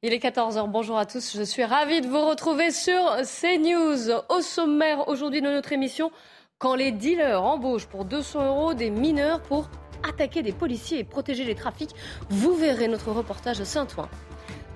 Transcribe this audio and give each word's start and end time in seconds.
Il 0.00 0.12
est 0.12 0.22
14h, 0.22 0.70
bonjour 0.70 0.96
à 0.96 1.06
tous, 1.06 1.36
je 1.36 1.42
suis 1.42 1.64
ravie 1.64 2.00
de 2.00 2.06
vous 2.06 2.24
retrouver 2.24 2.70
sur 2.70 3.16
CNews. 3.16 4.12
Au 4.28 4.40
sommaire 4.42 5.08
aujourd'hui 5.08 5.42
de 5.42 5.48
notre 5.48 5.72
émission, 5.72 6.12
quand 6.58 6.76
les 6.76 6.92
dealers 6.92 7.42
embauchent 7.42 7.88
pour 7.88 8.04
200 8.04 8.46
euros 8.46 8.74
des 8.74 8.90
mineurs 8.90 9.42
pour 9.42 9.68
attaquer 10.08 10.44
des 10.44 10.52
policiers 10.52 11.00
et 11.00 11.04
protéger 11.04 11.42
les 11.42 11.56
trafics, 11.56 11.96
vous 12.30 12.54
verrez 12.54 12.86
notre 12.86 13.10
reportage 13.10 13.58
de 13.58 13.64
Saint-Ouen. 13.64 14.08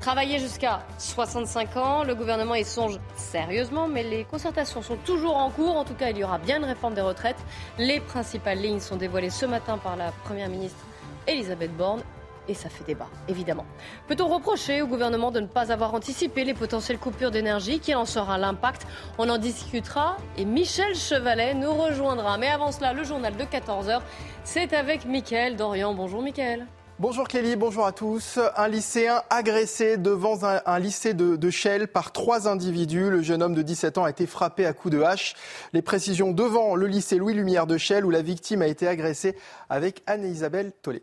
Travailler 0.00 0.40
jusqu'à 0.40 0.84
65 0.98 1.76
ans, 1.76 2.02
le 2.02 2.16
gouvernement 2.16 2.56
y 2.56 2.64
songe 2.64 2.98
sérieusement, 3.14 3.86
mais 3.86 4.02
les 4.02 4.24
concertations 4.24 4.82
sont 4.82 4.96
toujours 4.96 5.36
en 5.36 5.50
cours. 5.50 5.76
En 5.76 5.84
tout 5.84 5.94
cas, 5.94 6.10
il 6.10 6.18
y 6.18 6.24
aura 6.24 6.38
bien 6.38 6.58
une 6.58 6.64
réforme 6.64 6.94
des 6.94 7.00
retraites. 7.00 7.38
Les 7.78 8.00
principales 8.00 8.58
lignes 8.58 8.80
sont 8.80 8.96
dévoilées 8.96 9.30
ce 9.30 9.46
matin 9.46 9.78
par 9.78 9.94
la 9.94 10.10
Première 10.24 10.48
ministre 10.48 10.84
Elisabeth 11.28 11.76
Borne 11.76 12.02
et 12.48 12.54
ça 12.54 12.68
fait 12.68 12.84
débat, 12.84 13.08
évidemment. 13.28 13.66
Peut-on 14.08 14.28
reprocher 14.28 14.82
au 14.82 14.86
gouvernement 14.86 15.30
de 15.30 15.40
ne 15.40 15.46
pas 15.46 15.72
avoir 15.72 15.94
anticipé 15.94 16.44
les 16.44 16.54
potentielles 16.54 16.98
coupures 16.98 17.30
d'énergie 17.30 17.80
Qui 17.80 17.94
en 17.94 18.04
sera 18.04 18.38
l'impact 18.38 18.86
On 19.18 19.28
en 19.28 19.38
discutera 19.38 20.16
et 20.36 20.44
Michel 20.44 20.94
Chevalet 20.94 21.54
nous 21.54 21.72
rejoindra. 21.72 22.38
Mais 22.38 22.48
avant 22.48 22.72
cela, 22.72 22.92
le 22.92 23.04
journal 23.04 23.36
de 23.36 23.44
14h, 23.44 24.00
c'est 24.44 24.72
avec 24.72 25.04
Mickaël 25.04 25.56
Dorian. 25.56 25.94
Bonjour 25.94 26.22
Mickaël. 26.22 26.66
Bonjour 26.98 27.26
Kelly, 27.26 27.56
bonjour 27.56 27.86
à 27.86 27.90
tous. 27.90 28.38
Un 28.56 28.68
lycéen 28.68 29.22
agressé 29.28 29.96
devant 29.96 30.38
un, 30.44 30.78
lycée 30.78 31.14
de, 31.14 31.34
de, 31.36 31.50
Chelles 31.50 31.88
par 31.88 32.12
trois 32.12 32.46
individus. 32.46 33.10
Le 33.10 33.22
jeune 33.22 33.42
homme 33.42 33.54
de 33.54 33.62
17 33.62 33.98
ans 33.98 34.04
a 34.04 34.10
été 34.10 34.26
frappé 34.26 34.66
à 34.66 34.72
coups 34.72 34.94
de 34.94 35.02
hache. 35.02 35.34
Les 35.72 35.82
précisions 35.82 36.30
devant 36.30 36.76
le 36.76 36.86
lycée 36.86 37.16
Louis 37.16 37.34
Lumière 37.34 37.66
de 37.66 37.76
Chelles 37.76 38.04
où 38.04 38.10
la 38.10 38.22
victime 38.22 38.62
a 38.62 38.68
été 38.68 38.86
agressée 38.86 39.36
avec 39.68 40.02
Anne-Isabelle 40.06 40.72
Tollet. 40.82 41.02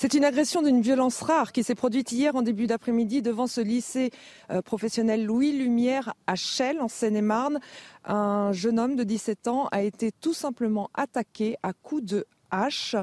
C'est 0.00 0.14
une 0.14 0.24
agression 0.24 0.62
d'une 0.62 0.80
violence 0.80 1.22
rare 1.22 1.50
qui 1.50 1.64
s'est 1.64 1.74
produite 1.74 2.12
hier 2.12 2.36
en 2.36 2.42
début 2.42 2.68
d'après-midi 2.68 3.20
devant 3.20 3.48
ce 3.48 3.60
lycée 3.60 4.12
euh, 4.48 4.62
professionnel 4.62 5.24
Louis 5.24 5.50
Lumière 5.50 6.14
à 6.28 6.36
Chelles, 6.36 6.80
en 6.80 6.86
Seine-et-Marne. 6.86 7.58
Un 8.04 8.52
jeune 8.52 8.78
homme 8.78 8.94
de 8.94 9.02
17 9.02 9.48
ans 9.48 9.66
a 9.72 9.82
été 9.82 10.12
tout 10.12 10.34
simplement 10.34 10.88
attaqué 10.94 11.56
à 11.64 11.72
coups 11.72 12.04
de 12.04 12.26
H. 12.52 13.02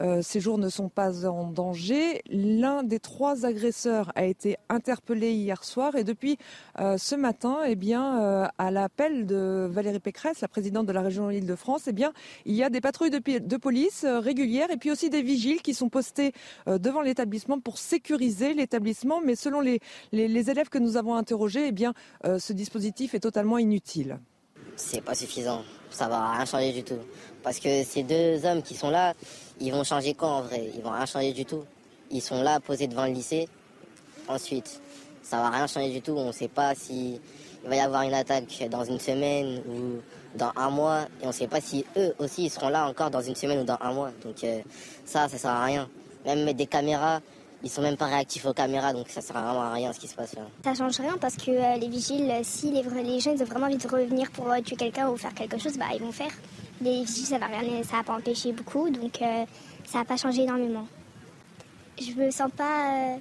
Euh, 0.00 0.22
ces 0.22 0.40
jours 0.40 0.58
ne 0.58 0.68
sont 0.68 0.88
pas 0.88 1.26
en 1.26 1.50
danger. 1.50 2.22
L'un 2.28 2.82
des 2.82 2.98
trois 2.98 3.46
agresseurs 3.46 4.12
a 4.16 4.24
été 4.24 4.56
interpellé 4.68 5.32
hier 5.32 5.62
soir 5.62 5.94
et 5.94 6.04
depuis 6.04 6.36
euh, 6.80 6.98
ce 6.98 7.14
matin, 7.14 7.58
eh 7.66 7.76
euh, 7.94 8.46
à 8.58 8.70
l'appel 8.70 9.26
de 9.26 9.68
Valérie 9.70 10.00
Pécresse, 10.00 10.40
la 10.40 10.48
présidente 10.48 10.86
de 10.86 10.92
la 10.92 11.02
région 11.02 11.30
Île-de-France, 11.30 11.82
eh 11.86 11.92
il 12.44 12.54
y 12.54 12.62
a 12.62 12.70
des 12.70 12.80
patrouilles 12.80 13.10
de, 13.10 13.56
police 13.56 14.04
régulières 14.04 14.70
et 14.70 14.76
puis 14.76 14.90
aussi 14.90 15.10
des 15.10 15.22
vigiles 15.22 15.62
qui 15.62 15.74
sont 15.74 15.88
postés 15.88 16.32
devant 16.66 17.02
l'établissement 17.02 17.60
pour 17.60 17.78
sécuriser 17.78 18.52
l'établissement. 18.52 19.20
Mais 19.24 19.36
selon 19.36 19.60
les, 19.60 19.80
élèves 20.12 20.68
que 20.68 20.78
nous 20.78 20.96
avons 20.96 21.14
interrogés, 21.14 21.68
eh 21.68 22.38
ce 22.38 22.52
dispositif 22.52 23.14
est 23.14 23.20
totalement 23.20 23.58
inutile. 23.58 24.18
C'est 24.76 25.02
pas 25.02 25.14
suffisant. 25.14 25.62
Ça 25.90 26.08
va 26.08 26.32
rien 26.32 26.44
changer 26.44 26.72
du 26.72 26.82
tout. 26.82 26.98
Parce 27.44 27.60
que 27.60 27.84
ces 27.84 28.02
deux 28.02 28.44
hommes 28.46 28.62
qui 28.62 28.74
sont 28.74 28.90
là, 28.90 29.12
ils 29.60 29.70
vont 29.70 29.84
changer 29.84 30.14
quoi 30.14 30.28
en 30.30 30.42
vrai? 30.42 30.70
Ils 30.74 30.82
vont 30.82 30.90
rien 30.90 31.06
changer 31.06 31.32
du 31.32 31.44
tout. 31.44 31.62
Ils 32.10 32.22
sont 32.22 32.42
là 32.42 32.58
posés 32.58 32.86
devant 32.88 33.04
le 33.04 33.12
lycée. 33.12 33.48
Ensuite, 34.26 34.80
ça 35.22 35.36
va 35.36 35.50
rien 35.50 35.66
changer 35.66 35.90
du 35.90 36.00
tout. 36.00 36.12
On 36.12 36.28
ne 36.28 36.32
sait 36.32 36.48
pas 36.48 36.74
si 36.74 37.20
il 37.62 37.68
va 37.68 37.76
y 37.76 37.80
avoir 37.80 38.02
une 38.02 38.14
attaque 38.14 38.66
dans 38.70 38.84
une 38.84 38.98
semaine 38.98 39.62
ou 39.68 40.00
dans 40.38 40.52
un 40.56 40.70
mois. 40.70 41.02
Et 41.20 41.24
on 41.24 41.28
ne 41.28 41.32
sait 41.32 41.46
pas 41.46 41.60
si 41.60 41.84
eux 41.98 42.14
aussi 42.18 42.46
ils 42.46 42.50
seront 42.50 42.70
là 42.70 42.88
encore 42.88 43.10
dans 43.10 43.20
une 43.22 43.34
semaine 43.34 43.60
ou 43.60 43.64
dans 43.64 43.78
un 43.80 43.92
mois. 43.92 44.10
Donc 44.24 44.42
euh, 44.42 44.60
ça, 45.04 45.28
ça 45.28 45.36
sert 45.36 45.50
à 45.50 45.64
rien. 45.64 45.88
Même 46.24 46.44
mettre 46.44 46.56
des 46.56 46.66
caméras, 46.66 47.20
ils 47.62 47.70
sont 47.70 47.82
même 47.82 47.98
pas 47.98 48.06
réactifs 48.06 48.46
aux 48.46 48.54
caméras, 48.54 48.94
donc 48.94 49.08
ça 49.10 49.20
sert 49.20 49.36
vraiment 49.36 49.62
à 49.62 49.72
rien 49.72 49.92
ce 49.92 50.00
qui 50.00 50.08
se 50.08 50.14
passe 50.14 50.34
là. 50.34 50.42
Ça 50.64 50.74
change 50.74 50.98
rien 50.98 51.18
parce 51.20 51.36
que 51.36 51.50
euh, 51.50 51.76
les 51.76 51.88
vigiles, 51.88 52.32
si 52.42 52.70
les, 52.70 52.82
les 53.02 53.20
jeunes 53.20 53.40
ont 53.40 53.44
vraiment 53.44 53.66
envie 53.66 53.76
de 53.76 53.88
revenir 53.88 54.30
pour 54.30 54.50
euh, 54.50 54.60
tuer 54.62 54.76
quelqu'un 54.76 55.10
ou 55.10 55.16
faire 55.18 55.34
quelque 55.34 55.58
chose, 55.58 55.76
bah 55.76 55.86
ils 55.94 56.00
vont 56.00 56.12
faire 56.12 56.32
les 56.80 57.04
vigiles, 57.04 57.26
ça 57.26 57.38
va 57.38 58.02
pas 58.04 58.14
empêcher 58.14 58.52
beaucoup, 58.52 58.90
donc 58.90 59.20
euh, 59.22 59.44
ça 59.84 59.98
va 59.98 60.04
pas 60.04 60.16
changé 60.16 60.42
énormément. 60.42 60.86
Je 62.00 62.12
me 62.12 62.30
sens 62.30 62.50
pas 62.56 63.14
euh, 63.14 63.16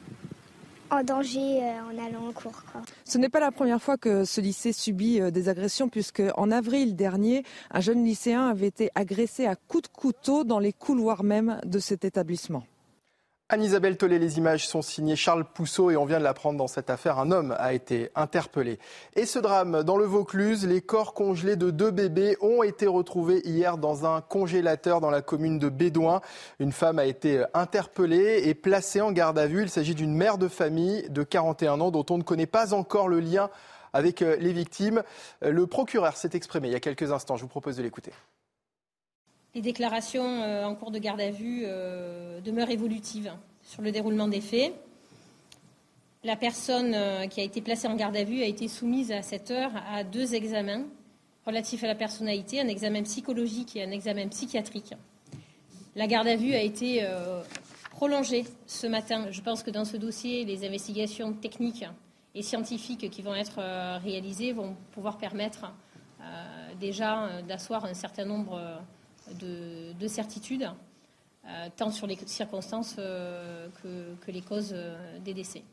en 0.89 1.03
danger 1.03 1.61
euh, 1.61 1.81
en 1.91 2.05
allant 2.05 2.27
en 2.27 2.31
cours. 2.31 2.63
Ce 3.05 3.17
n'est 3.17 3.29
pas 3.29 3.39
la 3.39 3.51
première 3.51 3.81
fois 3.81 3.97
que 3.97 4.25
ce 4.25 4.41
lycée 4.41 4.73
subit 4.73 5.19
des 5.31 5.49
agressions, 5.49 5.89
puisque 5.89 6.23
en 6.35 6.51
avril 6.51 6.95
dernier, 6.95 7.43
un 7.71 7.81
jeune 7.81 8.03
lycéen 8.03 8.47
avait 8.47 8.67
été 8.67 8.89
agressé 8.95 9.45
à 9.45 9.55
coups 9.55 9.83
de 9.83 9.95
couteau 9.95 10.43
dans 10.43 10.59
les 10.59 10.73
couloirs 10.73 11.23
même 11.23 11.59
de 11.65 11.79
cet 11.79 12.05
établissement. 12.05 12.63
Anne-Isabelle 13.49 13.97
Tollet, 13.97 14.17
les 14.17 14.39
images 14.39 14.67
sont 14.67 14.81
signées 14.81 15.15
Charles 15.15 15.43
Pousseau 15.43 15.91
et 15.91 15.95
on 15.95 16.05
vient 16.05 16.17
de 16.17 16.23
l'apprendre 16.23 16.57
dans 16.57 16.67
cette 16.67 16.89
affaire, 16.89 17.19
un 17.19 17.29
homme 17.29 17.55
a 17.59 17.73
été 17.73 18.09
interpellé. 18.15 18.79
Et 19.15 19.27
ce 19.27 19.37
drame, 19.37 19.83
dans 19.83 19.97
le 19.97 20.05
Vaucluse, 20.05 20.65
les 20.65 20.81
corps 20.81 21.13
congelés 21.13 21.55
de 21.55 21.69
deux 21.69 21.91
bébés 21.91 22.35
ont 22.41 22.63
été 22.63 22.87
retrouvés 22.87 23.41
hier 23.45 23.77
dans 23.77 24.07
un 24.07 24.21
congélateur 24.21 25.01
dans 25.01 25.11
la 25.11 25.21
commune 25.21 25.59
de 25.59 25.69
Bédouin. 25.69 26.21
Une 26.59 26.71
femme 26.71 26.97
a 26.97 27.05
été 27.05 27.43
interpellée 27.53 28.41
et 28.45 28.55
placée 28.55 29.01
en 29.01 29.11
garde 29.11 29.37
à 29.37 29.45
vue. 29.45 29.61
Il 29.61 29.69
s'agit 29.69 29.93
d'une 29.93 30.15
mère 30.15 30.39
de 30.39 30.47
famille 30.47 31.07
de 31.09 31.21
41 31.21 31.79
ans 31.79 31.91
dont 31.91 32.05
on 32.09 32.17
ne 32.17 32.23
connaît 32.23 32.47
pas 32.47 32.73
encore 32.73 33.07
le 33.07 33.19
lien 33.19 33.51
avec 33.91 34.23
euh, 34.23 34.35
les 34.39 34.53
victimes. 34.53 35.03
Le 35.41 35.67
procureur 35.67 36.17
s'est 36.17 36.31
exprimé 36.33 36.69
il 36.69 36.71
y 36.71 36.75
a 36.75 36.79
quelques 36.79 37.11
instants. 37.11 37.35
Je 37.35 37.43
vous 37.43 37.49
propose 37.49 37.77
de 37.77 37.83
l'écouter. 37.83 38.13
Les 39.55 39.61
déclarations 39.61 40.41
euh, 40.41 40.65
en 40.65 40.73
cours 40.73 40.89
de 40.89 40.97
garde 40.97 41.21
à 41.21 41.29
vue 41.29 41.61
euh, 41.65 42.41
demeurent 42.41 42.71
évolutives 42.71 43.31
sur 43.61 43.83
le 43.83 43.91
déroulement 43.91 44.27
des 44.27 44.41
faits. 44.41 44.73
La 46.23 46.35
personne 46.35 46.93
euh, 46.95 47.27
qui 47.27 47.39
a 47.39 47.43
été 47.43 47.61
placée 47.61 47.87
en 47.87 47.95
garde 47.95 48.15
à 48.15 48.23
vue 48.23 48.41
a 48.41 48.47
été 48.47 48.67
soumise 48.67 49.11
à 49.11 49.21
cette 49.21 49.51
heure 49.51 49.71
à 49.91 50.03
deux 50.03 50.33
examens 50.33 50.81
relatifs 51.45 51.83
à 51.83 51.87
la 51.87 51.93
personnalité, 51.93 52.61
un 52.61 52.67
examen 52.67 53.03
psychologique 53.03 53.75
et 53.75 53.83
un 53.83 53.91
examen 53.91 54.27
psychiatrique. 54.29 54.95
La 55.95 56.07
garde 56.07 56.27
à 56.27 56.35
vue 56.35 56.55
a 56.55 56.61
été 56.61 57.05
prolongée 57.91 58.45
ce 58.65 58.87
matin. 58.87 59.27
Je 59.29 59.41
pense 59.41 59.61
que 59.61 59.69
dans 59.69 59.83
ce 59.83 59.97
dossier, 59.97 60.45
les 60.45 60.65
investigations 60.65 61.33
techniques 61.33 61.85
et 62.33 62.41
scientifiques 62.41 63.09
qui 63.11 63.21
vont 63.21 63.35
être 63.35 63.59
réalisées 64.01 64.53
vont 64.53 64.77
pouvoir 64.93 65.17
permettre 65.17 65.73
déjà 66.79 67.41
d'asseoir 67.45 67.83
un 67.83 67.93
certain 67.93 68.23
nombre 68.23 68.57
de, 69.31 70.07
certitude, 70.07 70.69
euh, 71.45 71.67
tant 71.75 71.91
sur 71.91 72.07
les 72.07 72.17
circonstances 72.25 72.95
euh, 72.99 73.67
que, 73.81 74.31
les 74.31 74.41
causes 74.41 74.71
euh, 74.73 75.19
des 75.19 75.33
décès. 75.33 75.63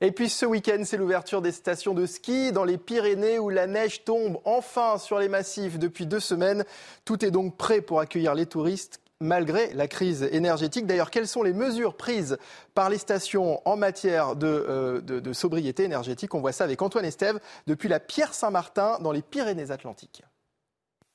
Et 0.00 0.10
puis 0.10 0.28
ce 0.28 0.44
week-end, 0.44 0.82
c'est 0.84 0.96
l'ouverture 0.96 1.42
des 1.42 1.52
stations 1.52 1.94
de 1.94 2.06
ski 2.06 2.50
dans 2.50 2.64
les 2.64 2.76
Pyrénées 2.76 3.38
où 3.38 3.50
la 3.50 3.68
neige 3.68 4.04
tombe 4.04 4.38
enfin 4.44 4.98
sur 4.98 5.20
les 5.20 5.28
massifs 5.28 5.78
depuis 5.78 6.06
deux 6.06 6.20
semaines. 6.20 6.64
Tout 7.04 7.24
est 7.24 7.30
donc 7.30 7.56
prêt 7.56 7.80
pour 7.80 8.00
accueillir 8.00 8.34
les 8.34 8.46
touristes 8.46 8.98
malgré 9.20 9.72
la 9.74 9.86
crise 9.86 10.24
énergétique. 10.32 10.86
D'ailleurs, 10.86 11.12
quelles 11.12 11.28
sont 11.28 11.44
les 11.44 11.52
mesures 11.52 11.96
prises 11.96 12.36
par 12.74 12.90
les 12.90 12.98
stations 12.98 13.62
en 13.64 13.76
matière 13.76 14.34
de, 14.34 15.00
de 15.06 15.32
sobriété 15.32 15.84
énergétique? 15.84 16.34
On 16.34 16.40
voit 16.40 16.50
ça 16.50 16.64
avec 16.64 16.82
Antoine 16.82 17.04
Estève 17.04 17.38
depuis 17.68 17.88
la 17.88 18.00
Pierre 18.00 18.34
Saint-Martin 18.34 18.98
dans 19.00 19.12
les 19.12 19.22
Pyrénées-Atlantiques. 19.22 20.24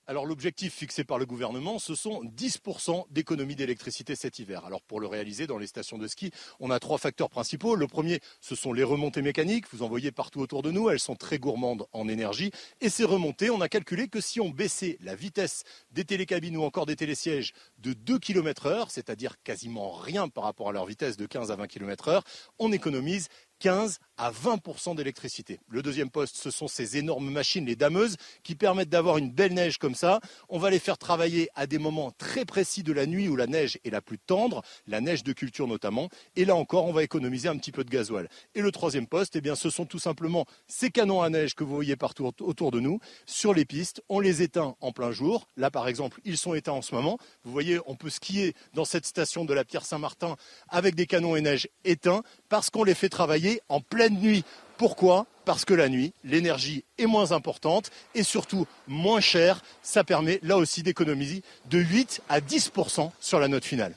Alors 0.09 0.25
l'objectif 0.25 0.73
fixé 0.73 1.03
par 1.03 1.19
le 1.19 1.25
gouvernement, 1.25 1.79
ce 1.79 1.93
sont 1.93 2.23
10% 2.23 3.07
d'économie 3.11 3.57
d'électricité 3.57 4.15
cet 4.15 4.39
hiver. 4.39 4.63
Alors 4.63 4.81
pour 4.81 5.01
le 5.01 5.07
réaliser 5.07 5.47
dans 5.47 5.57
les 5.57 5.67
stations 5.67 5.97
de 5.97 6.07
ski, 6.07 6.31
on 6.61 6.71
a 6.71 6.79
trois 6.79 6.97
facteurs 6.97 7.29
principaux. 7.29 7.75
Le 7.75 7.87
premier, 7.87 8.21
ce 8.39 8.55
sont 8.55 8.71
les 8.71 8.83
remontées 8.83 9.21
mécaniques. 9.21 9.65
Vous 9.73 9.83
en 9.83 9.89
voyez 9.89 10.13
partout 10.13 10.39
autour 10.39 10.61
de 10.61 10.71
nous. 10.71 10.89
Elles 10.89 11.01
sont 11.01 11.17
très 11.17 11.39
gourmandes 11.39 11.87
en 11.91 12.07
énergie. 12.07 12.51
Et 12.79 12.87
ces 12.87 13.03
remontées, 13.03 13.49
on 13.49 13.59
a 13.59 13.67
calculé 13.67 14.07
que 14.07 14.21
si 14.21 14.39
on 14.39 14.49
baissait 14.49 14.97
la 15.01 15.13
vitesse 15.13 15.65
des 15.91 16.05
télécabines 16.05 16.55
ou 16.55 16.63
encore 16.63 16.85
des 16.85 16.95
télésièges 16.95 17.51
de 17.79 17.91
2 17.91 18.17
km 18.17 18.67
heure, 18.67 18.91
c'est-à-dire 18.91 19.35
quasiment 19.43 19.91
rien 19.91 20.29
par 20.29 20.45
rapport 20.45 20.69
à 20.69 20.71
leur 20.71 20.85
vitesse 20.85 21.17
de 21.17 21.25
15 21.25 21.51
à 21.51 21.57
20 21.57 21.67
km 21.67 22.07
heure, 22.07 22.23
on 22.59 22.71
économise 22.71 23.27
15 23.59 23.99
à 24.17 24.31
20% 24.31 24.95
d'électricité. 24.95 25.59
Le 25.69 25.81
deuxième 25.81 26.09
poste, 26.09 26.35
ce 26.37 26.49
sont 26.49 26.67
ces 26.67 26.97
énormes 26.97 27.29
machines, 27.29 27.65
les 27.65 27.75
dameuses, 27.75 28.17
qui 28.43 28.55
permettent 28.55 28.89
d'avoir 28.89 29.17
une 29.17 29.31
belle 29.31 29.53
neige 29.53 29.77
comme 29.77 29.95
ça. 29.95 30.19
On 30.49 30.57
va 30.57 30.69
les 30.69 30.79
faire 30.79 30.97
travailler 30.97 31.49
à 31.55 31.67
des 31.67 31.77
moments 31.77 32.11
très 32.17 32.45
précis 32.45 32.83
de 32.83 32.93
la 32.93 33.05
nuit 33.05 33.29
où 33.29 33.35
la 33.35 33.47
neige 33.47 33.77
est 33.85 33.91
la 33.91 34.01
plus 34.01 34.17
tendre, 34.17 34.63
la 34.87 35.01
neige 35.01 35.23
de 35.23 35.33
culture 35.33 35.67
notamment. 35.67 36.09
Et 36.35 36.45
là 36.45 36.55
encore, 36.55 36.85
on 36.85 36.93
va 36.93 37.03
économiser 37.03 37.47
un 37.47 37.57
petit 37.57 37.71
peu 37.71 37.83
de 37.83 37.89
gasoil. 37.89 38.27
Et 38.55 38.61
le 38.61 38.71
troisième 38.71 39.07
poste, 39.07 39.35
eh 39.35 39.41
bien, 39.41 39.55
ce 39.55 39.69
sont 39.69 39.85
tout 39.85 39.99
simplement 39.99 40.45
ces 40.67 40.89
canons 40.89 41.21
à 41.21 41.29
neige 41.29 41.53
que 41.53 41.63
vous 41.63 41.75
voyez 41.75 41.95
partout 41.95 42.31
autour 42.41 42.71
de 42.71 42.79
nous, 42.79 42.99
sur 43.25 43.53
les 43.53 43.65
pistes. 43.65 44.01
On 44.09 44.19
les 44.19 44.41
éteint 44.41 44.75
en 44.81 44.91
plein 44.91 45.11
jour. 45.11 45.47
Là, 45.57 45.69
par 45.69 45.87
exemple, 45.87 46.21
ils 46.25 46.37
sont 46.37 46.55
éteints 46.55 46.73
en 46.73 46.81
ce 46.81 46.95
moment. 46.95 47.19
Vous 47.43 47.51
voyez, 47.51 47.79
on 47.85 47.95
peut 47.95 48.09
skier 48.09 48.55
dans 48.73 48.85
cette 48.85 49.05
station 49.05 49.45
de 49.45 49.53
la 49.53 49.63
Pierre 49.63 49.85
Saint-Martin 49.85 50.35
avec 50.69 50.95
des 50.95 51.05
canons 51.05 51.35
à 51.35 51.41
neige 51.41 51.69
éteints 51.85 52.23
parce 52.49 52.69
qu'on 52.69 52.83
les 52.83 52.95
fait 52.95 53.09
travailler 53.09 53.46
en 53.69 53.81
pleine 53.81 54.19
nuit. 54.19 54.43
Pourquoi? 54.77 55.25
Parce 55.45 55.65
que 55.65 55.73
la 55.73 55.89
nuit, 55.89 56.13
l'énergie 56.23 56.83
est 56.97 57.05
moins 57.05 57.31
importante 57.31 57.89
et 58.15 58.23
surtout 58.23 58.67
moins 58.87 59.21
chère. 59.21 59.61
Ça 59.81 60.03
permet 60.03 60.39
là 60.43 60.57
aussi 60.57 60.83
d'économiser 60.83 61.41
de 61.69 61.79
8 61.79 62.21
à 62.29 62.41
10% 62.41 63.11
sur 63.19 63.39
la 63.39 63.47
note 63.47 63.65
finale. 63.65 63.93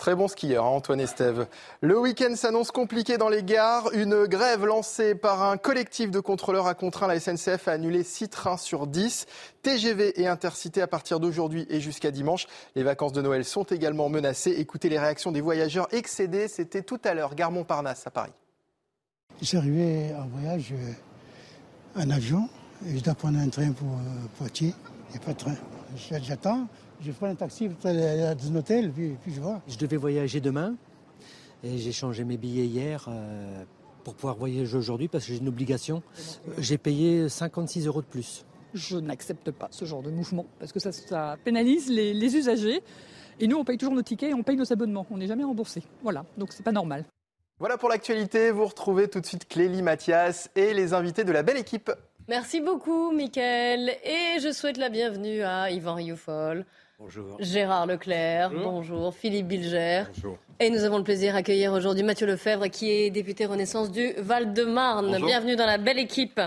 Très 0.00 0.14
bon 0.14 0.28
skieur, 0.28 0.64
hein, 0.64 0.70
Antoine 0.70 0.98
Estève. 0.98 1.46
Le 1.82 2.00
week-end 2.00 2.34
s'annonce 2.34 2.70
compliqué 2.70 3.18
dans 3.18 3.28
les 3.28 3.42
gares. 3.42 3.92
Une 3.92 4.24
grève 4.24 4.64
lancée 4.64 5.14
par 5.14 5.42
un 5.42 5.58
collectif 5.58 6.10
de 6.10 6.20
contrôleurs 6.20 6.66
a 6.66 6.72
contraint 6.72 7.06
la 7.06 7.20
SNCF 7.20 7.68
à 7.68 7.72
annuler 7.72 8.02
6 8.02 8.30
trains 8.30 8.56
sur 8.56 8.86
10. 8.86 9.26
TGV 9.60 10.18
et 10.18 10.26
Intercité 10.26 10.80
à 10.80 10.86
partir 10.86 11.20
d'aujourd'hui 11.20 11.66
et 11.68 11.82
jusqu'à 11.82 12.10
dimanche. 12.10 12.46
Les 12.76 12.82
vacances 12.82 13.12
de 13.12 13.20
Noël 13.20 13.44
sont 13.44 13.64
également 13.64 14.08
menacées. 14.08 14.54
Écoutez 14.56 14.88
les 14.88 14.98
réactions 14.98 15.32
des 15.32 15.42
voyageurs 15.42 15.86
excédés. 15.92 16.48
C'était 16.48 16.82
tout 16.82 17.00
à 17.04 17.12
l'heure, 17.12 17.34
gare 17.34 17.52
Montparnasse 17.52 18.06
à 18.06 18.10
Paris. 18.10 18.32
Arrivé 19.52 20.14
en 20.18 20.28
voyage 20.28 20.72
euh, 20.72 22.02
en 22.02 22.08
avion 22.08 22.48
je 22.86 23.00
dois 23.00 23.14
prendre 23.14 23.38
un 23.38 23.50
train 23.50 23.72
pour 23.72 23.88
euh, 23.88 24.26
Poitiers. 24.38 24.72
Il 25.08 25.12
n'y 25.12 25.16
a 25.18 25.26
pas 25.26 25.32
de 25.34 25.38
train. 25.38 25.56
J'attends 26.22 26.66
je 27.00 27.12
prends 27.12 27.26
un 27.26 27.34
taxi 27.34 27.68
pour 27.68 27.86
aller 27.86 28.02
à 28.02 28.30
un 28.30 28.56
hôtel, 28.56 28.90
puis, 28.92 29.16
puis 29.22 29.32
je 29.32 29.40
vois. 29.40 29.60
Je 29.68 29.76
devais 29.76 29.96
voyager 29.96 30.40
demain 30.40 30.76
et 31.64 31.78
j'ai 31.78 31.92
changé 31.92 32.24
mes 32.24 32.36
billets 32.36 32.66
hier 32.66 33.06
euh, 33.08 33.64
pour 34.04 34.14
pouvoir 34.14 34.36
voyager 34.36 34.76
aujourd'hui 34.76 35.08
parce 35.08 35.26
que 35.26 35.32
j'ai 35.32 35.38
une 35.38 35.48
obligation. 35.48 36.02
J'ai 36.58 36.78
payé 36.78 37.28
56 37.28 37.86
euros 37.86 38.02
de 38.02 38.06
plus. 38.06 38.44
Je 38.74 38.96
n'accepte 38.96 39.50
pas 39.50 39.68
ce 39.70 39.84
genre 39.84 40.02
de 40.02 40.10
mouvement 40.10 40.46
parce 40.58 40.72
que 40.72 40.80
ça, 40.80 40.92
ça 40.92 41.36
pénalise 41.44 41.90
les, 41.90 42.14
les, 42.14 42.36
usagers. 42.36 42.82
Et 43.40 43.48
nous, 43.48 43.56
on 43.56 43.64
paye 43.64 43.78
toujours 43.78 43.94
nos 43.94 44.02
tickets 44.02 44.30
et 44.30 44.34
on 44.34 44.42
paye 44.42 44.56
nos 44.56 44.72
abonnements. 44.72 45.06
On 45.10 45.16
n'est 45.16 45.26
jamais 45.26 45.44
remboursé. 45.44 45.82
Voilà, 46.02 46.24
donc 46.36 46.52
c'est 46.52 46.62
pas 46.62 46.72
normal. 46.72 47.04
Voilà 47.58 47.76
pour 47.76 47.88
l'actualité. 47.88 48.50
Vous 48.52 48.64
retrouvez 48.64 49.08
tout 49.08 49.20
de 49.20 49.26
suite 49.26 49.48
Clélie 49.48 49.82
Mathias 49.82 50.50
et 50.54 50.72
les 50.72 50.94
invités 50.94 51.24
de 51.24 51.32
la 51.32 51.42
belle 51.42 51.58
équipe. 51.58 51.90
Merci 52.28 52.60
beaucoup, 52.60 53.10
Mickaël. 53.10 53.90
Et 54.04 54.38
je 54.40 54.52
souhaite 54.52 54.76
la 54.76 54.88
bienvenue 54.88 55.42
à 55.42 55.70
Yvan 55.72 55.94
Rioufol, 55.94 56.64
Bonjour. 57.00 57.38
Gérard 57.40 57.86
Leclerc, 57.86 58.50
bonjour. 58.50 59.14
Philippe 59.14 59.46
Bilger. 59.46 60.02
Bonjour. 60.14 60.36
Et 60.58 60.68
nous 60.68 60.84
avons 60.84 60.98
le 60.98 61.02
plaisir 61.02 61.32
d'accueillir 61.32 61.72
aujourd'hui 61.72 62.02
Mathieu 62.02 62.26
Lefebvre, 62.26 62.68
qui 62.68 62.90
est 62.90 63.08
député 63.08 63.46
Renaissance 63.46 63.90
du 63.90 64.12
Val-de-Marne. 64.18 65.16
Bienvenue 65.24 65.56
dans 65.56 65.64
la 65.64 65.78
belle 65.78 65.98
équipe. 65.98 66.38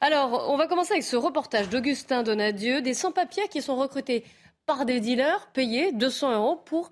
Alors, 0.00 0.46
on 0.48 0.56
va 0.56 0.68
commencer 0.68 0.92
avec 0.92 1.02
ce 1.02 1.16
reportage 1.16 1.68
d'Augustin 1.70 2.22
Donadieu, 2.22 2.82
des 2.82 2.94
sans-papiers 2.94 3.48
qui 3.50 3.60
sont 3.60 3.74
recrutés 3.74 4.22
par 4.64 4.86
des 4.86 5.00
dealers 5.00 5.48
payés 5.52 5.90
200 5.90 6.36
euros 6.36 6.62
pour 6.64 6.90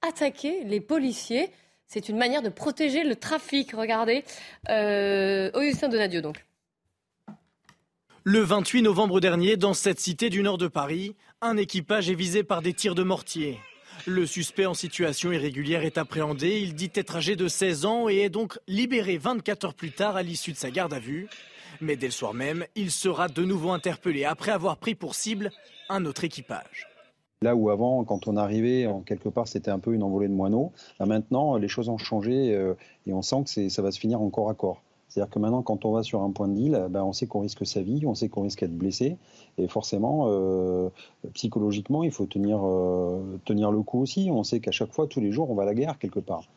attaquer 0.00 0.64
les 0.64 0.80
policiers. 0.80 1.50
C'est 1.86 2.08
une 2.08 2.16
manière 2.16 2.40
de 2.40 2.48
protéger 2.48 3.04
le 3.04 3.14
trafic. 3.14 3.72
Regardez. 3.72 4.24
Euh, 4.70 5.50
Augustin 5.52 5.88
Donadieu, 5.88 6.22
donc. 6.22 6.42
Le 8.26 8.40
28 8.40 8.80
novembre 8.80 9.20
dernier, 9.20 9.58
dans 9.58 9.74
cette 9.74 10.00
cité 10.00 10.30
du 10.30 10.42
nord 10.42 10.56
de 10.56 10.66
Paris, 10.66 11.14
un 11.42 11.58
équipage 11.58 12.08
est 12.08 12.14
visé 12.14 12.42
par 12.42 12.62
des 12.62 12.72
tirs 12.72 12.94
de 12.94 13.02
mortier. 13.02 13.58
Le 14.06 14.24
suspect 14.24 14.64
en 14.64 14.72
situation 14.72 15.30
irrégulière 15.30 15.84
est 15.84 15.98
appréhendé. 15.98 16.58
Il 16.58 16.74
dit 16.74 16.90
être 16.94 17.16
âgé 17.16 17.36
de 17.36 17.48
16 17.48 17.84
ans 17.84 18.08
et 18.08 18.20
est 18.20 18.30
donc 18.30 18.58
libéré 18.66 19.18
24 19.18 19.64
heures 19.66 19.74
plus 19.74 19.90
tard 19.90 20.16
à 20.16 20.22
l'issue 20.22 20.52
de 20.52 20.56
sa 20.56 20.70
garde 20.70 20.94
à 20.94 21.00
vue. 21.00 21.28
Mais 21.82 21.96
dès 21.96 22.06
le 22.06 22.12
soir 22.12 22.32
même, 22.32 22.64
il 22.76 22.90
sera 22.90 23.28
de 23.28 23.44
nouveau 23.44 23.72
interpellé 23.72 24.24
après 24.24 24.52
avoir 24.52 24.78
pris 24.78 24.94
pour 24.94 25.14
cible 25.14 25.50
un 25.90 26.06
autre 26.06 26.24
équipage. 26.24 26.86
Là 27.42 27.54
où 27.54 27.68
avant, 27.68 28.04
quand 28.04 28.26
on 28.26 28.38
arrivait, 28.38 28.86
en 28.86 29.00
quelque 29.00 29.28
part, 29.28 29.48
c'était 29.48 29.70
un 29.70 29.78
peu 29.78 29.92
une 29.92 30.02
envolée 30.02 30.28
de 30.28 30.32
moineaux. 30.32 30.72
Maintenant, 30.98 31.58
les 31.58 31.68
choses 31.68 31.90
ont 31.90 31.98
changé 31.98 32.54
euh, 32.54 32.72
et 33.06 33.12
on 33.12 33.20
sent 33.20 33.44
que 33.44 33.68
ça 33.68 33.82
va 33.82 33.90
se 33.90 34.00
finir 34.00 34.22
encore 34.22 34.48
à 34.48 34.54
corps. 34.54 34.80
C'est-à-dire 35.14 35.30
que 35.30 35.38
maintenant, 35.38 35.62
quand 35.62 35.84
on 35.84 35.92
va 35.92 36.02
sur 36.02 36.22
un 36.22 36.32
point 36.32 36.48
de 36.48 36.54
deal, 36.54 36.86
ben, 36.90 37.04
on 37.04 37.12
sait 37.12 37.28
qu'on 37.28 37.38
risque 37.38 37.64
sa 37.64 37.82
vie, 37.82 38.04
on 38.04 38.16
sait 38.16 38.28
qu'on 38.28 38.42
risque 38.42 38.62
d'être 38.62 38.76
blessé. 38.76 39.16
Et 39.58 39.68
forcément, 39.68 40.24
euh, 40.26 40.88
psychologiquement, 41.34 42.02
il 42.02 42.10
faut 42.10 42.26
tenir, 42.26 42.58
euh, 42.64 43.38
tenir 43.44 43.70
le 43.70 43.80
coup 43.82 44.00
aussi. 44.00 44.28
On 44.32 44.42
sait 44.42 44.58
qu'à 44.58 44.72
chaque 44.72 44.92
fois, 44.92 45.06
tous 45.06 45.20
les 45.20 45.30
jours, 45.30 45.48
on 45.52 45.54
va 45.54 45.62
à 45.62 45.66
la 45.66 45.74
guerre 45.74 46.00
quelque 46.00 46.18
part. 46.18 46.48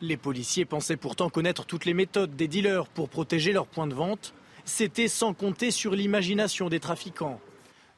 Les 0.00 0.16
policiers 0.16 0.64
pensaient 0.64 0.96
pourtant 0.96 1.28
connaître 1.28 1.66
toutes 1.66 1.84
les 1.84 1.92
méthodes 1.92 2.34
des 2.34 2.48
dealers 2.48 2.88
pour 2.88 3.10
protéger 3.10 3.52
leurs 3.52 3.66
points 3.66 3.86
de 3.86 3.94
vente. 3.94 4.32
C'était 4.64 5.06
sans 5.06 5.34
compter 5.34 5.70
sur 5.70 5.94
l'imagination 5.94 6.70
des 6.70 6.80
trafiquants. 6.80 7.40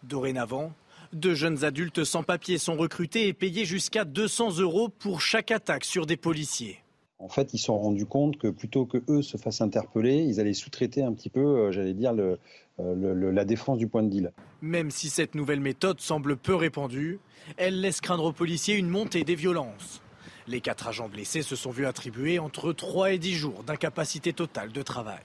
Dorénavant, 0.03 0.73
deux 1.13 1.35
jeunes 1.35 1.65
adultes 1.65 2.03
sans 2.03 2.25
papier 2.25 2.59
sont 2.59 2.75
recrutés 2.75 3.29
et 3.29 3.33
payés 3.33 3.65
jusqu'à 3.65 4.05
200 4.05 4.59
euros 4.59 4.89
pour 4.89 5.21
chaque 5.21 5.53
attaque 5.53 5.85
sur 5.85 6.05
des 6.05 6.17
policiers. 6.17 6.84
En 7.25 7.31
fait, 7.31 7.55
ils 7.55 7.59
se 7.59 7.65
sont 7.65 7.79
rendus 7.79 8.05
compte 8.05 8.37
que 8.37 8.49
plutôt 8.49 8.85
que 8.85 9.03
eux 9.09 9.23
se 9.23 9.39
fassent 9.39 9.63
interpeller, 9.63 10.17
ils 10.17 10.41
allaient 10.41 10.53
sous-traiter 10.53 11.03
un 11.03 11.15
petit 11.15 11.31
peu, 11.31 11.41
euh, 11.41 11.73
j'allais 11.73 11.95
dire, 11.95 12.13
le, 12.13 12.39
le, 12.79 13.31
la 13.31 13.47
défense 13.47 13.79
du 13.79 13.89
point 13.89 14.03
de 14.03 14.11
deal. 14.11 14.33
Même 14.61 14.91
si 14.91 15.09
cette 15.09 15.35
nouvelle 15.35 15.61
méthode 15.61 16.01
semble 16.01 16.37
peu 16.37 16.55
répandue, 16.55 17.19
elle 17.57 17.81
laisse 17.81 18.03
craindre 18.03 18.25
aux 18.27 18.33
policiers 18.33 18.75
une 18.75 18.91
montée 18.91 19.25
des 19.25 19.37
violences. 19.37 20.03
Les 20.49 20.61
quatre 20.61 20.87
agents 20.87 21.09
blessés 21.09 21.41
se 21.41 21.57
sont 21.57 21.71
vus 21.71 21.87
attribuer 21.87 22.39
entre 22.39 22.75
3 22.75 23.13
et 23.13 23.19
10 23.19 23.33
jours 23.33 23.63
d'incapacité 23.63 24.35
totale 24.35 24.71
de 24.73 24.83
travail. 24.83 25.21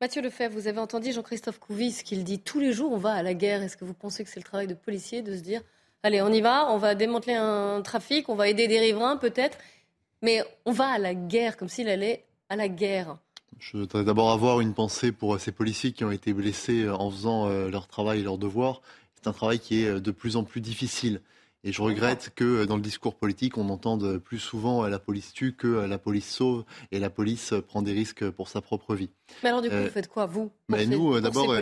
Mathieu 0.00 0.22
Lefebvre, 0.22 0.54
vous 0.54 0.68
avez 0.68 0.78
entendu 0.78 1.10
Jean-Christophe 1.10 1.58
Couvis 1.58 2.02
qui 2.04 2.22
dit 2.22 2.38
tous 2.38 2.60
les 2.60 2.72
jours 2.72 2.92
on 2.92 2.98
va 2.98 3.14
à 3.14 3.24
la 3.24 3.34
guerre. 3.34 3.62
Est-ce 3.62 3.76
que 3.76 3.84
vous 3.84 3.94
pensez 3.94 4.22
que 4.22 4.30
c'est 4.30 4.38
le 4.38 4.44
travail 4.44 4.68
de 4.68 4.74
policier 4.74 5.22
de 5.22 5.34
se 5.34 5.40
dire 5.40 5.62
allez 6.04 6.22
on 6.22 6.28
y 6.28 6.40
va, 6.40 6.70
on 6.70 6.78
va 6.78 6.94
démanteler 6.94 7.34
un 7.34 7.82
trafic, 7.82 8.28
on 8.28 8.36
va 8.36 8.48
aider 8.48 8.68
des 8.68 8.78
riverains 8.78 9.16
peut-être 9.16 9.58
mais 10.22 10.42
on 10.64 10.72
va 10.72 10.88
à 10.88 10.98
la 10.98 11.14
guerre 11.14 11.56
comme 11.56 11.68
s'il 11.68 11.88
allait 11.88 12.24
à 12.48 12.56
la 12.56 12.68
guerre. 12.68 13.18
Je 13.58 13.78
voudrais 13.78 14.04
d'abord 14.04 14.30
avoir 14.30 14.60
une 14.60 14.74
pensée 14.74 15.12
pour 15.12 15.40
ces 15.40 15.52
policiers 15.52 15.92
qui 15.92 16.04
ont 16.04 16.10
été 16.10 16.32
blessés 16.32 16.84
euh, 16.84 16.94
en 16.94 17.10
faisant 17.10 17.48
euh, 17.48 17.70
leur 17.70 17.86
travail 17.86 18.20
et 18.20 18.22
leur 18.22 18.38
devoir. 18.38 18.82
C'est 19.14 19.28
un 19.28 19.32
travail 19.32 19.58
qui 19.58 19.82
est 19.82 19.88
euh, 19.88 20.00
de 20.00 20.10
plus 20.10 20.36
en 20.36 20.44
plus 20.44 20.60
difficile. 20.60 21.22
Et 21.64 21.72
je 21.72 21.82
regrette 21.82 22.30
que 22.36 22.64
dans 22.64 22.76
le 22.76 22.82
discours 22.82 23.16
politique, 23.16 23.58
on 23.58 23.70
entende 23.70 24.18
plus 24.18 24.38
souvent 24.38 24.86
la 24.86 25.00
police 25.00 25.32
tue 25.32 25.52
que 25.52 25.66
la 25.66 25.98
police 25.98 26.30
sauve 26.30 26.64
et 26.92 27.00
la 27.00 27.10
police 27.10 27.54
prend 27.66 27.82
des 27.82 27.90
risques 27.90 28.30
pour 28.30 28.46
sa 28.46 28.60
propre 28.60 28.94
vie. 28.94 29.10
Mais 29.42 29.48
alors 29.48 29.62
du 29.62 29.68
coup, 29.68 29.74
vous 29.74 29.90
faites 29.90 30.06
quoi, 30.06 30.26
vous 30.26 30.52
mais 30.68 30.86
Nous, 30.86 31.18
d'abord, 31.20 31.52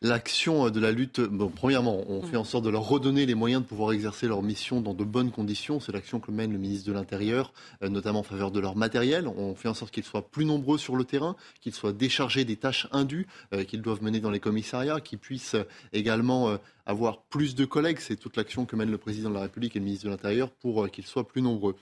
L'action 0.00 0.70
de 0.70 0.78
la 0.78 0.92
lutte, 0.92 1.20
bon, 1.20 1.48
premièrement, 1.48 2.04
on 2.08 2.22
fait 2.22 2.36
en 2.36 2.44
sorte 2.44 2.64
de 2.64 2.70
leur 2.70 2.86
redonner 2.86 3.26
les 3.26 3.34
moyens 3.34 3.62
de 3.62 3.66
pouvoir 3.66 3.90
exercer 3.90 4.28
leur 4.28 4.44
mission 4.44 4.80
dans 4.80 4.94
de 4.94 5.02
bonnes 5.02 5.32
conditions. 5.32 5.80
C'est 5.80 5.90
l'action 5.90 6.20
que 6.20 6.30
mène 6.30 6.52
le 6.52 6.58
ministre 6.58 6.86
de 6.86 6.92
l'Intérieur, 6.92 7.52
euh, 7.82 7.88
notamment 7.88 8.20
en 8.20 8.22
faveur 8.22 8.52
de 8.52 8.60
leur 8.60 8.76
matériel. 8.76 9.26
On 9.26 9.56
fait 9.56 9.66
en 9.66 9.74
sorte 9.74 9.90
qu'ils 9.90 10.04
soient 10.04 10.30
plus 10.30 10.44
nombreux 10.44 10.78
sur 10.78 10.94
le 10.94 11.02
terrain, 11.02 11.34
qu'ils 11.60 11.74
soient 11.74 11.92
déchargés 11.92 12.44
des 12.44 12.54
tâches 12.54 12.86
indues 12.92 13.26
euh, 13.52 13.64
qu'ils 13.64 13.82
doivent 13.82 14.04
mener 14.04 14.20
dans 14.20 14.30
les 14.30 14.38
commissariats, 14.38 15.00
qu'ils 15.00 15.18
puissent 15.18 15.56
également 15.92 16.48
euh, 16.48 16.58
avoir 16.88 17.22
plus 17.24 17.54
de 17.54 17.66
collègues. 17.66 17.98
C'est 18.00 18.16
toute 18.16 18.36
l'action 18.36 18.64
que 18.64 18.74
mène 18.74 18.90
le 18.90 18.98
président 18.98 19.28
de 19.28 19.34
la 19.34 19.42
République 19.42 19.76
et 19.76 19.78
le 19.78 19.84
ministre 19.84 20.06
de 20.06 20.10
l'Intérieur 20.10 20.50
pour 20.50 20.84
euh, 20.84 20.88
qu'ils 20.88 21.06
soient 21.06 21.28
plus 21.28 21.42
nombreux. 21.42 21.76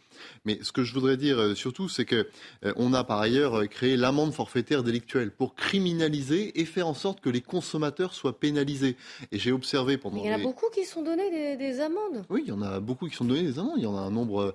Mais 0.44 0.58
ce 0.62 0.73
que 0.73 0.82
je 0.82 0.93
voudrais 0.93 1.17
dire 1.17 1.38
euh, 1.38 1.55
surtout, 1.55 1.88
c'est 1.88 2.05
que 2.05 2.29
euh, 2.64 2.73
on 2.76 2.93
a 2.93 3.05
par 3.05 3.20
ailleurs 3.20 3.69
créé 3.69 3.97
l'amende 3.97 4.35
forfaitaire 4.35 4.82
délictuelle 4.82 5.31
pour 5.31 5.55
criminaliser 5.55 6.60
et 6.60 6.65
faire 6.65 6.89
en 6.89 6.94
sorte 6.94 7.20
que 7.20 7.31
les 7.31 7.41
consommateurs 7.41 8.15
soient 8.15 8.39
pénalisés. 8.39 8.96
Et 9.31 9.39
j'ai 9.39 9.53
observé 9.53 9.96
pendant. 9.96 10.17
il 10.17 10.27
y 10.27 10.34
en 10.34 10.39
a 10.39 10.43
beaucoup 10.43 10.67
qui 10.75 10.84
sont 10.84 11.03
donnés 11.03 11.56
des, 11.56 11.81
amendes. 11.81 12.25
Oui, 12.29 12.43
il 12.44 12.48
y 12.48 12.53
en 12.53 12.63
a 12.63 12.81
beaucoup 12.81 13.06
qui 13.08 13.15
sont 13.15 13.25
donnés 13.25 13.44
des 13.44 13.58
amendes. 13.60 13.75
Il 13.77 13.84
y 13.84 13.86
en 13.86 13.96
a 13.96 14.01
un 14.01 14.10
nombre 14.10 14.55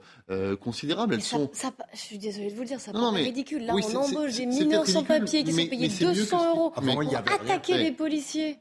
considérable. 0.60 1.14
Elles 1.14 1.22
sont. 1.22 1.50
je 1.94 1.98
suis 1.98 2.18
désolée 2.18 2.50
de 2.50 2.56
vous 2.56 2.62
le 2.62 2.68
dire, 2.68 2.80
ça 2.82 2.92
paraît 2.92 3.24
ridicule. 3.24 3.66
Là, 3.66 3.74
on 3.76 3.96
embauche 3.96 4.36
des 4.36 4.46
mineurs 4.46 4.86
sans 4.86 5.04
papier 5.04 5.44
qui 5.44 5.54
sont 5.54 5.68
payés 5.68 5.88
200 5.88 6.50
euros 6.50 6.72
pour 6.72 6.84
attaquer 7.16 7.78
les 7.78 7.92
policiers. 7.92 8.58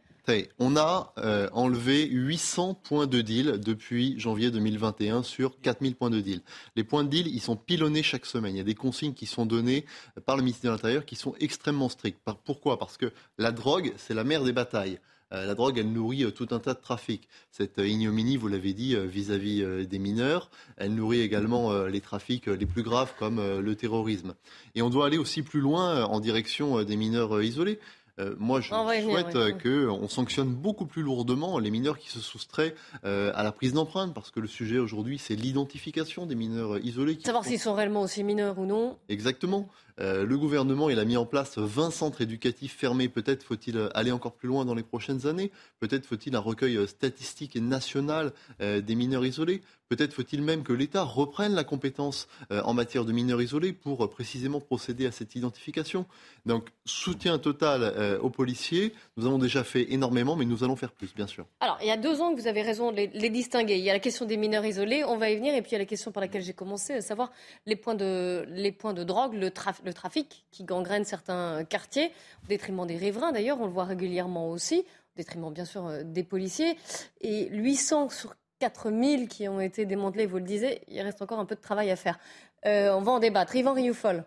On 0.58 0.76
a 0.76 1.12
euh, 1.18 1.48
enlevé 1.52 2.06
800 2.06 2.74
points 2.74 3.06
de 3.06 3.20
deal 3.20 3.58
depuis 3.58 4.18
janvier 4.18 4.50
2021 4.50 5.22
sur 5.22 5.60
4000 5.60 5.96
points 5.96 6.10
de 6.10 6.20
deal. 6.20 6.40
Les 6.76 6.84
points 6.84 7.04
de 7.04 7.08
deal, 7.08 7.26
ils 7.26 7.40
sont 7.40 7.56
pilonnés 7.56 8.02
chaque 8.02 8.26
semaine. 8.26 8.54
Il 8.54 8.58
y 8.58 8.60
a 8.60 8.64
des 8.64 8.74
consignes 8.74 9.14
qui 9.14 9.26
sont 9.26 9.46
données 9.46 9.84
par 10.26 10.36
le 10.36 10.42
ministère 10.42 10.70
de 10.72 10.76
l'Intérieur 10.76 11.04
qui 11.04 11.16
sont 11.16 11.34
extrêmement 11.40 11.88
strictes. 11.88 12.20
Pourquoi? 12.44 12.78
Parce 12.78 12.96
que 12.96 13.12
la 13.38 13.50
drogue, 13.50 13.92
c'est 13.96 14.14
la 14.14 14.24
mère 14.24 14.44
des 14.44 14.52
batailles. 14.52 15.00
Euh, 15.32 15.46
la 15.46 15.54
drogue, 15.54 15.78
elle 15.78 15.92
nourrit 15.92 16.24
euh, 16.24 16.30
tout 16.30 16.48
un 16.50 16.58
tas 16.58 16.74
de 16.74 16.80
trafics. 16.80 17.28
Cette 17.50 17.78
ignominie, 17.78 18.36
vous 18.36 18.48
l'avez 18.48 18.72
dit, 18.72 18.96
vis-à-vis 18.96 19.86
des 19.86 19.98
mineurs, 19.98 20.50
elle 20.76 20.94
nourrit 20.94 21.20
également 21.20 21.84
les 21.84 22.00
trafics 22.00 22.46
les 22.46 22.66
plus 22.66 22.82
graves 22.82 23.14
comme 23.18 23.40
le 23.58 23.74
terrorisme. 23.74 24.34
Et 24.74 24.82
on 24.82 24.90
doit 24.90 25.06
aller 25.06 25.18
aussi 25.18 25.42
plus 25.42 25.60
loin 25.60 26.04
en 26.04 26.20
direction 26.20 26.82
des 26.84 26.96
mineurs 26.96 27.42
isolés. 27.42 27.80
Euh, 28.20 28.34
moi, 28.38 28.60
je 28.60 28.68
souhaite 28.68 29.36
euh, 29.36 29.52
qu'on 29.52 30.08
sanctionne 30.08 30.52
beaucoup 30.52 30.86
plus 30.86 31.02
lourdement 31.02 31.58
les 31.58 31.70
mineurs 31.70 31.98
qui 31.98 32.10
se 32.10 32.20
soustraient 32.20 32.74
euh, 33.04 33.32
à 33.34 33.42
la 33.42 33.52
prise 33.52 33.72
d'empreintes, 33.72 34.14
parce 34.14 34.30
que 34.30 34.40
le 34.40 34.48
sujet 34.48 34.78
aujourd'hui, 34.78 35.18
c'est 35.18 35.34
l'identification 35.34 36.26
des 36.26 36.34
mineurs 36.34 36.78
isolés. 36.84 37.18
Savoir 37.24 37.44
s'ils 37.44 37.58
sont 37.58 37.74
réellement 37.74 38.02
aussi 38.02 38.22
mineurs 38.22 38.58
ou 38.58 38.66
non. 38.66 38.98
Exactement. 39.08 39.68
Le 40.00 40.36
gouvernement, 40.38 40.90
il 40.90 40.98
a 40.98 41.04
mis 41.04 41.16
en 41.16 41.26
place 41.26 41.58
20 41.58 41.90
centres 41.90 42.20
éducatifs 42.22 42.76
fermés. 42.76 43.08
Peut-être 43.08 43.42
faut-il 43.42 43.90
aller 43.94 44.12
encore 44.12 44.32
plus 44.32 44.48
loin 44.48 44.64
dans 44.64 44.74
les 44.74 44.82
prochaines 44.82 45.26
années. 45.26 45.50
Peut-être 45.78 46.06
faut-il 46.06 46.34
un 46.36 46.40
recueil 46.40 46.86
statistique 46.88 47.56
et 47.56 47.60
national 47.60 48.32
des 48.60 48.94
mineurs 48.94 49.24
isolés. 49.26 49.60
Peut-être 49.88 50.14
faut-il 50.14 50.40
même 50.40 50.62
que 50.62 50.72
l'État 50.72 51.02
reprenne 51.02 51.52
la 51.52 51.64
compétence 51.64 52.28
euh, 52.52 52.62
en 52.62 52.74
matière 52.74 53.04
de 53.04 53.10
mineurs 53.10 53.42
isolés 53.42 53.72
pour 53.72 54.04
euh, 54.04 54.08
précisément 54.08 54.60
procéder 54.60 55.04
à 55.04 55.10
cette 55.10 55.34
identification. 55.34 56.06
Donc, 56.46 56.68
soutien 56.84 57.40
total 57.40 57.82
euh, 57.82 58.16
aux 58.20 58.30
policiers. 58.30 58.92
Nous 59.16 59.26
avons 59.26 59.38
déjà 59.38 59.64
fait 59.64 59.92
énormément, 59.92 60.36
mais 60.36 60.44
nous 60.44 60.62
allons 60.62 60.76
faire 60.76 60.92
plus, 60.92 61.12
bien 61.12 61.26
sûr. 61.26 61.44
Alors, 61.58 61.76
il 61.80 61.88
y 61.88 61.90
a 61.90 61.96
deux 61.96 62.20
ans 62.20 62.32
que 62.32 62.40
vous 62.40 62.46
avez 62.46 62.62
raison 62.62 62.92
de 62.92 62.98
les, 62.98 63.08
les 63.08 63.30
distinguer. 63.30 63.78
Il 63.78 63.84
y 63.84 63.90
a 63.90 63.92
la 63.92 63.98
question 63.98 64.26
des 64.26 64.36
mineurs 64.36 64.64
isolés, 64.64 65.02
on 65.02 65.16
va 65.16 65.28
y 65.30 65.34
venir, 65.34 65.56
et 65.56 65.60
puis 65.60 65.70
il 65.70 65.74
y 65.74 65.76
a 65.76 65.80
la 65.80 65.86
question 65.86 66.12
par 66.12 66.20
laquelle 66.20 66.42
j'ai 66.42 66.52
commencé, 66.52 66.92
à 66.92 67.00
savoir 67.00 67.32
les 67.66 67.74
points 67.74 67.96
de, 67.96 68.44
les 68.48 68.70
points 68.70 68.92
de 68.94 69.02
drogue, 69.02 69.34
le, 69.34 69.48
traf- 69.48 69.82
le 69.90 69.94
trafic 69.94 70.44
qui 70.50 70.64
gangrène 70.64 71.04
certains 71.04 71.64
quartiers, 71.64 72.12
au 72.44 72.46
détriment 72.48 72.86
des 72.86 72.96
riverains 72.96 73.32
d'ailleurs, 73.32 73.60
on 73.60 73.66
le 73.66 73.72
voit 73.72 73.84
régulièrement 73.84 74.48
aussi, 74.50 74.78
au 74.78 75.16
détriment 75.16 75.52
bien 75.52 75.64
sûr 75.64 75.86
euh, 75.86 76.02
des 76.04 76.22
policiers. 76.22 76.76
Et 77.20 77.48
800 77.50 78.08
sur 78.10 78.34
4000 78.60 79.28
qui 79.28 79.48
ont 79.48 79.60
été 79.60 79.84
démantelés, 79.86 80.26
vous 80.26 80.38
le 80.38 80.44
disiez, 80.44 80.80
il 80.88 81.00
reste 81.00 81.20
encore 81.22 81.40
un 81.40 81.44
peu 81.44 81.56
de 81.56 81.60
travail 81.60 81.90
à 81.90 81.96
faire. 81.96 82.18
Euh, 82.66 82.92
on 82.92 83.02
va 83.02 83.12
en 83.12 83.18
débattre. 83.18 83.56
Yvan 83.56 83.74
Rioufol. 83.74 84.24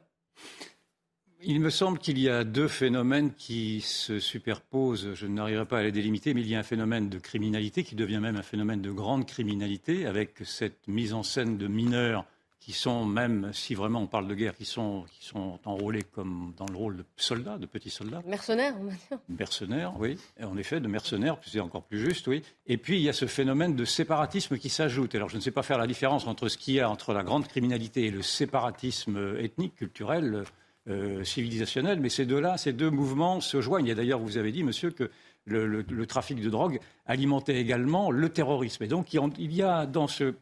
Il 1.46 1.60
me 1.60 1.70
semble 1.70 2.00
qu'il 2.00 2.20
y 2.20 2.29
a 2.29 2.46
deux 2.46 2.70
phénomènes 2.70 3.34
qui 3.34 3.82
se 3.82 4.20
superposent. 4.20 5.13
Je 5.13 5.27
n'arriverai 5.27 5.65
pas 5.65 5.79
à 5.79 5.84
les 5.84 5.91
délimiter, 5.91 6.34
mais 6.34 6.41
il 6.41 6.48
y 6.48 6.55
a 6.55 6.60
un 6.60 6.63
phénomène 6.63 7.10
de 7.10 7.20
criminalité 7.20 7.84
qui 7.84 7.96
devient 7.96 8.20
même 8.20 8.38
un 8.38 8.43
phénomène 8.43 8.82
de 8.82 8.91
grande 8.91 9.25
criminalité, 9.25 10.05
avec 10.05 10.36
cette 10.46 10.88
mise 10.88 11.13
en 11.13 11.22
scène 11.22 11.58
de 11.58 11.67
mineurs 11.67 12.25
qui 12.63 12.72
sont, 12.72 13.03
même 13.05 13.51
si 13.53 13.75
vraiment 13.75 14.00
on 14.01 14.08
parle 14.08 14.27
de 14.27 14.36
guerre, 14.36 14.55
qui 14.55 14.63
sont, 14.63 15.03
qui 15.12 15.25
sont 15.25 15.60
enrôlés 15.65 16.03
comme 16.03 16.53
dans 16.58 16.65
le 16.67 16.77
rôle 16.77 16.98
de 16.98 17.05
soldats, 17.17 17.58
de 17.58 17.65
petits 17.65 17.89
soldats. 17.89 18.22
Mercenaires, 18.25 18.74
on 18.79 18.86
va 18.86 18.91
dire. 18.91 19.20
Mercenaires, 19.27 19.93
oui, 20.00 20.17
Et 20.39 20.46
en 20.46 20.55
effet, 20.58 20.79
de 20.79 20.88
mercenaires, 20.88 21.38
c'est 21.46 21.60
encore 21.60 21.84
plus 21.84 22.00
juste, 22.00 22.27
oui. 22.27 22.41
Et 22.65 22.77
puis, 22.77 22.96
il 22.98 23.01
y 23.01 23.10
a 23.10 23.13
ce 23.13 23.25
phénomène 23.25 23.75
de 23.75 23.84
séparatisme 23.84 24.58
qui 24.58 24.70
s'ajoute. 24.70 25.13
Alors, 25.15 25.27
je 25.27 25.36
ne 25.36 25.41
sais 25.41 25.51
pas 25.51 25.63
faire 25.63 25.77
la 25.77 25.88
différence 25.88 26.25
entre 26.25 26.48
ce 26.48 26.58
qu'il 26.58 26.75
y 26.75 26.79
a 26.79 26.89
entre 26.89 27.13
la 27.13 27.24
grande 27.24 27.48
criminalité 27.48 28.05
et 28.05 28.12
le 28.12 28.22
séparatisme 28.22 29.36
ethnique, 29.39 29.75
culturel, 29.75 30.43
euh, 30.88 31.24
civilisationnel, 31.24 32.00
mais 32.00 32.10
ces 32.10 32.25
deux-là, 32.25 32.58
ces 32.58 32.72
deux 32.74 32.89
mouvements 32.89 33.41
se 33.41 33.60
joignent. 33.62 33.88
Et 33.88 33.96
d'ailleurs, 33.96 34.20
vous 34.20 34.38
avez 34.38 34.51
dit, 34.53 34.63
monsieur, 34.63 34.91
que 34.91 35.10
le, 35.46 35.67
le- 35.67 35.82
le 35.89 36.05
trafic 36.05 36.39
de 36.39 36.50
drogue 36.50 36.79
alimentait 37.05 37.60
également 37.60 38.10
le 38.12 38.29
terrorisme. 38.29 38.84
Et 38.84 38.88
donc, 38.88 39.13
il 39.13 39.17
y 39.17 39.20
a- 39.20 39.29
il 39.38 39.53
y 39.53 39.62
a 39.63 39.86
dans, 39.86 40.08
ce, 40.08 40.34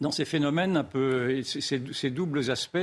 dans 0.00 0.10
ces 0.10 0.24
phénomènes 0.24 0.76
un 0.76 0.84
peu 0.84 1.42
ces, 1.42 1.60
ces- 1.60 2.10
doubles 2.10 2.50
aspects 2.50 2.78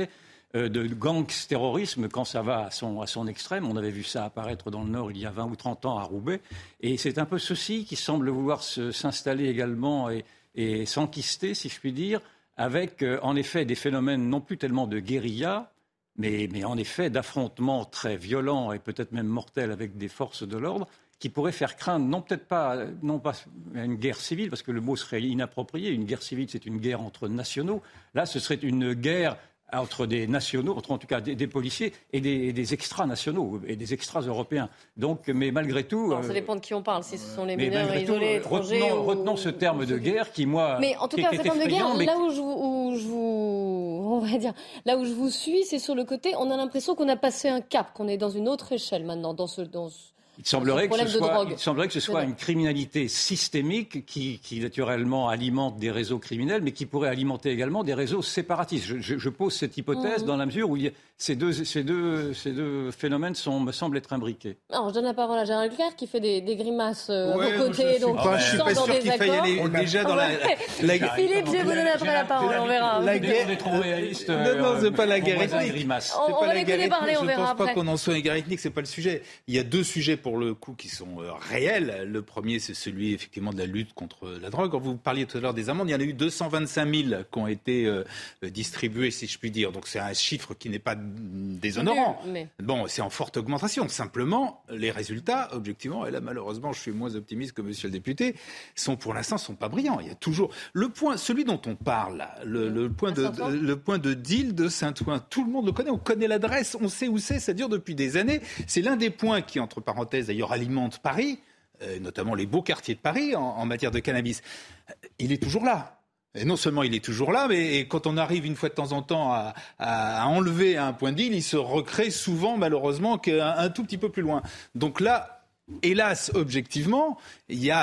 euh, 0.56 0.68
de 0.68 0.86
gangsterrorisme 0.86 2.08
quand 2.08 2.24
ça 2.24 2.42
va 2.42 2.66
à 2.66 2.70
son, 2.70 3.26
extrême. 3.26 3.66
On 3.66 3.76
avait 3.76 3.90
vu 3.90 4.02
ça 4.02 4.24
apparaître 4.24 4.70
dans 4.70 4.82
le 4.82 4.90
Nord 4.90 5.10
il 5.12 5.18
y 5.18 5.26
a 5.26 5.30
20 5.30 5.44
ou 5.44 5.56
30 5.56 5.86
ans 5.86 5.98
à 5.98 6.02
Roubaix. 6.02 6.40
Et 6.80 6.96
c'est 6.96 7.18
un 7.18 7.26
peu 7.26 7.38
ceci 7.38 7.84
qui 7.84 7.96
semble 7.96 8.30
vouloir 8.30 8.62
s'installer 8.62 9.48
également 9.48 10.10
et, 10.10 10.24
et 10.54 10.86
s'enquister, 10.86 11.54
si 11.54 11.68
je 11.68 11.78
puis 11.78 11.92
dire, 11.92 12.20
avec 12.56 13.02
euh, 13.02 13.18
en 13.22 13.36
effet 13.36 13.64
des 13.64 13.74
phénomènes 13.74 14.28
non 14.28 14.40
plus 14.40 14.58
tellement 14.58 14.86
de 14.86 14.98
guérilla, 14.98 15.72
mais, 16.16 16.48
mais 16.52 16.64
en 16.64 16.76
effet 16.76 17.10
d'affrontements 17.10 17.84
très 17.84 18.16
violents 18.16 18.72
et 18.72 18.78
peut-être 18.78 19.12
même 19.12 19.28
mortels 19.28 19.70
avec 19.70 19.96
des 19.96 20.08
forces 20.08 20.42
de 20.46 20.58
l'ordre 20.58 20.86
qui 21.20 21.28
pourraient 21.28 21.52
faire 21.52 21.76
craindre, 21.76 22.06
non 22.06 22.22
peut-être 22.22 22.46
pas, 22.48 22.76
non 23.02 23.18
pas 23.20 23.34
une 23.74 23.94
guerre 23.96 24.18
civile, 24.20 24.48
parce 24.50 24.62
que 24.62 24.72
le 24.72 24.80
mot 24.80 24.96
serait 24.96 25.22
inapproprié. 25.22 25.90
Une 25.90 26.04
guerre 26.04 26.22
civile, 26.22 26.48
c'est 26.50 26.66
une 26.66 26.78
guerre 26.78 27.02
entre 27.02 27.28
nationaux. 27.28 27.82
Là, 28.14 28.26
ce 28.26 28.38
serait 28.40 28.58
une 28.62 28.94
guerre 28.94 29.36
entre 29.72 30.06
des 30.06 30.26
nationaux, 30.26 30.74
entre 30.76 30.90
en 30.90 30.98
tout 30.98 31.06
cas 31.06 31.20
des, 31.20 31.36
des 31.36 31.46
policiers 31.46 31.92
et 32.12 32.20
des, 32.20 32.52
des 32.52 32.74
extra-nationaux 32.74 33.60
et 33.68 33.76
des 33.76 33.94
extra-européens. 33.94 34.68
Donc, 34.96 35.28
mais 35.28 35.52
malgré 35.52 35.84
tout, 35.84 36.06
Alors, 36.10 36.24
ça 36.24 36.30
euh, 36.30 36.32
dépend 36.32 36.56
de 36.56 36.60
qui 36.60 36.74
on 36.74 36.82
parle, 36.82 37.04
si 37.04 37.18
ce 37.18 37.28
sont 37.36 37.44
les 37.44 37.54
mineurs 37.54 37.84
malgré 37.86 38.04
tout, 38.04 38.12
isolés, 38.14 38.34
étrangers. 38.36 38.80
retenons, 38.82 38.98
ou- 39.00 39.04
retenons 39.04 39.36
ce 39.36 39.48
terme 39.50 39.86
de 39.86 39.96
guerre 39.98 40.32
qui, 40.32 40.46
moi, 40.46 40.78
Mais 40.80 40.96
en 40.96 41.06
tout 41.06 41.18
cas, 41.18 41.30
est 41.30 41.36
cette 41.36 41.46
forme 41.46 41.60
de 41.62 41.66
guerre, 41.68 41.94
mais 41.96 42.06
là 42.06 42.18
où 42.18 42.30
je, 42.30 42.40
vous, 42.40 42.50
où 42.50 42.96
je 42.96 43.06
vous, 43.06 44.10
on 44.14 44.18
va 44.20 44.38
dire, 44.38 44.54
là 44.86 44.96
où 44.96 45.04
je 45.04 45.12
vous 45.12 45.30
suis, 45.30 45.62
c'est 45.64 45.78
sur 45.78 45.94
le 45.94 46.04
côté. 46.04 46.34
On 46.36 46.50
a 46.50 46.56
l'impression 46.56 46.94
qu'on 46.96 47.08
a 47.08 47.16
passé 47.16 47.48
un 47.48 47.60
cap, 47.60 47.92
qu'on 47.92 48.08
est 48.08 48.16
dans 48.18 48.30
une 48.30 48.48
autre 48.48 48.72
échelle 48.72 49.04
maintenant, 49.04 49.34
dans 49.34 49.46
ce, 49.46 49.60
dans 49.60 49.88
ce- 49.90 49.98
Il 50.42 50.48
semblerait, 50.48 50.88
que 50.88 50.96
ce 50.96 51.06
soit, 51.18 51.34
drogue. 51.34 51.48
il 51.52 51.58
semblerait 51.58 51.86
que 51.88 51.92
ce 51.92 52.00
soit 52.00 52.22
De- 52.22 52.28
une 52.28 52.34
criminalité 52.34 53.08
systémique 53.08 54.06
qui, 54.06 54.38
qui, 54.42 54.60
naturellement 54.60 55.28
alimente 55.28 55.78
des 55.78 55.90
réseaux 55.90 56.18
criminels, 56.18 56.62
mais 56.62 56.72
qui 56.72 56.86
pourrait 56.86 57.10
alimenter 57.10 57.50
également 57.50 57.84
des 57.84 57.94
réseaux 57.94 58.22
séparatistes. 58.22 58.84
Je, 58.86 58.98
je- 59.00 59.18
je 59.18 59.28
pose 59.28 59.54
cette 59.54 59.76
hypothèse 59.76 60.22
Mhm. 60.22 60.26
dans 60.26 60.36
la 60.36 60.46
mesure 60.46 60.70
où 60.70 60.76
il 60.76 60.84
y 60.84 60.88
a- 60.88 60.92
ces, 61.22 61.36
deux, 61.36 61.52
ces, 61.52 61.84
deux, 61.84 62.32
ces 62.32 62.52
deux 62.52 62.90
phénomènes 62.92 63.34
sont, 63.34 63.60
me 63.60 63.72
semblent 63.72 63.98
être 63.98 64.14
imbriqués. 64.14 64.56
Alors, 64.72 64.88
je 64.88 64.94
donne 64.94 65.04
la 65.04 65.12
parole 65.12 65.38
à 65.38 65.44
Gérald 65.44 65.70
Leclerc 65.70 65.94
qui 65.94 66.06
fait 66.06 66.18
des, 66.18 66.40
des 66.40 66.56
grimaces 66.56 67.08
euh, 67.10 67.36
Ouais, 67.36 67.58
moi, 67.58 67.66
côtés. 67.66 67.96
je 67.96 68.00
donc, 68.00 68.16
pas- 68.16 68.38
je 68.38 68.48
suis 68.48 68.56
pas 68.58 68.72
dans 68.72 68.84
sûr 68.86 68.94
des 68.94 69.00
qu'il 69.00 69.12
faille 69.12 69.30
aller 69.30 69.68
déjà 69.68 70.02
dans 70.04 70.14
la- 70.14 70.28
Ouais. 70.28 70.56
la- 70.82 71.14
Philippe, 71.14 71.46
je 71.46 71.52
vais 71.52 71.62
vous 71.62 71.68
donner 71.74 71.90
après 71.90 72.12
la 72.14 72.24
parole, 72.24 72.56
on 72.58 72.66
verra. 72.66 73.00
La 73.02 73.18
guerre. 73.18 73.46
On 73.48 73.50
est 73.50 73.56
trop 73.58 73.78
réaliste. 73.80 74.30
Non, 74.30 74.56
non, 74.56 74.78
c'est 74.80 74.90
pas 74.92 75.04
la 75.04 75.20
guerre 75.20 75.42
ethnique. 75.42 75.86
On- 76.26 76.40
va 76.40 76.46
la 76.46 76.54
l'écouter 76.54 76.76
guerre 76.78 76.88
parler, 76.88 77.12
ethnique. 77.12 77.18
on 77.18 77.20
Je 77.22 77.26
verra 77.36 77.54
pense 77.54 77.66
pas 77.66 77.74
qu'on 77.74 77.86
en 77.86 77.96
soit 77.98 78.14
une 78.16 78.22
guerre 78.22 78.36
ethnique, 78.36 78.58
c'est 78.60 78.70
pas 78.70 78.80
le 78.80 78.86
sujet. 78.86 79.22
Il 79.46 79.54
y 79.54 79.58
a 79.58 79.62
deux 79.62 79.84
sujets 79.84 80.16
pour 80.16 80.38
le 80.38 80.54
coup 80.54 80.72
qui 80.72 80.88
sont 80.88 81.20
euh, 81.20 81.32
réels. 81.50 82.08
Le 82.10 82.22
premier, 82.22 82.60
c'est 82.60 82.72
celui 82.74 83.12
effectivement 83.12 83.52
de 83.52 83.58
la 83.58 83.66
lutte 83.66 83.92
contre 83.92 84.26
la 84.40 84.48
drogue. 84.48 84.70
Quand 84.70 84.80
vous 84.80 84.96
parliez 84.96 85.26
tout 85.26 85.36
à 85.36 85.40
l'heure 85.42 85.52
des 85.54 85.68
amendes, 85.68 85.88
il 85.88 85.92
y 85.92 85.94
en 85.94 86.00
a 86.00 86.02
eu 86.02 86.14
225 86.14 86.94
000 87.10 87.22
qui 87.30 87.38
ont 87.38 87.46
été 87.46 87.84
euh, 87.84 88.04
distribuées, 88.42 89.10
si 89.10 89.26
je 89.26 89.38
puis 89.38 89.50
dire. 89.50 89.70
Donc 89.72 89.86
c'est 89.86 89.98
un 90.00 90.14
chiffre 90.14 90.54
qui 90.54 90.70
n'est 90.70 90.78
pas 90.78 90.94
déshonorant. 91.14 92.20
Mais- 92.26 92.48
Bon, 92.62 92.86
c'est 92.88 93.02
en 93.02 93.10
forte 93.10 93.36
augmentation. 93.36 93.88
Simplement, 93.88 94.62
les 94.70 94.90
résultats, 94.90 95.48
objectivement, 95.52 96.06
et 96.06 96.10
là 96.10 96.20
malheureusement, 96.20 96.72
je 96.72 96.80
suis 96.80 96.92
moins 96.92 97.14
optimiste 97.14 97.52
que 97.52 97.62
Monsieur 97.62 97.88
le 97.88 97.92
député, 97.92 98.34
sont 98.74 98.96
pour 98.96 99.14
l'instant 99.14 99.38
sont 99.38 99.54
pas 99.54 99.68
brillants. 99.68 100.00
Il 100.00 100.06
y 100.08 100.10
a 100.10 100.14
toujours 100.14 100.50
le 100.72 100.88
point, 100.88 101.16
celui 101.16 101.44
dont 101.44 101.60
on 101.66 101.74
parle, 101.76 102.26
le, 102.44 102.68
le 102.68 102.90
point 102.90 103.12
de, 103.12 103.24
Saint-Ouen 103.24 103.50
le 103.50 103.76
point 103.76 103.98
de 103.98 104.14
deal 104.14 104.54
de 104.54 104.68
Saint-Ouen. 104.68 105.20
Tout 105.30 105.44
le 105.44 105.50
monde 105.50 105.66
le 105.66 105.72
connaît, 105.72 105.90
on 105.90 105.98
connaît 105.98 106.28
l'adresse, 106.28 106.76
on 106.80 106.88
sait 106.88 107.08
où 107.08 107.18
c'est, 107.18 107.38
ça 107.40 107.52
dure 107.52 107.68
depuis 107.68 107.94
des 107.94 108.16
années. 108.16 108.40
C'est 108.66 108.82
l'un 108.82 108.96
des 108.96 109.10
points 109.10 109.42
qui, 109.42 109.60
entre 109.60 109.80
parenthèses, 109.80 110.28
d'ailleurs, 110.28 110.52
alimente 110.52 110.98
Paris, 110.98 111.40
euh, 111.82 111.98
notamment 112.00 112.34
les 112.34 112.46
beaux 112.46 112.62
quartiers 112.62 112.94
de 112.94 113.00
Paris 113.00 113.34
en, 113.36 113.40
en 113.42 113.66
matière 113.66 113.90
de 113.90 113.98
cannabis. 114.00 114.42
Euh, 114.90 114.92
Il 115.18 115.32
est 115.32 115.42
toujours 115.42 115.64
là. 115.64 115.99
Et 116.36 116.44
non 116.44 116.56
seulement 116.56 116.84
il 116.84 116.94
est 116.94 117.04
toujours 117.04 117.32
là, 117.32 117.46
mais 117.48 117.80
quand 117.88 118.06
on 118.06 118.16
arrive 118.16 118.46
une 118.46 118.54
fois 118.54 118.68
de 118.68 118.74
temps 118.74 118.92
en 118.92 119.02
temps 119.02 119.32
à, 119.32 119.52
à- 119.78 120.26
enlever 120.28 120.76
un 120.76 120.92
point 120.92 121.10
de 121.10 121.16
deal, 121.16 121.34
il 121.34 121.42
se 121.42 121.56
recrée 121.56 122.10
souvent, 122.10 122.56
malheureusement, 122.56 123.18
qu'un 123.18 123.48
un 123.56 123.68
tout 123.68 123.82
petit 123.82 123.98
peu 123.98 124.10
plus 124.10 124.22
loin. 124.22 124.42
Donc 124.76 125.00
là, 125.00 125.42
hélas, 125.82 126.30
objectivement, 126.34 127.18
il 127.48 127.58
y 127.58 127.62
y 127.66 127.68
y 127.70 127.74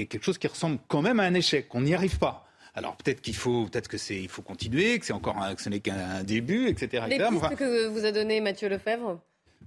a 0.00 0.04
quelque 0.04 0.22
chose 0.24 0.38
qui 0.38 0.46
ressemble 0.46 0.78
quand 0.86 1.02
même 1.02 1.18
à 1.18 1.24
un 1.24 1.34
échec. 1.34 1.66
On 1.74 1.80
n'y 1.80 1.94
arrive 1.94 2.18
pas. 2.18 2.44
Alors 2.74 2.94
peut-être 2.96 3.20
qu'il 3.20 3.34
faut, 3.34 3.64
peut-être 3.66 3.88
que 3.88 3.98
c'est, 3.98 4.16
il 4.20 4.28
faut 4.28 4.42
continuer, 4.42 4.98
que 4.98 5.06
c'est 5.06 5.12
encore, 5.14 5.36
un- 5.42 5.54
que 5.54 5.62
ce 5.62 5.68
n'est 5.70 5.80
qu'un 5.80 6.22
début, 6.22 6.68
etc. 6.68 7.04
Les 7.08 7.16
pistes 7.30 7.32
enfin, 7.44 7.54
que 7.56 7.86
vous 7.88 8.04
a 8.04 8.12
données 8.12 8.40
Mathieu 8.40 8.68
Lefebvre 8.68 9.18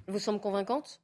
vous 0.08 0.20
semblent 0.20 0.40
convaincantes? 0.40 1.02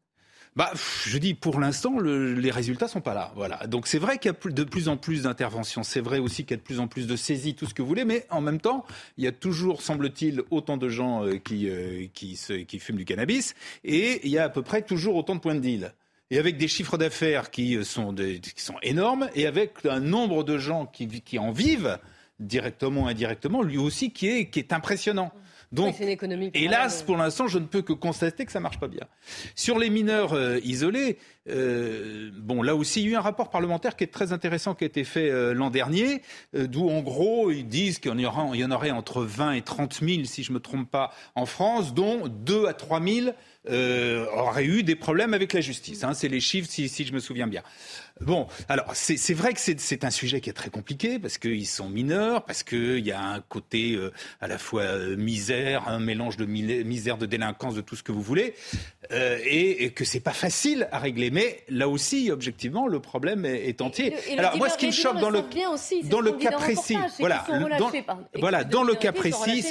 Bah, 0.56 0.72
je 1.06 1.18
dis 1.18 1.34
pour 1.34 1.60
l'instant, 1.60 2.00
le- 2.00 2.34
les 2.34 2.52
résultats 2.52 2.88
sont 2.88 3.02
pas 3.02 3.14
là. 3.14 3.34
Voilà. 3.36 3.68
Donc 3.68 3.88
c'est 3.88 4.00
vrai 4.00 4.18
qu'il 4.18 4.32
y 4.32 4.36
a 4.36 4.52
de 4.52 4.64
plus 4.64 4.88
en 4.88 4.96
plus 4.96 5.24
d'interventions. 5.24 5.84
C'est 5.84 6.00
vrai 6.00 6.20
aussi 6.20 6.44
qu'il 6.46 6.52
y 6.52 6.54
a 6.54 6.58
de 6.58 6.62
plus 6.64 6.80
en 6.80 6.88
plus 6.88 7.08
de 7.08 7.16
saisies, 7.18 7.56
tout 7.56 7.66
ce 7.66 7.74
que 7.74 7.82
vous 7.82 7.88
voulez. 7.90 8.06
Mais 8.06 8.26
en 8.30 8.40
même 8.40 8.62
temps, 8.62 8.86
il 9.18 9.26
y 9.26 9.28
a 9.28 9.32
toujours, 9.34 9.82
semble-t-il, 9.82 10.44
autant 10.52 10.78
de 10.78 10.88
gens 10.88 11.26
euh, 11.26 11.38
qui 11.38 11.68
euh, 11.70 12.08
qui, 12.14 12.38
fument 12.80 12.98
du 12.98 13.06
cannabis, 13.06 13.54
et 13.84 14.22
il 14.26 14.32
y 14.32 14.38
a 14.38 14.46
à 14.46 14.50
peu 14.50 14.62
près 14.62 14.82
toujours 14.82 15.16
autant 15.18 15.36
de 15.36 15.42
points 15.42 15.56
de 15.56 15.60
deal. 15.60 15.94
Et 16.32 16.40
avec 16.40 16.58
des 16.58 16.68
chiffres 16.68 16.98
d'affaires 16.98 17.52
qui 17.52 17.76
euh, 17.76 17.84
sont 17.84 18.16
qui 18.16 18.54
sont 18.56 18.78
énormes, 18.82 19.30
et 19.36 19.48
avec 19.48 19.86
un 19.86 20.00
nombre 20.00 20.44
de 20.46 20.58
gens 20.58 20.86
qui 20.86 21.08
qui 21.22 21.38
en 21.38 21.52
vivent 21.52 22.00
directement 22.40 23.04
ou 23.04 23.08
indirectement, 23.08 23.62
lui 23.62 23.78
aussi 23.78 24.12
qui 24.12 24.28
est 24.30 24.50
qui 24.50 24.60
est 24.60 24.72
impressionnant. 24.74 25.32
Donc, 25.72 25.88
Oui, 25.88 25.94
une. 26.60 26.66
Hélas, 26.66 27.04
pour 27.04 27.18
l'instant, 27.18 27.48
je 27.48 27.60
ne 27.60 27.66
peux 27.66 27.82
que 27.82 27.94
constater 27.94 28.46
que 28.46 28.52
ça 28.52 28.60
marche 28.60 28.80
pas 28.80 28.88
bien. 28.88 29.04
Sur 29.56 29.78
les 29.80 29.90
mineurs 29.90 30.34
euh, 30.34 30.60
isolés, 30.64 31.18
euh, 31.50 32.32
bon, 32.38 32.62
là 32.62 32.76
aussi, 32.76 33.02
il 33.02 33.06
y 33.06 33.10
a 33.10 33.12
eu 33.14 33.16
un 33.16 33.22
rapport 33.22 33.50
parlementaire 33.50 33.96
qui 33.96 34.04
est 34.04 34.08
très 34.14 34.32
intéressant 34.34 34.74
qui 34.76 34.84
a 34.84 34.88
été 34.88 35.04
fait 35.04 35.30
euh, 35.30 35.54
l'an 35.54 35.70
dernier, 35.70 36.22
d'où 36.54 36.90
en 36.90 37.02
gros 37.02 37.52
ils 37.52 37.68
disent 37.68 38.00
qu'il 38.00 38.12
y, 38.12 38.14
en 38.14 38.24
aura- 38.30 38.50
il 38.54 38.60
y 38.60 38.66
en 38.66 38.72
aurait 38.72 38.92
entre 38.92 39.24
20 39.24 39.54
et 39.54 39.62
30 39.62 40.00
000, 40.02 40.24
si 40.26 40.44
je 40.44 40.52
me 40.52 40.60
trompe 40.60 40.90
pas, 40.90 41.12
en 41.36 41.46
France, 41.46 41.94
dont 41.94 42.28
2 42.28 42.66
à 42.68 42.74
3 42.74 43.02
000 43.02 43.28
euh, 43.70 44.26
auraient 44.36 44.66
eu 44.66 44.84
des 44.84 44.96
problèmes 44.96 45.34
avec 45.34 45.54
la 45.54 45.62
justice. 45.62 46.04
Hein, 46.04 46.14
c'est 46.14 46.28
les 46.28 46.40
chiffres, 46.40 46.70
si, 46.70 46.88
si 46.90 47.06
je 47.06 47.14
me 47.14 47.20
souviens 47.20 47.48
bien. 47.48 47.64
Bon, 48.22 48.48
alors 48.70 48.86
c'est 48.94 49.34
vrai 49.34 49.54
que 49.54 49.60
c'est 49.60 50.06
un 50.06 50.10
sujet 50.10 50.40
qui 50.40 50.50
est 50.50 50.54
très 50.54 50.70
compliqué 50.70 51.20
parce 51.20 51.38
qu'ils 51.38 51.68
sont 51.68 51.90
mineurs, 51.90 52.46
parce 52.46 52.64
qu'il 52.64 53.06
y 53.06 53.12
a 53.12 53.22
un 53.22 53.42
côté 53.42 53.92
euh, 53.96 54.14
à 54.40 54.48
la 54.48 54.58
fois 54.58 54.84
euh, 54.84 55.18
misère, 55.18 55.90
un 55.90 56.00
mélange 56.00 56.38
de 56.38 56.46
misère, 56.46 57.18
de 57.18 57.26
délinquance, 57.26 57.76
de 57.76 57.82
tout 57.82 57.98
ce 57.98 58.04
que 58.04 58.14
vous 58.14 58.22
voulez, 58.22 58.54
euh, 59.12 59.38
et, 59.44 59.84
et 59.84 59.90
que 59.92 60.06
c'est 60.06 60.22
pas 60.22 60.32
facile 60.32 60.88
à 60.94 61.00
régler. 61.00 61.30
Mais 61.30 61.60
là 61.68 61.90
aussi, 61.90 62.32
objectivement, 62.32 62.88
le 62.88 63.02
problème 63.02 63.44
est, 63.46 63.68
est 63.68 63.82
entier. 63.82 64.08
Et 64.08 64.10
le- 64.12 64.30
et 64.32 64.34
le 64.36 64.40
alors 64.40 64.58
moi, 64.58 64.70
ce 64.70 64.78
qui 64.78 64.88
me 64.88 64.92
choque 64.94 65.20
dans 65.20 65.30
le 65.30 65.40
aussi, 65.74 66.02
dans 66.04 66.22
cas 66.38 66.52
précis, 66.52 66.96
voilà, 67.20 67.40
relâchés 67.66 68.06
dans, 68.08 68.40
voilà, 68.40 68.64
dans 68.64 68.84
le 68.84 68.96
cas 68.96 69.12
précis, 69.12 69.62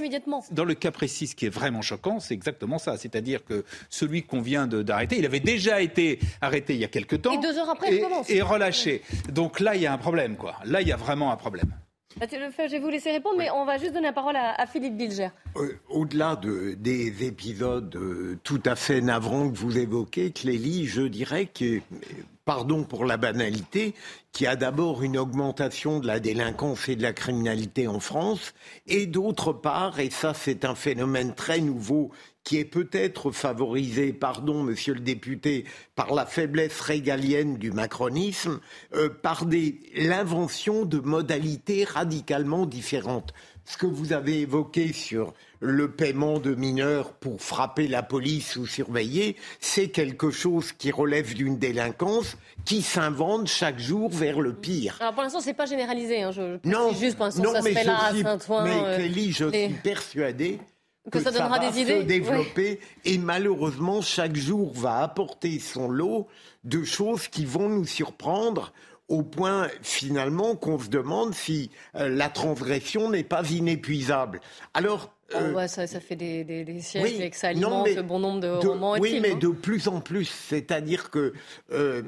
dans 0.51 0.65
le 0.67 0.75
cas 0.75 0.91
précis, 0.91 1.29
ce 1.29 1.35
qui 1.35 1.47
est 1.47 1.51
vraiment 1.55 1.81
choquant, 1.81 2.21
c'est 2.21 2.35
exactement 2.35 2.77
ça. 2.77 2.99
C'est-à-dire 2.99 3.43
que 3.43 3.65
celui 3.89 4.23
qu'on 4.23 4.43
vient 4.43 4.67
d'arrêter, 4.67 5.17
il 5.19 5.25
avait 5.25 5.41
déjà 5.41 5.81
été 5.81 6.19
arrêté 6.43 6.75
il 6.75 6.81
y 6.81 6.85
a 6.85 6.89
quelque 6.89 7.17
temps. 7.17 7.33
Et 7.33 7.39
deux 7.39 7.57
heures 7.57 7.71
après, 7.71 7.89
il 7.97 8.05
recommence. 8.05 8.29
Et 8.35 8.43
relâché. 8.43 9.03
Donc 9.33 9.61
là, 9.61 9.75
il 9.75 9.83
y 9.83 9.87
a 9.87 9.93
un 9.93 9.99
problème, 9.99 10.37
quoi. 10.37 10.57
Là, 10.65 10.81
il 10.81 10.89
y 10.89 10.93
a 10.93 10.97
vraiment 10.97 11.33
un 11.33 11.37
problème. 11.37 11.73
Mathieu 12.21 12.39
Lefebvre, 12.39 12.69
je 12.69 12.77
vais 12.77 12.81
vous 12.81 12.91
laisser 12.91 13.11
répondre, 13.11 13.37
mais 13.39 13.51
on 13.51 13.65
va 13.65 13.77
juste 13.77 13.93
donner 13.93 14.07
la 14.07 14.13
parole 14.13 14.37
à, 14.37 14.67
Philippe 14.67 14.97
Bilger. 14.97 15.31
Euh, 15.57 15.77
au-delà 15.89 16.37
de, 16.37 16.75
des 16.79 17.25
épisodes 17.25 17.95
euh, 17.97 18.39
tout 18.45 18.63
à 18.65 18.77
fait 18.77 19.01
navrants 19.01 19.51
que 19.51 19.59
vous 19.59 19.79
évoquez, 19.79 20.31
Clélie, 20.31 20.87
je 20.87 21.03
dirais 21.03 21.47
que, 21.47 21.81
pardon 22.45 22.85
pour 22.85 23.05
la 23.05 23.17
banalité, 23.17 23.95
qu'il 24.31 24.45
y 24.45 24.49
a 24.49 24.55
d'abord 24.55 25.03
une 25.03 25.19
augmentation 25.19 25.99
de 25.99 26.07
la 26.07 26.21
délinquance 26.21 26.89
et 26.89 26.95
de 26.95 27.03
la 27.03 27.13
criminalité 27.13 27.89
en 27.89 27.99
France, 27.99 28.55
et 28.87 29.07
d'autre 29.07 29.53
part, 29.53 29.99
et 29.99 30.11
ça 30.11 30.35
c'est 30.35 30.65
un 30.65 30.77
phénomène 30.77 31.35
très 31.35 31.61
nouveau 31.61 32.13
qui 32.45 32.59
est 32.59 32.67
peut-être 32.67 33.31
favorisé, 33.31 34.13
pardon, 34.13 34.63
monsieur 34.63 34.95
le 34.95 35.01
député, 35.01 35.65
par 35.97 36.15
la 36.15 36.27
faiblesse 36.27 36.79
régalienne 36.81 37.57
du 37.57 37.73
macronisme, 37.73 38.61
euh, 38.95 39.09
par 39.09 39.47
l'invention 39.97 40.85
de 40.85 40.99
modalités 41.01 41.85
radicalement 41.85 42.67
différentes. 42.67 43.33
Ce 43.65 43.79
que 43.79 43.87
vous 43.87 44.13
avez 44.13 44.41
évoqué 44.41 44.93
sur 44.93 45.33
le 45.61 45.91
paiement 45.91 46.39
de 46.39 46.55
mineurs 46.55 47.15
pour 47.15 47.41
frapper 47.41 47.89
la 47.89 48.03
police 48.03 48.57
ou 48.57 48.67
surveiller, 48.67 49.37
c'est 49.59 49.89
quelque 49.89 50.31
chose 50.31 50.73
qui 50.73 50.91
relève 50.91 51.33
d'une 51.33 51.59
délinquance 51.59 52.37
qui 52.67 52.83
s'invente 52.83 53.47
chaque 53.47 53.79
jour 53.79 54.11
vers 54.11 54.41
le 54.41 54.53
pire. 54.53 54.99
Alors 55.01 55.15
pour 55.15 55.23
l'instant, 55.23 55.41
c'est 55.41 55.55
pas 55.55 55.65
généralisé. 55.65 56.23
Hein, 56.23 56.33
je, 56.33 56.59
non, 56.65 56.93
juste 56.93 57.17
pour 57.17 57.25
l'instant, 57.25 57.53
ça 57.53 57.63
se 57.63 57.69
fait 57.71 57.85
là 57.85 58.05
à 58.05 58.15
Saint-Ouen. 58.15 58.65
Mais 58.65 58.85
euh, 58.85 58.97
Kelly, 58.99 59.33
je 59.33 59.51
suis 59.51 59.75
persuadé 59.83 60.59
que, 61.11 61.21
ça 61.21 61.31
donnera 61.31 61.59
va 61.59 61.71
des 61.71 61.81
idées. 61.81 62.01
se 62.01 62.07
développer 62.07 62.81
et 63.05 63.19
malheureusement 63.19 64.01
chaque 64.01 64.37
jour 64.37 64.73
va 64.73 65.03
apporter 65.03 65.59
son 65.59 65.89
lot 65.89 66.29
de 66.65 66.83
choses 66.83 67.29
qui 67.29 67.45
vont 67.45 67.69
nous 67.69 67.87
surprendre 67.87 68.73
au 69.09 69.23
point 69.23 69.69
finalement 69.83 70.57
qu'on 70.57 70.79
se 70.79 70.89
demande 70.89 71.35
si 71.35 71.71
euh, 71.95 72.09
la 72.09 72.29
transgression 72.29 73.11
n'est 73.11 73.25
pas 73.25 73.43
inépuisable. 73.51 74.41
Alors 74.73 75.13
oh, 75.35 75.39
euh, 75.39 75.67
ça, 75.67 75.87
fait 75.87 76.17
des, 76.17 76.81
siècles 76.81 77.23
et 77.23 77.31
que 77.31 77.37
ça 77.37 77.49
alimente 77.49 77.89
un 77.97 78.03
bon 78.03 78.19
nombre 78.19 78.41
de, 78.41 78.67
romans. 78.67 78.97
Oui, 78.99 79.21
mais 79.21 79.33
hein. 79.33 79.39
de 79.39 79.49
plus 79.49 79.89
en 79.89 80.01
plus, 80.01 80.25
c'est-à-dire 80.25 81.11
que 81.11 81.35
euh, 81.73 82.03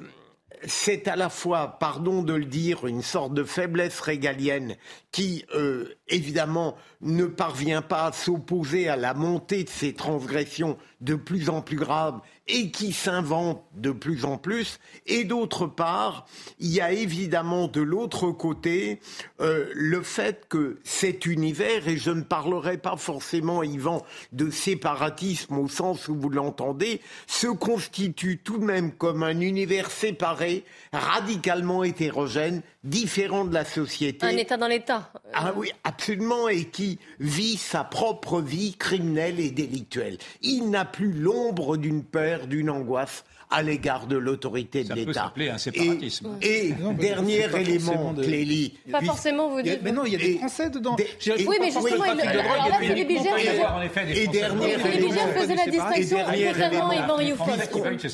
c'est 0.64 1.08
à 1.08 1.16
la 1.16 1.28
fois, 1.28 1.78
pardon 1.78 2.22
de 2.22 2.32
le 2.32 2.44
dire, 2.44 2.86
une 2.86 3.02
sorte 3.02 3.34
de 3.34 3.44
faiblesse 3.44 4.00
régalienne 4.00 4.76
qui, 5.10 5.44
euh, 5.54 5.94
évidemment, 6.08 6.76
ne 7.00 7.26
parvient 7.26 7.82
pas 7.82 8.06
à 8.06 8.12
s'opposer 8.12 8.88
à 8.88 8.96
la 8.96 9.14
montée 9.14 9.64
de 9.64 9.68
ces 9.68 9.94
transgressions 9.94 10.78
de 11.00 11.14
plus 11.14 11.50
en 11.50 11.62
plus 11.62 11.76
graves 11.76 12.20
et 12.48 12.70
qui 12.70 12.92
s'invente 12.92 13.64
de 13.74 13.90
plus 13.90 14.24
en 14.24 14.38
plus. 14.38 14.78
Et 15.06 15.24
d'autre 15.24 15.66
part, 15.66 16.26
il 16.58 16.72
y 16.72 16.80
a 16.80 16.92
évidemment 16.92 17.66
de 17.66 17.80
l'autre 17.80 18.30
côté 18.30 19.00
euh, 19.40 19.68
le 19.74 20.02
fait 20.02 20.46
que 20.48 20.78
cet 20.84 21.26
univers, 21.26 21.88
et 21.88 21.96
je 21.96 22.10
ne 22.10 22.22
parlerai 22.22 22.78
pas 22.78 22.96
forcément, 22.96 23.62
Yvan, 23.62 24.04
de 24.32 24.50
séparatisme 24.50 25.58
au 25.58 25.68
sens 25.68 26.08
où 26.08 26.14
vous 26.14 26.30
l'entendez, 26.30 27.00
se 27.26 27.48
constitue 27.48 28.38
tout 28.38 28.58
de 28.58 28.64
même 28.64 28.92
comme 28.92 29.22
un 29.22 29.40
univers 29.40 29.90
séparé, 29.90 30.64
radicalement 30.92 31.84
hétérogène, 31.84 32.62
différent 32.86 33.44
de 33.44 33.52
la 33.52 33.64
société. 33.64 34.24
Un 34.24 34.36
État 34.36 34.56
dans 34.56 34.68
l'État. 34.68 35.10
Ah 35.34 35.52
oui, 35.56 35.70
absolument, 35.84 36.48
et 36.48 36.64
qui 36.64 36.98
vit 37.20 37.56
sa 37.56 37.84
propre 37.84 38.40
vie 38.40 38.76
criminelle 38.76 39.40
et 39.40 39.50
délictuelle. 39.50 40.18
Il 40.42 40.70
n'a 40.70 40.84
plus 40.84 41.12
l'ombre 41.12 41.76
d'une 41.76 42.04
peur, 42.04 42.46
d'une 42.46 42.70
angoisse 42.70 43.24
à 43.50 43.62
l'égard 43.62 44.06
de 44.06 44.16
l'autorité 44.16 44.82
de 44.82 44.94
l'État. 44.94 45.32
Ça 45.36 45.52
un 45.52 45.58
séparatisme. 45.58 46.36
Et, 46.42 46.72
dernier 46.98 47.46
élément, 47.56 48.14
Clélie. 48.14 48.78
Pas 48.90 49.00
forcément, 49.02 49.50
vous 49.50 49.62
dites. 49.62 49.80
Mais 49.82 49.92
non, 49.92 50.04
il 50.04 50.12
y 50.12 50.16
a 50.16 50.18
des 50.18 50.38
Français 50.38 50.70
dedans. 50.70 50.96
oui, 50.98 51.56
mais 51.60 51.70
justement, 51.70 52.04
il, 52.04 52.20
alors 52.20 52.68
là, 52.68 52.78
Philippe 52.80 53.08
Bilger 53.08 53.30
faisait... 53.30 54.22
Et 54.22 54.26
dernier 54.26 54.74
élément, 54.94 55.28
faisait 55.36 55.54
la 55.54 55.66
distinction, 55.66 56.18
Yvan. 56.32 57.20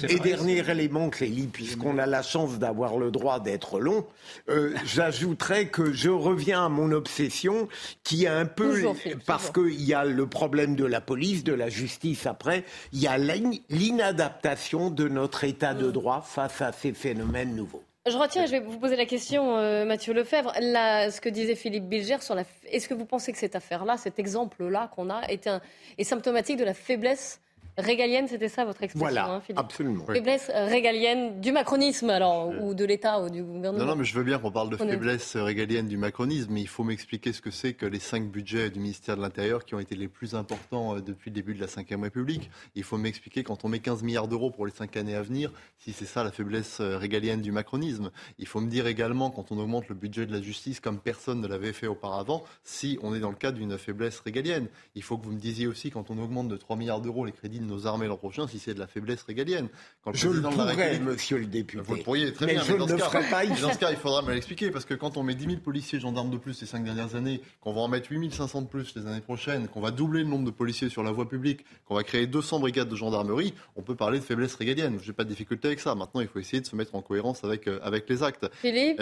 Et 0.09 0.19
dernier 0.19 0.71
élément, 0.71 1.09
Clélie, 1.09 1.47
puisqu'on 1.47 1.99
a 1.99 2.07
la 2.07 2.23
chance 2.23 2.59
d'avoir 2.59 2.99
le 2.99 3.11
droit 3.11 3.41
d'être 3.41 3.81
long, 3.81 4.05
euh, 4.49 4.75
j'ajouterais 4.85 5.67
que 5.67 5.93
je 5.93 6.11
reviens 6.11 6.67
à 6.67 6.69
mon 6.69 6.93
obsession, 6.93 7.69
qui 8.05 8.25
est 8.25 8.29
un 8.29 8.47
peu... 8.47 8.83
Parce 9.27 9.51
qu'il 9.51 9.83
y 9.83 9.95
a 9.95 10.05
le 10.05 10.27
problème 10.27 10.77
de 10.77 10.85
la 10.85 11.01
police, 11.01 11.43
de 11.45 11.55
la 11.55 11.71
justice 11.71 12.27
après, 12.27 12.65
il 12.93 13.01
y 13.01 13.07
a 13.07 13.17
l'inadaptation 13.19 14.91
de 14.91 15.09
notre 15.09 15.22
notre 15.23 15.45
état 15.45 15.73
de 15.73 15.89
droit 15.93 16.21
face 16.21 16.61
à 16.63 16.73
ces 16.73 16.93
phénomènes 16.93 17.55
nouveaux. 17.55 17.85
Je 18.07 18.17
retiens, 18.17 18.45
je 18.47 18.51
vais 18.51 18.59
vous 18.59 18.81
poser 18.81 18.97
la 18.97 19.07
question, 19.07 19.57
euh, 19.57 19.85
Mathieu 19.85 20.13
Lefebvre. 20.13 20.53
Ce 20.57 21.21
que 21.21 21.29
disait 21.29 21.55
Philippe 21.55 21.85
Bilger 21.85 22.19
sur 22.21 22.35
la. 22.35 22.43
Est-ce 22.69 22.89
que 22.89 22.95
vous 22.95 23.05
pensez 23.05 23.31
que 23.31 23.39
cette 23.39 23.55
affaire-là, 23.55 23.97
cet 23.97 24.19
exemple-là 24.19 24.91
qu'on 24.97 25.11
a, 25.11 25.23
est, 25.29 25.47
un, 25.47 25.61
est 25.97 26.03
symptomatique 26.03 26.57
de 26.57 26.65
la 26.65 26.75
faiblesse 26.75 27.41
régalienne, 27.79 28.29
c'était 28.29 28.49
ça 28.49 28.65
votre 28.65 28.83
expression, 28.83 29.07
voilà, 29.07 29.27
hein, 29.29 29.41
Philippe 29.41 29.59
absolument. 29.59 30.05
Faiblesse 30.07 30.51
régalienne 30.55 31.41
du 31.41 31.53
macronisme, 31.53 32.11
alors, 32.11 32.53
ou 32.61 32.75
de 32.75 32.85
l'État, 32.85 33.21
ou 33.23 33.31
du 33.31 33.43
gouvernement. 33.43 33.85
Non, 33.85 33.91
non, 33.91 33.97
mais 33.97 34.05
je 34.05 34.15
veux 34.15 34.25
bien 34.25 34.39
qu'on 34.39 34.51
parle 34.51 34.71
de 34.71 34.77
faiblesse 34.77 35.37
régalienne 35.37 35.89
du 35.89 35.97
macronisme, 35.97 36.53
mais 36.53 36.61
il 36.61 36.69
faut 36.69 36.85
m'expliquer 36.85 37.33
ce 37.33 37.41
que 37.41 37.51
c'est 37.51 37.75
que 37.75 37.87
les 37.87 37.99
cinq 37.99 38.31
budgets 38.31 38.71
du 38.71 38.81
ministère 38.81 39.17
de 39.17 39.23
l'Intérieur 39.23 39.65
qui 39.65 39.75
ont 39.75 39.81
été 39.81 39.95
les 39.95 40.09
plus 40.09 40.35
importants 40.35 40.97
euh, 40.97 41.01
depuis 41.01 41.31
le 41.31 41.35
début 41.35 41.55
de 41.55 41.61
la 41.61 41.67
Ve 41.67 42.03
République. 42.03 42.51
Il 42.75 42.85
faut 42.85 42.99
m'expliquer 42.99 43.43
quand 43.43 43.65
on 43.65 43.69
met 43.69 43.79
15 43.81 44.03
milliards 44.03 44.29
d'euros 44.29 44.51
pour 44.51 44.67
les 44.67 44.73
cinq 44.73 44.97
années 44.97 45.15
à 45.15 45.23
venir, 45.23 45.51
si 45.79 45.93
c'est 45.93 46.05
ça 46.05 46.25
la 46.25 46.31
faiblesse 46.31 46.81
euh, 46.81 46.99
régalienne 46.99 47.41
du 47.41 47.53
macronisme. 47.53 48.11
Il 48.39 48.47
faut 48.47 48.61
me 48.61 48.69
dire 48.69 48.87
également 48.87 49.31
quand 49.31 49.51
on 49.51 49.59
augmente 49.59 49.89
le 49.89 49.95
budget 49.95 50.27
de 50.27 50.33
la 50.33 50.43
justice 50.43 50.81
comme 50.81 50.99
personne 50.99 51.41
ne 51.41 51.47
l'avait 51.47 51.73
fait 51.73 51.87
auparavant, 51.87 52.45
si 52.65 52.99
on 53.03 53.15
est 53.15 53.21
dans 53.21 53.31
le 53.31 53.37
cadre 53.37 53.59
d'une 53.59 53.79
faiblesse 53.79 54.21
régalienne. 54.21 54.69
Il 54.95 55.03
faut 55.03 55.17
que 55.17 55.25
vous 55.25 55.33
me 55.33 55.41
disiez 55.41 55.67
aussi 55.67 55.91
quand 55.91 56.11
on 56.11 56.19
augmente 56.19 56.49
de 56.49 56.57
3 56.57 56.77
milliards 56.77 57.01
d'euros 57.01 57.25
les 57.25 57.33
crédits 57.33 57.62
de 57.63 57.67
nos 57.67 57.87
armées 57.87 58.07
l'an 58.07 58.17
prochain, 58.17 58.47
si 58.47 58.59
c'est 58.59 58.75
de 58.75 58.79
la 58.79 58.87
faiblesse 58.87 59.23
régalienne. 59.23 59.69
Quand 60.05 60.13
je 60.13 60.29
le 60.29 60.43
pourrais, 60.43 60.99
monsieur 60.99 61.39
le 61.39 61.47
député. 61.47 61.83
Vous 61.83 61.95
le 61.95 62.03
pourriez, 62.03 62.33
très 62.33 62.47
mais 62.47 62.55
bien. 62.55 62.63
Je 62.63 62.73
mais 62.73 62.79
dans, 62.79 62.87
ne 62.87 62.99
ce 62.99 63.11
cas, 63.11 63.23
pas 63.31 63.47
dans 63.47 63.73
ce 63.73 63.79
cas, 63.79 63.91
il 63.91 63.97
faudra 63.97 64.23
me 64.23 64.33
l'expliquer, 64.33 64.71
parce 64.71 64.85
que 64.85 64.95
quand 64.95 65.17
on 65.17 65.23
met 65.23 65.35
10 65.35 65.45
000 65.45 65.57
policiers 65.59 66.01
gendarmes 66.01 66.31
de 66.31 66.37
plus 66.37 66.55
ces 66.55 66.67
cinq 66.67 66.85
dernières 66.85 67.15
années, 67.15 67.41
qu'on 67.61 67.73
va 67.73 67.81
en 67.81 67.89
mettre 67.89 68.11
8 68.11 68.33
500 68.33 68.63
de 68.63 68.67
plus 68.67 68.95
les 68.97 69.07
années 69.07 69.21
prochaines, 69.21 69.69
qu'on 69.69 69.81
va 69.81 69.91
doubler 69.91 70.23
le 70.23 70.29
nombre 70.29 70.45
de 70.45 70.51
policiers 70.51 70.89
sur 70.89 71.03
la 71.03 71.13
voie 71.13 71.29
publique, 71.29 71.65
qu'on 71.87 71.95
va 71.95 72.03
créer 72.03 72.27
200 72.27 72.61
brigades 72.61 72.89
de 72.89 72.97
gendarmerie, 72.97 73.55
on 73.77 73.83
peut 73.83 73.95
parler 73.97 74.19
de 74.19 74.25
faiblesse 74.25 74.55
régalienne. 74.55 74.99
Je 75.01 75.09
n'ai 75.09 75.15
pas 75.15 75.25
de 75.25 75.29
difficulté 75.29 75.69
avec 75.69 75.81
ça. 75.81 75.95
Maintenant, 75.95 76.21
il 76.21 76.29
faut 76.29 76.39
essayer 76.39 76.61
de 76.61 76.67
se 76.67 76.77
mettre 76.77 76.95
en 76.95 77.03
cohérence 77.03 77.45
avec, 77.45 77.69
euh, 77.69 77.79
avec 77.83 78.09
les 78.09 78.23
actes. 78.23 78.47
Philippe 78.61 79.01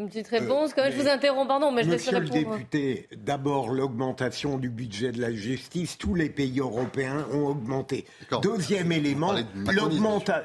une 0.00 0.08
petite 0.08 0.28
réponse, 0.28 0.72
quand 0.72 0.82
même, 0.82 0.92
je 0.92 0.96
vous 0.98 1.08
interromps, 1.08 1.46
pardon, 1.46 1.70
mais 1.70 1.84
je 1.84 1.90
Monsieur 1.90 2.20
le 2.20 2.28
député, 2.28 3.06
d'abord 3.16 3.68
l'augmentation 3.68 4.56
du 4.56 4.70
budget 4.70 5.12
de 5.12 5.20
la 5.20 5.32
justice, 5.32 5.98
tous 5.98 6.14
les 6.14 6.30
pays 6.30 6.58
européens 6.60 7.26
ont 7.32 7.48
augmenté. 7.48 8.06
Deuxième 8.42 8.92
élément, 8.92 9.34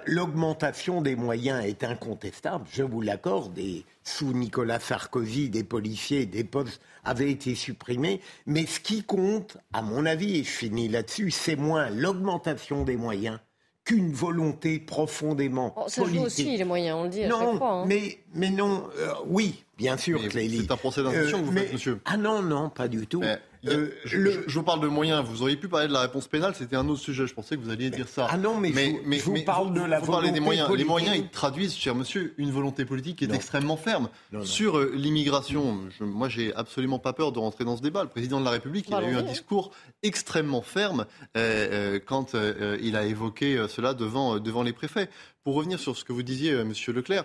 l'augmentation 0.06 1.02
des 1.02 1.15
moyens 1.15 1.63
est 1.63 1.86
incontestable, 1.86 2.65
je 2.72 2.84
vous 2.84 3.02
l'accorde, 3.02 3.58
et 3.58 3.86
sous 4.04 4.34
Nicolas 4.34 4.82
Sarkozy, 4.82 5.50
des 5.50 5.63
policiers, 5.63 6.26
des 6.26 6.44
postes 6.44 6.82
avaient 7.06 7.32
été 7.32 7.56
supprimés, 7.56 8.20
mais 8.46 8.65
ce 8.65 8.82
qui 8.82 9.04
compte, 9.04 9.58
à 9.72 9.82
mon 9.82 10.06
avis, 10.06 10.39
et 10.39 10.44
je 10.44 10.50
finis 10.50 10.89
là-dessus, 10.89 11.32
c'est 11.32 11.56
moins 11.56 11.89
l'augmentation 11.89 12.84
des 12.84 12.98
moyens 12.98 13.39
qu'une 13.86 14.12
volonté 14.12 14.80
profondément 14.80 15.74
oh, 15.78 15.84
ça 15.88 16.02
politique. 16.02 16.19
Joue 16.19 16.26
aussi 16.26 16.58
les 16.58 16.63
moyens, 16.63 16.98
on 17.00 17.04
le 17.04 17.10
dit 17.10 17.24
à 17.24 17.28
non, 17.28 17.39
chaque 17.39 17.58
fois. 17.60 17.71
Hein. 17.71 17.86
Mais, 17.88 18.17
mais 18.34 18.50
non, 18.50 18.84
euh, 18.98 19.13
oui, 19.28 19.63
bien 19.78 19.95
sûr, 19.95 20.28
Clélie. 20.28 20.63
C'est 20.63 20.71
un 20.71 20.78
procès 20.78 21.04
d'intention 21.04 21.39
que 21.39 21.45
vous 21.45 21.52
faites, 21.52 21.71
monsieur. 21.74 22.02
Ah 22.06 22.17
non, 22.17 22.41
non, 22.41 22.69
pas 22.69 22.88
du 22.88 23.06
tout. 23.08 23.21
Euh, 23.67 23.89
je, 24.06 24.58
vous 24.58 24.63
parle 24.63 24.82
de 24.82 24.88
moyens. 24.88 25.23
Vous 25.25 25.41
auriez 25.41 25.56
pu 25.56 25.67
parler 25.67 25.88
de 25.88 25.93
la 25.93 26.01
réponse 26.01 26.28
pénale, 26.28 26.54
c'était 26.56 26.75
un 26.75 26.88
autre 26.88 27.01
sujet. 27.01 27.28
Je 27.28 27.34
pensais 27.34 27.56
que 27.56 27.62
vous 27.62 27.69
alliez 27.69 27.89
dire 27.89 28.08
ça. 28.08 28.28
Ah 28.30 28.38
non, 28.38 28.60
mais, 28.60 28.71
je, 28.71 29.23
vous 29.23 29.43
parle 29.43 29.73
de 29.73 29.82
la 29.82 29.99
volonté 29.99 30.32
des 30.32 30.39
moyens. 30.39 30.67
Politique. 30.67 30.86
Les 30.86 30.89
moyens, 30.89 31.15
ils 31.17 31.30
traduisent, 31.30 31.75
cher 31.75 31.95
monsieur, 31.95 32.34
une 32.38 32.51
volonté 32.51 32.86
politique 32.86 33.17
qui 33.19 33.25
est 33.25 33.34
extrêmement 33.34 33.78
ferme. 33.78 34.10
Sur 34.43 34.78
euh, 34.78 34.91
l'immigration, 34.95 35.80
moi, 35.99 36.30
j'ai 36.30 36.54
absolument 36.56 36.99
pas 36.99 37.13
peur 37.13 37.32
de 37.32 37.39
rentrer 37.39 37.65
dans 37.65 37.78
ce 37.78 37.82
débat. 37.82 38.04
Le 38.04 38.10
président 38.10 38.39
de 38.39 38.45
la 38.45 38.51
République, 38.51 38.88
il 38.89 38.95
a 38.95 39.04
eu 39.04 39.15
un 39.15 39.23
discours 39.23 39.71
extrêmement 40.04 40.62
ferme 40.62 41.06
euh, 41.38 41.99
quand 42.06 42.36
il 42.82 42.95
a 42.95 43.06
évoqué 43.06 43.65
cela 43.69 43.93
devant, 43.93 44.39
devant 44.39 44.63
les 44.63 44.73
préfets. 44.73 45.10
Pour 45.43 45.56
revenir 45.56 45.80
sur 45.80 45.95
ce 45.95 46.04
que 46.04 46.12
vous 46.12 46.23
disiez, 46.23 46.63
monsieur 46.63 46.91
Leclerc, 46.91 47.23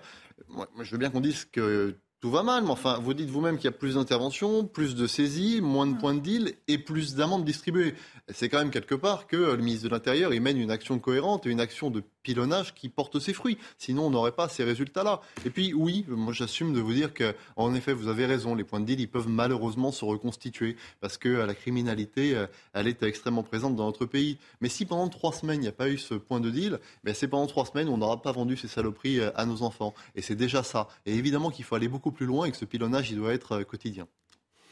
moi, 0.48 0.66
je 0.80 0.90
veux 0.90 0.98
bien 0.98 1.10
qu'on 1.10 1.20
dise 1.20 1.46
que 1.46 1.96
tout 2.20 2.30
va 2.30 2.42
mal, 2.42 2.64
mais 2.64 2.70
enfin, 2.70 2.98
vous 3.00 3.14
dites 3.14 3.30
vous-même 3.30 3.56
qu'il 3.56 3.64
y 3.64 3.68
a 3.68 3.72
plus 3.72 3.94
d'interventions, 3.94 4.64
plus 4.64 4.94
de 4.94 5.06
saisies, 5.06 5.60
moins 5.62 5.86
de 5.86 5.96
points 5.96 6.14
de 6.14 6.20
deal 6.20 6.54
et 6.68 6.76
plus 6.76 7.14
d'amendes 7.14 7.46
distribuées. 7.46 7.94
C'est 8.32 8.48
quand 8.48 8.58
même 8.58 8.70
quelque 8.70 8.94
part 8.94 9.26
que 9.26 9.36
le 9.36 9.56
ministre 9.58 9.84
de 9.84 9.90
l'Intérieur 9.90 10.30
mène 10.40 10.58
une 10.58 10.70
action 10.70 10.98
cohérente 10.98 11.46
et 11.46 11.50
une 11.50 11.60
action 11.60 11.90
de 11.90 12.02
pilonnage 12.22 12.74
qui 12.74 12.88
porte 12.88 13.18
ses 13.18 13.32
fruits. 13.32 13.58
Sinon, 13.78 14.06
on 14.06 14.10
n'aurait 14.10 14.32
pas 14.32 14.48
ces 14.48 14.64
résultats-là. 14.64 15.20
Et 15.44 15.50
puis, 15.50 15.74
oui, 15.74 16.04
moi 16.08 16.32
j'assume 16.32 16.72
de 16.72 16.80
vous 16.80 16.92
dire 16.92 17.14
que, 17.14 17.34
en 17.56 17.74
effet, 17.74 17.92
vous 17.92 18.08
avez 18.08 18.26
raison, 18.26 18.54
les 18.54 18.64
points 18.64 18.80
de 18.80 18.86
deal, 18.86 19.00
ils 19.00 19.08
peuvent 19.08 19.28
malheureusement 19.28 19.92
se 19.92 20.04
reconstituer 20.04 20.76
parce 21.00 21.18
que 21.18 21.28
la 21.28 21.54
criminalité, 21.54 22.36
euh, 22.36 22.46
elle 22.72 22.88
est 22.88 23.02
extrêmement 23.02 23.42
présente 23.42 23.76
dans 23.76 23.86
notre 23.86 24.06
pays. 24.06 24.38
Mais 24.60 24.68
si 24.68 24.86
pendant 24.86 25.08
trois 25.08 25.32
semaines, 25.32 25.60
il 25.60 25.62
n'y 25.62 25.68
a 25.68 25.72
pas 25.72 25.88
eu 25.88 25.98
ce 25.98 26.14
point 26.14 26.40
de 26.40 26.50
deal, 26.50 26.78
ben 27.04 27.14
c'est 27.14 27.28
pendant 27.28 27.46
trois 27.46 27.66
semaines, 27.66 27.88
on 27.88 27.98
n'aura 27.98 28.22
pas 28.22 28.32
vendu 28.32 28.56
ces 28.56 28.68
saloperies 28.68 29.20
euh, 29.20 29.30
à 29.34 29.46
nos 29.46 29.62
enfants. 29.62 29.94
Et 30.14 30.22
c'est 30.22 30.36
déjà 30.36 30.62
ça. 30.62 30.88
Et 31.06 31.14
évidemment 31.14 31.50
qu'il 31.50 31.64
faut 31.64 31.74
aller 31.74 31.88
beaucoup 31.88 32.12
plus 32.12 32.26
loin 32.26 32.46
et 32.46 32.50
que 32.50 32.56
ce 32.56 32.64
pilonnage, 32.64 33.10
il 33.10 33.16
doit 33.16 33.32
être 33.32 33.52
euh, 33.52 33.64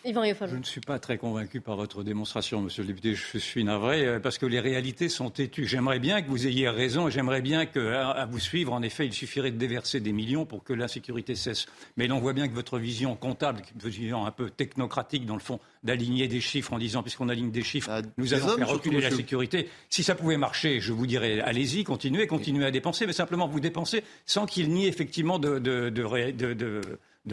Je 0.05 0.57
ne 0.57 0.63
suis 0.63 0.81
pas 0.81 0.99
très 0.99 1.19
convaincu 1.19 1.61
par 1.61 1.77
votre 1.77 2.05
démonstration, 2.05 2.61
monsieur 2.61 2.83
le 2.83 2.89
député. 2.89 3.15
Je 3.15 3.39
suis 3.39 3.65
navré 3.65 4.07
euh, 4.07 4.21
parce 4.21 4.39
que 4.39 4.47
les 4.47 4.61
réalités 4.61 5.09
sont 5.09 5.29
têtues. 5.31 5.67
J'aimerais 5.67 5.99
bien 5.99 6.23
que 6.23 6.29
vous 6.29 6.47
ayez 6.47 6.69
raison 6.69 7.09
et 7.09 7.11
j'aimerais 7.11 7.43
bien 7.43 7.67
qu'à 7.67 8.27
vous 8.31 8.39
suivre, 8.39 8.73
en 8.73 8.83
effet, 8.83 9.07
il 9.07 9.13
suffirait 9.13 9.51
de 9.51 9.57
déverser 9.57 10.01
des 10.01 10.13
millions 10.13 10.47
pour 10.47 10.63
que 10.63 10.73
l'insécurité 10.73 11.35
cesse. 11.35 11.67
Mais 11.97 12.07
l'on 12.07 12.21
voit 12.21 12.33
bien 12.33 12.49
que 12.49 12.55
votre 12.55 12.79
vision 12.79 13.17
comptable, 13.17 13.63
votre 13.75 13.95
vision 13.95 14.25
un 14.25 14.31
peu 14.31 14.51
technocratique, 14.51 15.27
dans 15.27 15.35
le 15.35 15.41
fond, 15.41 15.59
d'aligner 15.83 16.29
des 16.29 16.41
chiffres 16.41 16.73
en 16.73 16.79
disant, 16.79 17.03
puisqu'on 17.03 17.29
aligne 17.29 17.51
des 17.51 17.65
chiffres, 17.65 17.91
ah, 17.91 18.03
nous 18.19 18.35
allons 18.35 18.57
faire 18.57 18.69
reculer 18.69 19.01
la 19.01 19.11
sécurité. 19.11 19.69
Si 19.91 20.05
ça 20.05 20.15
pouvait 20.15 20.37
marcher, 20.37 20.81
je 20.81 20.93
vous 20.93 21.07
dirais, 21.07 21.41
allez-y, 21.41 21.83
continuez, 21.83 22.27
continuez 22.27 22.65
à 22.65 22.71
dépenser, 22.71 23.07
mais 23.07 23.13
simplement 23.13 23.49
vous 23.49 23.61
dépensez 23.61 24.05
sans 24.27 24.47
qu'il 24.47 24.71
n'y 24.71 24.87
ait 24.87 24.89
effectivement 24.89 25.39
de, 25.39 25.59
de, 25.59 25.91
de 25.91 26.53
de 26.55 26.81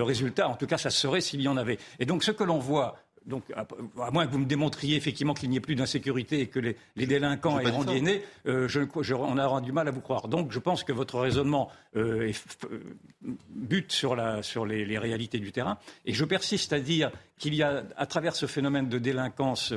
résultats. 0.02 0.50
En 0.50 0.56
tout 0.56 0.68
cas, 0.68 0.78
ça 0.78 0.90
serait 0.90 1.22
s'il 1.22 1.42
y 1.42 1.48
en 1.48 1.58
avait. 1.58 1.78
Et 2.00 2.06
donc, 2.06 2.24
ce 2.24 2.32
que 2.32 2.44
l'on 2.44 2.60
voit 2.60 2.96
donc, 3.26 3.44
à, 3.56 4.12
moins 4.12 4.28
que 4.28 4.32
vous 4.32 4.40
me 4.40 4.46
démontriez 4.46 4.96
effectivement 4.96 5.34
qu'il 5.34 5.50
n'y 5.50 5.58
ait 5.58 5.62
plus 5.62 5.76
d'insécurité 5.76 6.42
et 6.42 6.48
que 6.48 6.60
les, 6.60 6.76
délinquants 6.96 7.60
aient 7.60 7.70
rendienné, 7.70 8.22
euh, 8.48 8.68
on 9.18 9.38
a 9.38 9.62
du 9.62 9.72
mal 9.72 9.88
à 9.88 9.92
vous 9.92 10.02
croire. 10.02 10.28
Donc, 10.28 10.52
je 10.52 10.60
pense 10.60 10.84
que 10.84 10.92
votre 10.92 11.20
raisonnement 11.20 11.72
euh, 11.96 12.32
bute 13.50 13.92
sur, 13.92 14.16
les, 14.16 14.86
les, 14.86 14.98
réalités 14.98 15.40
du 15.40 15.52
terrain. 15.52 15.78
Et 16.06 16.14
je 16.14 16.24
persiste 16.24 16.72
à 16.74 16.80
dire 16.80 17.12
qu'il 17.40 17.56
y 17.56 17.64
a, 17.64 17.84
à 17.98 18.06
travers 18.06 18.36
ce 18.36 18.46
phénomène 18.46 18.90
de 18.90 19.00
délinquance 19.00 19.74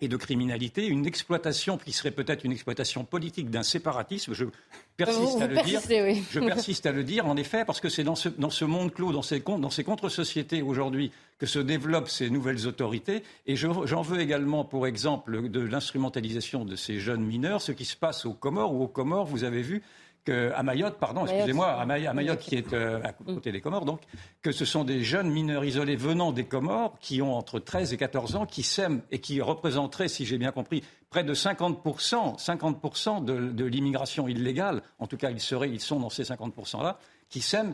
et 0.00 0.08
de 0.08 0.16
criminalité, 0.16 0.88
une 0.88 1.06
exploitation 1.06 1.78
qui 1.78 1.92
serait 1.92 2.10
peut-être 2.10 2.44
une 2.44 2.50
exploitation 2.50 3.04
politique 3.04 3.50
d'un 3.50 3.62
séparatisme. 3.62 4.34
Je 4.34 4.46
persiste 4.96 5.40
à 5.40 5.46
le 5.46 5.62
dire. 5.62 5.80
Je 6.30 6.40
persiste 6.40 6.86
à 6.86 6.92
le 6.92 7.04
dire, 7.04 7.26
en 7.26 7.36
effet, 7.36 7.64
parce 7.64 7.80
que 7.80 7.88
c'est 7.88 8.04
dans 8.04 8.14
ce, 8.14 8.28
dans 8.28 8.50
ce 8.50 8.64
monde 8.64 8.92
clos, 8.92 9.12
dans 9.12 9.22
ces, 9.22 9.40
dans 9.40 9.70
ces 9.70 9.84
contre-sociétés 9.84 10.62
aujourd'hui 10.62 11.12
que 11.38 11.46
se 11.46 11.58
développent 11.58 12.08
ces 12.08 12.30
nouvelles 12.30 12.66
autorités. 12.66 13.22
Et 13.46 13.56
j'en 13.56 14.02
veux 14.02 14.20
également 14.20 14.64
pour 14.64 14.86
exemple 14.86 15.48
de 15.48 15.60
l'instrumentalisation 15.60 16.64
de 16.64 16.76
ces 16.76 17.00
jeunes 17.00 17.24
mineurs, 17.24 17.60
ce 17.60 17.72
qui 17.72 17.84
se 17.84 17.96
passe 17.96 18.26
aux 18.26 18.34
Comores, 18.34 18.72
ou 18.72 18.82
aux 18.82 18.88
Comores, 18.88 19.26
vous 19.26 19.44
avez 19.44 19.62
vu, 19.62 19.82
que, 20.24 20.52
à 20.54 20.62
Mayotte, 20.62 20.98
pardon, 20.98 21.26
excusez-moi, 21.26 21.68
à, 21.68 21.84
Mayotte 21.84 22.38
qui 22.38 22.54
est 22.54 22.72
euh, 22.72 23.00
à 23.02 23.12
côté 23.12 23.52
des 23.52 23.60
Comores, 23.60 23.84
donc, 23.84 24.00
que 24.40 24.52
ce 24.52 24.64
sont 24.64 24.84
des 24.84 25.02
jeunes 25.02 25.30
mineurs 25.30 25.64
isolés 25.64 25.96
venant 25.96 26.32
des 26.32 26.44
Comores 26.44 26.96
qui 27.00 27.22
ont 27.22 27.34
entre 27.34 27.58
13 27.58 27.92
et 27.92 27.96
14 27.96 28.36
ans, 28.36 28.46
qui 28.46 28.62
sèment 28.62 29.02
et 29.10 29.18
qui 29.18 29.40
représenteraient, 29.40 30.08
si 30.08 30.24
j'ai 30.24 30.38
bien 30.38 30.52
compris, 30.52 30.82
près 31.10 31.24
de 31.24 31.34
50%, 31.34 32.38
50 32.38 33.24
de, 33.24 33.50
de 33.50 33.64
l'immigration 33.64 34.28
illégale. 34.28 34.82
En 34.98 35.06
tout 35.06 35.16
cas, 35.16 35.30
ils, 35.30 35.40
seraient, 35.40 35.70
ils 35.70 35.80
sont 35.80 36.00
dans 36.00 36.10
ces 36.10 36.24
50%-là 36.24 36.98
qui 37.32 37.40
sèment, 37.40 37.72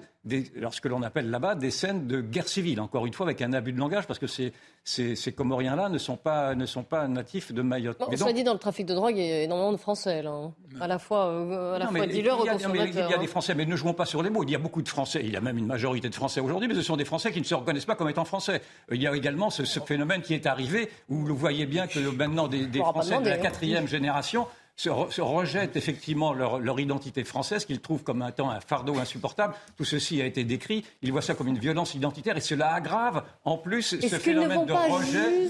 lorsque 0.55 0.87
l'on 0.87 1.03
appelle 1.03 1.31
là-bas, 1.31 1.57
des 1.57 1.73
scènes 1.73 2.07
de 2.07 2.21
guerre 2.21 2.47
civile, 2.47 2.81
encore 2.81 3.07
une 3.07 3.13
fois 3.13 3.27
avec 3.27 3.43
un 3.43 3.53
abus 3.53 3.73
de 3.73 3.79
langage, 3.79 4.07
parce 4.07 4.21
que 4.21 4.29
ces, 4.29 4.53
ces, 4.85 5.33
Comoriens-là 5.33 5.89
ne, 5.89 5.99
sont 5.99 6.17
pas, 6.17 6.55
ne 6.55 6.65
sont 6.65 6.85
pas 6.85 7.09
natifs 7.09 7.53
de 7.53 7.61
Mayotte. 7.61 7.99
On 8.01 8.17
soit 8.17 8.33
dit, 8.33 8.45
dans 8.45 8.53
le 8.53 8.61
trafic 8.61 8.87
de 8.87 8.95
drogue, 8.95 9.17
il 9.17 9.27
y 9.27 9.33
a 9.33 9.43
énormément 9.43 9.73
de 9.73 9.77
Français, 9.77 10.23
là, 10.23 10.31
hein. 10.31 10.53
à 10.81 10.87
la 10.87 11.01
fois, 11.01 11.27
euh, 11.27 11.75
à 11.75 11.81
la 11.81 11.89
fois 11.89 12.07
dealers, 12.07 12.37
il 12.41 12.47
y, 12.47 12.51
a, 12.51 12.85
il 12.87 12.95
y 12.95 13.15
a 13.15 13.19
des 13.19 13.27
Français, 13.27 13.57
mais 13.57 13.67
ne 13.67 13.75
jouons 13.75 13.95
pas 13.95 14.07
sur 14.07 14.23
les 14.23 14.31
mots. 14.31 14.45
Il 14.45 14.51
y 14.51 14.55
a 14.55 14.59
beaucoup 14.59 14.81
de 14.81 14.89
Français, 14.89 15.23
il 15.25 15.33
y 15.33 15.37
a 15.37 15.41
même 15.41 15.59
une 15.59 15.67
majorité 15.67 16.09
de 16.09 16.15
Français 16.15 16.41
aujourd'hui, 16.41 16.69
mais 16.69 16.77
ce 16.77 16.83
sont 16.83 16.97
des 16.97 17.05
Français 17.05 17.33
qui 17.33 17.41
ne 17.41 17.45
se 17.45 17.57
reconnaissent 17.57 17.85
pas 17.85 17.97
comme 17.97 18.09
étant 18.09 18.25
Français. 18.25 18.63
Il 18.93 19.03
y 19.03 19.09
a 19.09 19.17
également 19.17 19.51
ce, 19.51 19.65
phénomène 19.81 20.23
qui 20.23 20.35
est 20.35 20.47
arrivé, 20.47 20.89
où 21.09 21.27
vous 21.27 21.37
voyez 21.37 21.67
bien 21.67 21.89
que 21.89 21.99
maintenant 21.99 22.47
des, 22.47 22.67
des 22.67 22.79
Français 22.79 23.21
de 23.21 23.29
la 23.29 23.39
quatrième 23.39 23.89
génération 23.89 24.47
se, 24.79 25.21
rejettent 25.21 25.77
effectivement 25.77 26.33
leur, 26.33 26.79
identité 26.79 27.25
française, 27.25 27.65
qu'ils 27.65 27.81
trouvent 27.81 28.05
comme 28.05 28.23
un 28.23 28.31
temps 28.31 28.51
un 28.51 28.61
fardeau 28.61 28.99
insupportable. 28.99 29.55
Tout 29.77 29.85
ceci 29.85 30.23
a 30.23 30.25
été 30.25 30.45
décrit. 30.45 30.85
Ils 31.03 31.11
voient 31.11 31.23
ça 31.23 31.35
comme 31.35 31.49
une 31.49 31.59
violence 31.59 31.95
identitaire 31.95 32.37
et 32.37 32.41
cela 32.41 32.73
aggrave 32.75 33.25
en 33.45 33.59
plus 33.59 33.83
ce 34.01 34.17
phénomène 34.19 34.67
de 34.67 34.73
rejet 34.73 35.49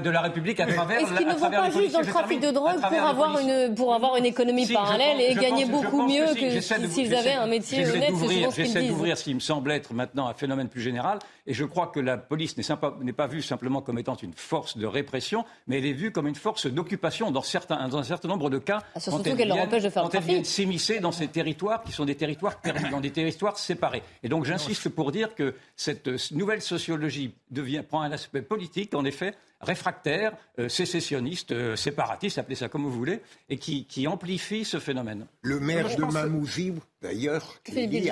de, 0.00 0.10
la, 0.10 0.20
République 0.22 0.60
à 0.60 0.66
travers 0.66 1.00
Est-ce 1.00 1.12
qu'ils 1.14 1.26
ne 1.26 1.34
vont 1.34 1.50
pas 1.50 1.70
juste 1.70 1.92
dans 1.92 2.00
le 2.00 2.06
trafic 2.06 2.40
de 2.40 2.50
drogue 2.50 2.80
pour 2.80 3.02
avoir, 3.02 3.38
une, 3.38 3.74
pour 3.74 3.94
avoir 3.94 4.16
une 4.16 4.24
économie 4.24 4.66
parallèle 4.66 5.20
et 5.20 5.34
gagner 5.34 5.66
beaucoup 5.66 6.06
mieux 6.06 6.34
que, 6.34 6.60
s'ils 6.60 7.14
avaient 7.14 7.32
un 7.32 7.46
métier 7.46 7.86
honnête 7.86 8.14
J'essaie 8.54 8.88
d'ouvrir 8.88 9.18
ce 9.18 9.24
qui 9.24 9.34
me 9.34 9.40
semble 9.40 9.72
être 9.72 9.92
maintenant 9.92 10.26
un 10.26 10.34
phénomène 10.34 10.68
plus 10.68 10.80
général 10.80 11.18
et 11.46 11.52
je 11.52 11.64
crois 11.64 11.88
que 11.88 12.00
la 12.00 12.16
police 12.16 12.56
n'est 12.56 13.12
pas 13.12 13.26
vue 13.26 13.42
simplement 13.42 13.82
comme 13.82 13.98
étant 13.98 14.14
une 14.14 14.34
force 14.34 14.78
de 14.78 14.86
répression, 14.86 15.44
mais 15.66 15.78
elle 15.78 15.86
est 15.86 15.92
vue 15.92 16.12
comme 16.12 16.26
une 16.26 16.34
force 16.34 16.66
d'occupation 16.66 17.30
dans, 17.30 17.42
certains, 17.42 17.88
dans 17.88 17.98
un 17.98 18.04
certain 18.04 18.28
nombre 18.28 18.50
de 18.50 18.58
cas. 18.58 18.69
Ah, 18.94 19.00
surtout 19.00 19.36
qu'elle 19.36 19.48
leur 19.48 19.58
empêche 19.58 19.82
de 19.82 19.90
faire 19.90 20.08
quand 20.10 20.26
le 20.26 20.44
s'immiscer 20.44 21.00
dans 21.00 21.12
ces 21.12 21.28
territoires 21.28 21.82
qui 21.82 21.92
sont 21.92 22.04
des 22.04 22.14
territoires 22.14 22.60
dans 22.90 23.00
des 23.00 23.10
territoires 23.10 23.58
séparés. 23.58 24.02
Et 24.22 24.28
donc 24.28 24.44
j'insiste 24.44 24.88
pour 24.88 25.12
dire 25.12 25.34
que 25.34 25.54
cette 25.76 26.08
nouvelle 26.32 26.62
sociologie 26.62 27.34
devient, 27.50 27.82
prend 27.86 28.02
un 28.02 28.12
aspect 28.12 28.42
politique, 28.42 28.94
en 28.94 29.04
effet, 29.04 29.34
réfractaire, 29.60 30.32
euh, 30.58 30.68
sécessionniste, 30.68 31.52
euh, 31.52 31.76
séparatiste, 31.76 32.38
appelez 32.38 32.56
ça 32.56 32.68
comme 32.68 32.82
vous 32.82 32.90
voulez, 32.90 33.20
et 33.48 33.58
qui, 33.58 34.06
amplifie 34.06 34.64
ce 34.64 34.78
phénomène. 34.78 35.26
Le 35.42 35.60
maire 35.60 35.94
de 35.94 36.04
Mamoudzou, 36.04 36.80
d'ailleurs, 37.02 37.60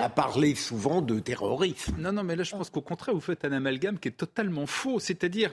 a 0.01 0.09
parlé 0.09 0.55
souvent 0.55 1.03
de 1.03 1.19
terrorisme. 1.21 1.97
Non, 1.99 2.13
non, 2.13 2.23
mais 2.23 2.37
là, 2.37 2.43
je 2.43 2.53
pense 2.53 2.71
qu'au 2.71 2.81
contraire, 2.81 3.15
vous 3.15 3.21
faites 3.21 3.45
un 3.45 3.53
amalgame 3.53 3.99
qui 3.99 4.09
est 4.09 4.13
totalement 4.13 4.67
faux. 4.67 4.99
C'est-à-dire, 4.99 5.53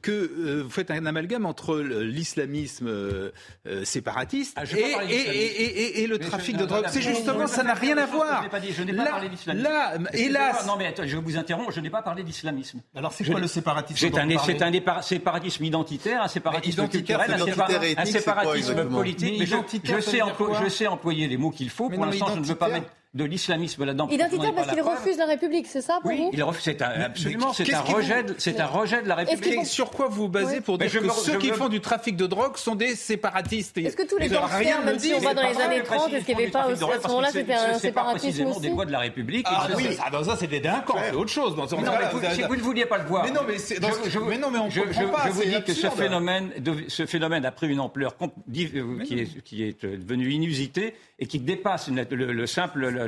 que 0.00 0.10
euh, 0.10 0.62
vous 0.62 0.70
faites 0.70 0.90
un 0.90 1.04
amalgame 1.04 1.46
entre 1.46 1.78
l'islamisme 1.78 2.86
euh, 2.86 3.30
euh, 3.66 3.84
séparatiste 3.84 4.56
ah, 4.56 4.64
et, 5.08 6.06
le 6.06 6.18
trafic 6.18 6.56
de 6.56 6.64
drogue. 6.64 6.86
C'est 6.88 7.02
justement, 7.02 7.46
ça 7.46 7.62
n'a 7.62 7.74
rien 7.74 7.98
à 7.98 8.06
voir. 8.06 8.48
Je 8.70 8.82
n'ai 8.82 8.92
pas, 8.92 9.04
parlé 9.04 9.28
d'islamisme. 9.28 9.64
Là, 9.64 9.94
hélas. 10.12 10.66
Non, 10.66 10.76
mais 10.78 10.86
attends, 10.86 11.06
je 11.06 11.16
vous 11.16 11.36
interromps, 11.36 11.74
je 11.74 11.80
n'ai 11.80 11.90
pas 11.90 12.02
parlé 12.02 12.22
d'islamisme. 12.22 12.80
Alors, 12.94 13.12
c'est 13.12 13.24
quoi 13.24 13.40
le 13.40 13.46
séparatisme 13.46 14.10
C'est 14.10 14.18
un, 14.18 15.02
séparatisme 15.02 15.64
identitaire, 15.64 16.22
un 16.22 16.28
séparatisme 16.28 16.88
culturel, 16.88 17.32
un, 17.32 18.04
séparatisme 18.04 18.88
politique. 18.88 19.44
je, 19.44 20.00
sais 20.00 20.20
je 20.62 20.68
sais 20.68 20.86
employer 20.86 21.28
les 21.28 21.36
mots 21.36 21.50
qu'il 21.50 21.70
faut. 21.70 21.90
Pour 21.90 22.06
l'instant, 22.06 22.28
je 22.34 22.40
ne 22.40 22.44
veux 22.44 22.54
pas 22.54 22.63
mettre 22.68 22.90
de 23.14 23.24
l'islamisme 23.24 23.84
là-dedans. 23.84 24.08
Identitaire 24.08 24.54
parce 24.54 24.68
qu'il 24.68 24.82
refuse 24.82 25.16
la 25.18 25.26
République, 25.26 25.66
c'est 25.68 25.80
ça 25.80 25.98
pour 26.02 26.10
oui, 26.10 26.18
vous 26.18 26.30
il 26.32 26.42
refuse, 26.42 26.74
absolument, 26.80 27.52
c'est 27.52 27.72
un, 27.72 27.80
rejet, 27.80 28.26
c'est 28.38 28.60
un 28.60 28.66
rejet 28.66 29.02
de 29.02 29.08
la 29.08 29.14
République. 29.14 29.66
Sur 29.66 29.90
quoi 29.90 30.08
vous 30.08 30.28
basez 30.28 30.60
pour 30.60 30.78
dire 30.78 30.90
que 30.90 31.08
ceux 31.10 31.38
qui 31.38 31.50
font 31.50 31.68
du 31.68 31.80
trafic 31.80 32.16
de 32.16 32.26
drogue 32.26 32.56
sont 32.56 32.74
des 32.74 32.96
séparatistes? 32.96 33.78
Est-ce 33.78 33.96
que 33.96 34.06
tous 34.06 34.18
les 34.18 34.28
gangsters, 34.28 34.84
même 34.84 34.98
si 34.98 35.14
on 35.14 35.20
va 35.20 35.34
dans 35.34 35.48
les 35.48 35.60
années 35.60 35.82
30, 35.82 36.12
est-ce 36.12 36.24
qu'il 36.24 36.36
n'y 36.36 36.42
avait 36.42 36.50
pas 36.50 36.66
aussi, 36.66 36.84
à 36.84 37.00
ce 37.00 37.08
moment-là, 37.08 37.30
c'était 37.30 37.54
un 37.54 37.78
séparatisme 37.78 38.46
aussi 38.46 38.60
des 38.60 38.70
lois 38.70 38.84
de 38.84 38.92
la 38.92 39.00
République. 39.00 39.46
Ah 39.48 39.68
oui, 39.76 39.96
dans 40.10 40.24
ça, 40.24 40.36
c'est 40.36 40.46
des 40.46 40.60
délinquants, 40.60 40.98
c'est 41.08 41.14
autre 41.14 41.30
chose. 41.30 41.54
Si 42.34 42.42
vous 42.42 42.56
ne 42.56 42.60
vouliez 42.60 42.86
pas 42.86 42.98
le 42.98 43.04
voir. 43.04 43.24
Mais 43.24 43.30
non, 43.30 43.42
mais 43.46 44.38
non, 44.38 44.50
mais 44.50 44.58
on 44.58 44.68
comprend 44.68 45.08
pas. 45.08 45.26
Je 45.26 45.30
vous 45.30 45.44
dis 45.44 45.62
que 45.64 45.72
ce 45.72 45.88
phénomène, 45.88 46.50
ce 46.88 47.06
phénomène 47.06 47.44
a 47.44 47.52
pris 47.52 47.68
une 47.68 47.80
ampleur 47.80 48.16
qui 48.52 49.62
est 49.62 49.84
devenue 49.84 50.30
inusitée 50.30 50.94
et 51.18 51.26
qui 51.26 51.38
dépasse 51.38 51.88
le 51.88 52.46
simple 52.46 53.03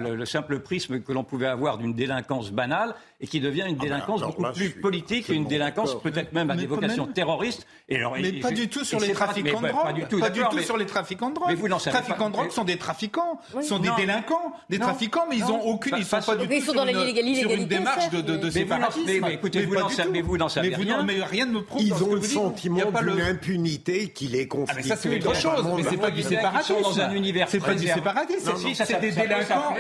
prix 0.58 0.86
que 1.04 1.12
l'on 1.12 1.24
pouvait 1.24 1.46
avoir 1.46 1.78
d'une 1.78 1.94
délinquance 1.94 2.50
banale 2.50 2.94
et 3.20 3.26
qui 3.26 3.40
devient 3.40 3.64
une 3.66 3.76
ah 3.78 3.82
ben, 3.82 3.88
délinquance 3.88 4.20
beaucoup 4.20 4.52
plus 4.52 4.70
politique 4.70 5.30
et 5.30 5.34
une 5.34 5.46
délinquance 5.46 6.00
peut-être 6.00 6.32
même 6.32 6.50
à 6.50 6.56
des 6.56 6.66
vocations 6.66 7.06
terroristes. 7.06 7.66
Et 7.88 7.96
alors, 7.96 8.16
mais 8.20 8.32
pas 8.32 8.50
du 8.50 8.68
tout 8.68 8.84
sur 8.84 9.00
les 9.00 9.12
trafiquants 9.12 9.60
de 9.60 9.68
drogue. 9.68 9.84
Pas 9.84 9.92
du 9.92 10.04
tout, 10.04 10.18
pas 10.18 10.30
du 10.30 10.42
tout 10.50 10.60
sur 10.60 10.76
les 10.76 10.86
trafiquants 10.86 11.30
de 11.30 11.34
drogue. 11.34 11.50
Les 11.50 11.90
trafiquants 11.90 12.28
de 12.28 12.34
drogue 12.34 12.50
sont 12.50 12.64
des 12.64 12.76
trafiquants, 12.78 13.40
sont 13.62 13.78
des 13.78 13.90
délinquants, 13.96 14.52
des 14.68 14.78
trafiquants, 14.78 15.26
mais 15.28 15.36
ils 15.36 15.44
ont 15.44 15.62
aucune, 15.62 15.94
ils 15.98 16.04
sont 16.04 16.20
pas 16.20 16.36
du 16.36 16.48
tout 16.48 16.64
sur 16.64 17.52
une 17.52 17.66
démarche 17.66 18.10
de 18.10 18.50
séparatisme. 18.50 19.20
Mais 19.22 19.34
écoutez, 19.34 19.64
vous 19.66 20.36
n'en 20.36 20.48
savez 20.48 20.74
rien. 20.74 21.02
Mais 21.02 21.22
rien 21.22 21.46
ne 21.46 21.52
me 21.52 21.62
prouve. 21.62 21.82
Ils 21.82 22.04
ont 22.04 22.14
le 22.14 22.22
sentiment 22.22 22.90
d'une 22.90 23.20
impunité 23.20 24.08
qui 24.10 24.28
les 24.28 24.48
constitue. 24.48 24.78
Ah, 24.78 24.82
mais 24.82 24.88
ça 24.88 24.96
c'est 24.96 25.16
autre 25.16 25.34
chose. 25.34 25.66
Mais 25.76 25.82
c'est 25.88 25.96
pas 25.96 26.10
du 26.10 26.22
séparatisme. 26.22 26.82
dans 26.82 27.00
un 27.00 27.12
univers 27.12 27.48
C'est 27.48 27.60
pas 27.60 27.74
du 27.74 27.86
séparatisme. 27.86 28.52
C'est 28.74 29.00
des 29.00 29.12
délinquants. 29.12 29.74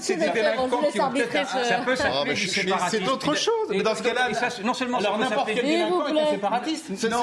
C'est 0.00 0.16
des 0.16 0.30
délinquants 0.30 0.68
qui 0.90 1.00
ont 1.00 1.10
peut-être. 1.10 1.64
Ça 1.64 1.78
peut 1.84 1.96
s'appeler 1.96 2.34
du 2.34 2.46
séparatisme 2.46 3.02
c'est 3.04 3.08
autre 3.08 3.34
chose. 3.34 3.68
Mais 3.70 3.82
dans 3.82 3.94
ce 3.94 4.02
cas-là, 4.02 4.28
non 4.64 4.74
seulement 4.74 4.98
alors 4.98 5.18
n'importe 5.18 5.50
quel 5.54 5.64
délinquant 5.64 6.06
un 6.06 6.30
séparatiste. 6.30 7.10
Non, 7.10 7.20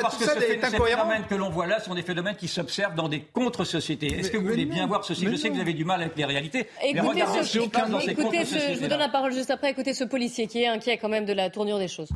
parce 0.00 0.16
que 0.16 0.24
ces 0.24 0.58
phénomènes 0.58 1.24
que 1.28 1.34
l'on 1.34 1.50
voit 1.50 1.66
là 1.66 1.80
sont 1.80 1.94
des 1.94 2.02
phénomènes 2.02 2.36
qui 2.36 2.48
s'observent 2.48 2.94
dans 2.94 3.08
des 3.08 3.20
contre-sociétés. 3.20 4.18
Est-ce 4.18 4.30
que 4.30 4.36
vous 4.38 4.48
voulez 4.48 4.66
bien 4.66 4.86
voir 4.86 5.04
ceci? 5.04 5.26
Je 5.30 5.36
sais 5.36 5.48
que 5.48 5.54
vous 5.54 5.60
avez 5.60 5.74
du 5.74 5.84
mal 5.84 6.00
avec 6.00 6.16
les 6.16 6.24
réalités. 6.24 6.68
Écoutez, 6.82 7.24
je 7.24 8.80
vous 8.80 8.88
donne 8.88 8.98
la 8.98 9.08
parole 9.08 9.32
juste 9.32 9.50
après. 9.50 9.70
Écoutez 9.70 9.94
ce 9.94 10.04
policier 10.04 10.46
qui 10.46 10.62
est 10.62 10.66
inquiet 10.66 10.98
quand 10.98 11.08
même 11.08 11.24
de 11.24 11.32
la 11.32 11.50
tournure 11.50 11.78
des 11.78 11.88
choses. 11.88 12.10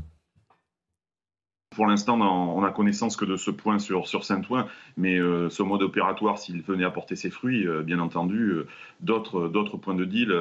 Pour 1.75 1.87
l'instant, 1.87 2.21
on 2.21 2.61
n'a 2.61 2.71
connaissance 2.71 3.17
que 3.17 3.25
de 3.25 3.37
ce 3.37 3.51
point 3.51 3.79
sur, 3.79 4.07
Saint-Ouen, 4.25 4.67
mais 4.97 5.19
euh, 5.19 5.51
ce 5.51 5.63
mode 5.63 5.83
opératoire, 5.83 6.39
s'il 6.39 6.63
venait 6.63 6.85
apporter 6.85 7.17
ses 7.17 7.31
fruits, 7.31 7.67
euh, 7.67 7.83
bien 7.83 7.99
entendu, 7.99 8.51
euh, 8.51 8.67
d'autres 9.01 9.77
points 9.77 9.95
de 9.95 10.05
deal 10.05 10.33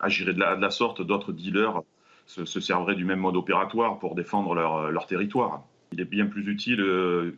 agiraient 0.00 0.34
de 0.34 0.40
la, 0.40 0.70
sorte, 0.70 1.02
d'autres 1.02 1.32
dealers 1.32 1.82
se, 2.26 2.44
serveraient 2.44 2.96
du 2.96 3.04
même 3.04 3.20
mode 3.20 3.36
opératoire 3.36 3.98
pour 3.98 4.14
défendre 4.14 4.54
leur, 4.54 5.06
territoire. 5.06 5.62
Il 5.92 6.00
est 6.00 6.04
bien 6.04 6.26
plus 6.26 6.46
utile, 6.46 6.80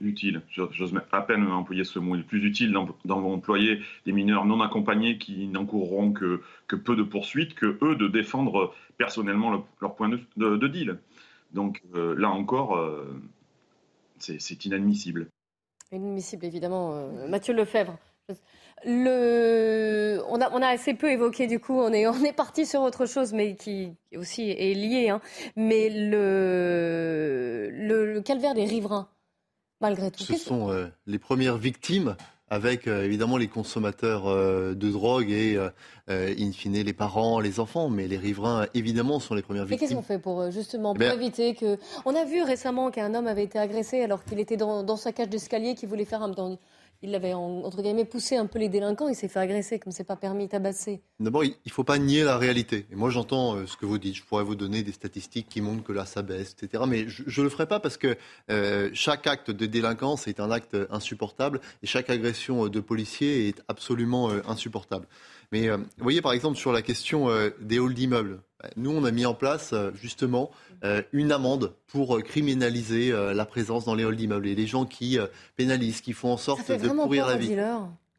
utile, 0.00 0.42
j'ose 0.50 0.94
à 1.10 1.22
peine 1.22 1.46
employer 1.50 1.84
ce 1.84 1.98
mot, 1.98 2.16
il 2.16 2.20
est 2.20 2.24
plus 2.24 2.44
utile 2.44 2.76
d'employer 3.06 3.80
des 4.04 4.12
mineurs 4.12 4.44
non 4.44 4.60
accompagnés 4.60 5.16
qui 5.16 5.48
n'encourront 5.48 6.12
que, 6.12 6.42
que, 6.66 6.76
peu 6.76 6.94
de 6.94 7.02
poursuites 7.02 7.54
que 7.54 7.78
eux 7.82 7.96
de 7.96 8.08
défendre 8.08 8.74
personnellement 8.98 9.64
leur 9.80 9.94
point 9.94 10.10
de, 10.10 10.66
deal. 10.68 10.98
Donc 11.52 11.82
là 11.94 12.30
encore, 12.30 12.78
c'est 14.18 14.64
inadmissible. 14.64 15.28
Inadmissible, 15.90 16.46
évidemment. 16.46 17.08
Mathieu 17.28 17.54
Lefebvre. 17.54 17.98
Le... 18.84 20.20
On, 20.28 20.40
a, 20.40 20.50
on, 20.50 20.60
a, 20.60 20.66
assez 20.66 20.94
peu 20.94 21.10
évoqué, 21.10 21.46
du 21.46 21.60
coup, 21.60 21.78
on 21.78 21.92
est, 21.92 22.06
on 22.08 22.24
est 22.24 22.32
parti 22.32 22.66
sur 22.66 22.80
autre 22.80 23.06
chose, 23.06 23.32
mais 23.32 23.54
qui 23.54 23.94
aussi 24.16 24.50
est 24.50 24.74
lié. 24.74 25.08
Hein. 25.08 25.20
Mais 25.56 25.88
le, 25.88 27.68
le, 27.70 28.20
calvaire 28.20 28.54
des 28.54 28.64
riverains, 28.64 29.08
malgré 29.80 30.10
tout. 30.10 30.24
Ce 30.24 30.36
sont 30.36 30.70
euh, 30.70 30.86
les 31.06 31.18
premières 31.18 31.58
victimes 31.58 32.16
avec 32.52 32.86
euh, 32.86 33.04
évidemment 33.04 33.38
les 33.38 33.48
consommateurs 33.48 34.26
euh, 34.26 34.74
de 34.74 34.90
drogue 34.90 35.30
et 35.30 35.58
in 36.08 36.52
fine 36.52 36.74
les 36.74 36.92
parents, 36.92 37.40
les 37.40 37.58
enfants, 37.58 37.88
mais 37.88 38.06
les 38.06 38.18
riverains 38.18 38.66
évidemment 38.74 39.18
sont 39.20 39.34
les 39.34 39.40
premières 39.40 39.64
victimes. 39.64 39.78
Mais 39.80 39.88
qu'est-ce 39.88 39.94
qu'on 39.94 40.02
fait 40.02 40.18
pour 40.18 40.50
justement 40.50 40.92
pour 40.92 41.02
éviter 41.02 41.54
que 41.54 41.78
On 42.04 42.14
a 42.14 42.24
vu 42.24 42.42
récemment 42.42 42.90
qu'un 42.90 43.14
homme 43.14 43.26
avait 43.26 43.44
été 43.44 43.58
agressé 43.58 44.02
alors 44.02 44.22
qu'il 44.24 44.38
était 44.38 44.58
dans, 44.58 44.82
dans 44.82 44.96
sa 44.96 45.12
cage 45.12 45.30
d'escalier, 45.30 45.74
qui 45.74 45.86
voulait 45.86 46.04
faire 46.04 46.22
un 46.22 46.28
il 47.02 47.14
avait, 47.16 47.34
entre 47.34 47.82
guillemets, 47.82 48.04
poussé 48.04 48.36
un 48.36 48.46
peu 48.46 48.60
les 48.60 48.68
délinquants, 48.68 49.08
il 49.08 49.16
s'est 49.16 49.28
fait 49.28 49.40
agresser, 49.40 49.80
comme 49.80 49.92
c'est 49.92 50.04
pas 50.04 50.16
permis, 50.16 50.48
tabasser. 50.48 51.02
D'abord, 51.18 51.44
il 51.44 51.56
ne 51.66 51.70
faut 51.70 51.82
pas 51.82 51.98
nier 51.98 52.22
la 52.22 52.38
réalité. 52.38 52.86
Et 52.92 52.94
moi, 52.94 53.10
j'entends 53.10 53.56
euh, 53.56 53.66
ce 53.66 53.76
que 53.76 53.86
vous 53.86 53.98
dites. 53.98 54.14
Je 54.14 54.22
pourrais 54.22 54.44
vous 54.44 54.54
donner 54.54 54.84
des 54.84 54.92
statistiques 54.92 55.48
qui 55.48 55.60
montrent 55.60 55.82
que 55.82 55.92
là, 55.92 56.06
ça 56.06 56.22
baisse, 56.22 56.54
etc. 56.60 56.84
Mais 56.86 57.08
je 57.08 57.40
ne 57.40 57.44
le 57.44 57.50
ferai 57.50 57.66
pas 57.66 57.80
parce 57.80 57.96
que 57.96 58.16
euh, 58.50 58.88
chaque 58.94 59.26
acte 59.26 59.50
de 59.50 59.66
délinquance 59.66 60.28
est 60.28 60.38
un 60.38 60.52
acte 60.52 60.76
insupportable 60.90 61.60
et 61.82 61.86
chaque 61.86 62.08
agression 62.08 62.68
de 62.68 62.80
policier 62.80 63.48
est 63.48 63.62
absolument 63.66 64.30
euh, 64.30 64.40
insupportable. 64.46 65.06
Mais 65.50 65.68
vous 65.68 65.84
voyez, 65.98 66.22
par 66.22 66.32
exemple, 66.32 66.56
sur 66.56 66.72
la 66.72 66.80
question 66.80 67.28
des 67.60 67.78
halls 67.78 67.92
d'immeubles, 67.92 68.40
nous, 68.76 68.90
on 68.90 69.04
a 69.04 69.10
mis 69.10 69.26
en 69.26 69.34
place 69.34 69.74
justement 69.94 70.50
une 71.12 71.32
amende 71.32 71.74
pour 71.86 72.22
criminaliser 72.22 73.12
la 73.12 73.44
présence 73.44 73.84
dans 73.84 73.94
les 73.94 74.04
halls 74.04 74.16
d'immeubles. 74.16 74.46
Et 74.46 74.54
les 74.54 74.66
gens 74.66 74.84
qui 74.84 75.18
pénalisent, 75.56 76.00
qui 76.00 76.12
font 76.12 76.32
en 76.32 76.36
sorte 76.36 76.70
de 76.70 76.88
pourrir 76.88 77.26
la 77.26 77.36
vie. 77.36 77.56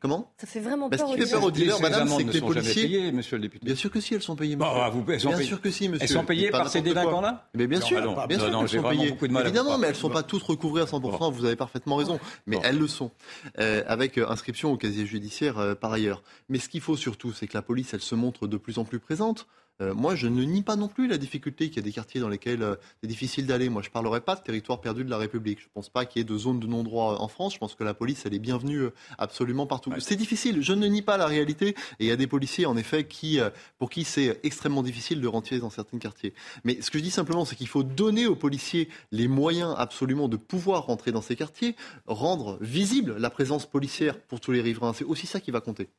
Comment? 0.03 0.33
Ça 0.35 0.45
fait 0.45 0.59
vraiment 0.59 0.89
peur, 0.89 1.07
aux 1.07 1.13
dealers. 1.13 1.27
fait 1.27 1.33
peur 1.33 1.43
aux 1.45 1.51
dealers, 1.51 1.79
madame, 1.79 2.09
c'est 2.09 2.25
que 2.25 2.31
les 2.31 2.41
policiers. 2.41 2.83
Payées, 2.83 3.11
monsieur 3.13 3.37
le 3.37 3.43
député. 3.43 3.65
Bien 3.65 3.75
sûr 3.75 3.89
que 3.89 4.01
si, 4.01 4.13
elles 4.13 4.21
sont 4.21 4.35
payées. 4.35 4.57
Monsieur. 4.57 4.73
Bah, 4.73 4.89
vous, 4.89 5.01
bien 5.01 5.15
payées. 5.17 5.45
sûr 5.45 5.61
que 5.61 5.71
si, 5.71 5.87
monsieur. 5.87 6.03
Elles 6.03 6.09
sont 6.09 6.25
payées 6.25 6.49
par 6.49 6.67
ces 6.67 6.81
délinquants-là? 6.81 7.47
Mais 7.53 7.67
bien 7.67 7.79
sûr, 7.79 8.01
non, 8.01 8.17
bien 8.27 8.37
sûr 8.37 8.51
non, 8.51 8.65
qu'elles 8.65 8.81
sont 8.81 8.89
payées. 8.89 9.15
Évidemment, 9.45 9.77
mais 9.77 9.87
elles 9.87 9.93
ne 9.93 9.97
sont 9.97 10.09
pas 10.09 10.23
toutes 10.23 10.43
recouvrées 10.43 10.81
à 10.81 10.85
100%, 10.85 10.99
bon. 10.99 11.31
vous 11.31 11.45
avez 11.45 11.55
parfaitement 11.55 11.95
raison. 11.95 12.19
Mais 12.47 12.57
bon. 12.57 12.63
elles 12.65 12.79
le 12.79 12.87
sont, 12.87 13.11
euh, 13.59 13.81
avec 13.87 14.17
euh, 14.17 14.29
inscription 14.29 14.73
au 14.73 14.77
casier 14.77 15.05
judiciaire 15.05 15.57
euh, 15.57 15.73
par 15.73 15.93
ailleurs. 15.93 16.21
Mais 16.49 16.59
ce 16.59 16.67
qu'il 16.67 16.81
faut 16.81 16.97
surtout, 16.97 17.31
c'est 17.31 17.47
que 17.47 17.53
la 17.55 17.61
police, 17.61 17.93
elle 17.93 18.01
se 18.01 18.15
montre 18.15 18.45
de 18.45 18.57
plus 18.57 18.79
en 18.79 18.83
plus 18.83 18.99
présente. 18.99 19.47
Euh, 19.81 19.93
moi, 19.93 20.15
je 20.15 20.27
ne 20.27 20.43
nie 20.43 20.61
pas 20.61 20.75
non 20.75 20.87
plus 20.87 21.07
la 21.07 21.17
difficulté 21.17 21.67
qu'il 21.67 21.77
y 21.77 21.79
a 21.79 21.83
des 21.83 21.91
quartiers 21.91 22.21
dans 22.21 22.29
lesquels 22.29 22.61
euh, 22.61 22.75
c'est 23.01 23.07
difficile 23.07 23.47
d'aller. 23.47 23.69
Moi, 23.69 23.81
je 23.81 23.89
ne 23.89 23.93
parlerai 23.93 24.21
pas 24.21 24.35
de 24.35 24.41
territoire 24.41 24.81
perdu 24.81 25.03
de 25.03 25.09
la 25.09 25.17
République. 25.17 25.59
Je 25.59 25.65
ne 25.65 25.71
pense 25.73 25.89
pas 25.89 26.05
qu'il 26.05 26.19
y 26.19 26.21
ait 26.21 26.25
de 26.25 26.37
zone 26.37 26.59
de 26.59 26.67
non-droit 26.67 27.17
en 27.19 27.27
France. 27.27 27.55
Je 27.55 27.59
pense 27.59 27.75
que 27.75 27.83
la 27.83 27.93
police, 27.93 28.25
elle 28.25 28.33
est 28.33 28.39
bienvenue 28.39 28.79
euh, 28.79 28.93
absolument 29.17 29.65
partout. 29.65 29.89
Ouais. 29.89 29.99
C'est 29.99 30.15
difficile. 30.15 30.61
Je 30.61 30.73
ne 30.73 30.87
nie 30.87 31.01
pas 31.01 31.17
la 31.17 31.25
réalité. 31.25 31.69
Et 31.99 32.05
il 32.05 32.07
y 32.07 32.11
a 32.11 32.15
des 32.15 32.27
policiers, 32.27 32.65
en 32.65 32.77
effet, 32.77 33.05
qui, 33.05 33.39
pour 33.79 33.89
qui 33.89 34.03
c'est 34.03 34.39
extrêmement 34.43 34.83
difficile 34.83 35.21
de 35.21 35.27
rentrer 35.27 35.59
dans 35.59 35.69
certains 35.69 35.97
quartiers. 35.97 36.33
Mais 36.63 36.81
ce 36.81 36.91
que 36.91 36.99
je 36.99 37.03
dis 37.03 37.11
simplement, 37.11 37.45
c'est 37.45 37.55
qu'il 37.55 37.67
faut 37.67 37.83
donner 37.83 38.27
aux 38.27 38.35
policiers 38.35 38.89
les 39.11 39.27
moyens 39.27 39.73
absolument 39.77 40.27
de 40.27 40.37
pouvoir 40.37 40.85
rentrer 40.85 41.11
dans 41.11 41.21
ces 41.21 41.35
quartiers, 41.35 41.75
rendre 42.05 42.57
visible 42.61 43.15
la 43.17 43.29
présence 43.29 43.65
policière 43.65 44.19
pour 44.19 44.39
tous 44.39 44.51
les 44.51 44.61
riverains. 44.61 44.93
C'est 44.93 45.05
aussi 45.05 45.27
ça 45.27 45.39
qui 45.39 45.51
va 45.51 45.61
compter. 45.61 45.89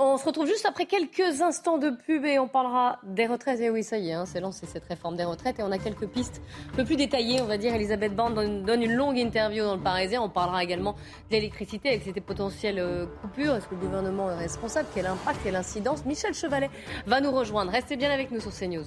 On 0.00 0.16
se 0.16 0.24
retrouve 0.24 0.46
juste 0.46 0.64
après 0.64 0.86
quelques 0.86 1.42
instants 1.42 1.76
de 1.76 1.90
pub 1.90 2.24
et 2.24 2.38
on 2.38 2.46
parlera 2.46 3.00
des 3.02 3.26
retraites. 3.26 3.58
Et 3.58 3.68
oui, 3.68 3.82
ça 3.82 3.98
y 3.98 4.10
est, 4.10 4.12
hein, 4.12 4.26
c'est 4.26 4.38
lancé 4.38 4.64
cette 4.64 4.84
réforme 4.84 5.16
des 5.16 5.24
retraites 5.24 5.58
et 5.58 5.64
on 5.64 5.72
a 5.72 5.78
quelques 5.78 6.06
pistes 6.06 6.40
un 6.72 6.76
peu 6.76 6.84
plus 6.84 6.94
détaillées, 6.94 7.42
on 7.42 7.46
va 7.46 7.58
dire. 7.58 7.74
Elisabeth 7.74 8.14
Borne 8.14 8.62
donne, 8.62 8.82
une 8.84 8.92
longue 8.92 9.18
interview 9.18 9.64
dans 9.64 9.74
le 9.74 9.82
Parisien. 9.82 10.22
On 10.22 10.28
parlera 10.28 10.62
également 10.62 10.92
de 10.92 11.32
l'électricité 11.32 11.88
avec 11.88 12.04
ces 12.04 12.12
potentielles 12.12 12.78
euh, 12.78 13.06
coupures. 13.22 13.56
Est-ce 13.56 13.66
que 13.66 13.74
le 13.74 13.80
gouvernement 13.80 14.30
est 14.30 14.36
responsable? 14.36 14.88
Quel 14.94 15.06
impact 15.06 15.40
Quelle 15.42 15.56
incidence? 15.56 16.04
Michel 16.04 16.32
Chevalet 16.32 16.70
va 17.06 17.20
nous 17.20 17.32
rejoindre. 17.32 17.72
Restez 17.72 17.96
bien 17.96 18.12
avec 18.12 18.30
nous 18.30 18.38
sur 18.38 18.52
CNews. 18.52 18.86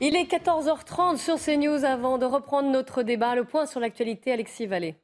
Il 0.00 0.16
est 0.16 0.30
14h30 0.30 1.18
sur 1.18 1.38
CNews 1.38 1.84
avant 1.84 2.16
de 2.16 2.24
reprendre 2.24 2.70
notre 2.70 3.02
débat. 3.02 3.34
Le 3.34 3.44
point 3.44 3.66
sur 3.66 3.78
l'actualité, 3.78 4.32
Alexis 4.32 4.66
Vallée. 4.66 4.96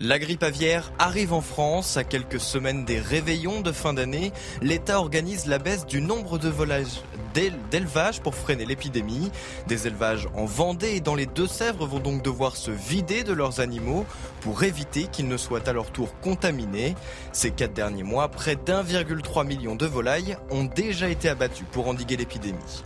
La 0.00 0.20
grippe 0.20 0.44
aviaire 0.44 0.92
arrive 1.00 1.32
en 1.32 1.40
France. 1.40 1.96
À 1.96 2.04
quelques 2.04 2.38
semaines 2.38 2.84
des 2.84 3.00
réveillons 3.00 3.62
de 3.62 3.72
fin 3.72 3.94
d'année, 3.94 4.32
l'État 4.62 5.00
organise 5.00 5.46
la 5.46 5.58
baisse 5.58 5.86
du 5.86 6.00
nombre 6.00 6.38
de 6.38 6.48
volages 6.48 7.02
d'élevage 7.70 8.20
pour 8.20 8.36
freiner 8.36 8.64
l'épidémie. 8.64 9.32
Des 9.66 9.88
élevages 9.88 10.28
en 10.34 10.44
Vendée 10.44 10.94
et 10.94 11.00
dans 11.00 11.16
les 11.16 11.26
Deux-Sèvres 11.26 11.86
vont 11.86 11.98
donc 11.98 12.22
devoir 12.22 12.56
se 12.56 12.70
vider 12.70 13.24
de 13.24 13.32
leurs 13.32 13.58
animaux 13.58 14.06
pour 14.40 14.62
éviter 14.62 15.08
qu'ils 15.08 15.28
ne 15.28 15.36
soient 15.36 15.68
à 15.68 15.72
leur 15.72 15.90
tour 15.90 16.14
contaminés. 16.20 16.94
Ces 17.32 17.50
quatre 17.50 17.74
derniers 17.74 18.04
mois, 18.04 18.28
près 18.28 18.54
d'1,3 18.54 19.46
million 19.46 19.74
de 19.74 19.86
volailles 19.86 20.36
ont 20.50 20.64
déjà 20.64 21.08
été 21.08 21.28
abattus 21.28 21.66
pour 21.72 21.88
endiguer 21.88 22.16
l'épidémie. 22.16 22.84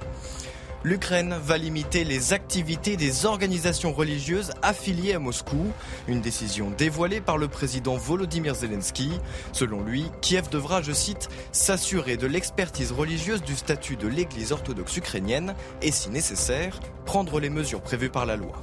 L'Ukraine 0.84 1.36
va 1.40 1.58
limiter 1.58 2.02
les 2.02 2.32
activités 2.32 2.96
des 2.96 3.24
organisations 3.24 3.92
religieuses 3.92 4.50
affiliées 4.62 5.14
à 5.14 5.20
Moscou, 5.20 5.70
une 6.08 6.20
décision 6.20 6.72
dévoilée 6.76 7.20
par 7.20 7.38
le 7.38 7.46
président 7.46 7.94
Volodymyr 7.94 8.56
Zelensky. 8.56 9.12
Selon 9.52 9.84
lui, 9.84 10.10
Kiev 10.22 10.48
devra, 10.50 10.82
je 10.82 10.90
cite, 10.90 11.28
s'assurer 11.52 12.16
de 12.16 12.26
l'expertise 12.26 12.90
religieuse 12.90 13.42
du 13.42 13.54
statut 13.54 13.94
de 13.94 14.08
l'Église 14.08 14.50
orthodoxe 14.50 14.96
ukrainienne 14.96 15.54
et, 15.82 15.92
si 15.92 16.10
nécessaire, 16.10 16.80
prendre 17.06 17.38
les 17.38 17.50
mesures 17.50 17.82
prévues 17.82 18.10
par 18.10 18.26
la 18.26 18.34
loi 18.34 18.60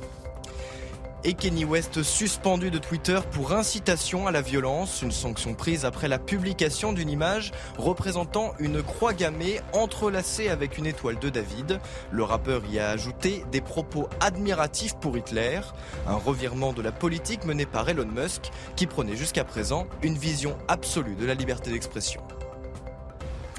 et 1.24 1.34
Kenny 1.34 1.66
West 1.66 2.04
suspendu 2.04 2.72
de 2.72 2.78
Twitter 2.78 3.20
pour 3.32 3.54
incitation 3.54 4.28
à 4.28 4.32
la 4.32 4.42
violence, 4.42 5.02
une 5.02 5.12
sanction 5.12 5.54
prise 5.54 5.86
après 5.86 6.08
la 6.08 6.20
publication 6.20 6.94
d'une 6.94 7.10
image 7.10 7.52
représentant 7.78 8.54
une 8.60 8.82
croix 8.82 9.14
gammée 9.14 9.60
entrelacée 9.74 10.50
avec 10.50 10.78
une 10.78 10.86
étoile 10.86 11.20
de 11.20 11.30
David. 11.30 11.80
Le 12.12 12.24
rappeur 12.24 12.62
y 12.72 12.80
a 12.80 12.90
ajouté 12.90 13.44
des 13.52 13.62
propos 13.62 14.08
admiratifs 14.20 14.96
pour 14.96 15.18
Hitler, 15.18 15.62
un 16.08 16.16
revirement 16.16 16.74
de 16.74 16.82
la 16.82 16.92
politique 16.92 17.46
menée 17.46 17.66
par 17.66 17.90
Elon 17.90 18.08
Musk 18.08 18.52
qui 18.76 18.88
prenait 18.88 19.16
jusqu'à 19.16 19.44
présent 19.44 19.88
une 20.02 20.18
vision 20.18 20.58
absolue 20.68 21.16
de 21.16 21.26
la 21.26 21.34
liberté 21.34 21.72
d'expression. 21.72 22.22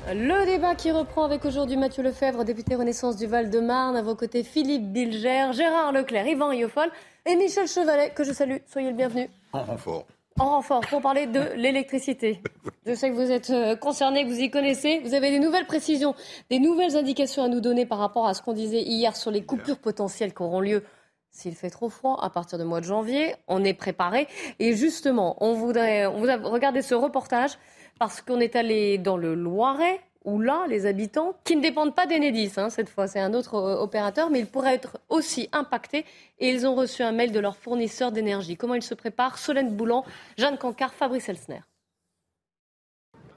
Le 0.09 0.47
débat 0.47 0.75
qui 0.75 0.91
reprend 0.91 1.25
avec 1.25 1.45
aujourd'hui 1.45 1.77
Mathieu 1.77 2.03
Lefebvre, 2.03 2.45
député 2.45 2.75
Renaissance 2.75 3.17
du 3.17 3.27
Val-de-Marne, 3.27 3.97
à 3.97 4.03
vos 4.03 4.17
côtés 4.17 4.43
Philippe 4.43 4.91
Bilger, 4.93 5.53
Gérard 5.53 5.93
Leclerc, 5.93 6.27
Yvan 6.27 6.53
Iofol 6.53 6.91
et 7.27 7.37
Michel 7.37 7.69
Chevalet, 7.69 8.11
que 8.11 8.25
je 8.25 8.33
salue. 8.33 8.57
Soyez 8.67 8.91
le 8.91 8.97
bienvenu. 8.97 9.29
En 9.53 9.63
renfort. 9.63 10.07
En 10.39 10.47
renfort, 10.47 10.81
pour 10.89 11.03
parler 11.03 11.27
de 11.27 11.41
l'électricité. 11.55 12.43
Je 12.87 12.95
sais 12.95 13.11
que 13.11 13.15
vous 13.15 13.31
êtes 13.31 13.79
concerné, 13.79 14.25
que 14.25 14.31
vous 14.31 14.41
y 14.41 14.51
connaissez. 14.51 15.01
Vous 15.05 15.15
avez 15.15 15.31
des 15.31 15.39
nouvelles 15.39 15.67
précisions, 15.67 16.15
des 16.49 16.59
nouvelles 16.59 16.97
indications 16.97 17.45
à 17.45 17.49
nous 17.49 17.61
donner 17.61 17.87
par 17.87 17.99
rapport 17.99 18.27
à 18.27 18.35
ce 18.35 18.43
qu'on 18.43 18.55
disait 18.55 18.83
hier 18.83 19.15
sur 19.17 19.31
les 19.31 19.43
coupures 19.45 19.79
potentielles 19.79 20.35
qui 20.35 20.43
auront 20.43 20.61
lieu 20.61 20.83
s'il 21.31 21.55
fait 21.55 21.71
trop 21.71 21.89
froid 21.89 22.19
à 22.21 22.31
partir 22.31 22.59
du 22.59 22.65
mois 22.65 22.81
de 22.81 22.87
janvier. 22.87 23.37
On 23.47 23.63
est 23.63 23.75
préparé. 23.75 24.27
Et 24.59 24.75
justement, 24.75 25.37
on 25.41 25.53
voudrait, 25.53 26.07
on 26.07 26.19
vous 26.19 26.29
a 26.29 26.37
regardé 26.37 26.83
ce 26.83 26.95
reportage 26.95 27.59
parce 28.01 28.23
qu'on 28.23 28.41
est 28.41 28.57
allé 28.57 28.97
dans 28.97 29.19
le 29.19 29.35
Loiret, 29.35 30.01
où 30.25 30.41
là, 30.41 30.65
les 30.69 30.87
habitants, 30.87 31.37
qui 31.45 31.55
ne 31.55 31.61
dépendent 31.61 31.95
pas 31.95 32.07
d'Enedis, 32.07 32.53
hein, 32.57 32.71
cette 32.71 32.89
fois, 32.89 33.07
c'est 33.07 33.21
un 33.21 33.35
autre 33.35 33.57
euh, 33.57 33.77
opérateur, 33.77 34.31
mais 34.31 34.41
ils 34.41 34.47
pourraient 34.47 34.75
être 34.75 34.99
aussi 35.11 35.51
impactés. 35.53 36.07
Et 36.39 36.49
ils 36.49 36.67
ont 36.67 36.75
reçu 36.75 37.03
un 37.03 37.13
mail 37.13 37.31
de 37.31 37.39
leur 37.39 37.59
fournisseur 37.59 38.11
d'énergie. 38.11 38.57
Comment 38.57 38.75
ils 38.75 38.83
se 38.83 38.95
préparent? 38.95 39.37
Solène 39.37 39.77
Boulan, 39.77 40.07
Jeanne 40.39 40.57
Cancard, 40.57 40.95
Fabrice 40.95 41.29
Elsner. 41.29 41.61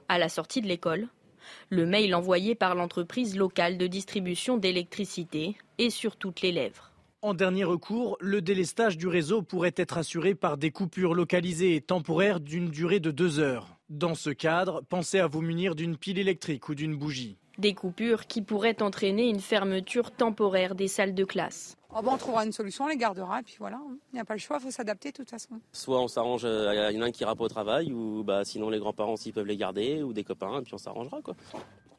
À 0.08 0.18
la 0.18 0.30
sortie 0.30 0.62
de 0.62 0.66
l'école, 0.66 1.08
le 1.68 1.84
mail 1.84 2.14
envoyé 2.14 2.54
par 2.54 2.74
l'entreprise 2.74 3.36
locale 3.36 3.76
de 3.76 3.86
distribution 3.86 4.56
d'électricité 4.56 5.58
est 5.76 5.90
sur 5.90 6.16
toutes 6.16 6.40
les 6.40 6.52
lèvres. 6.52 6.90
En 7.20 7.34
dernier 7.34 7.64
recours, 7.64 8.16
le 8.18 8.40
délestage 8.40 8.96
du 8.96 9.08
réseau 9.08 9.42
pourrait 9.42 9.74
être 9.76 9.98
assuré 9.98 10.34
par 10.34 10.56
des 10.56 10.70
coupures 10.70 11.12
localisées 11.12 11.76
et 11.76 11.82
temporaires 11.82 12.40
d'une 12.40 12.70
durée 12.70 13.00
de 13.00 13.10
deux 13.10 13.40
heures. 13.40 13.73
Dans 13.90 14.14
ce 14.14 14.30
cadre, 14.30 14.82
pensez 14.88 15.18
à 15.18 15.26
vous 15.26 15.42
munir 15.42 15.74
d'une 15.74 15.98
pile 15.98 16.18
électrique 16.18 16.70
ou 16.70 16.74
d'une 16.74 16.96
bougie. 16.96 17.36
Des 17.58 17.74
coupures 17.74 18.26
qui 18.26 18.40
pourraient 18.40 18.82
entraîner 18.82 19.28
une 19.28 19.40
fermeture 19.40 20.10
temporaire 20.10 20.74
des 20.74 20.88
salles 20.88 21.14
de 21.14 21.24
classe. 21.24 21.76
Oh 21.94 22.00
bon, 22.00 22.12
on 22.14 22.16
trouvera 22.16 22.46
une 22.46 22.52
solution, 22.52 22.86
on 22.86 22.88
les 22.88 22.96
gardera, 22.96 23.40
et 23.40 23.42
puis 23.42 23.56
voilà, 23.58 23.78
il 24.12 24.14
n'y 24.14 24.20
a 24.20 24.24
pas 24.24 24.32
le 24.32 24.40
choix, 24.40 24.56
il 24.58 24.64
faut 24.64 24.70
s'adapter 24.70 25.10
de 25.10 25.16
toute 25.18 25.28
façon. 25.28 25.60
Soit 25.70 26.00
on 26.00 26.08
s'arrange, 26.08 26.44
il 26.44 26.48
euh, 26.48 26.92
y 26.92 26.98
en 26.98 27.02
a 27.02 27.04
un 27.04 27.10
qui 27.10 27.22
ira 27.22 27.36
pas 27.36 27.44
au 27.44 27.48
travail, 27.48 27.92
ou 27.92 28.24
bah, 28.24 28.44
sinon 28.44 28.70
les 28.70 28.78
grands-parents 28.78 29.16
s'ils 29.16 29.34
peuvent 29.34 29.46
les 29.46 29.58
garder, 29.58 30.02
ou 30.02 30.14
des 30.14 30.24
copains, 30.24 30.60
et 30.60 30.62
puis 30.62 30.72
on 30.72 30.78
s'arrangera. 30.78 31.20
quoi. 31.20 31.36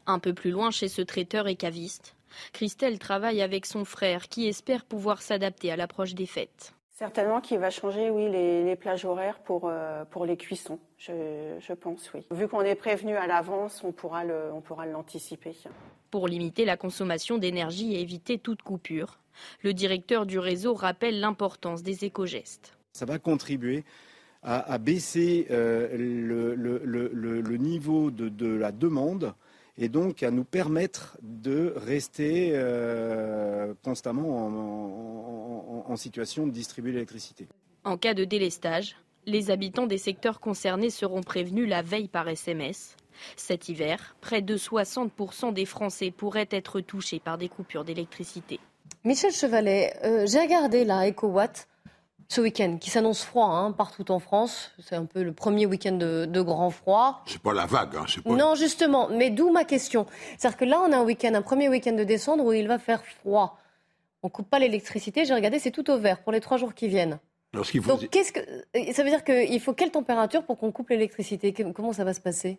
Un 0.08 0.19
peu 0.19 0.34
plus 0.34 0.52
loin, 0.52 0.71
chez 0.71 0.88
ce 0.88 1.04
traiteur 1.04 1.48
et 1.48 1.56
caviste, 1.56 2.15
Christelle 2.52 2.98
travaille 3.00 3.41
avec 3.41 3.67
son 3.67 3.86
frère 3.86 4.28
qui 4.28 4.48
espère 4.48 4.86
pouvoir 4.86 5.21
s'adapter 5.21 5.71
à 5.71 5.76
l'approche 5.76 6.15
des 6.15 6.26
fêtes. 6.26 6.74
Certainement 6.97 7.41
qu'il 7.41 7.60
va 7.60 7.71
changer, 7.71 8.10
oui, 8.10 8.29
les, 8.31 8.73
plages 8.77 9.03
horaires 9.03 9.39
pour, 9.39 9.63
euh, 9.65 10.05
pour 10.05 10.25
les 10.25 10.38
cuissons, 10.38 10.79
je, 10.97 11.73
pense, 11.73 12.10
oui. 12.13 12.25
Vu 12.31 12.47
qu'on 12.47 12.62
est 12.62 12.75
prévenu 12.75 13.17
à 13.17 13.27
l'avance, 13.27 13.84
on 13.84 13.91
pourra 13.91 14.23
l'anticiper. 14.86 15.58
Pour 16.10 16.29
limiter 16.29 16.63
la 16.63 16.77
consommation 16.77 17.38
d'énergie 17.38 17.95
et 17.95 17.99
éviter 17.99 18.38
toute 18.38 18.62
coupure, 18.62 19.19
le 19.62 19.73
directeur 19.73 20.25
du 20.25 20.39
réseau 20.39 20.73
rappelle 20.73 21.19
l'importance 21.19 21.84
des 21.84 22.05
éco-gestes. 22.05 22.77
Ça 22.93 23.03
va 23.03 23.19
contribuer 23.19 23.84
à, 24.41 24.77
baisser 24.77 25.47
euh, 25.51 25.89
le, 25.97 27.58
niveau 27.58 28.10
de, 28.10 28.47
la 28.47 28.71
demande 28.71 29.34
et 29.77 29.89
donc 29.89 30.23
à 30.23 30.31
nous 30.31 30.43
permettre 30.43 31.17
de 31.21 31.73
rester 31.75 32.51
euh, 32.53 33.73
constamment 33.83 34.47
en, 35.88 35.95
situation 35.95 36.45
de 36.45 36.51
distribuer 36.51 36.91
l'électricité. 36.91 37.47
En 37.85 37.97
cas 37.97 38.13
de 38.13 38.25
délestage, 38.25 38.97
les 39.25 39.49
habitants 39.49 39.88
des 39.88 39.97
secteurs 39.97 40.41
concernés 40.41 40.89
seront 40.89 41.21
prévenus 41.21 41.69
la 41.69 41.81
veille 41.81 42.09
par 42.09 42.27
SMS. 42.27 42.97
Cet 43.38 43.69
hiver, 43.69 44.17
près 44.19 44.41
de 44.41 44.57
60% 44.57 45.53
des 45.53 45.65
Français 45.65 46.11
pourraient 46.11 46.49
être 46.51 46.81
touchés 46.81 47.19
par 47.19 47.38
des 47.38 47.47
coupures 47.47 47.85
d'électricité. 47.85 48.59
Michel 49.05 49.31
Chevalet, 49.31 49.93
euh, 50.03 50.25
j'ai 50.27 50.41
regardé 50.41 50.83
la 50.83 51.09
EcoWatt 51.09 51.67
ce 52.27 52.41
week-end, 52.41 52.77
qui 52.77 52.89
s'annonce 52.89 53.23
froid 53.23 53.47
hein, 53.47 53.71
partout 53.71 54.11
en 54.11 54.19
France. 54.19 54.71
C'est 54.79 54.95
un 54.95 55.05
peu 55.05 55.23
le 55.23 55.33
premier 55.33 55.65
week-end 55.65 55.93
de, 55.93 56.41
grand 56.41 56.69
froid. 56.69 57.23
C'est 57.25 57.41
pas 57.41 57.53
la 57.53 57.65
vague, 57.65 57.95
hein, 57.95 58.05
pas... 58.23 58.29
Non, 58.31 58.55
justement, 58.55 59.09
mais 59.09 59.29
d'où 59.29 59.51
ma 59.51 59.63
question. 59.63 60.05
C'est-à-dire 60.38 60.57
que 60.57 60.65
là, 60.65 60.81
on 60.88 60.91
a 60.91 60.97
un 60.97 61.03
week-end, 61.03 61.33
un 61.33 61.41
premier 61.41 61.69
week-end 61.69 61.93
de 61.93 62.03
décembre 62.03 62.45
où 62.45 62.53
il 62.53 62.67
va 62.67 62.79
faire 62.79 63.03
froid. 63.05 63.59
On 64.23 64.29
coupe 64.29 64.49
pas 64.49 64.59
l'électricité. 64.59 65.25
J'ai 65.25 65.33
regardé, 65.33 65.59
c'est 65.59 65.71
tout 65.71 65.89
au 65.91 65.97
vert 65.97 66.21
pour 66.23 66.31
les 66.31 66.39
trois 66.41 66.57
jours 66.57 66.73
qui 66.73 66.88
viennent. 66.88 67.19
Donc, 67.53 68.09
qu'est-ce 68.09 68.33
que 68.33 68.41
ça 68.91 69.03
veut 69.03 69.09
dire 69.09 69.23
qu'il 69.23 69.61
faut 69.61 69.73
quelle 69.73 69.91
température 69.91 70.43
pour 70.43 70.57
qu'on 70.57 70.71
coupe 70.71 70.89
l'électricité? 70.89 71.53
Comment 71.53 71.93
ça 71.93 72.03
va 72.03 72.13
se 72.13 72.19
passer? 72.19 72.57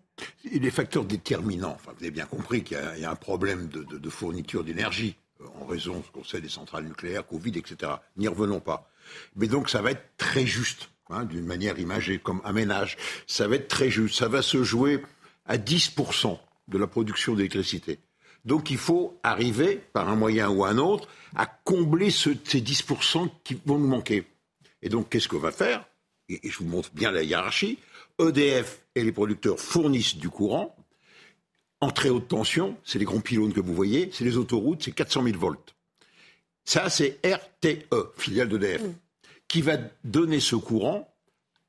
Les 0.50 0.70
facteurs 0.70 1.04
déterminants. 1.04 1.74
Enfin, 1.74 1.92
vous 1.98 2.04
avez 2.04 2.10
bien 2.10 2.24
compris 2.24 2.62
qu'il 2.62 2.78
y, 2.98 3.04
a 3.04 3.10
un 3.10 3.16
problème 3.16 3.68
de, 3.68 3.82
de 3.82 4.08
fourniture 4.08 4.64
d'énergie 4.64 5.16
euh, 5.18 5.25
en 5.60 5.66
raison, 5.66 6.02
ce 6.06 6.10
qu'on 6.10 6.24
sait, 6.24 6.40
des 6.40 6.48
centrales 6.48 6.84
nucléaires, 6.84 7.26
Covid, 7.26 7.58
etc. 7.58 7.92
N'y 8.16 8.28
revenons 8.28 8.60
pas. 8.60 8.90
Mais 9.36 9.46
donc 9.46 9.68
ça 9.68 9.82
va 9.82 9.90
être 9.90 10.16
très 10.16 10.46
juste, 10.46 10.90
hein, 11.10 11.24
d'une 11.24 11.44
manière 11.44 11.78
imagée 11.78 12.18
comme 12.18 12.40
un 12.44 12.52
ménage. 12.52 12.96
Ça 13.26 13.48
va 13.48 13.56
être 13.56 13.68
très 13.68 13.90
juste. 13.90 14.16
Ça 14.16 14.28
va 14.28 14.42
se 14.42 14.62
jouer 14.62 15.02
à 15.46 15.58
10% 15.58 16.38
de 16.68 16.78
la 16.78 16.86
production 16.86 17.34
d'électricité. 17.34 17.98
Donc 18.44 18.70
il 18.70 18.78
faut 18.78 19.18
arriver, 19.22 19.80
par 19.92 20.08
un 20.08 20.16
moyen 20.16 20.48
ou 20.48 20.64
un 20.64 20.78
autre, 20.78 21.08
à 21.34 21.46
combler 21.46 22.10
ces 22.10 22.34
10% 22.34 23.28
qui 23.44 23.60
vont 23.66 23.78
nous 23.78 23.88
manquer. 23.88 24.24
Et 24.82 24.88
donc 24.88 25.08
qu'est-ce 25.10 25.28
qu'on 25.28 25.38
va 25.38 25.52
faire? 25.52 25.84
Et, 26.28 26.40
je 26.48 26.58
vous 26.58 26.64
montre 26.64 26.90
bien 26.92 27.10
la 27.10 27.22
hiérarchie. 27.22 27.78
EDF 28.18 28.80
et 28.94 29.04
les 29.04 29.12
producteurs 29.12 29.58
fournissent 29.58 30.16
du 30.16 30.30
courant 30.30 30.75
en 31.80 31.90
très 31.90 32.08
haute 32.08 32.28
tension. 32.28 32.76
C'est 32.84 32.98
les 32.98 33.04
grands 33.04 33.20
pylônes 33.20 33.52
que 33.52 33.60
vous 33.60 33.74
voyez. 33.74 34.10
C'est 34.12 34.24
les 34.24 34.36
autoroutes, 34.36 34.82
c'est 34.82 34.92
400 34.92 35.24
000 35.24 35.38
volts. 35.38 35.74
Ça, 36.64 36.90
c'est 36.90 37.20
RTE, 37.24 38.12
filiale 38.16 38.48
d'EDF, 38.48 38.82
mm. 38.82 38.94
qui 39.48 39.62
va 39.62 39.76
donner 40.04 40.40
ce 40.40 40.56
courant 40.56 41.08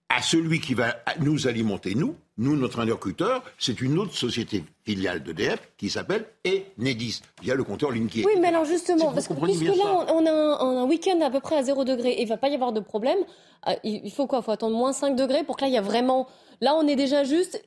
à 0.10 0.22
celui 0.22 0.60
qui 0.60 0.74
va 0.74 0.96
nous 1.20 1.48
alimenter, 1.48 1.93
nous, 1.93 2.15
nous, 2.38 2.56
notre 2.56 2.80
interlocuteur, 2.80 3.43
c'est 3.58 3.82
une 3.82 4.00
autre 4.00 4.15
société 4.15 4.63
filiale 4.86 5.22
d'EDF 5.22 5.60
qui 5.78 5.89
s'appelle 5.89 6.26
Enedis, 6.46 7.22
via 7.41 7.56
le 7.56 7.63
compteur 7.63 7.91
Linky. 7.91 8.24
Oui, 8.26 8.34
mais 8.39 8.48
alors 8.48 8.63
justement, 8.63 9.12
parce 9.12 9.28
que 9.28 9.34
puisque 9.34 9.63
là, 9.63 10.06
on 10.13 10.26
a 10.26 10.32
un, 10.32 10.86
week-end 10.86 11.20
à 11.22 11.30
peu 11.30 11.41
près 11.41 11.58
à 11.58 11.63
0 11.63 11.84
degré 11.84 12.12
et 12.12 12.22
il 12.22 12.26
ne 12.26 12.30
va 12.30 12.38
pas 12.38 12.48
y 12.48 12.54
avoir 12.54 12.72
de 12.72 12.80
problème, 12.80 13.17
euh, 13.67 13.74
il 13.84 14.12
faut 14.12 14.28
quoi? 14.28 14.39
Il 14.39 14.43
faut 14.43 14.52
attendre 14.52 14.78
moins 14.78 14.93
5 14.93 15.15
degrés 15.15 15.43
pour 15.43 15.58
que 15.58 15.62
là, 15.62 15.67
il 15.67 15.74
y 15.74 15.78
a 15.78 15.82
vraiment... 15.82 16.28
Là, 16.62 16.76
on 16.76 16.88
est 16.88 16.96
déjà 16.96 17.24
juste... 17.24 17.62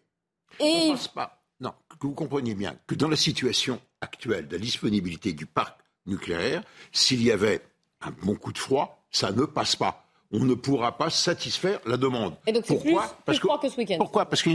Et... 0.61 0.89
On 0.89 0.93
passe 0.93 1.09
pas. 1.09 1.40
Non, 1.61 1.73
que 2.01 2.07
vous 2.07 2.15
compreniez 2.15 2.55
bien 2.55 2.75
que 2.87 2.95
dans 2.95 3.09
la 3.09 3.17
situation 3.17 3.81
actuelle 4.01 4.49
de 4.49 4.57
la 4.57 4.63
disponibilité 4.63 5.33
du 5.33 5.47
parc 5.47 5.79
nucléaire, 6.07 6.63
s'il 6.93 7.23
y 7.23 7.31
avait 7.31 7.61
un 8.01 8.11
bon 8.23 8.35
coup 8.35 8.53
de 8.53 8.59
froid, 8.59 9.05
ça 9.11 9.31
ne 9.31 9.45
passe 9.45 9.77
pas. 9.77 10.07
On 10.33 10.45
ne 10.45 10.55
pourra 10.55 10.97
pas 10.97 11.11
satisfaire 11.11 11.81
la 11.87 11.97
demande. 11.97 12.35
Et 12.47 12.53
donc 12.53 12.65
pourquoi 12.65 13.03
plus, 13.03 13.11
Parce 13.27 13.41
que, 13.41 13.69
ce 13.69 13.77
week-end. 13.77 13.97
Pourquoi 13.99 14.27
Parce 14.27 14.43
que 14.43 14.51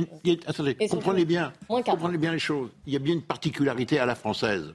attendez, 0.47 0.75
comprenez 0.87 1.25
bien, 1.25 1.51
comprenez 1.67 2.17
bien 2.17 2.31
les 2.31 2.39
choses. 2.39 2.69
Il 2.87 2.93
y 2.93 2.95
a 2.95 2.99
bien 2.99 3.13
une 3.13 3.21
particularité 3.21 3.99
à 3.99 4.05
la 4.05 4.15
française, 4.15 4.73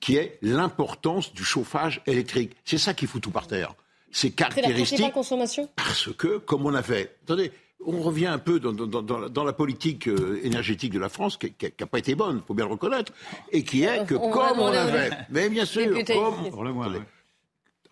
qui 0.00 0.16
est 0.16 0.38
l'importance 0.42 1.32
du 1.32 1.44
chauffage 1.44 2.02
électrique. 2.06 2.56
C'est 2.64 2.78
ça 2.78 2.92
qui 2.92 3.06
fout 3.06 3.22
tout 3.22 3.30
par 3.30 3.46
terre. 3.46 3.74
C'est 4.10 4.30
caractéristique. 4.30 4.98
C'est 4.98 5.04
la 5.04 5.10
consommation? 5.10 5.68
Parce 5.76 6.12
que, 6.12 6.38
comme 6.38 6.66
on 6.66 6.74
a 6.74 6.82
fait, 6.82 7.16
attendez, 7.22 7.52
on 7.86 8.00
revient 8.00 8.26
un 8.26 8.38
peu 8.38 8.60
dans, 8.60 9.44
la 9.44 9.52
politique 9.52 10.08
euh, 10.08 10.40
énergétique 10.42 10.92
de 10.92 10.98
la 10.98 11.08
France, 11.08 11.36
qui 11.36 11.52
n'a 11.80 11.86
pas 11.86 11.98
été 11.98 12.14
bonne, 12.14 12.38
il 12.42 12.46
faut 12.46 12.54
bien 12.54 12.66
le 12.66 12.72
reconnaître, 12.72 13.12
et 13.50 13.64
qui 13.64 13.84
est 13.84 14.06
que 14.06 14.14
comme 14.14 14.58
on 14.58 14.66
avait, 14.66 15.10
mais 15.30 15.48
bien 15.48 15.64
sûr, 15.64 15.96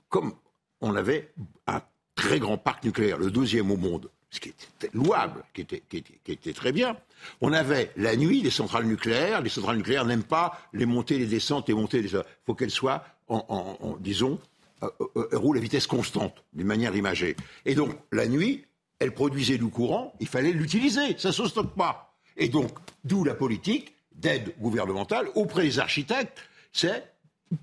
comme, 0.09 0.35
on 0.81 0.95
avait 0.97 1.33
un 1.67 1.81
très 2.15 2.39
grand 2.39 2.59
parc 2.59 2.85
nucléaire, 2.85 3.19
le 3.19 3.31
deuxième 3.31 3.71
au 3.71 3.77
monde, 3.77 4.11
ce 4.31 4.41
qui 4.41 4.51
était 4.51 4.91
louable, 4.95 5.43
qui 5.53 5.63
était, 5.63 6.53
très 6.53 6.73
bien. 6.73 6.97
On 7.41 7.53
avait 7.53 7.91
la 7.97 8.15
nuit 8.17 8.43
les 8.43 8.51
centrales 8.51 8.85
nucléaires. 8.85 9.43
Les 9.43 9.51
centrales 9.51 9.77
nucléaires 9.77 10.05
n'aiment 10.05 10.23
pas 10.23 10.61
les 10.73 10.87
montées, 10.87 11.19
les 11.19 11.27
descentes, 11.27 11.69
les 11.69 11.75
montées. 11.75 11.99
Il 11.99 12.23
faut 12.47 12.55
qu'elles 12.55 12.71
soient, 12.71 13.05
en, 13.29 13.97
disons, 13.99 14.39
euh, 14.83 14.89
euh, 15.17 15.29
roulent 15.33 15.59
à 15.59 15.61
vitesse 15.61 15.87
constante, 15.87 16.45
d'une 16.53 16.67
manière 16.67 16.95
imagée. 16.95 17.37
Et 17.67 17.75
donc, 17.75 17.91
la 18.13 18.27
nuit, 18.29 18.65
elle 19.01 19.13
produisait 19.13 19.59
du 19.59 19.69
courant, 19.69 20.15
il 20.21 20.29
fallait 20.29 20.53
l'utiliser, 20.53 21.19
ça 21.19 21.29
ne 21.29 21.35
se 21.35 21.49
stocke 21.49 21.75
pas. 21.75 22.15
Et 22.37 22.49
donc, 22.49 22.79
d'où 23.03 23.25
la 23.25 23.35
politique 23.35 23.95
d'aide 24.13 24.55
gouvernementale 24.59 25.29
auprès 25.35 25.63
des 25.63 25.79
architectes, 25.79 26.39
c'est 26.73 27.13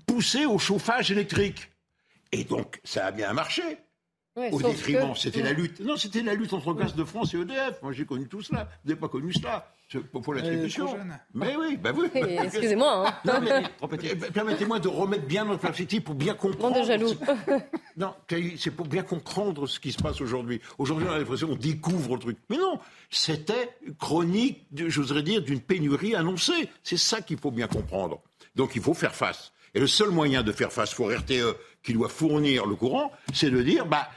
pousser 0.06 0.44
au 0.44 0.58
chauffage 0.58 1.10
électrique. 1.10 1.70
Et 2.32 2.44
donc, 2.44 2.80
ça 2.84 3.06
a 3.06 3.10
bien 3.12 3.32
marché. 3.32 3.62
Au 4.52 4.62
détriment, 4.62 5.14
c'était 5.14 5.42
la 5.42 5.52
lutte. 5.52 5.80
Non, 5.80 5.96
c'était 5.96 6.22
la 6.22 6.34
lutte 6.34 6.52
entre 6.52 6.74
Gaz 6.74 6.94
de 6.94 7.04
France 7.04 7.34
et 7.34 7.38
EDF. 7.38 7.82
Moi, 7.82 7.92
j'ai 7.92 8.04
connu 8.04 8.26
tout 8.28 8.42
cela. 8.42 8.68
Vous 8.84 8.90
n'avez 8.90 9.00
pas 9.00 9.08
connu 9.08 9.32
cela 9.32 9.72
pour 10.12 10.34
l'attribution. 10.34 10.96
Mais 11.34 11.56
oui, 11.56 11.76
bah 11.76 11.92
oui. 11.96 12.08
Excusez-moi. 12.14 13.08
Hein. 13.24 13.62
Eh, 14.00 14.14
permettez-moi 14.14 14.78
de 14.78 14.88
remettre 14.88 15.26
bien 15.26 15.44
notre 15.44 15.60
perspective 15.60 16.02
pour 16.02 16.14
bien 16.14 16.34
comprendre. 16.34 16.80
de 16.80 16.86
jaloux. 16.86 17.14
non, 17.96 18.14
c'est 18.56 18.70
pour 18.70 18.86
bien 18.86 19.02
comprendre 19.02 19.66
ce 19.66 19.80
qui 19.80 19.92
se 19.92 19.98
passe 20.00 20.20
aujourd'hui. 20.20 20.60
Aujourd'hui, 20.78 21.06
on 21.08 21.12
a 21.12 21.18
l'impression 21.18 21.48
qu'on 21.48 21.56
découvre 21.56 22.14
le 22.14 22.20
truc. 22.20 22.38
Mais 22.48 22.56
non, 22.56 22.78
c'était 23.10 23.76
chronique, 23.98 24.66
j'oserais 24.72 25.22
dire, 25.22 25.42
d'une 25.42 25.60
pénurie 25.60 26.14
annoncée. 26.14 26.68
C'est 26.82 26.96
ça 26.96 27.20
qu'il 27.22 27.38
faut 27.38 27.50
bien 27.50 27.66
comprendre. 27.66 28.20
Donc 28.56 28.76
il 28.76 28.82
faut 28.82 28.94
faire 28.94 29.14
face. 29.14 29.52
Et 29.74 29.80
le 29.80 29.86
seul 29.86 30.10
moyen 30.10 30.42
de 30.42 30.52
faire 30.52 30.72
face 30.72 30.94
pour 30.94 31.10
RTE, 31.10 31.56
qui 31.82 31.92
doit 31.92 32.08
fournir 32.08 32.66
le 32.66 32.74
courant, 32.74 33.12
c'est 33.32 33.50
de 33.50 33.62
dire, 33.62 33.86
bah, 33.86 34.08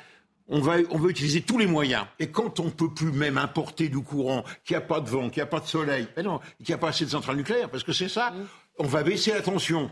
on 0.51 0.59
va, 0.59 0.79
utiliser 1.09 1.41
tous 1.41 1.57
les 1.57 1.65
moyens. 1.65 2.05
Et 2.19 2.27
quand 2.27 2.59
on 2.59 2.65
ne 2.65 2.69
peut 2.69 2.93
plus 2.93 3.11
même 3.11 3.37
importer 3.37 3.87
du 3.87 3.99
courant, 3.99 4.43
qu'il 4.65 4.75
n'y 4.75 4.83
a 4.83 4.85
pas 4.85 4.99
de 4.99 5.09
vent, 5.09 5.29
qu'il 5.29 5.37
n'y 5.37 5.43
a 5.43 5.47
pas 5.47 5.61
de 5.61 5.65
soleil, 5.65 6.07
qu'il 6.13 6.67
n'y 6.67 6.73
a 6.73 6.77
pas 6.77 6.89
assez 6.89 7.05
de 7.05 7.09
centrales 7.09 7.37
nucléaires, 7.37 7.69
parce 7.69 7.83
que 7.83 7.93
c'est 7.93 8.09
ça, 8.09 8.33
on 8.77 8.85
va 8.85 9.01
baisser 9.01 9.31
la 9.31 9.41
tension. 9.41 9.89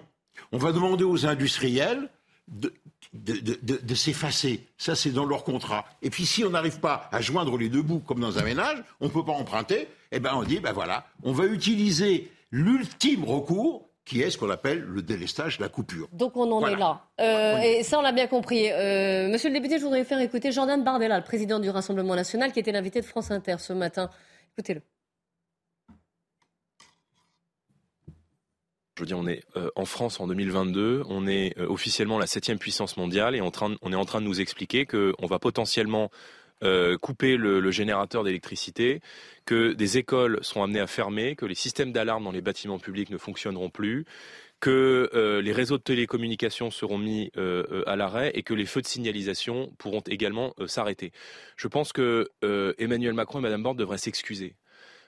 On 0.51 0.57
va 0.57 0.73
demander 0.73 1.05
aux 1.05 1.25
industriels 1.25 2.09
de, 2.49 3.95
s'effacer. 3.95 4.67
Ça, 4.77 4.95
c'est 4.95 5.11
dans 5.11 5.25
leur 5.25 5.45
contrat. 5.45 5.85
Et 6.01 6.09
puis, 6.09 6.25
si 6.25 6.43
on 6.43 6.49
n'arrive 6.49 6.79
pas 6.79 7.09
à 7.11 7.21
joindre 7.21 7.57
les 7.57 7.69
deux 7.69 7.81
bouts, 7.81 7.99
comme 7.99 8.19
dans 8.19 8.37
un 8.37 8.43
ménage, 8.43 8.83
on 8.99 9.05
ne 9.05 9.11
peut 9.11 9.23
pas 9.23 9.31
emprunter, 9.31 9.87
eh 10.11 10.19
ben, 10.19 10.31
on 10.35 10.43
dit, 10.43 10.59
ben 10.59 10.73
voilà, 10.73 11.07
on 11.23 11.31
va 11.31 11.45
utiliser 11.45 12.31
l'ultime 12.51 13.23
recours, 13.23 13.88
qui 14.09 14.21
est 14.21 14.31
ce 14.31 14.39
qu'on 14.39 14.49
appelle 14.49 14.79
le 14.79 15.03
délestage, 15.03 15.59
la 15.59 15.69
coupure. 15.69 16.07
Donc 16.11 16.35
on 16.35 16.51
en 16.51 16.67
est 16.67 16.75
là. 16.75 17.05
Euh, 17.21 17.59
et 17.59 17.83
ça, 17.83 17.99
on 17.99 18.01
l'a 18.01 18.11
bien 18.11 18.25
compris. 18.25 18.71
Euh, 18.71 19.29
monsieur 19.29 19.49
le 19.49 19.53
député, 19.53 19.77
je 19.77 19.83
voudrais 19.83 20.03
faire 20.03 20.19
écouter 20.19 20.51
Jordan 20.51 20.83
Bardella, 20.83 21.17
le 21.17 21.23
président 21.23 21.59
du 21.59 21.69
Rassemblement 21.69 22.15
national, 22.15 22.51
qui 22.51 22.59
était 22.59 22.71
l'invité 22.71 23.01
de 23.01 23.05
France 23.05 23.29
Inter 23.29 23.57
ce 23.59 23.71
matin. 23.71 24.09
Écoutez-le. 24.57 24.81
Je 28.95 29.03
veux 29.03 29.05
dire, 29.05 29.19
on 29.19 29.27
est 29.27 29.43
euh, 29.55 29.69
en 29.75 29.85
France 29.85 30.19
en 30.19 30.25
2022, 30.25 31.03
on 31.07 31.27
est 31.27 31.57
officiellement 31.59 32.17
la 32.17 32.27
septième 32.27 32.57
puissance 32.57 32.97
mondiale 32.97 33.35
et 33.35 33.41
on 33.41 33.51
est 33.51 33.95
en 33.95 34.05
train 34.05 34.21
de 34.21 34.25
nous 34.25 34.41
expliquer 34.41 34.87
qu'on 34.87 35.27
va 35.27 35.37
potentiellement 35.37 36.09
euh, 36.63 36.97
couper 36.97 37.37
le, 37.37 37.71
générateur 37.71 38.23
d'électricité, 38.23 38.99
que 39.45 39.73
des 39.73 39.97
écoles 39.97 40.39
seront 40.41 40.63
amenées 40.63 40.79
à 40.79 40.87
fermer, 40.87 41.35
que 41.35 41.45
les 41.45 41.55
systèmes 41.55 41.91
d'alarme 41.91 42.23
dans 42.23 42.31
les 42.31 42.41
bâtiments 42.41 42.79
publics 42.79 43.10
ne 43.10 43.17
fonctionneront 43.17 43.69
plus, 43.69 44.05
que 44.60 45.10
euh, 45.13 45.41
les 45.41 45.53
réseaux 45.53 45.77
de 45.77 45.83
télécommunications 45.83 46.69
seront 46.69 46.97
mis 46.97 47.31
euh, 47.37 47.83
à 47.87 47.95
l'arrêt 47.95 48.31
et 48.33 48.43
que 48.43 48.53
les 48.53 48.65
feux 48.65 48.81
de 48.81 48.87
signalisation 48.87 49.71
pourront 49.77 50.03
également 50.07 50.53
s'arrêter. 50.67 51.13
Je 51.55 51.69
pense 51.69 51.93
que 51.93 52.29
Emmanuel 52.77 53.13
Macron 53.13 53.39
et 53.39 53.41
Mme 53.41 53.63
Borne 53.63 53.77
devraient 53.77 53.97
s'excuser 53.97 54.55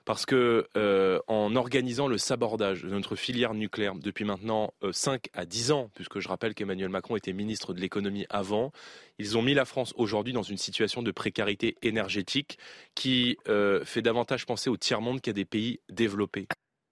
parce 0.06 0.26
que 0.26 0.68
euh, 0.78 1.20
en 1.28 1.56
organisant 1.56 2.08
le 2.08 2.18
sabordage 2.18 2.84
de 2.84 2.90
notre 2.90 3.16
filière 3.16 3.54
nucléaire 3.54 3.96
depuis 3.96 4.26
maintenant 4.26 4.74
5 4.92 5.30
à 5.34 5.46
10 5.46 5.72
ans, 5.72 5.90
puisque 5.94 6.20
je 6.20 6.28
rappelle 6.28 6.54
qu'Emmanuel 6.54 6.90
Macron 6.90 7.16
était 7.16 7.34
ministre 7.34 7.74
de 7.74 7.82
l'économie 7.82 8.26
avant, 8.30 8.72
ils 9.20 9.38
ont 9.38 9.42
mis 9.42 9.54
la 9.54 9.66
France 9.66 9.94
aujourd'hui 9.98 10.34
dans 10.34 10.44
une 10.44 10.58
situation 10.58 11.04
de 11.04 11.12
précarité 11.12 11.76
énergétique 11.82 12.58
qui 12.96 13.38
fait 13.84 14.02
davantage 14.02 14.46
penser 14.46 14.70
au 14.70 14.78
tiers-monde 14.78 15.22
qu'à 15.22 15.34
des 15.34 15.46
pays 15.46 15.80
développés. 15.90 16.48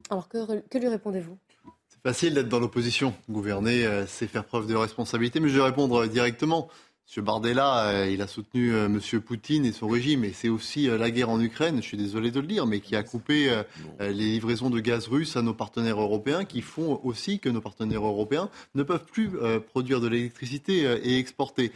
Alors 0.09 0.27
que 0.29 0.77
lui 0.77 0.87
répondez-vous? 0.87 1.37
Facile 2.03 2.33
d'être 2.33 2.47
dans 2.47 2.59
l'opposition. 2.59 3.13
Gouverner, 3.29 3.85
euh, 3.85 4.05
c'est 4.07 4.27
faire 4.27 4.45
preuve 4.45 4.67
de 4.67 4.75
responsabilité. 4.75 5.41
Mais 5.41 5.49
je 5.49 5.57
vais 5.57 5.63
répondre 5.63 6.07
directement. 6.07 6.69
M. 7.17 7.23
Bardella, 7.23 7.87
euh, 7.87 8.09
il 8.11 8.21
a 8.21 8.27
soutenu 8.27 8.71
euh, 8.71 8.85
M. 8.85 8.99
Poutine 9.21 9.65
et 9.65 9.71
son 9.71 9.87
régime, 9.87 10.23
et 10.23 10.31
c'est 10.31 10.49
aussi 10.49 10.87
euh, 10.87 10.97
la 10.97 11.09
guerre 11.09 11.31
en 11.31 11.41
Ukraine, 11.41 11.77
je 11.77 11.87
suis 11.87 11.97
désolé 11.97 12.29
de 12.29 12.39
le 12.39 12.45
dire, 12.45 12.67
mais 12.67 12.81
qui 12.81 12.95
a 12.95 13.01
coupé 13.01 13.49
les 13.99 14.13
livraisons 14.13 14.69
de 14.69 14.79
gaz 14.79 15.07
russe 15.07 15.35
à 15.35 15.41
nos 15.41 15.53
partenaires 15.53 15.99
européens, 15.99 16.45
qui 16.45 16.61
font 16.61 16.99
aussi 17.03 17.39
que 17.39 17.49
nos 17.49 17.61
partenaires 17.61 18.05
européens 18.05 18.49
ne 18.75 18.83
peuvent 18.83 19.05
plus 19.05 19.31
produire 19.69 20.01
de 20.01 20.07
l'électricité 20.07 20.81
et 21.03 21.17
exporter. 21.17 21.71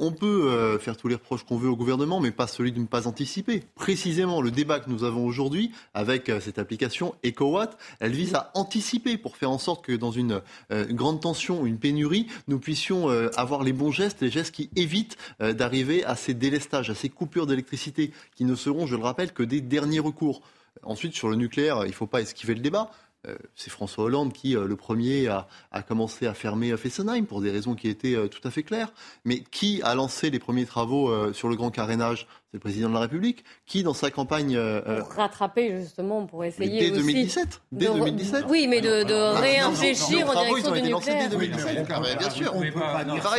On 0.00 0.12
peut 0.12 0.78
faire 0.80 0.96
tous 0.96 1.08
les 1.08 1.16
reproches 1.16 1.44
qu'on 1.44 1.56
veut 1.56 1.68
au 1.68 1.76
gouvernement, 1.76 2.20
mais 2.20 2.30
pas 2.30 2.46
celui 2.46 2.72
de 2.72 2.78
ne 2.78 2.86
pas 2.86 3.06
anticiper. 3.06 3.62
Précisément, 3.74 4.40
le 4.40 4.50
débat 4.50 4.80
que 4.80 4.90
nous 4.90 5.04
avons 5.04 5.26
aujourd'hui 5.26 5.72
avec 5.94 6.30
cette 6.40 6.58
application 6.58 7.14
EcoWatt, 7.24 7.76
elle 8.00 8.12
vise 8.12 8.34
à 8.34 8.50
anticiper 8.54 9.16
pour 9.18 9.36
faire 9.36 9.50
en 9.50 9.58
sorte 9.58 9.84
que 9.84 9.92
dans 9.92 10.12
une, 10.12 10.40
une 10.70 10.96
grande 10.96 11.20
tension, 11.20 11.66
une 11.66 11.78
pénurie, 11.78 12.26
nous 12.48 12.58
puissions 12.58 13.08
avoir 13.36 13.64
les 13.64 13.72
bons 13.72 13.92
gestes, 13.92 14.22
les 14.22 14.30
gestes 14.30 14.54
qui 14.54 14.61
évite 14.76 15.16
euh, 15.40 15.52
d'arriver 15.52 16.04
à 16.04 16.16
ces 16.16 16.34
délestages, 16.34 16.90
à 16.90 16.94
ces 16.94 17.08
coupures 17.08 17.46
d'électricité 17.46 18.12
qui 18.34 18.44
ne 18.44 18.54
seront, 18.54 18.86
je 18.86 18.96
le 18.96 19.02
rappelle, 19.02 19.32
que 19.32 19.42
des 19.42 19.60
derniers 19.60 20.00
recours. 20.00 20.42
Ensuite, 20.82 21.14
sur 21.14 21.28
le 21.28 21.36
nucléaire, 21.36 21.84
il 21.84 21.88
ne 21.88 21.94
faut 21.94 22.06
pas 22.06 22.20
esquiver 22.20 22.54
le 22.54 22.60
débat. 22.60 22.90
Euh, 23.28 23.36
c'est 23.54 23.70
François 23.70 24.04
Hollande 24.04 24.32
qui, 24.32 24.56
euh, 24.56 24.66
le 24.66 24.74
premier, 24.74 25.28
a, 25.28 25.46
commencé 25.86 26.26
à 26.26 26.34
fermer 26.34 26.76
Fessenheim 26.76 27.24
pour 27.24 27.40
des 27.40 27.52
raisons 27.52 27.76
qui 27.76 27.88
étaient 27.88 28.16
tout 28.28 28.40
à 28.46 28.50
fait 28.50 28.62
claires. 28.62 28.92
Mais 29.24 29.40
qui 29.40 29.80
a 29.82 29.94
lancé 29.94 30.30
les 30.30 30.38
premiers 30.38 30.66
travaux 30.66 31.32
sur 31.32 31.48
le 31.48 31.56
grand 31.56 31.70
carénage 31.70 32.26
C'est 32.46 32.54
le 32.54 32.60
président 32.60 32.88
de 32.88 32.94
la 32.94 33.00
République. 33.00 33.44
Qui, 33.66 33.82
dans 33.82 33.94
sa 33.94 34.10
campagne... 34.10 34.58
pour 34.98 35.12
rattraper, 35.14 35.80
justement, 35.80 36.26
pour 36.26 36.44
essayer 36.44 36.90
dès 36.90 36.96
2017 36.96 37.62
Dès 37.72 37.86
2017 37.86 38.44
Oui, 38.48 38.66
mais 38.68 38.80
de, 38.80 39.04
de 39.04 39.14
ah, 39.14 39.40
réinfléchir 39.40 40.28
en 40.28 40.44
direction 40.44 40.72
du 40.72 40.82
nucléaire. 40.82 41.28
Dès 41.28 41.36
2017, 41.36 41.88
bien 42.18 42.30
sûr. 42.30 42.54
Et 42.64 42.70
par 42.72 43.32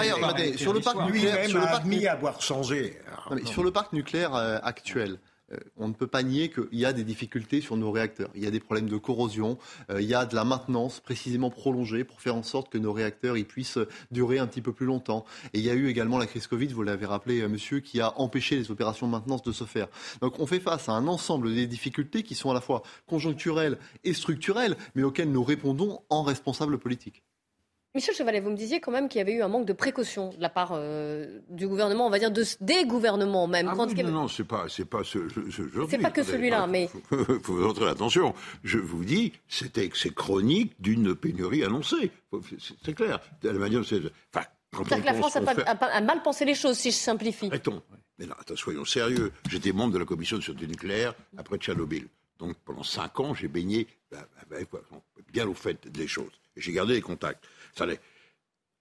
ailleurs, 0.00 0.26
sur 0.56 0.72
le 0.72 0.80
parc 0.80 1.06
nucléaire... 1.06 1.48
Sur 1.48 1.60
le 1.60 1.66
parc 1.66 1.84
nucléaire, 1.84 2.12
avoir 2.12 2.40
changé. 2.40 2.98
Sur 3.44 3.62
le 3.62 3.70
parc 3.70 3.92
nucléaire 3.92 4.34
actuel, 4.34 5.12
euh, 5.12 5.31
on 5.76 5.88
ne 5.88 5.92
peut 5.92 6.06
pas 6.06 6.22
nier 6.22 6.50
qu'il 6.50 6.78
y 6.78 6.84
a 6.84 6.92
des 6.92 7.04
difficultés 7.04 7.60
sur 7.60 7.76
nos 7.76 7.90
réacteurs. 7.90 8.30
Il 8.34 8.42
y 8.42 8.46
a 8.46 8.50
des 8.50 8.60
problèmes 8.60 8.88
de 8.88 8.96
corrosion, 8.96 9.58
euh, 9.90 10.00
il 10.00 10.08
y 10.08 10.14
a 10.14 10.24
de 10.26 10.34
la 10.34 10.44
maintenance 10.44 11.00
précisément 11.00 11.50
prolongée 11.50 12.04
pour 12.04 12.20
faire 12.20 12.36
en 12.36 12.42
sorte 12.42 12.70
que 12.70 12.78
nos 12.78 12.92
réacteurs 12.92 13.36
puissent 13.46 13.78
durer 14.10 14.38
un 14.38 14.46
petit 14.46 14.62
peu 14.62 14.72
plus 14.72 14.86
longtemps. 14.86 15.24
Et 15.52 15.58
il 15.58 15.64
y 15.64 15.70
a 15.70 15.74
eu 15.74 15.88
également 15.88 16.18
la 16.18 16.26
crise 16.26 16.46
Covid, 16.46 16.68
vous 16.68 16.82
l'avez 16.82 17.06
rappelé, 17.06 17.40
euh, 17.40 17.48
monsieur, 17.48 17.80
qui 17.80 18.00
a 18.00 18.18
empêché 18.20 18.56
les 18.56 18.70
opérations 18.70 19.06
de 19.06 19.12
maintenance 19.12 19.42
de 19.42 19.52
se 19.52 19.64
faire. 19.64 19.88
Donc 20.20 20.38
on 20.38 20.46
fait 20.46 20.60
face 20.60 20.88
à 20.88 20.92
un 20.92 21.06
ensemble 21.06 21.54
des 21.54 21.66
difficultés 21.66 22.22
qui 22.22 22.34
sont 22.34 22.50
à 22.50 22.54
la 22.54 22.60
fois 22.60 22.82
conjoncturelles 23.06 23.78
et 24.04 24.14
structurelles, 24.14 24.76
mais 24.94 25.02
auxquelles 25.02 25.30
nous 25.30 25.44
répondons 25.44 26.00
en 26.08 26.22
responsables 26.22 26.78
politiques. 26.78 27.22
Michel 27.94 28.14
Chevalet, 28.14 28.40
vous 28.40 28.50
me 28.50 28.56
disiez 28.56 28.80
quand 28.80 28.90
même 28.90 29.06
qu'il 29.06 29.18
y 29.18 29.20
avait 29.20 29.34
eu 29.34 29.42
un 29.42 29.48
manque 29.48 29.66
de 29.66 29.74
précaution 29.74 30.30
de 30.30 30.40
la 30.40 30.48
part 30.48 30.70
euh, 30.72 31.40
du 31.50 31.68
gouvernement, 31.68 32.06
on 32.06 32.10
va 32.10 32.18
dire 32.18 32.30
de, 32.30 32.42
des 32.62 32.86
gouvernements 32.86 33.46
même. 33.46 33.68
Ah 33.70 33.74
non, 33.74 34.10
non, 34.10 34.28
c'est 34.28 34.44
pas, 34.44 34.64
c'est 34.68 34.86
pas 34.86 35.04
ce, 35.04 35.18
C'est 35.90 35.98
pas 35.98 36.10
que 36.10 36.22
celui-là, 36.22 36.66
mais. 36.66 36.88
Il 37.12 37.40
faut 37.42 37.54
votre 37.54 37.86
attention. 37.86 38.34
Je 38.64 38.78
vous 38.78 39.04
dis, 39.04 39.32
c'était 39.46 39.90
c'est 39.94 40.14
chronique 40.14 40.72
d'une 40.80 41.14
pénurie 41.14 41.64
annoncée. 41.64 42.10
C'est 42.82 42.94
clair. 42.94 43.20
De 43.42 43.50
la 43.50 43.58
manière, 43.58 43.84
c'est. 43.84 44.00
Enfin, 44.34 44.46
que 44.72 45.04
la 45.04 45.12
France 45.12 45.36
a, 45.36 46.00
mal 46.00 46.22
pensé 46.22 46.46
les 46.46 46.54
choses, 46.54 46.78
si 46.78 46.92
je 46.92 46.96
simplifie. 46.96 47.48
Arrêtons. 47.48 47.82
Mais 48.18 48.24
non, 48.24 48.34
attends, 48.40 48.56
soyons 48.56 48.86
sérieux. 48.86 49.32
J'étais 49.50 49.72
membre 49.72 49.92
de 49.92 49.98
la 49.98 50.06
commission 50.06 50.38
de 50.38 50.42
sûreté 50.42 50.66
nucléaire 50.66 51.14
après 51.36 51.58
Tchernobyl. 51.58 52.08
Donc 52.38 52.56
pendant 52.64 52.82
cinq 52.82 53.20
ans, 53.20 53.34
j'ai 53.34 53.48
baigné 53.48 53.86
bah, 54.10 54.26
bah, 54.50 54.56
bah, 54.72 54.80
bien 55.30 55.46
au 55.46 55.54
fait 55.54 55.88
des 55.88 56.08
choses. 56.08 56.32
J'ai 56.56 56.72
gardé 56.72 56.94
les 56.94 57.00
contacts 57.00 57.44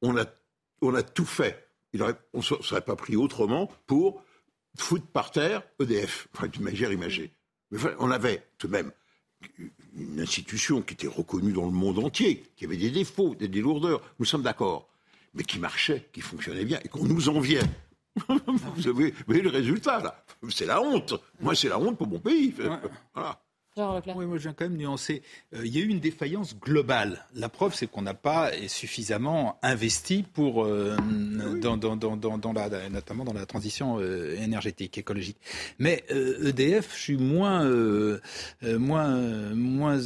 on 0.01 0.17
a, 0.17 0.25
on 0.81 0.95
a 0.95 1.03
tout 1.03 1.25
fait. 1.25 1.67
on 2.33 2.37
ne 2.37 2.41
serait 2.41 2.81
pas 2.81 2.95
pris 2.95 3.15
autrement 3.15 3.69
pour 3.87 4.23
foutre 4.77 5.07
par 5.07 5.31
terre 5.31 5.63
EDF, 5.79 6.27
enfin, 6.33 6.47
d'une 6.47 6.63
manière 6.63 6.91
imagée. 6.91 7.33
Mais 7.71 7.79
on 7.99 8.11
avait 8.11 8.43
tout 8.57 8.67
de 8.67 8.73
même 8.73 8.91
une 9.95 10.19
institution 10.19 10.81
qui 10.81 10.93
était 10.93 11.07
reconnue 11.07 11.51
dans 11.51 11.65
le 11.65 11.71
monde 11.71 11.99
entier, 11.99 12.43
qui 12.55 12.65
avait 12.65 12.77
des 12.77 12.91
défauts, 12.91 13.35
des, 13.35 13.47
lourdeurs, 13.47 14.01
nous 14.19 14.25
sommes 14.25 14.43
d'accord, 14.43 14.87
mais 15.33 15.43
qui 15.43 15.59
marchait, 15.59 16.09
qui 16.13 16.21
fonctionnait 16.21 16.65
bien, 16.65 16.79
et 16.83 16.87
qu'on 16.87 17.05
nous 17.05 17.29
enviait. 17.29 17.61
vous, 18.27 18.87
avez, 18.87 19.13
le 19.41 19.49
résultat, 19.49 19.99
là. 19.99 20.23
C'est 20.49 20.65
la 20.65 20.81
honte. 20.81 21.13
Moi, 21.39 21.55
c'est 21.55 21.69
la 21.69 21.79
honte 21.79 21.97
pour 21.97 22.07
mon 22.07 22.19
pays. 22.19 22.53
Voilà. 23.13 23.41
Oui, 23.77 24.25
moi, 24.25 24.37
je 24.37 24.43
viens 24.43 24.53
quand 24.53 24.65
même 24.65 24.75
nuancer. 24.75 25.21
Euh, 25.55 25.61
il 25.65 25.73
y 25.73 25.79
a 25.79 25.81
eu 25.81 25.87
une 25.87 26.01
défaillance 26.01 26.57
globale. 26.59 27.25
La 27.35 27.47
preuve, 27.47 27.73
c'est 27.73 27.87
qu'on 27.87 28.01
n'a 28.01 28.13
pas 28.13 28.51
suffisamment 28.67 29.57
investi 29.63 30.23
pour, 30.23 30.65
euh, 30.65 30.97
dans, 31.61 31.77
dans, 31.77 31.95
dans, 31.95 32.17
dans, 32.17 32.51
la, 32.51 32.89
notamment 32.89 33.23
dans 33.23 33.31
la 33.31 33.45
transition 33.45 33.97
euh, 33.99 34.35
énergétique, 34.41 34.97
écologique. 34.97 35.37
Mais 35.79 36.03
EDF, 36.09 36.89
e 36.89 36.95
je 36.95 37.01
suis 37.01 37.17
moins, 37.17 37.65
moins, 38.61 39.55
moins 39.55 39.99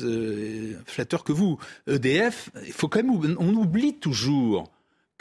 flatteur 0.86 1.24
que 1.24 1.32
vous. 1.32 1.58
EDF, 1.88 2.52
il 2.68 2.72
faut 2.72 2.88
quand 2.88 3.02
même, 3.02 3.36
on 3.40 3.54
oublie 3.56 3.96
toujours 3.96 4.70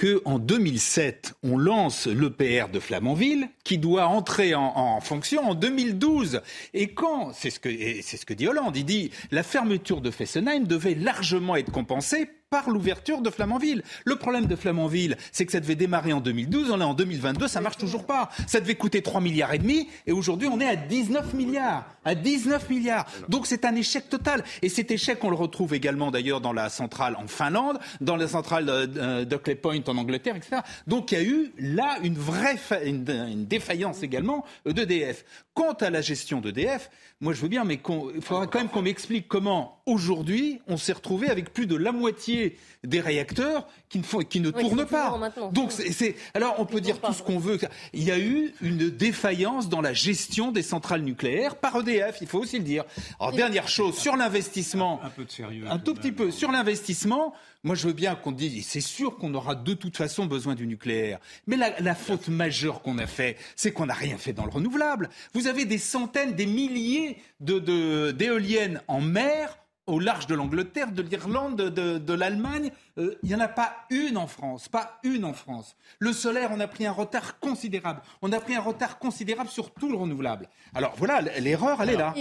qu'en 0.04 0.38
2007, 0.38 1.34
on 1.42 1.56
lance 1.56 2.06
l'EPR 2.06 2.68
de 2.70 2.78
Flamanville 2.78 3.48
qui 3.62 3.78
doit 3.78 4.06
entrer 4.06 4.54
en, 4.54 5.00
fonction 5.00 5.50
en 5.50 5.54
2012. 5.54 6.42
Et 6.74 6.88
quand, 6.88 7.32
c'est 7.32 7.50
ce, 7.50 7.60
que, 7.60 7.70
c'est 8.02 8.16
ce 8.16 8.26
que 8.26 8.34
dit 8.34 8.46
Hollande, 8.46 8.76
il 8.76 8.84
dit 8.84 9.10
la 9.30 9.42
fermeture 9.42 10.00
de 10.00 10.10
Fessenheim 10.10 10.66
devait 10.66 10.94
largement 10.94 11.56
être 11.56 11.72
compensée 11.72 12.28
par 12.54 12.70
l'ouverture 12.70 13.20
de 13.20 13.30
Flamanville. 13.30 13.82
Le 14.04 14.14
problème 14.14 14.46
de 14.46 14.54
Flamanville, 14.54 15.16
c'est 15.32 15.44
que 15.44 15.50
ça 15.50 15.58
devait 15.58 15.74
démarrer 15.74 16.12
en 16.12 16.20
2012, 16.20 16.70
on 16.70 16.80
est 16.80 16.84
en 16.84 16.94
2022, 16.94 17.48
ça 17.48 17.60
marche 17.60 17.78
toujours 17.78 18.06
pas. 18.06 18.30
Ça 18.46 18.60
devait 18.60 18.76
coûter 18.76 19.02
3 19.02 19.20
milliards 19.20 19.52
et 19.52 19.58
demi 19.58 19.88
et 20.06 20.12
aujourd'hui 20.12 20.46
on 20.46 20.60
est 20.60 20.68
à 20.68 20.76
19 20.76 21.34
milliards. 21.34 21.84
À 22.04 22.14
19 22.14 22.70
milliards. 22.70 23.06
Donc 23.28 23.48
c'est 23.48 23.64
un 23.64 23.74
échec 23.74 24.08
total. 24.08 24.44
Et 24.62 24.68
cet 24.68 24.92
échec, 24.92 25.18
on 25.24 25.30
le 25.30 25.34
retrouve 25.34 25.74
également 25.74 26.12
d'ailleurs 26.12 26.40
dans 26.40 26.52
la 26.52 26.68
centrale 26.68 27.16
en 27.16 27.26
Finlande, 27.26 27.80
dans 28.00 28.14
la 28.14 28.28
centrale 28.28 28.66
de 28.66 29.24
Dockley 29.24 29.56
Point 29.56 29.82
en 29.88 29.96
Angleterre, 29.96 30.36
etc. 30.36 30.58
Donc 30.86 31.10
il 31.10 31.18
y 31.18 31.20
a 31.20 31.24
eu 31.24 31.52
là 31.58 31.98
une 32.04 32.16
vraie 32.16 32.56
une, 32.84 33.46
défaillance 33.46 34.04
également 34.04 34.44
d'EDF. 34.64 35.24
Quant 35.54 35.72
à 35.72 35.90
la 35.90 36.02
gestion 36.02 36.40
d'EDF, 36.40 36.88
moi 37.24 37.32
je 37.32 37.40
veux 37.40 37.48
bien, 37.48 37.64
mais 37.64 37.80
il 38.14 38.20
faudra 38.20 38.46
quand 38.46 38.58
même 38.58 38.68
qu'on 38.68 38.82
m'explique 38.82 39.26
comment 39.28 39.80
aujourd'hui 39.86 40.60
on 40.68 40.76
s'est 40.76 40.92
retrouvé 40.92 41.30
avec 41.30 41.54
plus 41.54 41.66
de 41.66 41.74
la 41.74 41.90
moitié 41.90 42.58
des 42.84 43.00
réacteurs 43.00 43.66
qui 43.88 43.98
ne, 43.98 44.04
font, 44.04 44.18
qui 44.18 44.40
ne 44.40 44.50
tournent 44.50 44.84
pas. 44.84 45.18
Donc 45.52 45.72
c'est, 45.72 46.16
alors 46.34 46.56
on 46.58 46.66
peut 46.66 46.82
dire 46.82 47.00
tout 47.00 47.14
ce 47.14 47.22
qu'on 47.22 47.38
veut. 47.38 47.58
Il 47.94 48.04
y 48.04 48.10
a 48.10 48.18
eu 48.18 48.52
une 48.60 48.90
défaillance 48.90 49.70
dans 49.70 49.80
la 49.80 49.94
gestion 49.94 50.52
des 50.52 50.62
centrales 50.62 51.00
nucléaires 51.00 51.56
par 51.56 51.76
EDF, 51.76 52.18
il 52.20 52.26
faut 52.26 52.40
aussi 52.40 52.58
le 52.58 52.64
dire. 52.64 52.84
Alors 53.18 53.32
dernière 53.32 53.68
chose 53.68 53.96
sur 53.96 54.16
l'investissement, 54.16 55.00
un, 55.02 55.08
peu 55.08 55.24
de 55.24 55.30
sérieux, 55.30 55.64
un 55.70 55.78
tout 55.78 55.94
petit 55.94 56.12
peu 56.12 56.30
sur 56.30 56.52
l'investissement. 56.52 57.32
Moi, 57.64 57.74
je 57.74 57.86
veux 57.86 57.94
bien 57.94 58.14
qu'on 58.14 58.32
dise, 58.32 58.66
c'est 58.66 58.82
sûr 58.82 59.16
qu'on 59.16 59.32
aura 59.32 59.54
de 59.54 59.72
toute 59.72 59.96
façon 59.96 60.26
besoin 60.26 60.54
du 60.54 60.66
nucléaire. 60.66 61.18
Mais 61.46 61.56
la, 61.56 61.94
faute 61.94 62.28
majeure 62.28 62.82
qu'on 62.82 62.98
a 62.98 63.06
fait, 63.06 63.38
c'est 63.56 63.72
qu'on 63.72 63.86
n'a 63.86 63.94
rien 63.94 64.18
fait 64.18 64.34
dans 64.34 64.44
le 64.44 64.50
renouvelable. 64.50 65.08
Vous 65.32 65.46
avez 65.46 65.64
des 65.64 65.78
centaines, 65.78 66.34
des 66.34 66.44
milliers 66.44 67.16
de, 67.40 68.10
d'éoliennes 68.10 68.82
en 68.86 69.00
mer 69.00 69.58
au 69.86 69.98
large 69.98 70.26
de 70.26 70.34
l'Angleterre, 70.34 70.92
de 70.92 71.02
l'Irlande, 71.02 71.56
de, 71.56 72.12
l'Allemagne. 72.12 72.70
Euh, 72.98 73.14
il 73.22 73.30
n'y 73.30 73.34
en 73.34 73.40
a 73.40 73.48
pas 73.48 73.86
une 73.90 74.16
en 74.18 74.26
France, 74.26 74.68
pas 74.68 74.98
une 75.02 75.24
en 75.24 75.32
France. 75.32 75.76
Le 75.98 76.12
solaire, 76.12 76.50
on 76.52 76.60
a 76.60 76.66
pris 76.66 76.86
un 76.86 76.92
retard 76.92 77.38
considérable. 77.38 78.02
On 78.20 78.32
a 78.32 78.40
pris 78.40 78.54
un 78.54 78.60
retard 78.60 78.98
considérable 78.98 79.48
sur 79.48 79.70
tout 79.72 79.90
le 79.90 79.96
renouvelable. 79.96 80.48
Alors 80.74 80.94
voilà, 80.96 81.20
l'erreur, 81.40 81.82
elle 81.82 81.90
est 81.90 81.96
là. 81.96 82.14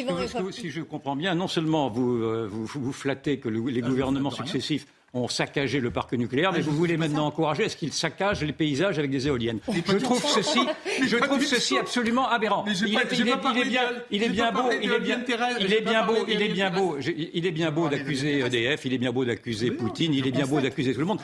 si 0.51 0.71
je 0.71 0.81
comprends 0.81 1.15
bien, 1.15 1.35
non 1.35 1.47
seulement 1.47 1.89
vous, 1.89 2.15
euh, 2.15 2.47
vous, 2.49 2.65
vous, 2.65 2.93
flattez 2.93 3.39
que 3.39 3.49
les 3.49 3.81
ah, 3.83 3.87
gouvernements 3.87 4.31
successifs 4.31 4.85
ont 5.13 5.27
saccagé 5.27 5.79
le 5.79 5.91
parc 5.91 6.13
nucléaire, 6.13 6.51
mais 6.51 6.61
vous 6.61 6.71
voulez 6.71 6.97
maintenant 6.97 7.27
encourager 7.27 7.65
à 7.65 7.69
ce 7.69 7.77
qu'ils 7.77 7.93
saccagent 7.93 8.43
les 8.43 8.53
paysages 8.53 8.97
avec 8.97 9.11
des 9.11 9.27
éoliennes. 9.27 9.59
Je 9.87 9.97
trouve 9.97 10.23
ceci, 10.25 10.59
je 11.05 11.17
trouve 11.17 11.43
ceci 11.43 11.77
absolument 11.77 12.27
aberrant. 12.29 12.65
Il 12.67 12.95
est 12.95 13.05
bien, 13.05 13.91
il 14.09 14.23
est 14.23 14.29
bien 14.29 14.51
beau, 14.51 14.69
il 14.81 14.91
est 14.91 14.99
bien, 14.99 15.23
il 15.59 15.73
est 15.73 15.81
bien 15.81 16.03
beau, 16.03 16.15
il 16.27 16.41
est 16.41 16.49
bien 16.49 16.71
beau, 16.71 16.97
il 16.99 17.45
est 17.45 17.51
bien 17.51 17.71
beau 17.71 17.89
d'accuser 17.89 18.39
EDF, 18.39 18.85
il 18.85 18.93
est 18.93 18.97
bien 18.97 19.11
beau 19.11 19.23
d'accuser 19.23 19.71
Poutine, 19.71 20.13
il 20.13 20.25
est 20.25 20.31
bien 20.31 20.47
beau 20.47 20.59
d'accuser 20.59 20.93
tout 20.93 20.99
le 20.99 21.05
monde. 21.05 21.19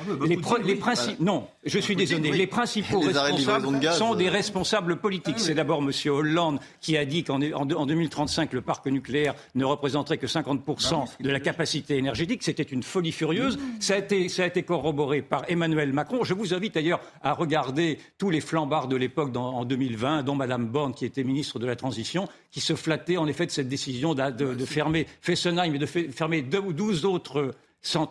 Les 0.63 0.75
principes, 0.75 1.19
non, 1.19 1.47
je 1.65 1.79
suis 1.79 1.95
désolé, 1.95 2.31
les 2.31 2.47
principaux 2.47 2.99
responsables 2.99 3.93
sont 3.93 4.13
des 4.13 4.29
responsables 4.29 4.97
politiques. 4.97 5.39
C'est 5.39 5.55
d'abord 5.55 5.81
M. 5.81 5.91
Hollande 6.11 6.59
qui 6.79 6.95
a 6.95 7.05
dit 7.05 7.23
qu'en 7.23 7.39
2035, 7.39 8.53
le 8.53 8.61
parc 8.61 8.85
nucléaire 8.85 9.33
ne 9.55 9.65
représenterait 9.65 10.17
que 10.17 10.27
50% 10.27 11.05
de 11.19 11.29
la 11.29 11.39
capacité 11.39 11.97
énergétique. 11.97 12.43
C'était 12.43 12.63
une 12.63 12.83
folie 12.83 13.11
furieuse. 13.11 13.57
Ça 13.79 13.95
a, 13.95 13.97
été, 13.97 14.29
ça 14.29 14.43
a 14.43 14.45
été 14.45 14.63
corroboré 14.63 15.21
par 15.21 15.43
Emmanuel 15.49 15.93
Macron. 15.93 16.23
Je 16.23 16.33
vous 16.33 16.53
invite 16.53 16.73
d'ailleurs 16.75 16.99
à 17.21 17.33
regarder 17.33 17.97
tous 18.17 18.29
les 18.29 18.41
flambards 18.41 18.87
de 18.87 18.95
l'époque 18.95 19.35
en 19.35 19.65
2020, 19.65 20.23
dont 20.23 20.35
Mme 20.35 20.67
Borne, 20.67 20.93
qui 20.93 21.05
était 21.05 21.23
ministre 21.23 21.59
de 21.59 21.65
la 21.65 21.75
Transition, 21.75 22.27
qui 22.51 22.59
se 22.61 22.75
flattait 22.75 23.17
en 23.17 23.27
effet 23.27 23.45
de 23.45 23.51
cette 23.51 23.69
décision 23.69 24.13
de, 24.13 24.29
de 24.31 24.65
fermer 24.65 25.07
Fessenheim 25.21 25.73
et 25.73 25.79
de 25.79 25.85
fermer 25.85 26.41
12 26.41 27.05
autres 27.05 27.53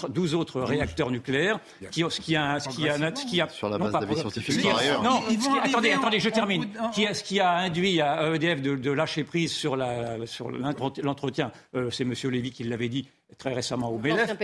12 0.08 0.34
autres 0.34 0.62
réacteurs 0.62 1.10
nucléaires, 1.10 1.60
qui, 1.90 2.02
ce 2.08 2.20
qui 2.20 2.36
a, 2.36 2.58
ce 2.58 2.68
qui 2.70 2.88
a, 2.88 2.96
ce 3.14 3.26
qui 3.26 3.40
a 3.40 3.48
sur 3.48 3.68
la 3.68 3.76
base 3.76 3.92
d'avis 3.92 4.16
scientifiques 4.16 4.64
Non, 5.02 5.20
attendez, 5.62 5.90
attendez, 5.92 6.20
je 6.20 6.30
termine. 6.30 6.68
Qui 6.94 7.06
a, 7.06 7.12
ce 7.12 7.22
qui 7.22 7.38
a 7.38 7.52
induit 7.58 8.00
à 8.00 8.34
EDF 8.34 8.62
de, 8.62 8.76
de 8.76 8.90
lâcher 8.90 9.24
prise 9.24 9.52
sur 9.52 9.76
l'entretien, 9.76 11.52
euh, 11.74 11.90
c'est 11.90 12.04
Monsieur 12.04 12.30
Lévy 12.30 12.50
qui 12.50 12.64
l'avait 12.64 12.88
dit, 12.88 13.08
très 13.36 13.52
récemment 13.52 13.90
au 13.90 13.98
BLF. 13.98 14.34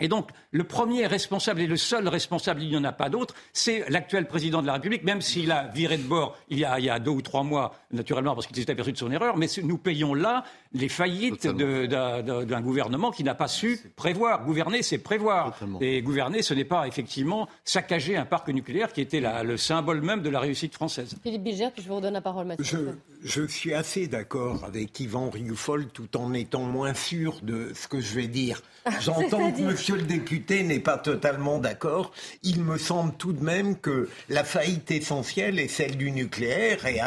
Et 0.00 0.08
donc, 0.08 0.30
le 0.50 0.64
premier 0.64 1.06
responsable 1.06 1.60
et 1.60 1.66
le 1.66 1.76
seul 1.76 2.08
responsable, 2.08 2.62
il 2.62 2.70
n'y 2.70 2.76
en 2.76 2.84
a 2.84 2.92
pas 2.92 3.08
d'autre, 3.08 3.34
c'est 3.52 3.88
l'actuel 3.90 4.26
président 4.26 4.62
de 4.62 4.66
la 4.66 4.74
République, 4.74 5.04
même 5.04 5.20
s'il 5.20 5.52
a 5.52 5.68
viré 5.68 5.98
de 5.98 6.02
bord 6.02 6.36
il 6.48 6.58
y 6.58 6.64
a, 6.64 6.78
il 6.78 6.84
y 6.84 6.90
a 6.90 6.98
deux 6.98 7.10
ou 7.10 7.22
trois 7.22 7.42
mois, 7.42 7.74
naturellement, 7.92 8.34
parce 8.34 8.46
qu'il 8.46 8.56
s'est 8.56 8.70
aperçu 8.70 8.92
de 8.92 8.98
son 8.98 9.10
erreur, 9.10 9.36
mais 9.36 9.46
nous 9.62 9.78
payons 9.78 10.14
là 10.14 10.44
les 10.72 10.88
faillites 10.88 11.46
d'un 11.46 12.60
gouvernement 12.60 13.10
qui 13.10 13.24
n'a 13.24 13.34
pas 13.34 13.48
su 13.48 13.78
prévoir. 13.96 14.44
Gouverner, 14.44 14.82
c'est 14.82 14.98
prévoir. 14.98 15.58
Et 15.80 16.00
gouverner, 16.02 16.42
ce 16.42 16.54
n'est 16.54 16.64
pas 16.64 16.86
effectivement 16.88 17.48
saccager 17.64 18.16
un 18.16 18.24
parc 18.24 18.48
nucléaire 18.48 18.92
qui 18.92 19.00
était 19.00 19.20
la, 19.20 19.42
le 19.42 19.56
symbole 19.56 20.00
même 20.00 20.22
de 20.22 20.30
la 20.30 20.40
réussite 20.40 20.74
française. 20.74 21.16
Philippe 21.22 21.42
Bilger, 21.42 21.68
puis 21.72 21.82
je 21.82 21.88
vous 21.88 21.96
redonne 21.96 22.14
la 22.14 22.20
parole, 22.20 22.46
Mathieu. 22.46 22.98
Je, 23.22 23.42
je 23.42 23.46
suis 23.46 23.74
assez 23.74 24.06
d'accord 24.06 24.64
avec 24.64 24.98
Yvan 24.98 25.30
Rioufol, 25.30 25.86
tout 25.88 26.16
en 26.16 26.32
étant 26.32 26.62
moins 26.62 26.94
sûr 26.94 27.40
de 27.42 27.72
ce 27.74 27.86
que 27.88 28.00
je 28.00 28.14
vais 28.14 28.21
dire. 28.28 28.62
J'entends 29.00 29.52
que 29.52 29.60
monsieur 29.60 29.96
le 29.96 30.02
député 30.02 30.64
n'est 30.64 30.80
pas 30.80 30.98
totalement 30.98 31.58
d'accord. 31.58 32.12
Il 32.42 32.62
me 32.62 32.78
semble 32.78 33.14
tout 33.14 33.32
de 33.32 33.42
même 33.42 33.76
que 33.76 34.08
la 34.28 34.44
faillite 34.44 34.90
essentielle 34.90 35.60
est 35.60 35.68
celle 35.68 35.96
du 35.96 36.10
nucléaire 36.10 36.84
et 36.86 37.00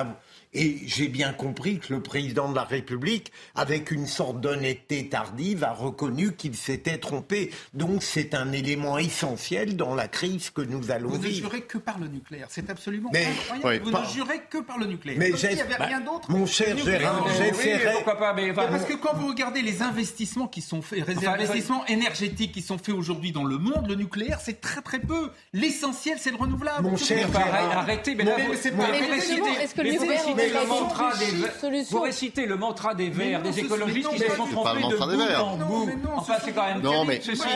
et 0.56 0.80
j'ai 0.86 1.10
bien 1.10 1.34
compris 1.34 1.80
que 1.80 1.94
le 1.94 2.02
président 2.02 2.50
de 2.50 2.56
la 2.56 2.64
République, 2.64 3.32
avec 3.56 3.92
une 3.92 4.08
sorte 4.08 4.40
d'honnêteté 4.40 5.10
tardive, 5.10 5.64
a 5.64 5.74
reconnu 5.74 6.34
qu'il 6.34 6.56
s'était 6.56 6.98
trompé. 6.98 7.52
Donc 7.74 8.02
c'est 8.02 8.34
un 8.34 8.52
élément 8.54 8.98
essentiel 8.98 9.76
dans 9.76 9.94
la 9.94 10.08
crise 10.08 10.50
que 10.50 10.62
nous 10.62 10.92
allons 10.92 11.10
vivre. 11.10 11.22
Vous 11.22 11.28
ne 11.28 11.34
jurez 11.34 11.62
que 11.62 11.78
par 11.78 12.00
le 12.00 12.08
nucléaire. 12.08 12.48
C'est 12.50 12.70
absolument 12.70 13.12
incroyable. 13.14 13.86
vous 13.86 13.92
ne 13.92 14.06
jurez 14.06 14.42
que 14.50 14.60
par 14.60 14.78
le 14.78 14.86
nucléaire. 14.86 15.20
Mais 15.20 15.30
il 15.30 15.56
n'y 15.56 15.62
avait 15.62 15.76
rien 15.76 16.00
d'autre. 16.00 16.32
Mon 16.32 16.46
cher 16.46 16.78
Gérard, 16.78 17.28
j'essaierai... 17.38 18.04
Parce 18.56 18.86
que 18.86 18.94
quand 18.94 19.16
vous 19.16 19.28
regardez 19.28 19.62
les 19.62 19.82
investissements 19.82 20.48
qui 20.48 20.62
sont 20.62 20.82
faits, 20.82 21.06
les 21.08 21.28
investissements 21.28 21.86
énergétiques 21.88 22.54
qui 22.54 22.62
sont 22.62 22.78
faits 22.78 22.96
aujourd'hui 22.96 23.32
dans 23.32 23.44
le 23.44 23.58
monde, 23.58 23.88
le 23.88 23.96
nucléaire, 23.96 24.40
c'est 24.42 24.62
très 24.62 24.82
très 24.82 25.00
peu. 25.00 25.32
L'essentiel, 25.54 26.18
c'est 26.20 26.32
le 26.32 26.38
renouvelable. 26.38 26.84
Mon 26.84 26.98
cher 26.98 27.28
Gérard... 27.28 27.78
Arrêtez, 27.78 28.16
mais 28.16 28.26
c'est 28.56 28.72
pas... 28.72 28.90
Est-ce 28.96 29.76
que 29.76 29.82
le 29.82 30.45
le 30.50 30.68
mantra 30.68 31.12
des 31.18 31.84
Vous 31.90 32.02
récitez 32.02 32.46
le 32.46 32.58
mantra 32.58 32.96
des 32.96 33.10
Verts, 33.10 33.42
des 33.42 33.60
écologistes 33.60 34.10
qui 34.10 34.20
se 34.20 34.32
sont 34.36 34.48
trompés 34.48 34.82
de 34.82 34.98
bout 34.98 35.44
en 35.44 35.58
bout. 35.58 35.90
Enfin, 36.16 36.36
c'est 36.44 36.52
quand 36.52 36.66
même 36.66 36.82
non, 36.82 37.06
mais... 37.06 37.20
ceci. 37.22 37.48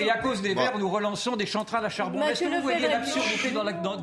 Et 0.00 0.10
à 0.10 0.18
cause 0.18 0.42
des 0.42 0.54
Verts, 0.54 0.78
nous 0.78 0.88
relançons 0.88 1.36
des 1.36 1.46
centrales 1.46 1.84
à 1.84 1.88
charbon. 1.88 2.20
Est-ce 2.22 2.40
que 2.40 2.56
vous 2.56 2.62
voyez 2.62 2.86
l'absurdité 2.86 3.50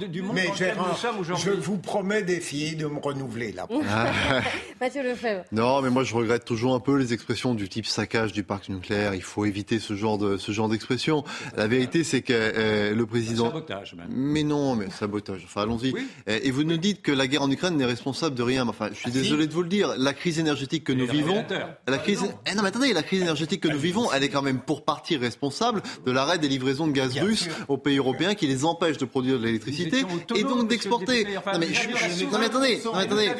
du 0.07 0.22
monde 0.22 0.36
dans 0.36 0.53
lequel 0.53 0.76
nous 0.78 0.95
sommes 0.95 1.20
aujourd'hui 1.20 1.45
Je 1.45 1.51
vous 1.51 1.78
promets 1.78 2.24
d'essayer 2.24 2.76
de 2.76 2.88
me 2.88 2.99
renouveler 2.99 3.51
là. 3.51 3.68
Mathieu 4.82 5.03
Lefebvre. 5.03 5.43
Non, 5.51 5.82
mais 5.82 5.89
moi 5.89 6.03
je 6.03 6.16
regrette 6.16 6.45
toujours 6.45 6.74
un 6.76 6.80
peu 6.80 6.97
les 6.97 7.14
expressions 7.14 7.53
du 7.53 7.70
type 7.70 7.86
saccage 7.86 8.32
du 8.32 8.43
parc 8.43 8.70
nucléaire. 8.70 9.14
Il 9.14 9.22
faut 9.22 9.45
éviter 9.45 9.80
ce 9.80 9.95
genre 9.95 10.18
de 10.18 10.38
ce 10.38 10.51
genre 10.51 10.70
d'expression. 10.70 11.24
La 11.55 11.68
vérité, 11.68 12.03
c'est 12.03 12.22
que 12.22 12.34
euh, 12.34 12.95
le 12.95 13.05
président. 13.05 13.45
Sabotage 13.45 13.95
même. 13.95 14.07
Mais 14.09 14.43
non, 14.43 14.76
mais 14.76 14.89
sabotage. 14.89 15.41
Enfin, 15.45 15.61
allons-y. 15.61 15.93
Et 16.28 16.51
vous 16.51 16.64
nous 16.64 16.78
dites 16.78 17.01
que 17.01 17.11
la 17.11 17.28
guerre 17.28 17.43
en 17.43 17.51
Ukraine 17.54 17.78
n'est 17.78 17.86
responsable 17.86 18.36
de 18.36 18.43
rien. 18.43 18.68
Enfin, 18.68 18.89
je 18.91 18.99
suis 18.99 19.06
ah, 19.08 19.12
désolé 19.12 19.47
de 19.47 19.54
vous 19.54 19.64
le 19.64 19.70
dire. 19.70 19.93
La 19.97 20.14
crise 20.14 20.39
énergétique 20.39 20.84
que 20.84 20.93
nous 20.93 21.08
vivons, 21.08 21.45
la 21.88 21.97
crise. 21.97 22.24
Eh 22.49 22.56
non, 22.56 22.62
mais 22.62 22.70
attendez, 22.70 22.93
la 22.93 23.04
crise 23.04 23.22
énergétique 23.22 23.62
que 23.62 23.68
nous 23.68 23.80
vivons, 23.80 24.12
elle 24.12 24.24
est 24.24 24.30
quand 24.30 24.41
même 24.41 24.60
pour 24.60 24.84
partie 24.84 25.18
responsable 25.18 25.82
de 26.06 26.12
l'arrêt 26.12 26.38
des 26.38 26.47
livraisons 26.47 26.88
de 26.88 26.91
gaz 26.91 27.18
russe 27.18 27.47
aux 27.68 27.78
pays 27.78 27.97
européens 27.97 28.36
qui 28.36 28.47
les 28.47 28.66
empêchent 28.66 28.97
de 28.97 29.06
produire 29.06 29.39
de 29.39 29.45
l'électricité 29.45 30.04
et 30.36 30.43
donc 30.43 30.68
d'exporter. 30.68 31.26
non, 31.26 31.60
mais, 31.60 32.45
attendez, 32.45 32.82
attendez. 32.93 33.32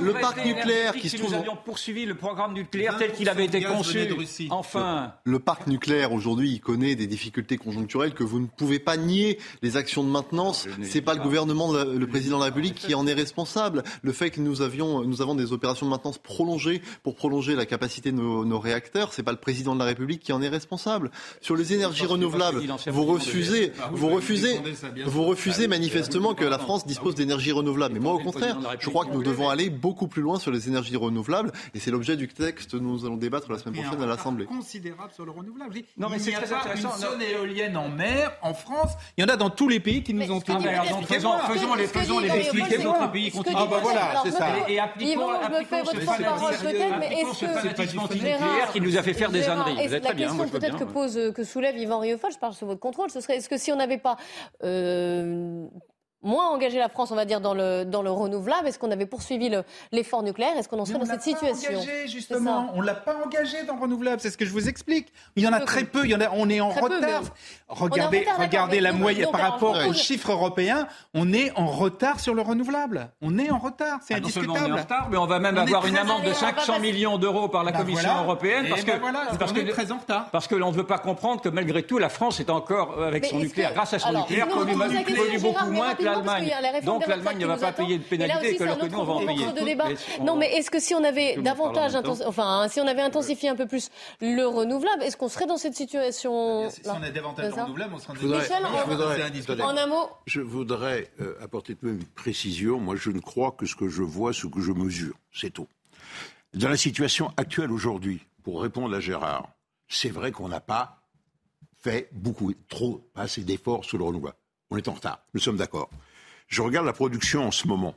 Le 0.00 0.12
parc 0.14 0.44
nucléaire 0.44 0.94
qui 0.94 1.08
se 1.08 1.16
trouve. 1.16 1.30
Nous 1.30 1.38
avions 1.38 1.56
poursuivi 1.64 2.06
le 2.06 2.14
programme 2.14 2.54
nucléaire 2.54 2.96
tel 2.98 3.12
qu'il 3.12 3.28
avait 3.28 3.44
été 3.44 3.62
conçu. 3.62 3.98
Enfin. 4.50 5.12
Le 5.24 5.38
parc 5.38 5.66
nucléaire 5.66 6.12
aujourd'hui, 6.12 6.52
il 6.52 6.60
connaît 6.60 6.94
des 6.94 7.06
difficultés 7.06 7.58
conjoncturelles 7.58 8.14
que 8.14 8.24
vous 8.24 8.40
ne 8.40 8.46
pouvez 8.46 8.78
pas 8.78 8.96
nier. 8.96 9.38
Les 9.62 9.76
actions 9.76 10.04
de 10.04 10.10
maintenance, 10.10 10.66
c'est 10.82 11.02
pas 11.02 11.14
le 11.14 11.20
gouvernement, 11.20 11.72
le 11.72 12.06
président 12.06 12.36
de 12.36 12.42
la 12.42 12.46
République 12.46 12.74
qui 12.74 12.94
en 12.94 13.06
est 13.06 13.14
responsable 13.14 13.57
le 14.02 14.12
fait 14.12 14.30
que 14.30 14.40
nous, 14.40 14.62
avions, 14.62 15.04
nous 15.04 15.22
avons 15.22 15.34
des 15.34 15.52
opérations 15.52 15.86
de 15.86 15.90
maintenance 15.90 16.18
prolongées 16.18 16.82
pour 17.02 17.14
prolonger 17.14 17.54
la 17.54 17.66
capacité 17.66 18.12
de 18.12 18.16
nos, 18.16 18.44
nos 18.44 18.58
réacteurs, 18.58 19.12
c'est 19.12 19.22
pas 19.22 19.32
le 19.32 19.38
président 19.38 19.74
de 19.74 19.80
la 19.80 19.84
République 19.84 20.20
qui 20.22 20.32
en 20.32 20.42
est 20.42 20.48
responsable. 20.48 21.10
Sur 21.40 21.56
les 21.56 21.72
énergies 21.72 22.06
renouvelables, 22.06 22.62
vous 22.86 23.04
refusez, 23.04 23.72
vous 23.92 24.08
refusez, 24.08 24.60
vous 25.06 25.24
refusez 25.24 25.68
manifestement 25.68 26.34
que 26.34 26.44
la 26.44 26.58
France 26.58 26.86
dispose 26.86 27.14
d'énergies 27.14 27.52
renouvelables. 27.52 27.94
Mais 27.94 28.00
moi, 28.00 28.14
au 28.14 28.18
contraire, 28.18 28.58
je 28.78 28.88
crois 28.88 29.04
que 29.04 29.12
nous 29.12 29.22
devons 29.22 29.48
aller 29.48 29.70
beaucoup 29.70 30.08
plus 30.08 30.22
loin 30.22 30.38
sur 30.38 30.50
les 30.50 30.68
énergies 30.68 30.96
renouvelables, 30.96 31.52
et 31.74 31.80
c'est 31.80 31.90
l'objet 31.90 32.16
du 32.16 32.28
texte 32.28 32.72
que 32.72 32.76
nous 32.76 33.04
allons 33.04 33.16
débattre 33.16 33.50
la 33.50 33.58
semaine 33.58 33.82
prochaine 33.82 34.02
à 34.02 34.06
l'Assemblée. 34.06 34.46
Considérable 34.46 35.12
sur 35.14 35.24
le 35.24 35.32
renouvelable. 35.32 35.78
Non, 35.96 36.08
mais 36.08 36.18
c'est 36.18 36.32
très 36.32 36.52
intéressant. 36.52 36.90
Une 36.94 37.00
zone 37.00 37.22
éolienne 37.22 37.76
en 37.76 37.88
mer, 37.88 38.32
en 38.42 38.54
France, 38.54 38.92
il 39.16 39.22
y 39.22 39.24
en 39.24 39.28
a 39.28 39.36
dans 39.36 39.50
tous 39.50 39.68
les 39.68 39.80
pays 39.80 40.02
qui 40.02 40.14
nous 40.14 40.30
ont. 40.30 40.40
Faisons, 40.40 41.74
les, 41.74 41.86
faisons 41.86 42.18
les 42.20 42.86
autres 42.86 43.10
pays. 43.10 43.30
Ah 43.54 43.66
bah 43.70 43.78
voilà, 43.82 44.22
c'est 44.22 44.30
ça. 44.30 44.46
Et 44.68 44.78
appliquons, 44.78 45.30
je 45.42 45.50
me 45.50 45.64
fais 45.64 45.82
votre 45.82 46.22
parole 46.22 46.54
peut-être, 46.56 46.98
mais 46.98 47.20
est-ce 47.20 47.40
que 47.40 48.14
nucléaire 48.14 48.72
qui 48.72 48.80
nous 48.80 48.96
a 48.96 49.02
fait 49.02 49.14
faire 49.14 49.30
des 49.30 49.48
âneries. 49.48 49.88
La 49.88 50.00
question 50.14 50.48
peut-être 50.48 50.78
que 50.78 50.84
pose, 50.84 51.32
que 51.34 51.44
soulève 51.44 51.76
Yvan 51.76 51.98
Riofol, 52.00 52.32
je 52.32 52.38
parle 52.38 52.54
sous 52.54 52.66
votre 52.66 52.80
contrôle, 52.80 53.10
ce 53.10 53.20
serait 53.20 53.36
est-ce 53.36 53.48
que 53.48 53.56
si 53.56 53.72
on 53.72 53.76
n'avait 53.76 53.98
pas 53.98 54.16
euh, 54.64 55.66
moins 56.22 56.48
engagé 56.50 56.78
la 56.78 56.88
France, 56.88 57.10
on 57.10 57.16
va 57.16 57.24
dire, 57.24 57.40
dans 57.40 57.54
le, 57.54 57.84
dans 57.84 58.02
le 58.02 58.10
renouvelable 58.10 58.68
Est-ce 58.68 58.78
qu'on 58.78 58.90
avait 58.90 59.06
poursuivi 59.06 59.50
l'effort 59.92 60.22
nucléaire? 60.22 60.56
Est-ce 60.56 60.68
qu'on 60.68 60.78
en 60.78 60.84
serait 60.84 60.98
dans 60.98 61.06
cette 61.06 61.22
situation? 61.22 61.70
engagé, 61.70 62.08
justement. 62.08 62.70
On 62.74 62.80
ne 62.80 62.86
l'a 62.86 62.94
pas 62.94 63.16
engagé 63.24 63.64
dans 63.64 63.74
le 63.74 63.80
renouvelable, 63.80 64.20
c'est 64.20 64.30
ce 64.30 64.36
que 64.36 64.44
je 64.44 64.50
vous 64.50 64.68
explique. 64.68 65.12
Il 65.36 65.42
y 65.42 65.48
en 65.48 65.52
a 65.52 65.60
très 65.60 65.84
peu, 65.84 66.04
il 66.04 66.10
y 66.10 66.14
en 66.14 66.20
a, 66.20 66.30
on 66.32 66.48
est 66.48 66.60
en 66.60 66.70
retard. 66.70 67.22
regardez 67.68 68.26
regardez 68.38 68.80
la 68.80 68.92
moyenne 68.92 69.30
par 69.30 69.40
rapport 69.40 69.76
aux 69.86 69.92
chiffres 69.92 70.32
européens, 70.32 70.88
on 71.14 71.32
est 71.32 71.52
en 71.56 71.66
retard 71.66 72.20
sur 72.20 72.34
le 72.34 72.42
renouvelable. 72.42 73.10
On 73.20 73.38
est 73.38 73.50
en 73.50 73.58
retard, 73.58 74.00
c'est 74.02 74.14
ah, 74.14 74.18
indiscutable. 74.18 74.58
on 74.60 74.66
est 74.66 74.72
en 74.72 74.82
retard, 74.82 75.08
mais 75.10 75.16
on 75.16 75.26
va 75.26 75.38
même 75.38 75.58
avoir 75.58 75.86
une 75.86 75.96
amende 75.96 76.24
de 76.24 76.32
500 76.32 76.80
millions 76.80 77.18
d'euros 77.18 77.48
par 77.48 77.64
la 77.64 77.72
bah 77.72 77.78
Commission 77.78 78.10
européenne 78.22 78.66
parce 78.68 78.82
que, 78.82 78.90
ben 78.90 79.12
parce 79.38 79.52
que 79.52 79.60
très 79.70 79.92
en 79.92 79.98
retard. 79.98 80.30
Parce 80.30 80.48
que 80.48 80.54
l'on 80.54 80.70
ne 80.70 80.76
veut 80.76 80.86
pas 80.86 80.98
comprendre 80.98 81.40
que 81.40 81.48
malgré 81.48 81.82
tout, 81.82 81.98
la 81.98 82.08
France 82.08 82.40
est 82.40 82.50
encore, 82.50 83.02
avec 83.02 83.24
son 83.24 83.38
nucléaire, 83.38 83.72
grâce 83.72 83.94
à 83.94 83.98
son 83.98 84.12
nucléaire, 84.12 84.48
pollue 84.48 85.40
beaucoup 85.40 85.70
moins 85.70 85.94
que 85.94 86.07
l'Allemagne. 86.10 86.50
Donc 86.84 87.06
l'Allemagne 87.06 87.38
ne 87.38 87.46
va 87.46 87.56
pas 87.56 87.72
payer 87.72 87.98
de 87.98 88.04
pénalité, 88.04 88.56
que, 88.56 88.64
que 88.64 88.86
nous, 88.86 88.98
on 88.98 89.04
va 89.04 89.12
en 89.14 89.26
payer. 89.26 89.46
Non, 90.22 90.36
mais 90.36 90.52
est-ce 90.54 90.70
que 90.70 90.80
si 90.80 90.94
on 90.94 91.04
avait 91.04 91.36
davantage, 91.36 91.94
enfin, 92.26 92.66
si 92.68 92.80
on 92.80 92.86
avait 92.86 93.02
intensifié 93.02 93.48
un 93.48 93.56
peu 93.56 93.66
plus 93.66 93.90
le 94.20 94.44
renouvelable, 94.44 95.02
est-ce 95.02 95.16
qu'on 95.16 95.28
serait 95.28 95.46
dans 95.46 95.56
cette 95.56 95.74
situation 95.74 96.68
Si 96.70 96.80
on 96.86 97.02
a 97.02 97.10
davantage 97.10 97.54
de 97.54 97.60
renouvelable, 97.60 97.94
on 97.94 97.98
serait 97.98 99.62
en 99.62 99.76
un 99.76 99.86
mot. 99.86 100.08
Je 100.26 100.40
voudrais 100.40 101.10
euh, 101.20 101.34
apporter 101.42 101.76
une 101.82 102.04
précision. 102.04 102.78
Moi, 102.78 102.96
je 102.96 103.10
ne 103.10 103.20
crois 103.20 103.52
que 103.52 103.66
ce 103.66 103.74
que 103.74 103.88
je 103.88 104.02
vois, 104.02 104.32
ce 104.32 104.46
que 104.46 104.60
je 104.60 104.72
mesure. 104.72 105.14
C'est 105.32 105.50
tout. 105.50 105.68
Dans 106.54 106.68
la 106.68 106.76
situation 106.76 107.32
actuelle 107.36 107.70
aujourd'hui, 107.70 108.20
pour 108.42 108.62
répondre 108.62 108.94
à 108.94 109.00
Gérard, 109.00 109.48
c'est 109.88 110.10
vrai 110.10 110.32
qu'on 110.32 110.48
n'a 110.48 110.60
pas 110.60 111.02
fait 111.78 112.08
beaucoup, 112.12 112.52
trop, 112.68 113.08
pas 113.14 113.22
assez 113.22 113.42
d'efforts 113.42 113.84
sur 113.84 113.98
le 113.98 114.04
renouvelable. 114.04 114.36
On 114.70 114.76
est 114.76 114.88
en 114.88 114.92
retard, 114.92 115.20
nous 115.34 115.40
sommes 115.40 115.56
d'accord. 115.56 115.90
Je 116.46 116.62
regarde 116.62 116.86
la 116.86 116.92
production 116.92 117.46
en 117.46 117.50
ce 117.50 117.66
moment. 117.66 117.94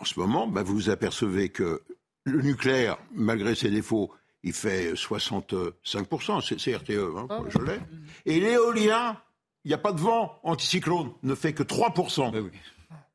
En 0.00 0.04
ce 0.04 0.18
moment, 0.18 0.46
bah, 0.46 0.62
vous 0.62 0.74
vous 0.74 0.90
apercevez 0.90 1.48
que 1.48 1.82
le 2.24 2.42
nucléaire, 2.42 2.98
malgré 3.12 3.54
ses 3.54 3.70
défauts, 3.70 4.12
il 4.44 4.52
fait 4.52 4.92
65%, 4.92 6.58
c'est 6.58 6.76
RTE, 6.76 6.90
hein, 7.16 7.44
je 7.48 7.58
l'ai. 7.58 7.80
Et 8.26 8.40
l'éolien, 8.40 9.20
il 9.64 9.68
n'y 9.68 9.74
a 9.74 9.78
pas 9.78 9.92
de 9.92 10.00
vent 10.00 10.38
anticyclone, 10.44 11.12
ne 11.22 11.34
fait 11.34 11.52
que 11.52 11.62
3%. 11.64 12.50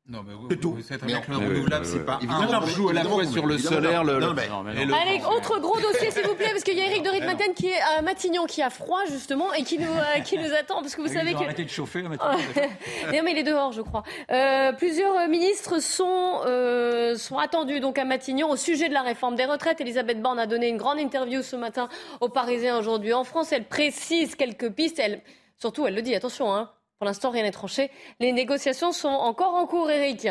Non, 0.06 0.22
mais 0.28 0.34
vous, 0.34 0.47
C'est 0.49 0.58
tout. 0.60 0.74
vous 0.74 0.82
savez 0.82 0.97
très 0.99 1.08
bien 1.08 1.22
que 1.22 1.32
le 1.32 1.38
renouvelable, 1.38 1.86
c'est 1.86 2.06
pas 2.06 2.18
évidemment, 2.22 2.54
un. 2.56 2.62
On 2.64 2.66
joue 2.68 2.89
à 2.89 2.93
la 2.93 3.06
fois 3.06 3.26
sur 3.26 3.45
le 3.45 3.58
solaire, 3.58 4.04
le. 4.04 4.20
Non, 4.20 4.34
mais- 4.34 4.49
Allez, 4.93 5.22
autre 5.24 5.60
gros 5.62 5.80
dossier, 5.80 6.12
s'il 6.12 6.28
vous 6.28 6.36
plaît, 6.36 6.49
parce 6.51 6.64
qu'il 6.66 6.78
y 6.78 6.82
a 6.82 6.88
Eric 6.88 7.04
de 7.04 7.10
Ritmaten 7.10 7.54
qui 7.54 7.68
est 7.70 7.80
à 7.97 8.01
Matignon, 8.01 8.45
qui 8.45 8.62
a 8.62 8.70
froid, 8.70 8.99
justement, 9.10 9.54
et 9.54 9.64
qui 9.64 9.80
nous, 9.80 9.88
euh, 9.89 10.20
qui 10.26 10.38
nous 10.39 10.51
attend, 10.54 10.82
parce 10.82 10.95
que 10.95 11.01
vous 11.01 11.08
Ils 11.08 11.14
savez 11.14 11.34
ont 11.34 11.39
que... 11.39 11.43
arrêté 11.45 11.64
de 11.64 11.70
chauffer 11.70 12.04
Oh. 12.06 12.10
maintenant. 12.10 12.32
non, 13.14 13.20
mais 13.24 13.32
il 13.32 13.38
est 13.38 13.43
dehors, 13.43 13.72
je 13.72 13.82
crois. 13.82 14.04
Euh, 14.30 14.74
plusieurs 14.74 15.26
ministres 15.30 15.80
sont, 15.82 16.41
euh, 16.47 17.16
sont 17.16 17.38
attendus 17.38 17.80
donc 17.80 17.97
à 17.97 18.04
Matignon 18.04 18.49
au 18.49 18.58
sujet 18.58 18.89
de 18.89 18.93
la 18.93 19.04
réforme 19.04 19.36
des 19.38 19.45
retraites. 19.45 19.80
Elisabeth 19.80 20.22
Borne 20.22 20.38
a 20.38 20.47
donné 20.47 20.68
une 20.68 20.78
grande 20.78 20.99
interview 20.99 21.41
ce 21.41 21.56
matin 21.56 21.88
aux 22.20 22.28
Parisiens 22.28 22.78
aujourd'hui 22.78 23.14
en 23.14 23.24
France. 23.24 23.54
Elle 23.54 23.64
précise 23.70 24.36
quelques 24.36 24.70
pistes. 24.70 24.99
Elle, 24.99 25.22
surtout, 25.58 25.88
elle 25.88 25.95
le 25.95 26.01
dit, 26.01 26.14
attention, 26.14 26.54
hein, 26.54 26.70
pour 27.04 27.08
l'instant, 27.10 27.32
rien 27.32 27.43
n'est 27.43 27.51
tranché. 27.51 27.91
Les 28.22 28.32
négociations 28.32 28.93
sont 28.93 29.10
encore 29.10 29.56
en 29.56 29.68
cours, 29.68 29.91
Eric. 29.91 30.26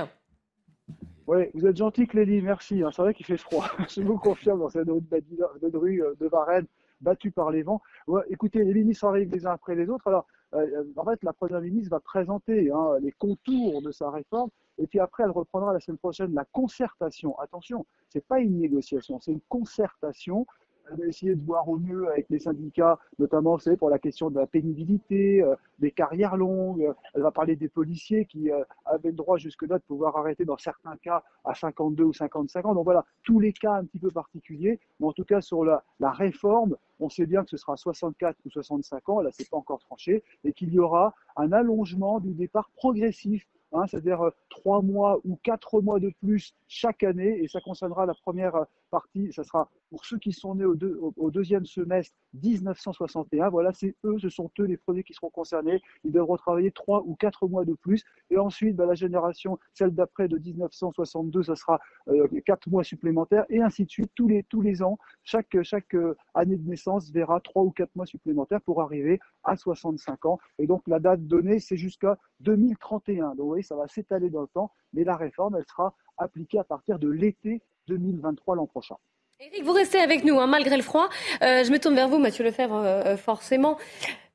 Oui, 1.27 1.45
vous 1.53 1.67
êtes 1.67 1.77
gentil, 1.77 2.07
Clélie, 2.07 2.41
merci. 2.41 2.83
hein. 2.83 2.89
C'est 2.97 3.03
vrai 3.03 3.13
qu'il 3.13 3.27
fait 3.27 3.37
froid. 3.37 3.67
Je 3.95 4.01
vous 4.01 4.17
confirme 4.17 4.61
dans 4.61 4.71
cette 4.71 4.89
rue 4.89 5.03
de, 5.03 5.77
rue 5.77 6.03
euh, 6.03 6.15
de 6.19 6.29
Varennes, 6.29 6.65
battue 7.03 7.31
par 7.31 7.51
les 7.51 7.63
vents. 7.63 7.83
Écoutez, 8.31 8.65
les 8.65 8.73
ministres 8.73 9.05
arrivent 9.05 9.31
les 9.31 9.47
uns 9.47 9.51
après 9.51 9.75
les 9.75 9.91
autres. 9.91 10.07
Alors, 10.09 10.27
euh, 10.55 10.85
en 10.97 11.05
fait, 11.05 11.23
la 11.23 11.35
Première 11.35 11.61
ministre 11.61 11.91
va 11.91 12.01
présenter 12.01 12.71
hein, 12.71 12.97
les 13.03 13.13
contours 13.13 13.83
de 13.83 13.91
sa 13.91 14.11
réforme. 14.11 14.49
Et 14.79 14.87
puis 14.87 14.99
après, 14.99 15.25
elle 15.25 15.31
reprendra 15.31 15.75
la 15.75 15.81
semaine 15.81 15.99
prochaine 15.99 16.33
la 16.33 16.47
concertation. 16.47 17.39
Attention, 17.39 17.85
c'est 18.09 18.27
pas 18.27 18.41
une 18.41 18.59
négociation, 18.59 19.21
c'est 19.21 19.33
une 19.33 19.43
concertation. 19.51 20.47
Elle 20.93 20.99
va 20.99 21.07
essayer 21.07 21.35
de 21.35 21.45
voir 21.45 21.69
au 21.69 21.79
mieux 21.79 22.09
avec 22.11 22.27
les 22.29 22.39
syndicats, 22.39 22.99
notamment, 23.19 23.57
vous 23.57 23.77
pour 23.77 23.89
la 23.89 23.99
question 23.99 24.31
de 24.31 24.39
la 24.39 24.47
pénibilité, 24.47 25.43
euh, 25.43 25.55
des 25.79 25.91
carrières 25.91 26.37
longues. 26.37 26.93
Elle 27.15 27.23
va 27.23 27.31
parler 27.31 27.57
des 27.57 27.69
policiers 27.69 28.27
qui 28.27 28.51
euh, 28.51 28.63
avaient 28.85 29.11
le 29.11 29.17
droit 29.17 29.39
jusque-là 29.39 29.79
de 29.79 29.85
pouvoir 29.85 30.17
arrêter 30.17 30.45
dans 30.45 30.59
certains 30.59 30.97
cas 30.97 31.23
à 31.45 31.55
52 31.55 32.05
ou 32.05 32.13
55 32.13 32.67
ans. 32.67 32.75
Donc 32.75 32.85
voilà, 32.85 33.07
tous 33.23 33.41
les 33.41 33.53
cas 33.53 33.75
un 33.75 33.85
petit 33.85 33.99
peu 33.99 34.11
particuliers. 34.11 34.81
Mais 35.01 35.07
en 35.07 35.13
tout 35.13 35.25
cas, 35.25 35.41
sur 35.41 35.65
la, 35.65 35.83
la 35.99 36.11
réforme, 36.11 36.77
on 37.01 37.09
sait 37.09 37.27
bien 37.27 37.43
que 37.43 37.51
ce 37.51 37.57
sera 37.57 37.77
64 37.77 38.37
ou 38.45 38.51
65 38.51 39.09
ans, 39.09 39.21
là, 39.21 39.31
c'est 39.33 39.49
pas 39.49 39.57
encore 39.57 39.81
tranché, 39.81 40.23
et 40.45 40.53
qu'il 40.53 40.73
y 40.73 40.79
aura 40.79 41.15
un 41.37 41.53
allongement 41.53 42.21
du 42.21 42.35
départ 42.35 42.71
progressif 42.77 43.47
Hein, 43.73 43.87
c'est-à-dire 43.87 44.21
euh, 44.21 44.31
trois 44.51 44.83
mois 44.83 45.19
ou 45.25 45.39
quatre 45.43 45.81
mois 45.81 45.99
de 45.99 46.13
plus 46.21 46.55
chaque 46.69 47.03
année, 47.03 47.43
et 47.43 47.49
ça 47.49 47.61
concernera 47.61 48.05
la 48.05 48.15
première 48.15 48.67
partie, 48.93 49.33
ça 49.33 49.43
sera 49.43 49.69
pour 49.91 50.05
ceux 50.05 50.19
qui 50.19 50.33
sont 50.33 50.55
nés 50.55 50.65
au, 50.65 50.75
deux- 50.75 50.97
au- 51.01 51.13
au 51.17 51.31
deuxième 51.31 51.67
semestre 51.67 52.15
1961, 52.35 53.49
voilà, 53.51 53.73
c'est 53.73 53.95
eux, 54.05 54.19
ce 54.19 54.29
sont 54.29 54.51
eux 54.61 54.65
les 54.65 54.77
premiers 54.77 55.03
qui 55.03 55.15
seront 55.15 55.31
concernés, 55.31 55.81
ils 56.05 56.13
devront 56.13 56.37
travailler 56.37 56.71
trois 56.73 57.03
ou 57.05 57.15
quatre 57.17 57.47
mois 57.49 57.65
de 57.65 57.75
plus, 57.75 58.05
et 58.31 58.39
ensuite, 58.39 58.77
bah, 58.77 58.87
la 58.87 58.95
génération, 58.95 59.59
celle 59.75 59.91
d'après 59.95 60.29
de 60.29 60.39
1962, 60.39 61.43
ça 61.43 61.57
sera 61.57 61.81
euh, 62.09 62.27
quatre 62.47 62.69
mois 62.71 62.85
supplémentaires, 62.85 63.45
et 63.51 63.61
ainsi 63.63 63.85
de 63.85 63.91
suite, 63.91 64.13
tous 64.15 64.29
les, 64.29 64.83
ans, 64.83 64.99
chaque, 65.25 65.57
chaque 65.63 65.95
euh, 65.95 66.15
année 66.35 66.57
de 66.57 66.69
naissance 66.69 67.11
verra 67.11 67.41
trois 67.41 67.63
ou 67.63 67.71
quatre 67.71 67.95
mois 67.97 68.07
supplémentaires 68.07 68.61
pour 68.63 68.81
arriver 68.83 69.21
à 69.45 69.57
65 69.57 70.25
ans, 70.27 70.39
et 70.59 70.67
donc 70.67 70.83
la 70.87 71.01
date 71.01 71.27
donnée, 71.27 71.59
c'est 71.61 71.77
jusqu'à 71.77 72.19
2031, 72.41 73.31
donc 73.31 73.39
vous 73.39 73.47
voyez, 73.47 73.63
ça 73.63 73.77
va 73.77 73.89
s'étaler 73.89 74.31
dans 74.31 74.43
le 74.43 74.49
temps, 74.49 74.71
mais 74.93 75.05
la 75.05 75.17
réforme, 75.17 75.57
elle 75.57 75.67
sera 75.67 75.95
appliquée 76.19 76.59
à 76.59 76.65
partir 76.65 76.99
de 76.99 77.09
l'été 77.09 77.63
2023 77.89 78.57
l'an 78.57 78.67
prochain. 78.67 78.97
Eric, 79.41 79.65
vous 79.65 79.73
restez 79.73 79.99
avec 79.99 80.25
nous, 80.25 80.39
hein, 80.39 80.47
malgré 80.47 80.77
le 80.77 80.83
froid. 80.83 81.09
Euh, 81.43 81.65
je 81.65 81.73
me 81.73 81.79
tourne 81.79 81.97
vers 81.97 82.09
vous, 82.09 82.19
Mathieu 82.19 82.45
Lefebvre, 82.45 82.77
euh, 82.77 83.03
euh, 83.05 83.17
forcément. 83.17 83.77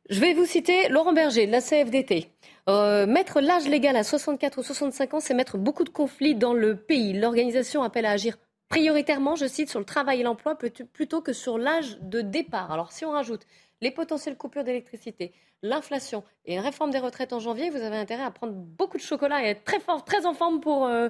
Je 0.10 0.20
vais 0.20 0.34
vous 0.34 0.46
citer 0.46 0.90
Laurent 0.90 1.14
Berger, 1.14 1.48
de 1.48 1.52
la 1.52 1.62
CFDT. 1.62 2.28
Mettre 2.68 3.40
l'âge 3.40 3.68
légal 3.68 3.96
à 3.96 4.04
64 4.04 4.58
ou 4.60 4.64
65 4.64 5.14
ans, 5.14 5.20
c'est 5.22 5.34
mettre 5.34 5.58
beaucoup 5.58 5.86
de 5.86 5.90
conflits 5.90 6.36
dans 6.36 6.54
le 6.54 6.76
pays. 6.76 7.14
L'organisation 7.14 7.84
appelle 7.84 8.06
à 8.06 8.12
agir 8.12 8.38
prioritairement, 8.68 9.36
je 9.36 9.46
cite, 9.46 9.70
sur 9.70 9.80
le 9.80 9.86
travail 9.86 10.20
et 10.20 10.24
l'emploi 10.24 10.58
plutôt 10.58 11.22
que 11.22 11.32
sur 11.32 11.58
l'âge 11.58 11.98
de 12.02 12.20
départ. 12.20 12.72
Alors 12.72 12.92
si 12.92 13.06
on 13.06 13.12
rajoute 13.12 13.46
les 13.80 13.92
potentielles 13.92 14.36
coupures 14.36 14.66
d'électricité, 14.66 15.32
l'inflation 15.64 16.24
et 16.46 16.54
une 16.56 16.62
réforme 16.62 16.92
des 16.92 17.00
retraites 17.00 17.34
en 17.34 17.40
janvier, 17.40 17.70
vous 17.70 17.78
avez 17.78 17.98
intérêt 17.98 18.24
à 18.24 18.32
prendre 18.32 18.54
beaucoup 18.54 18.96
de 18.98 19.02
chocolat 19.02 19.44
et 19.46 19.50
être 19.50 19.64
très 19.66 19.80
fort, 19.82 20.06
très 20.06 20.26
en 20.26 20.34
forme 20.34 20.62
pour, 20.62 20.86
euh, 20.86 21.10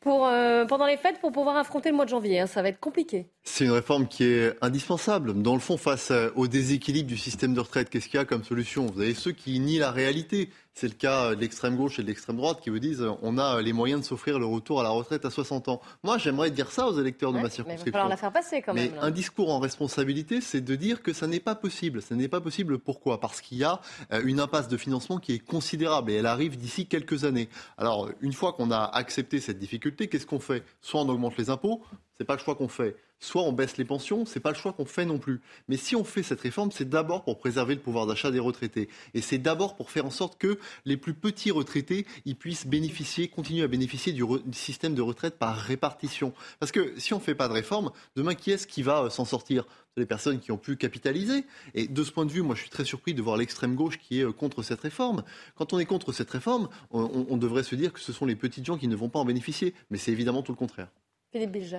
pour, 0.00 0.26
euh, 0.26 0.66
pendant 0.66 0.84
les 0.86 0.98
fêtes 0.98 1.20
pour 1.20 1.32
pouvoir 1.32 1.56
affronter 1.56 1.88
le 1.88 1.96
mois 1.96 2.04
de 2.04 2.10
janvier. 2.10 2.40
hein. 2.40 2.46
Ça 2.46 2.60
va 2.60 2.68
être 2.68 2.80
compliqué. 2.80 3.26
C'est 3.44 3.64
une 3.64 3.70
réforme 3.70 4.06
qui 4.06 4.24
est 4.24 4.56
indispensable. 4.62 5.40
Dans 5.42 5.54
le 5.54 5.60
fond, 5.60 5.76
face 5.78 6.10
euh, 6.10 6.28
au 6.34 6.48
déséquilibre 6.48 7.08
du 7.08 7.16
système 7.16 7.54
de 7.54 7.60
retraite, 7.60 7.88
qu'est-ce 7.88 8.08
qu'il 8.08 8.18
y 8.18 8.22
a 8.22 8.26
comme 8.26 8.44
solution? 8.44 8.86
Vous 8.86 9.00
avez 9.00 9.14
ceux 9.14 9.32
qui 9.32 9.58
nient 9.60 9.78
la 9.78 9.90
réalité. 9.90 10.50
C'est 10.76 10.88
le 10.88 10.94
cas 10.94 11.36
de 11.36 11.40
l'extrême 11.40 11.76
gauche 11.76 12.00
et 12.00 12.02
de 12.02 12.08
l'extrême 12.08 12.36
droite 12.36 12.58
qui 12.60 12.68
vous 12.68 12.80
disent 12.80 13.06
on 13.22 13.38
a 13.38 13.62
les 13.62 13.72
moyens 13.72 14.00
de 14.00 14.04
s'offrir 14.06 14.40
le 14.40 14.44
retour 14.46 14.80
à 14.80 14.82
la 14.82 14.88
retraite 14.88 15.24
à 15.24 15.30
60 15.30 15.68
ans. 15.68 15.80
Moi, 16.02 16.18
j'aimerais 16.18 16.50
dire 16.50 16.72
ça 16.72 16.88
aux 16.88 16.98
électeurs 17.00 17.30
de 17.30 17.36
Ouais, 17.36 17.42
ma 17.44 17.48
mais 17.48 17.54
il 17.54 17.58
va 17.58 17.64
circonscription. 17.64 17.92
falloir 17.92 18.08
la 18.08 18.16
faire 18.16 18.32
passer 18.32 18.60
quand 18.60 18.74
Mais 18.74 18.86
même. 18.86 18.96
là. 18.96 19.04
un 19.04 19.10
discours 19.12 19.52
en 19.52 19.60
responsabilité, 19.60 20.40
c'est 20.40 20.60
de 20.62 20.74
dire 20.74 21.02
que 21.04 21.12
ça 21.12 21.28
n'est 21.28 21.38
pas 21.38 21.54
possible. 21.54 22.02
Ça 22.02 22.16
n'est 22.16 22.26
pas 22.28 22.40
possible 22.40 22.78
pourquoi? 22.80 23.20
Parce 23.20 23.40
qu'il 23.40 23.58
y 23.58 23.62
a 23.64 23.80
une 24.24 24.40
impasse 24.40 24.68
de 24.68 24.76
financement 24.76 25.18
qui 25.18 25.32
est 25.32 25.38
considérable 25.38 26.10
et 26.10 26.14
elle 26.14 26.26
arrive 26.26 26.56
d'ici 26.56 26.86
quelques 26.86 27.24
années. 27.24 27.48
Alors, 27.76 28.10
une 28.20 28.32
fois 28.32 28.52
qu'on 28.52 28.70
a 28.70 28.84
accepté 28.84 29.40
cette 29.40 29.58
difficulté, 29.58 30.08
qu'est-ce 30.08 30.26
qu'on 30.26 30.40
fait? 30.40 30.64
Soit 30.80 31.00
on 31.00 31.08
augmente 31.08 31.36
les 31.36 31.50
impôts, 31.50 31.82
c'est 32.16 32.24
pas 32.24 32.34
le 32.34 32.40
choix 32.40 32.54
qu'on 32.54 32.68
fait. 32.68 32.96
Soit 33.24 33.42
on 33.42 33.52
baisse 33.52 33.78
les 33.78 33.86
pensions, 33.86 34.26
c'est 34.26 34.38
pas 34.38 34.50
le 34.50 34.54
choix 34.54 34.74
qu'on 34.74 34.84
fait 34.84 35.06
non 35.06 35.18
plus. 35.18 35.40
Mais 35.68 35.78
si 35.78 35.96
on 35.96 36.04
fait 36.04 36.22
cette 36.22 36.42
réforme, 36.42 36.70
c'est 36.70 36.86
d'abord 36.86 37.24
pour 37.24 37.38
préserver 37.38 37.74
le 37.74 37.80
pouvoir 37.80 38.06
d'achat 38.06 38.30
des 38.30 38.38
retraités. 38.38 38.90
Et 39.14 39.22
c'est 39.22 39.38
d'abord 39.38 39.76
pour 39.76 39.90
faire 39.90 40.04
en 40.04 40.10
sorte 40.10 40.36
que 40.36 40.58
les 40.84 40.98
plus 40.98 41.14
petits 41.14 41.50
retraités, 41.50 42.04
ils 42.26 42.36
puissent 42.36 42.66
bénéficier, 42.66 43.28
continuer 43.28 43.62
à 43.64 43.66
bénéficier 43.66 44.12
du, 44.12 44.22
système 44.52 44.94
de 44.94 45.00
retraite 45.00 45.38
par 45.38 45.56
répartition. 45.56 46.34
Parce 46.60 46.70
que 46.70 46.92
si 47.00 47.14
on 47.14 47.18
fait 47.20 47.34
pas 47.34 47.48
de 47.48 47.54
réforme, 47.54 47.92
demain, 48.14 48.34
qui 48.34 48.50
est-ce 48.50 48.66
qui 48.66 48.82
va 48.82 49.04
euh, 49.04 49.08
s'en 49.10 49.24
sortir? 49.24 49.64
Les 49.96 50.06
personnes 50.06 50.40
qui 50.40 50.50
ont 50.52 50.58
pu 50.58 50.76
capitaliser. 50.76 51.46
Et 51.72 51.86
de 51.88 52.04
ce 52.04 52.10
point 52.10 52.26
de 52.26 52.30
vue, 52.32 52.42
moi, 52.42 52.54
je 52.56 52.60
suis 52.62 52.70
très 52.70 52.84
surpris 52.84 53.14
de 53.14 53.22
voir 53.22 53.36
l'extrême 53.38 53.74
gauche 53.74 53.98
qui 53.98 54.20
est 54.20 54.24
euh, 54.24 54.32
contre 54.32 54.62
cette 54.62 54.80
réforme. 54.82 55.22
Quand 55.54 55.72
on 55.72 55.78
est 55.78 55.86
contre 55.86 56.12
cette 56.12 56.30
réforme, 56.30 56.68
on- 56.90 57.24
on 57.30 57.36
devrait 57.38 57.62
se 57.62 57.74
dire 57.74 57.90
que 57.94 58.00
ce 58.00 58.12
sont 58.12 58.26
les 58.26 58.36
petites 58.36 58.66
gens 58.66 58.76
qui 58.76 58.88
ne 58.88 58.96
vont 58.96 59.08
pas 59.08 59.20
en 59.20 59.24
bénéficier. 59.24 59.72
Mais 59.90 59.96
c'est 59.96 60.12
évidemment 60.12 60.42
tout 60.42 60.52
le 60.52 60.56
contraire. 60.58 60.88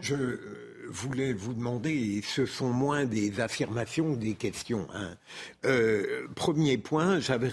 Je 0.02 0.16
euh, 0.16 0.40
voulais 0.90 1.32
vous 1.32 1.54
demander, 1.54 2.22
ce 2.24 2.46
sont 2.46 2.70
moins 2.70 3.06
des 3.06 3.40
affirmations 3.40 4.14
que 4.14 4.20
des 4.20 4.34
questions. 4.34 4.88
hein. 4.94 5.16
Euh, 5.64 6.28
premier 6.36 6.78
point, 6.78 7.20
j'avais 7.20 7.52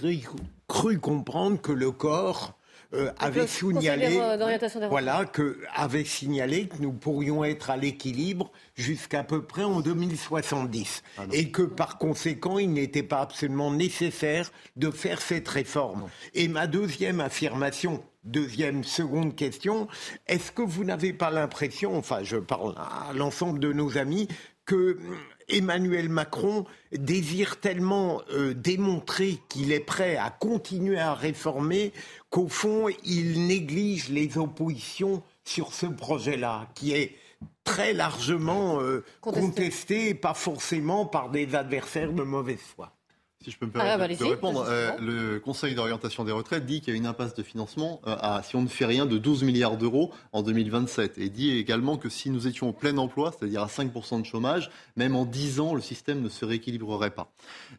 cru 0.67 0.99
comprendre 0.99 1.61
que 1.61 1.73
le 1.73 1.93
corps 1.93 2.59
euh, 2.95 3.11
avait 3.19 3.47
signalé, 3.47 4.21
voilà, 4.89 5.25
que 5.25 5.59
avait 5.75 6.05
signalé 6.05 6.69
que 6.69 6.77
nous 6.81 6.93
pourrions 6.93 7.43
être 7.43 7.71
à 7.71 7.77
l'équilibre 7.77 8.53
jusqu'à 8.75 9.25
peu 9.25 9.43
près 9.43 9.65
en 9.65 9.81
2070, 9.81 11.03
et 11.33 11.51
que 11.51 11.63
par 11.63 11.99
conséquent, 11.99 12.59
il 12.59 12.73
n'était 12.73 13.03
pas 13.03 13.21
absolument 13.21 13.71
nécessaire 13.71 14.51
de 14.77 14.91
faire 14.91 15.23
cette 15.23 15.49
réforme. 15.49 16.09
Et 16.35 16.49
ma 16.49 16.67
deuxième 16.67 17.21
affirmation. 17.21 18.03
Deuxième, 18.25 18.85
seconde 18.85 19.35
question, 19.35 19.89
est-ce 20.29 20.53
que 20.53 20.63
vous 20.63 20.85
n'avez 20.85 21.13
pas 21.13 21.33
l'impression, 21.33 21.97
enfin 21.97 22.21
je 22.23 22.37
parle 22.37 22.73
à 22.77 23.13
l'ensemble 23.15 23.59
de 23.59 23.73
nos 23.73 23.99
amis, 23.99 24.29
que 24.65 24.97
Emmanuel 25.53 26.09
Macron 26.09 26.65
désire 26.93 27.61
tellement 27.61 28.23
euh, 28.33 28.55
démontrer 28.55 29.39
qu'il 29.49 29.71
est 29.71 29.81
prêt 29.81 30.17
à 30.17 30.31
continuer 30.31 30.99
à 30.99 31.15
réformer 31.15 31.93
qu'au 32.31 32.49
fond, 32.49 32.89
il 33.05 33.47
néglige 33.47 34.09
les 34.09 34.39
oppositions 34.39 35.23
sur 35.45 35.75
ce 35.75 35.87
projet-là, 35.87 36.69
qui 36.75 36.93
est 36.93 37.17
très 37.65 37.93
largement 37.93 38.81
euh, 38.81 39.05
contesté, 39.21 40.09
et 40.09 40.15
pas 40.15 40.35
forcément 40.35 41.07
par 41.07 41.31
des 41.31 41.55
adversaires 41.55 42.13
de 42.13 42.23
mauvaise 42.23 42.59
foi. 42.59 42.93
Si 43.45 43.51
je 43.51 43.59
peux 43.59 43.67
me 43.67 43.73
Ah, 43.75 43.79
permettre 43.79 43.99
bah, 43.99 44.09
de- 44.09 44.13
de 44.15 44.19
allez-y, 44.23 44.31
répondre, 44.35 44.65
euh, 44.69 44.91
le 45.01 45.41
Conseil 45.41 45.75
d'orientation 45.75 46.25
des 46.25 46.33
retraites 46.33 46.65
dit 46.65 46.81
qu'il 46.81 46.93
y 46.93 46.97
a 46.97 46.97
une 46.97 47.07
impasse 47.07 47.35
de 47.35 47.43
financement 47.43 48.01
euh, 48.07 48.15
à, 48.21 48.43
si 48.43 48.55
on 48.57 48.63
ne 48.63 48.69
fait 48.69 48.85
rien, 48.87 49.05
de 49.07 49.19
12 49.19 49.43
milliards 49.43 49.77
d'euros 49.77 50.13
en 50.33 50.43
2027. 50.43 51.19
Et 51.19 51.29
dit 51.29 51.51
également 51.57 51.97
que 51.97 52.09
si 52.09 52.31
nous 52.31 52.47
étions 52.47 52.69
au 52.69 52.73
plein 52.73 52.97
emploi, 52.99 53.33
c'est-à-dire 53.37 53.63
à 53.63 53.67
5% 53.67 54.21
de 54.21 54.27
chômage, 54.27 54.71
même 54.97 55.17
en 55.17 55.25
10 55.25 55.61
ans, 55.61 55.75
le 55.75 55.81
système 55.81 56.23
ne 56.23 56.29
se 56.29 56.45
rééquilibrerait 56.45 57.11
pas. 57.11 57.33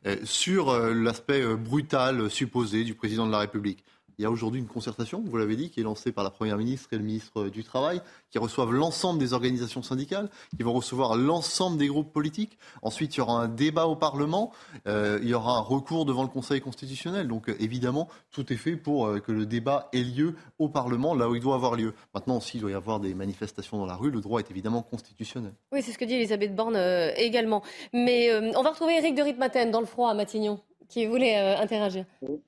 Euh, 0.05 0.17
sur 0.23 0.73
l'aspect 0.77 1.45
brutal 1.55 2.29
supposé 2.29 2.83
du 2.83 2.93
président 2.95 3.25
de 3.25 3.31
la 3.31 3.39
République, 3.39 3.83
Il 4.17 4.23
y 4.23 4.25
a 4.25 4.31
aujourd'hui 4.31 4.59
une 4.59 4.67
concertation, 4.67 5.23
vous 5.25 5.37
l'avez 5.37 5.55
dit, 5.55 5.69
qui 5.69 5.79
est 5.79 5.83
lancée 5.83 6.11
par 6.11 6.23
la 6.23 6.29
Première 6.29 6.57
ministre 6.57 6.89
et 6.93 6.97
le 6.97 7.03
ministre 7.03 7.49
du 7.49 7.63
Travail, 7.63 8.01
qui 8.29 8.37
reçoivent 8.37 8.71
l'ensemble 8.71 9.19
des 9.19 9.33
organisations 9.33 9.81
syndicales, 9.81 10.29
qui 10.55 10.63
vont 10.63 10.73
recevoir 10.73 11.15
l'ensemble 11.15 11.77
des 11.77 11.87
groupes 11.87 12.11
politiques. 12.11 12.57
Ensuite, 12.81 13.15
il 13.15 13.19
y 13.19 13.21
aura 13.21 13.41
un 13.41 13.47
débat 13.47 13.87
au 13.87 13.95
Parlement, 13.95 14.51
euh, 14.87 15.19
il 15.21 15.29
y 15.29 15.33
aura 15.33 15.57
un 15.57 15.61
recours 15.61 16.05
devant 16.05 16.23
le 16.23 16.29
Conseil 16.29 16.61
constitutionnel. 16.61 17.27
Donc 17.27 17.49
euh, 17.49 17.55
évidemment, 17.59 18.07
tout 18.31 18.51
est 18.53 18.57
fait 18.57 18.75
pour 18.75 19.07
euh, 19.07 19.19
que 19.19 19.31
le 19.31 19.45
débat 19.45 19.89
ait 19.93 20.03
lieu 20.03 20.35
au 20.59 20.69
Parlement, 20.69 21.15
là 21.15 21.29
où 21.29 21.35
il 21.35 21.41
doit 21.41 21.55
avoir 21.55 21.75
lieu. 21.75 21.93
Maintenant, 22.13 22.39
s'il 22.39 22.61
doit 22.61 22.71
y 22.71 22.75
avoir 22.75 22.99
des 22.99 23.13
manifestations 23.13 23.77
dans 23.77 23.85
la 23.85 23.95
rue, 23.95 24.11
le 24.11 24.21
droit 24.21 24.39
est 24.39 24.51
évidemment 24.51 24.83
constitutionnel. 24.83 25.53
Oui, 25.71 25.81
c'est 25.81 25.91
ce 25.91 25.97
que 25.97 26.05
dit 26.05 26.15
Elisabeth 26.15 26.55
Borne 26.55 26.77
également. 27.15 27.63
Mais 27.93 28.31
on 28.55 28.61
va 28.61 28.71
retrouver 28.71 28.97
Eric 28.97 29.15
de 29.15 29.21
Ritmaten 29.21 29.71
dans 29.71 29.79
le 29.79 29.85
froid 29.85 30.09
à 30.09 30.13
Matignon, 30.13 30.59
qui 30.87 31.05
voulait 31.05 31.35
interagir. 31.35 32.05
Oui, 32.21 32.39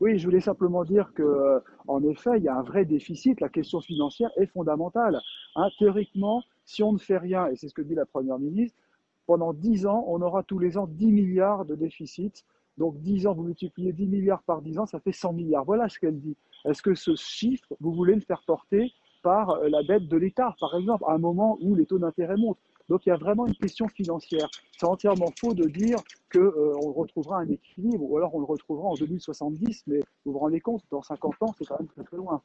je 0.00 0.24
voulais 0.24 0.40
simplement 0.40 0.84
dire 0.84 1.12
que, 1.14 1.22
euh, 1.22 1.60
en 1.86 2.02
effet, 2.04 2.38
il 2.38 2.44
y 2.44 2.48
a 2.48 2.56
un 2.56 2.62
vrai 2.62 2.84
déficit. 2.84 3.40
La 3.40 3.48
question 3.48 3.80
financière 3.80 4.30
est 4.36 4.46
fondamentale. 4.46 5.20
Hein, 5.54 5.68
théoriquement, 5.78 6.42
si 6.64 6.82
on 6.82 6.92
ne 6.92 6.98
fait 6.98 7.18
rien, 7.18 7.48
et 7.48 7.56
c'est 7.56 7.68
ce 7.68 7.74
que 7.74 7.82
dit 7.82 7.94
la 7.94 8.06
Première 8.06 8.38
ministre, 8.38 8.78
pendant 9.26 9.52
10 9.52 9.86
ans, 9.86 10.04
on 10.06 10.22
aura 10.22 10.42
tous 10.42 10.58
les 10.58 10.78
ans 10.78 10.86
10 10.86 11.12
milliards 11.12 11.64
de 11.64 11.74
déficit. 11.74 12.44
Donc 12.78 13.00
10 13.00 13.26
ans, 13.26 13.34
vous 13.34 13.42
multipliez 13.42 13.92
10 13.92 14.06
milliards 14.06 14.42
par 14.42 14.62
10 14.62 14.78
ans, 14.78 14.86
ça 14.86 15.00
fait 15.00 15.12
100 15.12 15.32
milliards. 15.32 15.64
Voilà 15.64 15.88
ce 15.88 15.98
qu'elle 15.98 16.20
dit. 16.20 16.36
Est-ce 16.64 16.82
que 16.82 16.94
ce 16.94 17.14
chiffre, 17.16 17.66
vous 17.80 17.92
voulez 17.92 18.14
le 18.14 18.20
faire 18.20 18.42
porter 18.46 18.92
par 19.22 19.50
euh, 19.50 19.68
la 19.68 19.82
dette 19.82 20.08
de 20.08 20.16
l'État, 20.16 20.54
par 20.60 20.76
exemple, 20.76 21.04
à 21.08 21.12
un 21.12 21.18
moment 21.18 21.58
où 21.60 21.74
les 21.74 21.86
taux 21.86 21.98
d'intérêt 21.98 22.36
montent? 22.36 22.58
Donc 22.88 23.06
il 23.06 23.10
y 23.10 23.12
a 23.12 23.16
vraiment 23.16 23.46
une 23.46 23.54
question 23.54 23.88
financière. 23.88 24.48
C'est 24.78 24.86
entièrement 24.86 25.32
faux 25.38 25.54
de 25.54 25.68
dire 25.68 25.98
qu'on 26.32 26.40
euh, 26.40 26.74
retrouvera 26.94 27.38
un 27.38 27.48
équilibre, 27.48 28.02
ou 28.02 28.16
alors 28.16 28.34
on 28.34 28.40
le 28.40 28.46
retrouvera 28.46 28.88
en 28.88 28.94
2070, 28.94 29.84
mais 29.86 30.00
vous 30.24 30.32
vous 30.32 30.38
rendez 30.38 30.60
compte, 30.60 30.82
dans 30.90 31.02
50 31.02 31.34
ans, 31.40 31.54
c'est 31.58 31.64
quand 31.66 31.78
même 31.78 31.88
très 31.88 32.04
très 32.04 32.16
loin. 32.16 32.42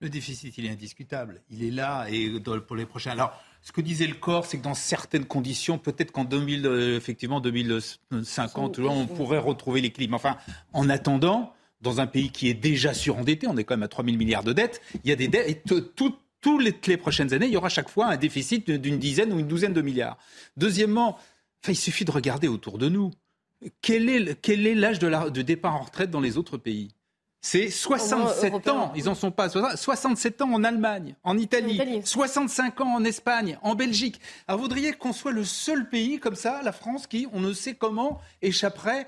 Le 0.00 0.08
déficit, 0.08 0.56
il 0.58 0.66
est 0.66 0.70
indiscutable. 0.70 1.42
Il 1.50 1.64
est 1.64 1.70
là 1.70 2.06
et 2.08 2.30
pour 2.40 2.76
les 2.76 2.86
prochains. 2.86 3.10
Alors, 3.10 3.32
ce 3.60 3.72
que 3.72 3.80
disait 3.80 4.06
le 4.06 4.14
corps, 4.14 4.46
c'est 4.46 4.58
que 4.58 4.62
dans 4.62 4.74
certaines 4.74 5.24
conditions, 5.24 5.78
peut-être 5.78 6.12
qu'en 6.12 6.24
2000, 6.24 6.66
euh, 6.66 6.96
effectivement, 6.96 7.40
2050, 7.40 8.78
on 8.78 9.06
pourrait 9.06 9.38
retrouver 9.38 9.80
l'équilibre. 9.80 10.14
Enfin, 10.14 10.36
en 10.72 10.88
attendant, 10.88 11.52
dans 11.80 12.00
un 12.00 12.06
pays 12.06 12.30
qui 12.30 12.48
est 12.48 12.54
déjà 12.54 12.94
surendetté, 12.94 13.46
on 13.46 13.56
est 13.56 13.64
quand 13.64 13.74
même 13.74 13.82
à 13.82 13.88
3 13.88 14.04
000 14.04 14.16
milliards 14.16 14.44
de 14.44 14.52
dettes, 14.52 14.80
il 15.04 15.10
y 15.10 15.12
a 15.12 15.16
des 15.16 15.28
dettes, 15.28 15.48
et 15.48 15.60
toutes 15.60 16.20
toutes 16.40 16.86
les, 16.86 16.96
prochaines 16.96 17.32
années, 17.34 17.46
il 17.46 17.52
y 17.52 17.56
aura 17.56 17.68
chaque 17.68 17.88
fois 17.88 18.06
un 18.06 18.16
déficit 18.16 18.70
d'une 18.70 18.98
dizaine 18.98 19.32
ou 19.32 19.38
une 19.38 19.48
douzaine 19.48 19.72
de 19.72 19.82
milliards. 19.82 20.16
Deuxièmement, 20.56 21.18
il 21.66 21.76
suffit 21.76 22.04
de 22.04 22.10
regarder 22.10 22.48
autour 22.48 22.78
de 22.78 22.88
nous. 22.88 23.10
Quel 23.82 24.08
est 24.08 24.74
l'âge 24.74 24.98
de, 24.98 25.30
de 25.30 25.42
départ 25.42 25.74
en 25.74 25.82
retraite 25.82 26.10
dans 26.10 26.20
les 26.20 26.38
autres 26.38 26.56
pays? 26.56 26.90
C'est 27.40 27.70
67 27.70 28.68
ans, 28.68 28.92
ils 28.96 29.08
en 29.08 29.14
sont 29.14 29.30
pas 29.30 29.48
67 29.48 30.42
ans 30.42 30.52
en 30.52 30.64
Allemagne, 30.64 31.14
en 31.22 31.38
Italie, 31.38 32.02
65 32.04 32.80
ans 32.80 32.96
en 32.96 33.04
Espagne, 33.04 33.58
en 33.62 33.76
Belgique. 33.76 34.20
Alors 34.48 34.60
voudriez 34.60 34.92
qu'on 34.92 35.12
soit 35.12 35.30
le 35.30 35.44
seul 35.44 35.88
pays 35.88 36.18
comme 36.18 36.34
ça, 36.34 36.60
la 36.64 36.72
France, 36.72 37.06
qui, 37.06 37.28
on 37.32 37.38
ne 37.38 37.52
sait 37.52 37.74
comment, 37.74 38.20
échapperait 38.42 39.06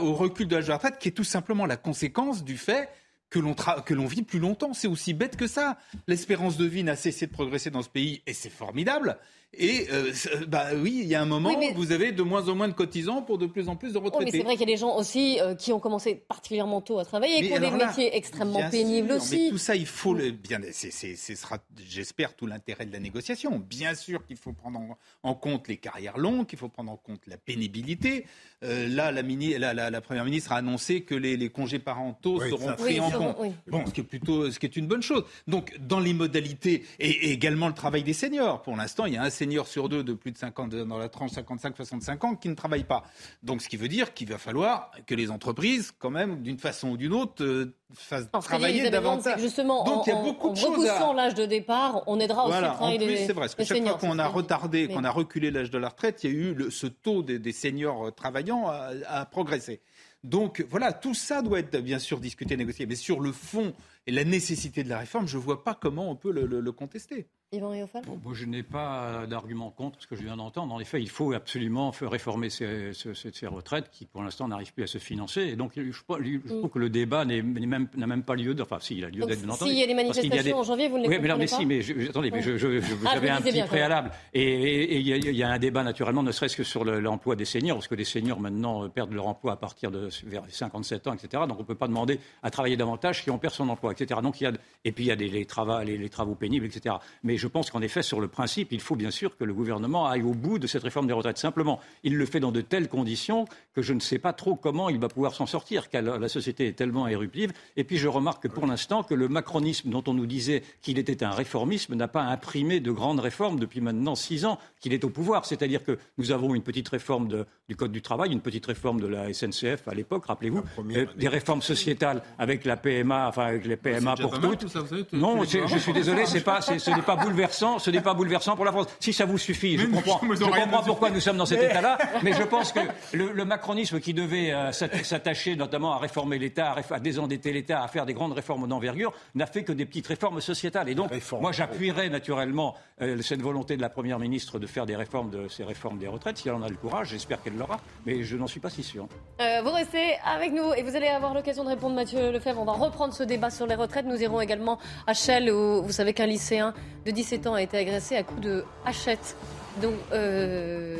au 0.00 0.14
recul 0.14 0.46
de 0.46 0.54
l'âge 0.54 0.66
de 0.66 0.70
la 0.70 0.76
retraite, 0.76 0.98
qui 1.00 1.08
est 1.08 1.12
tout 1.12 1.24
simplement 1.24 1.66
la 1.66 1.76
conséquence 1.76 2.44
du 2.44 2.56
fait 2.56 2.88
que 3.32 3.94
l'on 3.94 4.06
vit 4.06 4.22
plus 4.22 4.38
longtemps. 4.38 4.74
C'est 4.74 4.88
aussi 4.88 5.14
bête 5.14 5.36
que 5.36 5.46
ça. 5.46 5.78
L'espérance 6.06 6.56
de 6.56 6.66
vie 6.66 6.84
n'a 6.84 6.96
cessé 6.96 7.26
de 7.26 7.32
progresser 7.32 7.70
dans 7.70 7.82
ce 7.82 7.88
pays 7.88 8.22
et 8.26 8.34
c'est 8.34 8.50
formidable. 8.50 9.18
Et 9.54 9.86
euh, 9.92 10.12
bah 10.48 10.68
oui, 10.74 11.00
il 11.02 11.08
y 11.08 11.14
a 11.14 11.20
un 11.20 11.26
moment 11.26 11.50
où 11.50 11.74
vous 11.74 11.92
avez 11.92 12.12
de 12.12 12.22
moins 12.22 12.48
en 12.48 12.54
moins 12.54 12.68
de 12.68 12.72
cotisants 12.72 13.20
pour 13.20 13.36
de 13.36 13.44
plus 13.44 13.68
en 13.68 13.76
plus 13.76 13.92
de 13.92 13.98
retraités. 13.98 14.24
Oui, 14.24 14.30
mais 14.32 14.38
c'est 14.38 14.44
vrai 14.44 14.52
qu'il 14.56 14.66
y 14.66 14.72
a 14.72 14.74
des 14.74 14.80
gens 14.80 14.96
aussi 14.96 15.38
euh, 15.40 15.54
qui 15.54 15.74
ont 15.74 15.78
commencé 15.78 16.14
particulièrement 16.14 16.80
tôt 16.80 16.98
à 16.98 17.04
travailler, 17.04 17.46
qui 17.46 17.52
ont 17.52 17.60
des 17.60 17.70
métiers 17.70 18.16
extrêmement 18.16 18.70
pénibles 18.70 19.12
aussi. 19.12 19.44
Mais 19.44 19.50
tout 19.50 19.58
ça, 19.58 19.76
il 19.76 19.84
faut 19.84 20.14
le 20.14 20.30
bien. 20.30 20.58
C'est, 20.70 21.16
sera, 21.16 21.58
j'espère, 21.86 22.34
tout 22.34 22.46
l'intérêt 22.46 22.86
de 22.86 22.92
la 22.92 22.98
négociation. 22.98 23.58
Bien 23.58 23.94
sûr 23.94 24.24
qu'il 24.24 24.38
faut 24.38 24.52
prendre 24.54 24.80
en, 25.22 25.34
compte 25.34 25.68
les 25.68 25.76
carrières 25.76 26.16
longues, 26.16 26.46
qu'il 26.46 26.58
faut 26.58 26.70
prendre 26.70 26.90
en 26.90 26.96
compte 26.96 27.20
la 27.26 27.36
pénibilité. 27.36 28.24
Euh, 28.62 28.88
là, 28.88 29.12
la, 29.12 29.22
mini, 29.22 29.58
la, 29.58 29.74
la, 29.74 30.00
première 30.00 30.24
ministre 30.24 30.52
a 30.52 30.56
annoncé 30.56 31.02
que 31.02 31.14
les, 31.14 31.36
les 31.36 31.50
congés 31.50 31.78
parentaux 31.78 32.40
seront 32.40 32.72
pris 32.74 33.00
en 33.00 33.10
compte. 33.10 33.36
Bon, 33.66 33.84
ce 33.84 33.92
qui 33.92 34.00
est 34.00 34.04
plutôt, 34.04 34.50
ce 34.50 34.58
qui 34.58 34.64
est 34.64 34.76
une 34.76 34.86
bonne 34.86 35.02
chose. 35.02 35.24
Donc, 35.46 35.76
dans 35.78 36.00
les 36.00 36.14
modalités 36.14 36.84
et, 36.98 37.32
également 37.32 37.68
le 37.68 37.74
travail 37.74 38.02
des 38.02 38.14
seniors. 38.14 38.62
Pour 38.62 38.76
l'instant, 38.76 39.04
il 39.04 39.14
y 39.14 39.16
a 39.18 39.22
un 39.22 39.30
senior 39.42 39.66
sur 39.66 39.88
deux 39.88 40.04
de 40.04 40.12
plus 40.12 40.30
de 40.30 40.38
50 40.38 40.70
dans 40.70 40.98
la 40.98 41.08
tranche 41.08 41.32
55-65 41.32 42.26
ans 42.26 42.36
qui 42.36 42.48
ne 42.48 42.54
travaille 42.54 42.84
pas. 42.84 43.02
Donc, 43.42 43.60
ce 43.60 43.68
qui 43.68 43.76
veut 43.76 43.88
dire 43.88 44.14
qu'il 44.14 44.28
va 44.28 44.38
falloir 44.38 44.92
que 45.06 45.16
les 45.16 45.32
entreprises, 45.32 45.92
quand 45.98 46.10
même, 46.10 46.42
d'une 46.42 46.58
façon 46.58 46.90
ou 46.90 46.96
d'une 46.96 47.12
autre, 47.12 47.42
euh, 47.42 47.74
fassent 47.92 48.30
travailler 48.30 48.88
davantage. 48.88 49.40
justement, 49.40 49.82
Donc, 49.82 50.06
il 50.06 50.10
y 50.10 50.12
a 50.12 50.22
beaucoup 50.22 50.50
de 50.50 50.56
choses 50.56 50.70
repoussant 50.70 51.12
l'âge 51.12 51.34
de 51.34 51.44
départ, 51.44 52.04
on 52.06 52.20
aidera 52.20 52.46
aussi 52.46 52.60
le 52.60 52.66
travail 52.66 52.98
des 52.98 53.16
C'est 53.16 53.32
vrai, 53.32 53.46
parce 53.46 53.56
que 53.56 53.64
chaque 53.64 53.82
fois 53.82 53.98
qu'on 53.98 54.18
a 54.20 54.28
retardé, 54.28 54.86
qu'on 54.86 55.04
a 55.04 55.10
reculé 55.10 55.50
l'âge 55.50 55.72
de 55.72 55.78
la 55.78 55.88
retraite, 55.88 56.22
il 56.22 56.30
y 56.30 56.32
a 56.32 56.36
eu 56.36 56.70
ce 56.70 56.86
taux 56.86 57.24
des, 57.24 57.52
seniors 57.52 58.06
euh, 58.06 58.10
travaillant 58.12 58.68
à 58.68 59.26
progresser. 59.26 59.80
Donc 60.22 60.64
voilà, 60.70 60.92
tout 60.92 61.14
ça 61.14 61.42
doit 61.42 61.58
être 61.58 61.76
bien 61.78 61.98
sûr 61.98 62.20
discuté, 62.20 62.56
négocié. 62.56 62.86
Mais 62.86 62.94
sur 62.94 63.18
le 63.18 63.32
fond 63.32 63.72
et 64.06 64.12
la 64.12 64.22
nécessité 64.22 64.84
de 64.84 64.88
la 64.88 64.98
réforme, 64.98 65.26
je 65.26 65.36
ne 65.36 65.42
vois 65.42 65.64
pas 65.64 65.74
comment 65.74 66.08
on 66.08 66.14
peut 66.14 66.30
le 66.30 66.72
contester. 66.72 67.26
Yvan 67.52 67.74
bon, 68.06 68.32
Je 68.32 68.46
n'ai 68.46 68.62
pas 68.62 69.26
d'argument 69.28 69.70
contre 69.70 70.00
ce 70.00 70.06
que 70.06 70.16
je 70.16 70.22
viens 70.22 70.38
d'entendre. 70.38 70.72
En 70.72 70.80
effet, 70.80 71.02
il 71.02 71.10
faut 71.10 71.34
absolument 71.34 71.92
réformer 72.00 72.48
ces, 72.48 72.92
ces, 72.94 73.46
retraites 73.46 73.90
qui, 73.90 74.06
pour 74.06 74.22
l'instant, 74.22 74.48
n'arrivent 74.48 74.72
plus 74.72 74.84
à 74.84 74.86
se 74.86 74.96
financer. 74.96 75.42
Et 75.42 75.56
donc, 75.56 75.72
je, 75.76 75.82
je 75.82 76.38
trouve 76.48 76.70
que 76.70 76.78
le 76.78 76.88
débat 76.88 77.26
n'a 77.26 77.42
même, 77.42 77.88
même, 77.94 78.22
pas 78.22 78.36
lieu. 78.36 78.56
Enfin, 78.58 78.78
si, 78.80 78.96
il 78.96 79.04
a 79.04 79.10
lieu 79.10 79.26
d'être, 79.26 79.42
bien 79.42 79.50
entendu. 79.50 79.70
S'il 79.70 79.78
y 79.78 79.82
a 79.82 79.86
des 79.86 79.94
manifestations 79.94 80.58
en 80.58 80.62
janvier, 80.62 80.88
vous 80.88 80.96
ne 80.96 81.02
les 81.02 81.08
oui, 81.10 81.18
mais, 81.20 81.28
non, 81.28 81.36
mais 81.36 81.46
si, 81.46 81.66
mais 81.66 81.80
attendez, 82.08 82.30
mais 82.30 82.42
j'avais 82.42 83.28
ah, 83.28 83.36
un 83.36 83.40
petit 83.42 83.62
préalable. 83.64 84.12
Et 84.32 84.98
il 84.98 85.06
y, 85.06 85.42
a 85.42 85.48
un 85.50 85.58
débat, 85.58 85.82
naturellement, 85.82 86.22
ne 86.22 86.32
serait-ce 86.32 86.56
que 86.56 86.64
sur 86.64 86.84
l'emploi 86.84 87.36
des 87.36 87.44
seniors, 87.44 87.76
parce 87.76 87.88
que 87.88 87.94
les 87.94 88.04
seniors, 88.04 88.40
maintenant, 88.40 88.88
perdent 88.88 89.12
leur 89.12 89.26
emploi 89.26 89.52
à 89.52 89.56
partir 89.56 89.90
de 89.90 90.08
vers 90.24 90.44
57 90.48 91.06
ans, 91.06 91.12
etc. 91.12 91.42
Donc, 91.46 91.58
on 91.58 91.62
ne 91.62 91.66
peut 91.66 91.74
pas 91.74 91.88
demander 91.88 92.18
à 92.42 92.50
travailler 92.50 92.78
davantage 92.78 93.24
si 93.24 93.30
on 93.30 93.36
perd 93.36 93.52
son 93.52 93.68
emploi, 93.68 93.92
etc. 93.92 94.20
Donc, 94.22 94.40
il 94.40 94.44
y 94.44 94.46
a, 94.46 94.52
et 94.86 94.92
puis, 94.92 95.04
il 95.04 95.08
y 95.08 95.12
a 95.12 95.16
des, 95.16 95.28
les, 95.28 95.44
travaux, 95.44 95.80
les, 95.80 96.08
travaux 96.08 96.34
pénibles, 96.34 96.64
etc. 96.64 96.94
Mais 97.22 97.36
je 97.42 97.48
pense 97.48 97.72
qu'en 97.72 97.82
effet, 97.82 98.04
sur 98.04 98.20
le 98.20 98.28
principe, 98.28 98.70
il 98.70 98.80
faut 98.80 98.94
bien 98.94 99.10
sûr 99.10 99.36
que 99.36 99.42
le 99.42 99.52
gouvernement 99.52 100.06
aille 100.06 100.22
au 100.22 100.32
bout 100.32 100.60
de 100.60 100.68
cette 100.68 100.84
réforme 100.84 101.08
des 101.08 101.12
retraites. 101.12 101.38
Simplement, 101.38 101.80
il 102.04 102.16
le 102.16 102.24
fait 102.24 102.38
dans 102.38 102.52
de 102.52 102.60
telles 102.60 102.88
conditions 102.88 103.46
que 103.74 103.82
je 103.82 103.92
ne 103.94 103.98
sais 103.98 104.20
pas 104.20 104.32
trop 104.32 104.54
comment 104.54 104.88
il 104.88 105.00
va 105.00 105.08
pouvoir 105.08 105.34
s'en 105.34 105.46
sortir, 105.46 105.90
car 105.90 106.02
la 106.02 106.28
société 106.28 106.68
est 106.68 106.74
tellement 106.74 107.08
éruptive. 107.08 107.52
Et 107.76 107.82
puis, 107.82 107.98
je 107.98 108.06
remarque 108.06 108.46
pour 108.46 108.64
l'instant 108.64 109.02
que 109.02 109.14
le 109.14 109.26
macronisme 109.26 109.90
dont 109.90 110.04
on 110.06 110.14
nous 110.14 110.26
disait 110.26 110.62
qu'il 110.82 111.00
était 111.00 111.24
un 111.24 111.32
réformisme 111.32 111.96
n'a 111.96 112.06
pas 112.06 112.22
imprimé 112.22 112.78
de 112.78 112.92
grandes 112.92 113.18
réformes 113.18 113.58
depuis 113.58 113.80
maintenant 113.80 114.14
six 114.14 114.44
ans 114.44 114.60
qu'il 114.80 114.92
est 114.92 115.02
au 115.02 115.10
pouvoir. 115.10 115.44
C'est-à-dire 115.44 115.82
que 115.82 115.98
nous 116.18 116.30
avons 116.30 116.54
une 116.54 116.62
petite 116.62 116.88
réforme 116.90 117.26
du 117.68 117.74
Code 117.74 117.90
du 117.90 118.02
travail, 118.02 118.30
une 118.30 118.40
petite 118.40 118.66
réforme 118.66 119.00
de 119.00 119.08
la 119.08 119.32
SNCF 119.32 119.88
à 119.88 119.94
l'époque, 119.94 120.26
rappelez-vous, 120.26 120.62
euh, 120.94 121.06
des 121.16 121.28
réformes 121.28 121.62
sociétales 121.62 122.22
avec 122.38 122.64
la 122.64 122.76
PMA, 122.76 123.28
enfin 123.28 123.46
avec 123.46 123.64
les 123.64 123.76
PMA 123.76 124.14
pour 124.14 124.38
toutes. 124.38 125.12
non, 125.12 125.42
je 125.42 125.78
suis 125.78 125.92
désolé, 125.92 126.26
c'est 126.26 126.42
pas, 126.42 126.60
ce 126.60 126.90
n'est 126.90 127.02
pas 127.02 127.16
bouleversant, 127.32 127.78
ce 127.78 127.90
n'est 127.90 128.00
pas 128.00 128.14
bouleversant 128.14 128.54
pour 128.56 128.64
la 128.64 128.72
France. 128.72 128.86
Si 129.00 129.12
ça 129.12 129.24
vous 129.24 129.38
suffit, 129.38 129.78
je 129.78 129.86
comprends, 129.86 130.20
je 130.22 130.44
comprends 130.44 130.82
pourquoi 130.82 131.10
nous 131.10 131.20
sommes 131.20 131.38
dans 131.38 131.46
cet 131.46 131.62
état-là, 131.62 131.98
mais 132.22 132.32
je 132.32 132.42
pense 132.42 132.72
que 132.72 132.80
le, 133.12 133.44
macronisme 133.44 134.00
qui 134.00 134.14
devait 134.14 134.52
euh, 134.52 134.70
s'attacher 134.72 135.56
notamment 135.56 135.92
à 135.92 135.98
réformer 135.98 136.38
l'État, 136.38 136.74
à, 136.90 137.00
désendetter 137.00 137.52
l'État, 137.52 137.82
à 137.82 137.88
faire 137.88 138.06
des 138.06 138.14
grandes 138.14 138.32
réformes 138.32 138.68
d'envergure, 138.68 139.12
n'a 139.34 139.46
fait 139.46 139.64
que 139.64 139.72
des 139.72 139.86
petites 139.86 140.06
réformes 140.06 140.40
sociétales. 140.40 140.88
Et 140.88 140.94
donc, 140.94 141.10
moi, 141.40 141.52
j'appuierai 141.52 142.08
naturellement 142.08 142.74
euh, 143.00 143.20
cette 143.22 143.42
volonté 143.42 143.76
de 143.76 143.82
la 143.82 143.88
Première 143.88 144.18
ministre 144.18 144.58
de 144.58 144.66
faire 144.66 144.86
des 144.86 144.96
réformes 144.96 145.30
de 145.30 145.48
ces 145.48 145.64
réformes 145.64 145.98
des 145.98 146.08
retraites, 146.08 146.38
si 146.38 146.48
elle 146.48 146.54
en 146.54 146.62
a 146.62 146.68
le 146.68 146.76
courage, 146.76 147.08
j'espère 147.08 147.42
qu'elle 147.42 147.56
l'aura, 147.56 147.80
mais 148.06 148.22
je 148.22 148.36
n'en 148.36 148.46
suis 148.46 148.60
pas 148.60 148.70
si 148.70 148.82
sûr. 148.82 149.08
Euh, 149.40 149.62
vous 149.62 149.70
restez 149.70 150.16
avec 150.24 150.52
nous 150.52 150.72
et 150.74 150.82
vous 150.82 150.94
allez 150.96 151.08
avoir 151.08 151.34
l'occasion 151.34 151.64
de 151.64 151.70
répondre, 151.70 151.94
Mathieu 151.94 152.30
Lefebvre. 152.30 152.60
On 152.60 152.64
va 152.64 152.72
reprendre 152.72 153.14
ce 153.14 153.22
débat 153.22 153.50
sur 153.50 153.66
les 153.66 153.74
retraites. 153.74 154.06
Nous 154.06 154.20
irons 154.22 154.40
également 154.40 154.78
à 155.06 155.14
Chelles, 155.14 155.50
où 155.50 155.82
vous 155.82 155.92
savez 155.92 156.12
qu'un 156.12 156.26
lycéen 156.26 156.74
de 157.04 157.10
17 157.22 157.46
ans 157.46 157.54
a 157.54 157.62
été 157.62 157.78
agressé 157.78 158.16
à 158.16 158.24
coups 158.24 158.40
de 158.40 158.64
hachette. 158.84 159.36
Donc, 159.80 159.94
euh, 160.12 160.98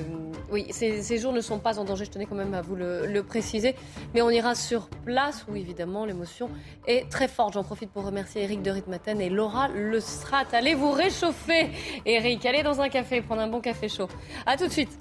oui, 0.53 0.67
ces, 0.71 1.19
jours 1.19 1.33
ne 1.33 1.41
sont 1.41 1.59
pas 1.59 1.81
en 1.81 1.85
danger, 1.85 2.05
je 2.05 2.11
tenais 2.13 2.27
quand 2.27 2.37
même 2.37 2.55
à 2.55 2.63
vous 2.63 2.77
le, 2.77 3.23
préciser. 3.23 3.75
Mais 4.15 4.23
on 4.23 4.31
ira 4.31 4.55
sur 4.55 4.89
place 5.05 5.45
où, 5.49 5.57
évidemment, 5.57 6.05
l'émotion 6.05 6.49
est 6.87 7.11
très 7.11 7.27
forte. 7.27 7.55
J'en 7.55 7.65
profite 7.65 7.91
pour 7.91 8.05
remercier 8.05 8.45
Eric 8.45 8.63
de 8.63 8.71
Ritmaten 8.71 9.21
et 9.21 9.31
Laura 9.31 9.67
Le 9.67 9.99
Strat. 9.99 10.45
Allez 10.53 10.75
vous 10.75 10.93
réchauffer, 10.93 11.71
Eric. 12.07 12.47
Allez 12.47 12.63
dans 12.63 12.81
un 12.81 12.89
café, 12.89 13.21
prendre 13.21 13.43
un 13.43 13.49
bon 13.49 13.61
café 13.61 13.89
chaud. 13.89 14.09
A 14.47 14.57
tout 14.57 14.69
de 14.69 14.73
suite. 14.73 14.97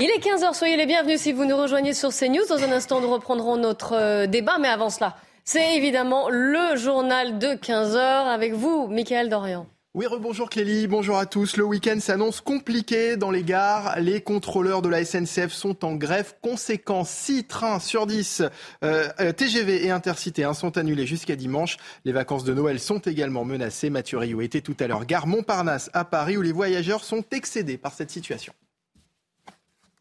Il 0.00 0.08
est 0.10 0.24
15h, 0.24 0.54
soyez 0.54 0.76
les 0.76 0.86
bienvenus 0.86 1.20
si 1.20 1.32
vous 1.32 1.44
nous 1.44 1.56
rejoignez 1.56 1.92
sur 1.92 2.10
CNews. 2.10 2.46
Dans 2.48 2.62
un 2.62 2.70
instant, 2.70 3.00
nous 3.00 3.10
reprendrons 3.10 3.56
notre 3.56 3.94
euh, 3.94 4.26
débat, 4.26 4.58
mais 4.60 4.68
avant 4.68 4.90
cela, 4.90 5.16
c'est 5.50 5.78
évidemment 5.78 6.28
le 6.28 6.76
journal 6.76 7.38
de 7.38 7.46
15h 7.46 7.96
avec 7.96 8.52
vous, 8.52 8.86
Michael 8.86 9.30
Dorian. 9.30 9.66
Oui, 9.94 10.04
rebonjour 10.04 10.50
Clélie, 10.50 10.86
bonjour 10.86 11.16
à 11.16 11.24
tous. 11.24 11.56
Le 11.56 11.64
week-end 11.64 11.98
s'annonce 12.00 12.42
compliqué 12.42 13.16
dans 13.16 13.30
les 13.30 13.42
gares. 13.42 13.98
Les 13.98 14.20
contrôleurs 14.20 14.82
de 14.82 14.90
la 14.90 15.02
SNCF 15.06 15.50
sont 15.50 15.86
en 15.86 15.94
grève. 15.94 16.34
Conséquence, 16.42 17.08
6 17.08 17.44
trains 17.44 17.80
sur 17.80 18.06
10 18.06 18.42
euh, 18.84 19.08
euh 19.20 19.32
TGV 19.32 19.86
et 19.86 19.90
Intercité 19.90 20.44
hein, 20.44 20.52
sont 20.52 20.76
annulés 20.76 21.06
jusqu'à 21.06 21.34
dimanche. 21.34 21.78
Les 22.04 22.12
vacances 22.12 22.44
de 22.44 22.52
Noël 22.52 22.78
sont 22.78 22.98
également 22.98 23.46
menacées. 23.46 23.88
Mathieu 23.88 24.18
Rio 24.18 24.42
était 24.42 24.60
tout 24.60 24.76
à 24.80 24.86
l'heure 24.86 25.06
gare 25.06 25.26
Montparnasse 25.26 25.88
à 25.94 26.04
Paris 26.04 26.36
où 26.36 26.42
les 26.42 26.52
voyageurs 26.52 27.04
sont 27.04 27.24
excédés 27.32 27.78
par 27.78 27.94
cette 27.94 28.10
situation 28.10 28.52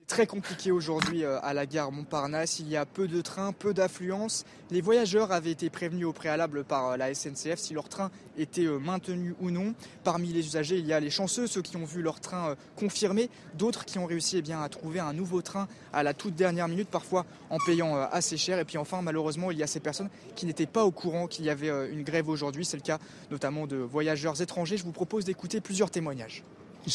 très 0.07 0.25
compliqué 0.25 0.71
aujourd'hui 0.71 1.23
euh, 1.23 1.37
à 1.43 1.53
la 1.53 1.65
gare 1.65 1.91
Montparnasse. 1.91 2.59
Il 2.59 2.69
y 2.69 2.77
a 2.77 2.85
peu 2.85 3.07
de 3.07 3.21
trains, 3.21 3.51
peu 3.51 3.73
d'affluence. 3.73 4.45
Les 4.71 4.81
voyageurs 4.81 5.31
avaient 5.31 5.51
été 5.51 5.69
prévenus 5.69 6.05
au 6.07 6.13
préalable 6.13 6.63
par 6.63 6.91
euh, 6.91 6.97
la 6.97 7.13
SNCF 7.13 7.57
si 7.57 7.73
leur 7.73 7.89
train 7.89 8.09
était 8.37 8.65
euh, 8.65 8.79
maintenu 8.79 9.35
ou 9.41 9.51
non. 9.51 9.75
Parmi 10.05 10.29
les 10.29 10.39
usagers, 10.39 10.77
il 10.77 10.87
y 10.87 10.93
a 10.93 10.99
les 10.99 11.09
chanceux, 11.09 11.45
ceux 11.45 11.61
qui 11.61 11.75
ont 11.75 11.85
vu 11.85 12.01
leur 12.01 12.21
train 12.21 12.55
confirmé, 12.77 13.29
d'autres 13.55 13.83
qui 13.83 13.99
ont 13.99 14.05
réussi 14.05 14.37
eh 14.37 14.41
bien, 14.41 14.61
à 14.63 14.69
trouver 14.69 14.99
un 14.99 15.13
nouveau 15.13 15.41
train 15.41 15.67
à 15.91 16.03
la 16.03 16.13
toute 16.13 16.35
dernière 16.35 16.69
minute, 16.69 16.87
parfois 16.87 17.25
en 17.49 17.57
payant 17.57 17.95
assez 17.95 18.37
cher. 18.37 18.59
Et 18.59 18.65
puis 18.65 18.77
enfin, 18.77 19.01
malheureusement, 19.01 19.51
il 19.51 19.57
y 19.57 19.63
a 19.63 19.67
ces 19.67 19.81
personnes 19.81 20.09
qui 20.35 20.45
n'étaient 20.45 20.65
pas 20.65 20.85
au 20.85 20.91
courant 20.91 21.27
qu'il 21.27 21.45
y 21.45 21.49
avait 21.49 21.91
une 21.91 22.03
grève 22.03 22.29
aujourd'hui. 22.29 22.65
C'est 22.65 22.77
le 22.77 22.83
cas 22.83 22.99
notamment 23.29 23.67
de 23.67 23.75
voyageurs 23.75 24.41
étrangers. 24.41 24.77
Je 24.77 24.83
vous 24.83 24.91
propose 24.91 25.25
d'écouter 25.25 25.59
plusieurs 25.59 25.91
témoignages. 25.91 26.43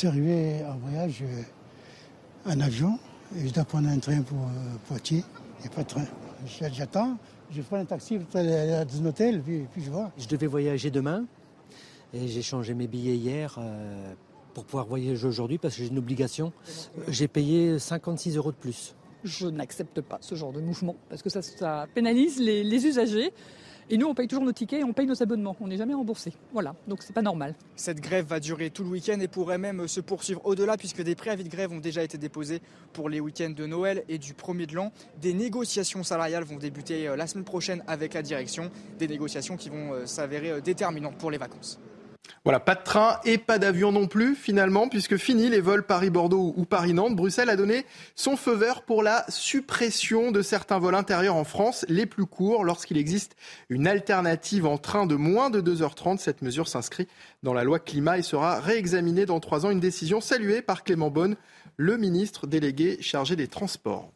Arrivé 0.04 0.64
en 0.64 0.78
voyage 0.78 1.22
un 2.46 2.60
avion 2.60 2.98
et 3.36 3.48
je 3.48 3.52
dois 3.52 3.64
prendre 3.64 3.88
un 3.88 3.98
train 3.98 4.22
pour 4.22 4.38
euh, 4.38 4.76
Poitiers. 4.88 5.24
Il 5.58 5.62
n'y 5.62 5.66
a 5.68 5.70
pas 5.70 5.82
de 5.82 5.88
train. 5.88 6.04
J'attends, 6.72 7.16
je 7.50 7.62
prends 7.62 7.76
un 7.76 7.84
taxi 7.84 8.18
pour 8.18 8.40
aller 8.40 8.52
à 8.52 8.80
un 8.80 9.06
hôtel, 9.06 9.40
puis, 9.42 9.66
puis 9.72 9.82
je 9.82 9.90
vois. 9.90 10.10
Je 10.18 10.26
devais 10.26 10.46
voyager 10.46 10.90
demain 10.90 11.24
et 12.12 12.26
j'ai 12.28 12.42
changé 12.42 12.74
mes 12.74 12.88
billets 12.88 13.16
hier 13.16 13.56
euh, 13.58 14.12
pour 14.54 14.64
pouvoir 14.64 14.86
voyager 14.86 15.26
aujourd'hui 15.26 15.58
parce 15.58 15.76
que 15.76 15.82
j'ai 15.82 15.88
une 15.88 15.98
obligation. 15.98 16.52
J'ai 17.08 17.28
payé 17.28 17.78
56 17.78 18.36
euros 18.36 18.50
de 18.50 18.56
plus. 18.56 18.94
Je 19.24 19.46
n'accepte 19.46 20.00
pas 20.00 20.18
ce 20.20 20.34
genre 20.34 20.52
de 20.52 20.60
mouvement 20.60 20.96
parce 21.08 21.22
que 21.22 21.30
ça, 21.30 21.42
ça 21.42 21.86
pénalise 21.94 22.40
les, 22.40 22.64
les 22.64 22.86
usagers. 22.86 23.32
Et 23.90 23.98
nous, 23.98 24.06
on 24.06 24.14
paye 24.14 24.28
toujours 24.28 24.44
nos 24.44 24.52
tickets 24.52 24.80
et 24.80 24.84
on 24.84 24.92
paye 24.92 25.06
nos 25.06 25.22
abonnements. 25.22 25.56
On 25.60 25.68
n'est 25.68 25.76
jamais 25.76 25.94
remboursé. 25.94 26.32
Voilà, 26.52 26.74
donc 26.88 27.02
c'est 27.02 27.12
pas 27.12 27.22
normal. 27.22 27.54
Cette 27.76 28.00
grève 28.00 28.26
va 28.26 28.40
durer 28.40 28.70
tout 28.70 28.84
le 28.84 28.90
week-end 28.90 29.18
et 29.20 29.28
pourrait 29.28 29.58
même 29.58 29.88
se 29.88 30.00
poursuivre 30.00 30.40
au-delà 30.44 30.76
puisque 30.76 31.02
des 31.02 31.14
préavis 31.14 31.44
de 31.44 31.48
grève 31.48 31.72
ont 31.72 31.80
déjà 31.80 32.02
été 32.02 32.18
déposés 32.18 32.62
pour 32.92 33.08
les 33.08 33.20
week-ends 33.20 33.50
de 33.50 33.66
Noël 33.66 34.04
et 34.08 34.18
du 34.18 34.34
premier 34.34 34.66
de 34.66 34.74
l'an. 34.74 34.92
Des 35.20 35.34
négociations 35.34 36.02
salariales 36.02 36.44
vont 36.44 36.56
débuter 36.56 37.08
euh, 37.08 37.16
la 37.16 37.26
semaine 37.26 37.44
prochaine 37.44 37.82
avec 37.86 38.14
la 38.14 38.22
direction. 38.22 38.70
Des 38.98 39.08
négociations 39.08 39.56
qui 39.56 39.68
vont 39.68 39.92
euh, 39.92 40.06
s'avérer 40.06 40.50
euh, 40.50 40.60
déterminantes 40.60 41.16
pour 41.18 41.30
les 41.30 41.38
vacances. 41.38 41.78
Voilà, 42.44 42.58
pas 42.58 42.74
de 42.74 42.82
train 42.82 43.20
et 43.24 43.38
pas 43.38 43.58
d'avion 43.58 43.92
non 43.92 44.08
plus 44.08 44.34
finalement, 44.34 44.88
puisque 44.88 45.16
fini 45.16 45.48
les 45.48 45.60
vols 45.60 45.86
Paris-Bordeaux 45.86 46.54
ou 46.56 46.64
Paris-Nantes. 46.64 47.14
Bruxelles 47.14 47.50
a 47.50 47.56
donné 47.56 47.86
son 48.16 48.36
feu 48.36 48.54
vert 48.54 48.82
pour 48.82 49.04
la 49.04 49.24
suppression 49.28 50.32
de 50.32 50.42
certains 50.42 50.80
vols 50.80 50.96
intérieurs 50.96 51.36
en 51.36 51.44
France, 51.44 51.86
les 51.88 52.04
plus 52.04 52.26
courts, 52.26 52.64
lorsqu'il 52.64 52.96
existe 52.96 53.36
une 53.68 53.86
alternative 53.86 54.66
en 54.66 54.76
train 54.76 55.06
de 55.06 55.14
moins 55.14 55.50
de 55.50 55.60
2h30. 55.60 56.18
Cette 56.18 56.42
mesure 56.42 56.66
s'inscrit 56.66 57.06
dans 57.44 57.54
la 57.54 57.62
loi 57.62 57.78
climat 57.78 58.18
et 58.18 58.22
sera 58.22 58.58
réexaminée 58.58 59.24
dans 59.24 59.38
trois 59.38 59.64
ans. 59.64 59.70
Une 59.70 59.78
décision 59.78 60.20
saluée 60.20 60.62
par 60.62 60.82
Clément 60.82 61.10
Beaune, 61.10 61.36
le 61.76 61.96
ministre 61.96 62.48
délégué 62.48 63.00
chargé 63.00 63.36
des 63.36 63.46
Transports. 63.46 64.10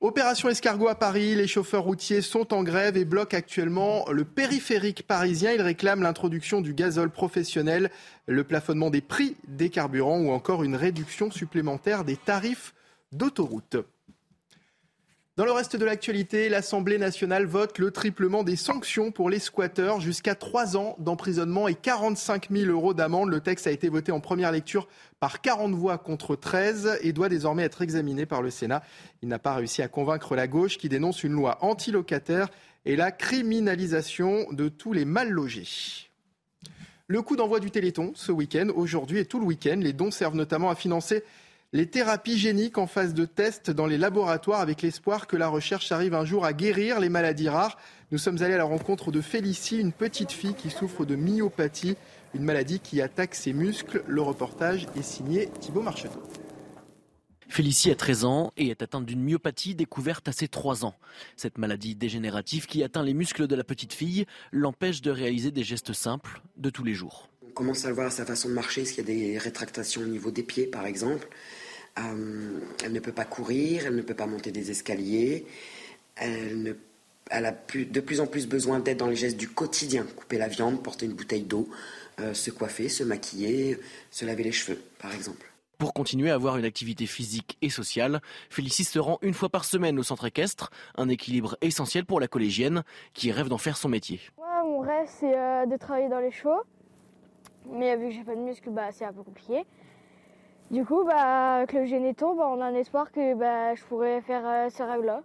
Opération 0.00 0.48
escargot 0.48 0.86
à 0.86 0.94
Paris, 0.94 1.34
les 1.34 1.48
chauffeurs 1.48 1.82
routiers 1.82 2.22
sont 2.22 2.54
en 2.54 2.62
grève 2.62 2.96
et 2.96 3.04
bloquent 3.04 3.36
actuellement 3.36 4.08
le 4.12 4.24
périphérique 4.24 5.04
parisien. 5.04 5.50
Ils 5.52 5.60
réclament 5.60 6.04
l'introduction 6.04 6.60
du 6.60 6.72
gazole 6.72 7.10
professionnel, 7.10 7.90
le 8.26 8.44
plafonnement 8.44 8.90
des 8.90 9.00
prix 9.00 9.36
des 9.48 9.70
carburants 9.70 10.20
ou 10.20 10.30
encore 10.30 10.62
une 10.62 10.76
réduction 10.76 11.32
supplémentaire 11.32 12.04
des 12.04 12.16
tarifs 12.16 12.74
d'autoroute. 13.10 13.76
Dans 15.38 15.44
le 15.44 15.52
reste 15.52 15.76
de 15.76 15.84
l'actualité, 15.84 16.48
l'Assemblée 16.48 16.98
nationale 16.98 17.46
vote 17.46 17.78
le 17.78 17.92
triplement 17.92 18.42
des 18.42 18.56
sanctions 18.56 19.12
pour 19.12 19.30
les 19.30 19.38
squatteurs, 19.38 20.00
jusqu'à 20.00 20.34
3 20.34 20.76
ans 20.76 20.96
d'emprisonnement 20.98 21.68
et 21.68 21.76
45 21.76 22.48
000 22.50 22.72
euros 22.72 22.92
d'amende. 22.92 23.30
Le 23.30 23.38
texte 23.38 23.68
a 23.68 23.70
été 23.70 23.88
voté 23.88 24.10
en 24.10 24.18
première 24.18 24.50
lecture 24.50 24.88
par 25.20 25.40
40 25.40 25.76
voix 25.76 25.96
contre 25.96 26.34
13 26.34 26.98
et 27.02 27.12
doit 27.12 27.28
désormais 27.28 27.62
être 27.62 27.82
examiné 27.82 28.26
par 28.26 28.42
le 28.42 28.50
Sénat. 28.50 28.82
Il 29.22 29.28
n'a 29.28 29.38
pas 29.38 29.54
réussi 29.54 29.80
à 29.80 29.86
convaincre 29.86 30.34
la 30.34 30.48
gauche 30.48 30.76
qui 30.76 30.88
dénonce 30.88 31.22
une 31.22 31.34
loi 31.34 31.58
anti-locataire 31.60 32.48
et 32.84 32.96
la 32.96 33.12
criminalisation 33.12 34.50
de 34.50 34.68
tous 34.68 34.92
les 34.92 35.04
mal 35.04 35.30
logés. 35.30 35.68
Le 37.06 37.22
coup 37.22 37.36
d'envoi 37.36 37.60
du 37.60 37.70
Téléthon 37.70 38.10
ce 38.16 38.32
week-end, 38.32 38.70
aujourd'hui 38.74 39.20
et 39.20 39.24
tout 39.24 39.38
le 39.38 39.46
week-end, 39.46 39.78
les 39.78 39.92
dons 39.92 40.10
servent 40.10 40.34
notamment 40.34 40.68
à 40.68 40.74
financer 40.74 41.22
les 41.74 41.86
thérapies 41.86 42.38
géniques 42.38 42.78
en 42.78 42.86
phase 42.86 43.12
de 43.12 43.26
test 43.26 43.70
dans 43.70 43.86
les 43.86 43.98
laboratoires 43.98 44.60
avec 44.60 44.80
l'espoir 44.80 45.26
que 45.26 45.36
la 45.36 45.48
recherche 45.48 45.92
arrive 45.92 46.14
un 46.14 46.24
jour 46.24 46.46
à 46.46 46.54
guérir 46.54 46.98
les 46.98 47.10
maladies 47.10 47.50
rares. 47.50 47.76
Nous 48.10 48.16
sommes 48.16 48.42
allés 48.42 48.54
à 48.54 48.58
la 48.58 48.64
rencontre 48.64 49.12
de 49.12 49.20
Félicie, 49.20 49.78
une 49.78 49.92
petite 49.92 50.32
fille 50.32 50.54
qui 50.54 50.70
souffre 50.70 51.04
de 51.04 51.14
myopathie, 51.14 51.96
une 52.34 52.44
maladie 52.44 52.80
qui 52.80 53.02
attaque 53.02 53.34
ses 53.34 53.52
muscles. 53.52 54.02
Le 54.06 54.22
reportage 54.22 54.86
est 54.96 55.02
signé 55.02 55.50
Thibault 55.60 55.82
Marcheteau. 55.82 56.22
Félicie 57.50 57.90
a 57.90 57.94
13 57.94 58.24
ans 58.24 58.52
et 58.56 58.68
est 58.68 58.82
atteinte 58.82 59.04
d'une 59.04 59.22
myopathie 59.22 59.74
découverte 59.74 60.26
à 60.28 60.32
ses 60.32 60.48
3 60.48 60.86
ans. 60.86 60.94
Cette 61.36 61.58
maladie 61.58 61.94
dégénérative 61.94 62.66
qui 62.66 62.82
atteint 62.82 63.02
les 63.02 63.14
muscles 63.14 63.46
de 63.46 63.54
la 63.54 63.64
petite 63.64 63.92
fille 63.92 64.24
l'empêche 64.52 65.02
de 65.02 65.10
réaliser 65.10 65.50
des 65.50 65.64
gestes 65.64 65.92
simples 65.92 66.40
de 66.56 66.70
tous 66.70 66.84
les 66.84 66.94
jours. 66.94 67.28
On 67.58 67.62
commence 67.62 67.86
à 67.86 67.88
le 67.88 67.94
voir 67.94 68.06
à 68.06 68.10
sa 68.10 68.24
façon 68.24 68.48
de 68.48 68.54
marcher, 68.54 68.84
s'il 68.84 68.98
y 68.98 69.00
a 69.00 69.02
des 69.02 69.36
rétractations 69.36 70.02
au 70.02 70.06
niveau 70.06 70.30
des 70.30 70.44
pieds 70.44 70.68
par 70.68 70.86
exemple. 70.86 71.26
Euh, 71.98 72.60
elle 72.84 72.92
ne 72.92 73.00
peut 73.00 73.10
pas 73.10 73.24
courir, 73.24 73.84
elle 73.84 73.96
ne 73.96 74.02
peut 74.02 74.14
pas 74.14 74.26
monter 74.26 74.52
des 74.52 74.70
escaliers, 74.70 75.44
elle, 76.14 76.76
a 77.32 77.50
de 77.50 77.98
plus 77.98 78.20
en 78.20 78.28
plus 78.28 78.46
besoin 78.46 78.78
d'aide 78.78 78.98
dans 78.98 79.08
les 79.08 79.16
gestes 79.16 79.36
du 79.36 79.48
quotidien, 79.48 80.06
couper 80.14 80.38
la 80.38 80.46
viande, 80.46 80.84
porter 80.84 81.06
une 81.06 81.14
bouteille 81.14 81.42
d'eau, 81.42 81.68
euh, 82.20 82.32
se 82.32 82.52
coiffer, 82.52 82.88
se 82.88 83.02
maquiller, 83.02 83.76
se 84.12 84.24
laver 84.24 84.44
les 84.44 84.52
cheveux, 84.52 84.80
par 85.00 85.12
exemple. 85.12 85.52
Pour 85.78 85.94
continuer 85.94 86.30
à 86.30 86.34
avoir 86.34 86.58
une 86.58 86.64
activité 86.64 87.06
physique 87.06 87.58
et 87.60 87.70
sociale, 87.70 88.20
Félicie 88.50 88.84
se 88.84 89.00
rend 89.00 89.18
une 89.20 89.34
fois 89.34 89.48
par 89.48 89.64
semaine 89.64 89.98
au 89.98 90.04
centre 90.04 90.26
équestre, 90.26 90.70
un 90.96 91.08
équilibre 91.08 91.56
essentiel 91.60 92.04
pour 92.04 92.20
la 92.20 92.28
collégienne 92.28 92.84
qui 93.14 93.32
rêve 93.32 93.48
d'en 93.48 93.58
faire 93.58 93.76
son 93.76 93.88
métier. 93.88 94.20
Moi, 94.36 94.62
mon 94.62 94.78
rêve, 94.78 95.08
c'est 95.18 95.36
euh, 95.36 95.66
de 95.66 95.76
travailler 95.76 96.08
dans 96.08 96.20
les 96.20 96.30
chevaux, 96.30 96.62
mais 97.70 97.96
vu 97.96 98.08
que 98.08 98.10
j'ai 98.10 98.24
pas 98.24 98.34
de 98.34 98.40
muscles, 98.40 98.70
bah, 98.70 98.90
c'est 98.92 99.04
un 99.04 99.12
peu 99.12 99.22
compliqué. 99.22 99.64
Du 100.70 100.84
coup, 100.84 101.04
bah, 101.04 101.56
avec 101.56 101.72
le 101.72 101.86
généton, 101.86 102.36
bah, 102.36 102.48
on 102.48 102.60
a 102.60 102.66
un 102.66 102.74
espoir 102.74 103.10
que 103.10 103.34
bah, 103.34 103.74
je 103.74 103.82
pourrais 103.84 104.20
faire 104.20 104.46
euh, 104.46 104.68
ce 104.68 104.82
rêve-là. 104.82 105.22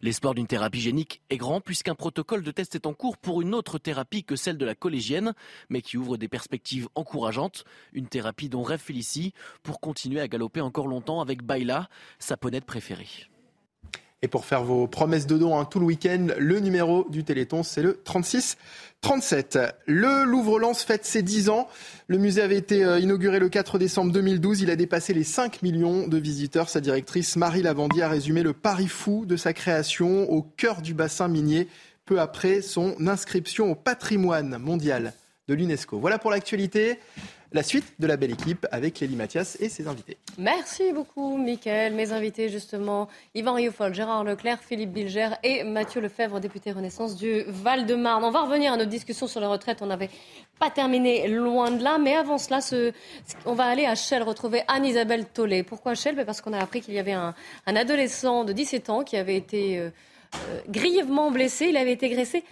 L'espoir 0.00 0.34
d'une 0.34 0.46
thérapie 0.46 0.80
génique 0.80 1.22
est 1.30 1.36
grand 1.36 1.60
puisqu'un 1.60 1.94
protocole 1.94 2.42
de 2.42 2.50
test 2.50 2.74
est 2.74 2.86
en 2.86 2.92
cours 2.92 3.16
pour 3.16 3.40
une 3.40 3.54
autre 3.54 3.78
thérapie 3.78 4.24
que 4.24 4.36
celle 4.36 4.58
de 4.58 4.64
la 4.66 4.74
collégienne, 4.74 5.32
mais 5.70 5.80
qui 5.80 5.96
ouvre 5.96 6.16
des 6.16 6.28
perspectives 6.28 6.88
encourageantes. 6.94 7.64
Une 7.92 8.06
thérapie 8.06 8.48
dont 8.48 8.62
rêve 8.62 8.80
Félicie 8.80 9.32
pour 9.62 9.80
continuer 9.80 10.20
à 10.20 10.28
galoper 10.28 10.60
encore 10.60 10.88
longtemps 10.88 11.20
avec 11.20 11.42
Baila, 11.42 11.88
sa 12.18 12.36
ponette 12.36 12.66
préférée. 12.66 13.28
Et 14.24 14.28
pour 14.28 14.46
faire 14.46 14.64
vos 14.64 14.86
promesses 14.86 15.26
de 15.26 15.36
dons 15.36 15.58
hein, 15.58 15.66
tout 15.66 15.78
le 15.78 15.84
week-end, 15.84 16.28
le 16.38 16.58
numéro 16.58 17.06
du 17.10 17.24
Téléthon, 17.24 17.62
c'est 17.62 17.82
le 17.82 18.00
36 18.04 18.56
37. 19.02 19.58
Le 19.84 20.24
Louvre-Lens 20.24 20.82
fête 20.82 21.04
ses 21.04 21.20
10 21.20 21.50
ans. 21.50 21.68
Le 22.06 22.16
musée 22.16 22.40
avait 22.40 22.56
été 22.56 22.86
euh, 22.86 22.98
inauguré 22.98 23.38
le 23.38 23.50
4 23.50 23.78
décembre 23.78 24.12
2012. 24.12 24.62
Il 24.62 24.70
a 24.70 24.76
dépassé 24.76 25.12
les 25.12 25.24
5 25.24 25.60
millions 25.60 26.08
de 26.08 26.16
visiteurs. 26.16 26.70
Sa 26.70 26.80
directrice 26.80 27.36
Marie 27.36 27.60
Lavandier 27.60 28.02
a 28.02 28.08
résumé 28.08 28.42
le 28.42 28.54
pari 28.54 28.88
fou 28.88 29.26
de 29.26 29.36
sa 29.36 29.52
création 29.52 30.32
au 30.32 30.40
cœur 30.40 30.80
du 30.80 30.94
bassin 30.94 31.28
minier, 31.28 31.68
peu 32.06 32.18
après 32.18 32.62
son 32.62 32.96
inscription 33.06 33.70
au 33.70 33.74
patrimoine 33.74 34.56
mondial 34.56 35.12
de 35.48 35.54
l'UNESCO. 35.54 35.98
Voilà 35.98 36.18
pour 36.18 36.30
l'actualité 36.30 36.98
la 37.54 37.62
suite 37.62 37.94
de 38.00 38.08
la 38.08 38.16
belle 38.16 38.32
équipe 38.32 38.66
avec 38.72 38.98
Lélie 38.98 39.14
Mathias 39.14 39.56
et 39.60 39.68
ses 39.68 39.86
invités. 39.86 40.18
Merci 40.38 40.92
beaucoup, 40.92 41.38
Mickaël. 41.38 41.94
Mes 41.94 42.10
invités, 42.10 42.48
justement, 42.48 43.08
Yvan 43.36 43.54
Rioufol, 43.54 43.94
Gérard 43.94 44.24
Leclerc, 44.24 44.58
Philippe 44.60 44.92
Bilger 44.92 45.30
et 45.44 45.62
Mathieu 45.62 46.00
Lefebvre, 46.00 46.40
député 46.40 46.72
Renaissance 46.72 47.14
du 47.14 47.44
Val-de-Marne. 47.46 48.24
On 48.24 48.32
va 48.32 48.42
revenir 48.42 48.72
à 48.72 48.76
notre 48.76 48.90
discussion 48.90 49.28
sur 49.28 49.40
la 49.40 49.46
retraite. 49.48 49.82
On 49.82 49.86
n'avait 49.86 50.10
pas 50.58 50.68
terminé 50.68 51.28
loin 51.28 51.70
de 51.70 51.82
là, 51.82 51.96
mais 51.96 52.16
avant 52.16 52.38
cela, 52.38 52.58
on 53.46 53.54
va 53.54 53.66
aller 53.66 53.86
à 53.86 53.94
Chelles 53.94 54.24
retrouver 54.24 54.62
Anne-Isabelle 54.66 55.24
Tollet. 55.26 55.62
Pourquoi 55.62 55.94
Chelles? 55.94 56.16
Ben, 56.16 56.26
Parce 56.26 56.40
qu'on 56.40 56.52
a 56.52 56.58
appris 56.58 56.80
qu'il 56.80 56.94
y 56.94 56.98
avait 56.98 57.12
un, 57.12 57.34
adolescent 57.66 58.42
de 58.42 58.52
17 58.52 58.90
ans 58.90 59.04
qui 59.04 59.16
avait 59.16 59.36
été 59.36 59.78
euh, 59.78 59.90
euh, 60.34 60.60
grièvement 60.68 61.30
blessé. 61.30 61.66
Il 61.66 61.76
avait 61.76 61.92
été 61.92 62.08
graissé 62.08 62.42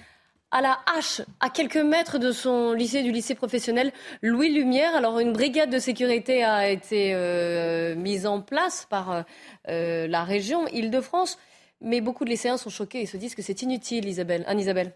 à 0.52 0.60
la 0.60 0.78
hache 0.94 1.22
à 1.40 1.50
quelques 1.50 1.78
mètres 1.78 2.18
de 2.18 2.30
son 2.30 2.72
lycée, 2.72 3.02
du 3.02 3.10
lycée 3.10 3.34
professionnel 3.34 3.90
Louis 4.20 4.50
Lumière. 4.50 4.94
Alors 4.94 5.18
une 5.18 5.32
brigade 5.32 5.70
de 5.70 5.78
sécurité 5.78 6.44
a 6.44 6.68
été 6.68 7.12
euh, 7.14 7.96
mise 7.96 8.26
en 8.26 8.42
place 8.42 8.86
par 8.88 9.24
euh, 9.68 10.06
la 10.06 10.22
région 10.22 10.68
Île-de-France, 10.68 11.38
mais 11.80 12.00
beaucoup 12.00 12.24
de 12.24 12.30
lycéens 12.30 12.58
sont 12.58 12.70
choqués 12.70 13.00
et 13.00 13.06
se 13.06 13.16
disent 13.16 13.34
que 13.34 13.42
c'est 13.42 13.62
inutile, 13.62 14.06
Isabelle. 14.06 14.44
Anne-Isabelle. 14.46 14.92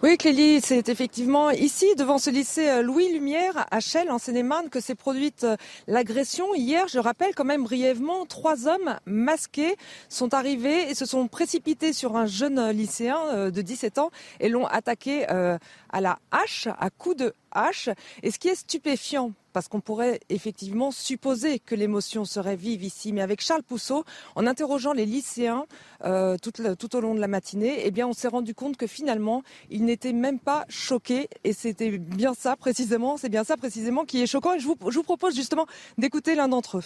Oui, 0.00 0.16
Clélie, 0.16 0.60
c'est 0.60 0.88
effectivement 0.88 1.50
ici, 1.50 1.96
devant 1.96 2.18
ce 2.18 2.30
lycée 2.30 2.68
euh, 2.68 2.82
Louis 2.82 3.12
Lumière, 3.12 3.66
à 3.72 3.80
Chelles, 3.80 4.12
en 4.12 4.18
Seine-et-Marne, 4.18 4.68
que 4.68 4.78
s'est 4.78 4.94
produite 4.94 5.42
euh, 5.42 5.56
l'agression. 5.88 6.54
Hier, 6.54 6.86
je 6.86 7.00
rappelle 7.00 7.34
quand 7.34 7.44
même 7.44 7.64
brièvement, 7.64 8.24
trois 8.24 8.68
hommes 8.68 8.96
masqués 9.06 9.74
sont 10.08 10.34
arrivés 10.34 10.88
et 10.88 10.94
se 10.94 11.04
sont 11.04 11.26
précipités 11.26 11.92
sur 11.92 12.16
un 12.16 12.26
jeune 12.26 12.70
lycéen 12.70 13.18
euh, 13.32 13.50
de 13.50 13.60
17 13.60 13.98
ans 13.98 14.12
et 14.38 14.48
l'ont 14.48 14.66
attaqué 14.66 15.26
à 15.26 16.00
la 16.00 16.20
hache, 16.30 16.68
à 16.78 16.90
coups 16.90 17.16
de 17.16 17.34
hache. 17.50 17.88
Et 18.22 18.30
ce 18.30 18.38
qui 18.38 18.46
est 18.46 18.54
stupéfiant, 18.54 19.32
parce 19.58 19.66
qu'on 19.66 19.80
pourrait 19.80 20.20
effectivement 20.28 20.92
supposer 20.92 21.58
que 21.58 21.74
l'émotion 21.74 22.24
serait 22.24 22.54
vive 22.54 22.84
ici, 22.84 23.12
mais 23.12 23.22
avec 23.22 23.40
Charles 23.40 23.64
Pousseau, 23.64 24.04
en 24.36 24.46
interrogeant 24.46 24.92
les 24.92 25.04
lycéens 25.04 25.66
euh, 26.04 26.36
tout, 26.38 26.96
au 26.96 27.00
long 27.00 27.12
de 27.12 27.18
la 27.18 27.26
matinée, 27.26 27.80
eh 27.82 27.90
bien, 27.90 28.06
on 28.06 28.12
s'est 28.12 28.28
rendu 28.28 28.54
compte 28.54 28.76
que 28.76 28.86
finalement, 28.86 29.42
ils 29.68 29.84
n'étaient 29.84 30.12
même 30.12 30.38
pas 30.38 30.64
choqués. 30.68 31.28
Et 31.42 31.52
c'était 31.52 31.98
bien 31.98 32.34
ça 32.34 32.54
précisément, 32.54 33.16
c'est 33.16 33.30
bien 33.30 33.42
ça 33.42 33.56
précisément 33.56 34.04
qui 34.04 34.22
est 34.22 34.28
choquant. 34.28 34.56
Je 34.60 34.64
vous, 34.64 35.02
propose 35.02 35.34
justement 35.34 35.66
d'écouter 35.96 36.36
l'un 36.36 36.46
d'entre 36.46 36.78
eux. 36.78 36.84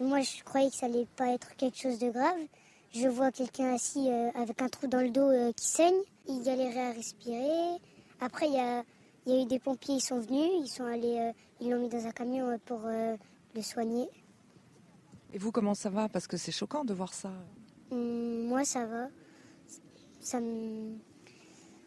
Moi, 0.00 0.22
je 0.22 0.42
croyais 0.42 0.70
que 0.70 0.76
ça 0.76 0.86
allait 0.86 1.08
pas 1.14 1.28
être 1.34 1.56
quelque 1.56 1.76
chose 1.76 1.98
de 1.98 2.08
grave. 2.08 2.38
Je 2.94 3.06
vois 3.06 3.32
quelqu'un 3.32 3.74
assis 3.74 4.08
euh, 4.08 4.30
avec 4.34 4.62
un 4.62 4.70
trou 4.70 4.86
dans 4.86 5.02
le 5.02 5.10
dos 5.10 5.28
euh, 5.28 5.52
qui 5.52 5.66
saigne. 5.66 6.00
Il 6.26 6.42
galérait 6.42 6.86
à 6.86 6.92
respirer. 6.92 7.76
Après, 8.18 8.46
il 8.48 8.54
y 8.54 8.58
a, 8.58 8.82
eu 9.26 9.44
des 9.44 9.58
pompiers, 9.58 9.96
ils 9.96 10.00
sont 10.00 10.20
venus, 10.20 10.50
ils 10.58 10.66
sont 10.66 10.86
allés, 10.86 11.32
ils 11.60 11.70
l'ont 11.70 11.80
mis 11.80 11.88
dans 11.88 12.06
un 12.06 12.10
camion 12.12 12.58
pour 12.64 12.80
le 13.54 13.62
soigner. 13.62 14.08
Et 15.32 15.38
vous, 15.38 15.52
comment 15.52 15.74
ça 15.74 15.90
va? 15.90 16.08
Parce 16.08 16.26
que 16.26 16.36
c'est 16.36 16.52
choquant 16.52 16.84
de 16.84 16.94
voir 16.94 17.12
ça. 17.14 17.30
Hum, 17.90 18.46
moi, 18.46 18.64
ça 18.64 18.86
va. 18.86 19.08
Ça 20.20 20.40
me... 20.40 20.96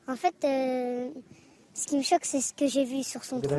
En 0.07 0.15
fait, 0.15 0.35
ce 0.41 1.87
qui 1.87 1.97
me 1.97 2.03
choque, 2.03 2.25
c'est 2.25 2.41
ce 2.41 2.53
que 2.53 2.67
j'ai 2.67 2.83
vu 2.85 3.03
sur 3.03 3.23
son 3.23 3.39
trou. 3.39 3.49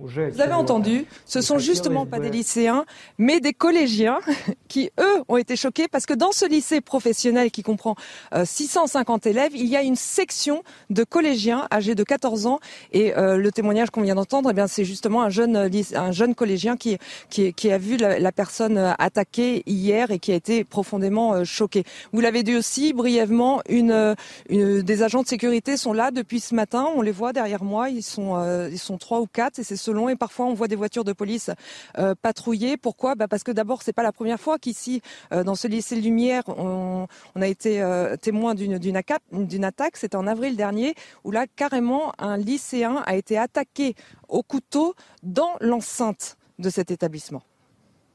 Vous 0.00 0.40
avez 0.40 0.52
entendu, 0.52 1.06
ce 1.26 1.40
sont 1.40 1.58
justement 1.58 2.06
pas 2.06 2.20
des 2.20 2.30
lycéens, 2.30 2.84
mais 3.18 3.40
des 3.40 3.52
collégiens 3.52 4.20
qui, 4.68 4.90
eux, 5.00 5.22
ont 5.26 5.36
été 5.36 5.56
choqués 5.56 5.88
parce 5.88 6.06
que 6.06 6.14
dans 6.14 6.30
ce 6.30 6.48
lycée 6.48 6.80
professionnel 6.80 7.50
qui 7.50 7.64
comprend 7.64 7.96
650 8.44 9.26
euh, 9.26 9.30
élèves, 9.30 9.56
il 9.56 9.66
y 9.66 9.76
a 9.76 9.82
une 9.82 9.96
section 9.96 10.62
de 10.90 11.02
collégiens 11.02 11.66
âgés 11.72 11.96
de 11.96 12.04
14 12.04 12.46
ans 12.46 12.60
et 12.92 13.16
euh, 13.16 13.38
le 13.38 13.50
témoignage 13.50 13.90
qu'on 13.90 14.02
vient 14.02 14.14
d'entendre, 14.14 14.50
eh 14.50 14.54
bien, 14.54 14.68
c'est 14.68 14.84
justement 14.84 15.22
un 15.22 15.30
jeune, 15.30 15.68
un 15.94 16.12
jeune 16.12 16.36
collégien 16.36 16.76
qui, 16.76 16.96
qui, 17.28 17.52
qui 17.52 17.72
a 17.72 17.78
vu 17.78 17.96
la, 17.96 18.30
personne 18.30 18.78
attaquée 19.00 19.64
hier 19.66 20.12
et 20.12 20.20
qui 20.20 20.30
a 20.30 20.36
été 20.36 20.62
profondément 20.62 21.34
euh, 21.34 21.44
choqué. 21.44 21.82
Vous 22.12 22.20
l'avez 22.20 22.44
dit 22.44 22.54
aussi 22.54 22.92
brièvement, 22.92 23.62
une, 23.68 24.14
une, 24.48 24.82
des 24.82 25.02
agents 25.02 25.22
de 25.22 25.28
sécurité 25.28 25.76
sont 25.76 25.92
là 25.92 26.12
depuis 26.12 26.38
ce 26.38 26.54
matin, 26.54 26.88
on 26.94 27.02
les 27.02 27.10
voit 27.10 27.32
derrière 27.32 27.64
moi, 27.64 27.90
ils 27.90 28.04
sont 28.04 28.27
euh, 28.36 28.68
ils 28.70 28.78
sont 28.78 28.98
trois 28.98 29.20
ou 29.20 29.26
quatre 29.26 29.58
et 29.58 29.62
c'est 29.62 29.76
selon. 29.76 30.08
Et 30.08 30.16
parfois, 30.16 30.46
on 30.46 30.54
voit 30.54 30.68
des 30.68 30.76
voitures 30.76 31.04
de 31.04 31.12
police 31.12 31.50
euh, 31.98 32.14
patrouiller. 32.20 32.76
Pourquoi? 32.76 33.14
Bah 33.14 33.28
Parce 33.28 33.42
que 33.42 33.52
d'abord, 33.52 33.82
c'est 33.82 33.92
pas 33.92 34.02
la 34.02 34.12
première 34.12 34.40
fois 34.40 34.58
qu'ici, 34.58 35.00
euh, 35.32 35.44
dans 35.44 35.54
ce 35.54 35.68
lycée 35.68 35.96
Lumière, 35.96 36.42
on, 36.48 37.06
a 37.40 37.46
été 37.46 37.82
témoin 38.20 38.54
d'une 38.54 38.96
attaque. 38.96 39.96
C'était 39.96 40.16
en 40.16 40.26
avril 40.26 40.56
dernier, 40.56 40.94
où 41.24 41.30
là, 41.30 41.46
carrément, 41.56 42.12
un 42.18 42.36
lycéen 42.36 43.02
a 43.06 43.16
été 43.16 43.38
attaqué 43.38 43.94
au 44.28 44.42
couteau 44.42 44.94
dans 45.22 45.52
l'enceinte 45.60 46.36
de 46.58 46.70
cet 46.70 46.90
établissement. 46.90 47.42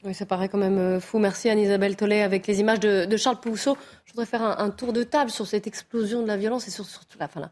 Oui, 0.04 0.14
ça 0.14 0.26
paraît 0.26 0.50
quand 0.50 0.58
même 0.58 1.00
fou. 1.00 1.20
Merci 1.20 1.50
Anne-Isabelle 1.50 1.96
Tollet 1.96 2.22
avec 2.22 2.46
les 2.48 2.60
images 2.60 2.82
de, 2.82 3.18
Charles 3.18 3.40
Pousseau. 3.40 3.78
Je 4.06 4.12
voudrais 4.12 4.26
faire 4.26 4.42
un, 4.42 4.70
tour 4.70 4.92
de 4.92 5.04
table 5.04 5.32
sur 5.32 5.48
cette 5.48 5.66
explosion 5.68 6.22
de 6.22 6.28
la 6.28 6.36
violence 6.36 6.68
et 6.68 6.72
sur, 6.72 6.86
surtout 6.86 7.18
la 7.20 7.30
fin 7.30 7.50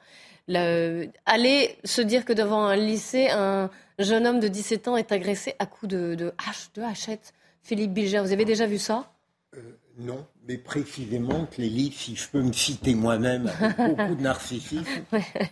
là 0.48 1.04
aller 1.26 1.78
se 1.84 2.02
dire 2.02 2.26
que 2.26 2.34
devant 2.34 2.66
un 2.66 2.76
lycée, 2.76 3.30
un 3.32 3.70
jeune 4.00 4.26
homme 4.28 4.40
de 4.40 4.48
17 4.48 4.88
ans 4.88 4.98
est 4.98 5.12
agressé 5.12 5.56
à 5.60 5.66
coups 5.66 5.90
de, 5.90 6.16
de 6.16 6.34
hache, 6.48 6.70
de 6.76 6.82
hachette. 6.82 7.34
Philippe 7.64 7.94
Bilger, 7.94 8.20
vous 8.22 8.32
avez 8.32 8.46
déjà 8.46 8.66
vu 8.66 8.80
ça? 8.80 9.12
Euh, 9.56 9.60
Non, 10.00 10.26
mais 10.48 10.58
précisément, 10.58 11.46
Clélie, 11.52 11.94
si 11.96 12.16
je 12.16 12.28
peux 12.28 12.42
me 12.42 12.54
citer 12.54 12.96
moi-même 12.96 13.52
avec 13.60 13.78
beaucoup 13.98 14.16
de 14.16 14.22
narcissisme, 14.22 14.86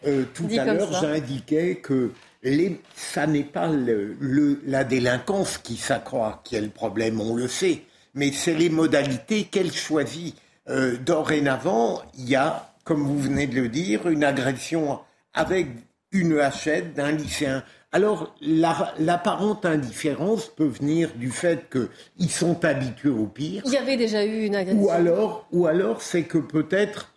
euh, 0.05 0.25
tout 0.33 0.47
à 0.57 0.65
l'heure, 0.65 0.91
j'indiquais 0.99 1.75
que 1.75 2.11
les, 2.41 2.81
ça 2.95 3.27
n'est 3.27 3.43
pas 3.43 3.67
le, 3.67 4.17
la 4.65 4.83
délinquance 4.83 5.57
qui 5.57 5.75
s'accroît 5.77 6.41
qui 6.43 6.55
est 6.55 6.61
le 6.61 6.69
problème, 6.69 7.19
on 7.21 7.35
le 7.35 7.47
sait, 7.47 7.83
mais 8.15 8.31
c'est 8.31 8.55
les 8.55 8.69
modalités 8.69 9.43
qu'elle 9.43 9.71
choisit. 9.71 10.35
Euh, 10.69 10.97
dorénavant, 10.97 12.01
il 12.17 12.29
y 12.29 12.35
a 12.35 12.68
comme 12.89 13.03
vous 13.03 13.19
venez 13.19 13.45
de 13.45 13.61
le 13.61 13.69
dire, 13.69 14.07
une 14.07 14.23
agression 14.23 14.99
avec 15.35 15.67
une 16.11 16.39
hachette 16.39 16.95
d'un 16.95 17.11
lycéen. 17.11 17.63
Alors, 17.91 18.35
l'apparente 18.41 19.63
indifférence 19.63 20.47
peut 20.47 20.65
venir 20.65 21.13
du 21.13 21.29
fait 21.29 21.69
qu'ils 21.69 22.31
sont 22.31 22.65
habitués 22.65 23.11
au 23.11 23.27
pire. 23.27 23.61
Il 23.67 23.73
y 23.73 23.77
avait 23.77 23.95
déjà 23.95 24.25
eu 24.25 24.43
une 24.43 24.55
agression. 24.55 24.81
Ou 24.81 24.89
alors, 24.89 25.47
ou 25.51 25.67
alors 25.67 26.01
c'est 26.01 26.23
que 26.23 26.39
peut-être, 26.39 27.13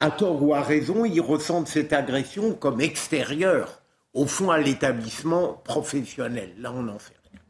à 0.00 0.10
tort 0.10 0.42
ou 0.42 0.52
à 0.52 0.62
raison, 0.62 1.04
ils 1.04 1.20
ressentent 1.20 1.68
cette 1.68 1.92
agression 1.92 2.52
comme 2.52 2.80
extérieure, 2.80 3.82
au 4.14 4.26
fond, 4.26 4.50
à 4.50 4.58
l'établissement 4.58 5.52
professionnel. 5.62 6.54
Là, 6.58 6.72
on 6.74 6.88
en 6.88 6.98
fait 6.98 7.14
rien. 7.30 7.40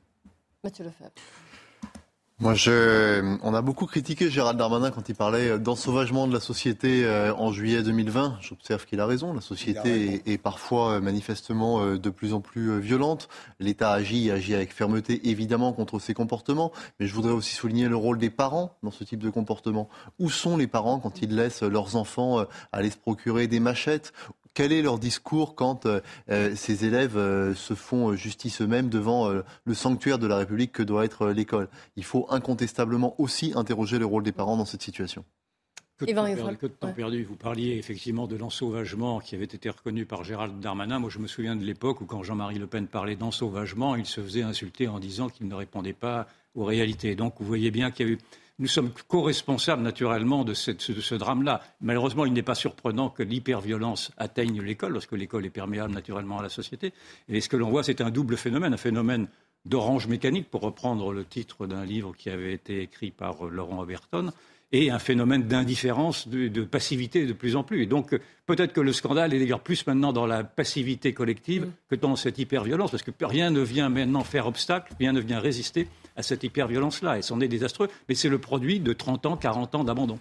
Mathieu 0.62 0.85
Lefebvre. 0.85 1.12
Moi, 2.41 2.55
je... 2.55 3.39
on 3.45 3.55
a 3.55 3.62
beaucoup 3.62 3.87
critiqué 3.87 4.28
Gérald 4.28 4.59
Darmanin 4.59 4.91
quand 4.91 5.09
il 5.09 5.14
parlait 5.14 5.57
d'ensauvagement 5.57 6.26
de 6.26 6.32
la 6.32 6.41
société 6.41 7.05
euh, 7.05 7.32
en 7.32 7.53
juillet 7.53 7.85
2020. 7.85 8.39
J'observe 8.41 8.87
qu'il 8.87 8.99
a 8.99 9.07
raison. 9.07 9.32
La 9.32 9.41
société 9.41 10.20
est, 10.26 10.39
parfois 10.39 10.95
euh, 10.95 11.01
manifestement 11.01 11.85
euh, 11.85 11.97
de 11.97 12.11
plus 12.11 12.35
en 12.35 12.41
plus 12.41 12.80
violente. 12.80 13.28
L'État 13.61 13.93
agit, 13.93 14.32
agit 14.32 14.57
avec 14.57 14.74
fermeté, 14.74 15.30
évidemment, 15.30 15.72
contre 15.72 16.01
ces 16.01 16.12
comportements. 16.12 16.72
Mais 16.99 17.07
je 17.07 17.14
voudrais 17.14 17.32
aussi 17.32 17.55
souligner 17.55 17.87
le 17.87 17.97
rôle 17.97 18.18
des 18.18 18.30
parents 18.30 18.76
dans 18.82 18.91
ce 18.91 19.05
type 19.05 19.20
de 19.20 19.30
comportement. 19.30 19.89
Où 20.18 20.28
sont 20.28 20.57
les 20.57 20.66
parents 20.66 20.99
quand 20.99 21.22
ils 21.22 21.37
laissent 21.37 21.62
leurs 21.62 21.95
enfants 21.95 22.45
aller 22.72 22.91
se 22.91 22.97
procurer 22.97 23.47
des 23.47 23.61
machettes? 23.61 24.12
Quel 24.55 24.73
est 24.73 24.83
leur 24.83 24.99
discours 24.99 25.55
quand 25.55 25.85
euh, 25.85 26.01
euh, 26.31 26.55
ces 26.55 26.85
élèves 26.85 27.17
euh, 27.17 27.55
se 27.55 27.75
font 27.75 28.15
justice 28.15 28.63
eux-mêmes 28.63 28.89
devant 28.89 29.29
le 29.29 29.75
sanctuaire 29.75 30.19
de 30.19 30.27
la 30.27 30.37
République 30.37 30.73
que 30.73 30.83
doit 30.83 31.05
être 31.05 31.29
l'école? 31.29 31.69
Il 31.97 32.05
faut 32.05 32.27
incontestablement 32.31 33.21
aussi 33.21 33.53
interroger 33.57 33.99
le 33.99 34.07
rôle 34.07 34.23
des 34.23 34.33
parents 34.33 34.57
dans 34.57 34.65
cette 34.65 34.83
situation. 34.83 35.25
Que 35.97 36.07
de, 36.07 36.67
temps 36.67 36.93
perdu, 36.93 37.23
Vous 37.23 37.37
parliez 37.37 37.77
effectivement 37.77 38.27
de 38.27 38.35
l'ensauvagement 38.35 39.21
qui 39.21 39.37
avait 39.37 39.45
été 39.45 39.71
reconnu 39.71 40.07
par 40.07 40.25
Gérald 40.25 40.59
Darmanin. 40.59 40.99
Moi, 40.99 41.09
je 41.09 41.21
me 41.21 41.29
souviens 41.29 41.55
de 41.55 41.65
l'époque 41.65 42.01
où, 42.01 42.05
quand 42.05 42.25
Jean-Marie 42.25 42.59
Le 42.59 42.67
Pen 42.67 42.89
parlait 42.89 43.15
d'ensauvagement, 43.15 43.95
il 43.95 44.05
se 44.05 44.21
faisait 44.21 44.43
insulter 44.43 44.89
en 44.89 44.99
disant 44.99 45.29
qu'il 45.29 45.47
ne 45.47 45.55
répondait 45.55 45.93
pas 45.93 46.27
aux 46.57 46.65
réalités. 46.65 47.15
Donc, 47.15 47.35
vous 47.39 47.47
voyez 47.47 47.71
bien 47.71 47.93
qu'il 47.93 48.07
y 48.07 48.11
a 48.11 48.13
eu 48.13 48.19
nous 48.59 48.69
sommes 48.69 48.91
co-responsables 49.09 49.83
naturellement 49.83 50.45
de, 50.45 50.55
ce 50.55 51.15
drame-là. 51.15 51.61
Malheureusement, 51.81 52.25
il 52.25 52.33
n'est 52.33 52.43
pas 52.43 52.55
surprenant 52.55 53.09
que 53.09 53.23
l'hyperviolence 53.23 54.13
atteigne 54.17 54.63
l'école, 54.63 54.93
lorsque 54.93 55.13
l'école 55.13 55.45
est 55.45 55.51
perméable 55.51 55.93
naturellement 55.93 56.39
à 56.39 56.43
la 56.43 56.49
société. 56.49 56.93
Et 57.29 57.41
ce 57.41 57.49
que 57.49 57.57
l'on 57.57 57.71
voit, 57.71 57.83
c'est 57.83 58.01
un 58.01 58.11
double 58.11 58.37
phénomène, 58.37 58.73
un 58.73 58.79
phénomène 58.79 59.27
d'orange 59.65 60.07
mécanique, 60.07 60.51
pour 60.51 60.61
reprendre 60.61 61.13
le 61.13 61.25
titre 61.25 61.67
d'un 61.67 61.85
livre 61.85 62.15
qui 62.17 62.31
avait 62.31 62.53
été 62.53 62.83
écrit 62.83 63.11
par 63.11 63.45
Laurent 63.47 63.81
Overton, 63.81 64.31
et 64.73 64.91
un 64.91 64.99
phénomène 64.99 65.45
d'indifférence, 65.45 66.29
de, 66.29 66.65
passivité 66.65 67.27
de 67.27 67.33
plus 67.33 67.57
en 67.57 67.63
plus. 67.63 67.83
Et 67.83 67.87
donc, 67.87 68.19
peut-être 68.47 68.73
que 68.73 68.81
le 68.81 68.93
scandale 68.93 69.33
est 69.33 69.39
d'ailleurs 69.39 69.61
plus 69.61 69.87
maintenant 69.87 70.13
dans 70.13 70.27
la 70.27 70.43
passivité 70.43 71.13
collective 71.13 71.67
mm. 71.67 71.73
que 71.91 71.95
dans 71.97 72.17
cette 72.17 72.39
hyperviolence, 72.39 72.91
parce 72.91 73.03
que 73.03 73.13
rien 73.21 73.51
ne 73.51 73.61
vient 73.61 73.89
maintenant 73.89 74.25
faire 74.25 74.47
obstacle, 74.47 74.93
rien 74.99 75.13
ne 75.13 75.21
vient 75.21 75.39
résister 75.39 75.89
à 76.17 76.23
cette 76.23 76.45
hyperviolence-là. 76.45 77.19
Et 77.19 77.23
c'en 77.23 77.41
est 77.41 77.49
désastreux, 77.49 77.89
mais 78.09 78.15
c'est 78.15 78.29
le 78.29 78.39
produit 78.39 78.81
de 78.81 78.93
30 78.93 79.27
ans, 79.27 79.37
40 79.37 79.75
ans 79.75 79.85
d'abandon. 79.85 80.19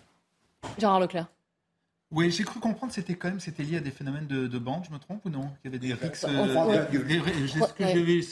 Gérard 0.80 1.00
Leclerc. 1.00 1.28
Oui, 2.14 2.30
j'ai 2.30 2.44
cru 2.44 2.60
comprendre 2.60 2.91
que 2.91 2.96
c'était 2.96 3.16
quand 3.16 3.30
même 3.30 3.39
c'était 3.39 3.64
lié 3.64 3.78
à 3.78 3.80
des 3.80 3.89
phénomènes 3.89 4.28
de, 4.28 4.46
de 4.46 4.60
bande, 4.60 4.84
je 4.88 4.94
me 4.94 5.00
trompe 5.00 5.26
ou 5.26 5.30
non? 5.30 5.50
Il 5.64 5.66
y 5.66 5.70
avait 5.70 5.80
des 5.80 5.96
rixes. 5.96 6.20
c'est 6.20 6.28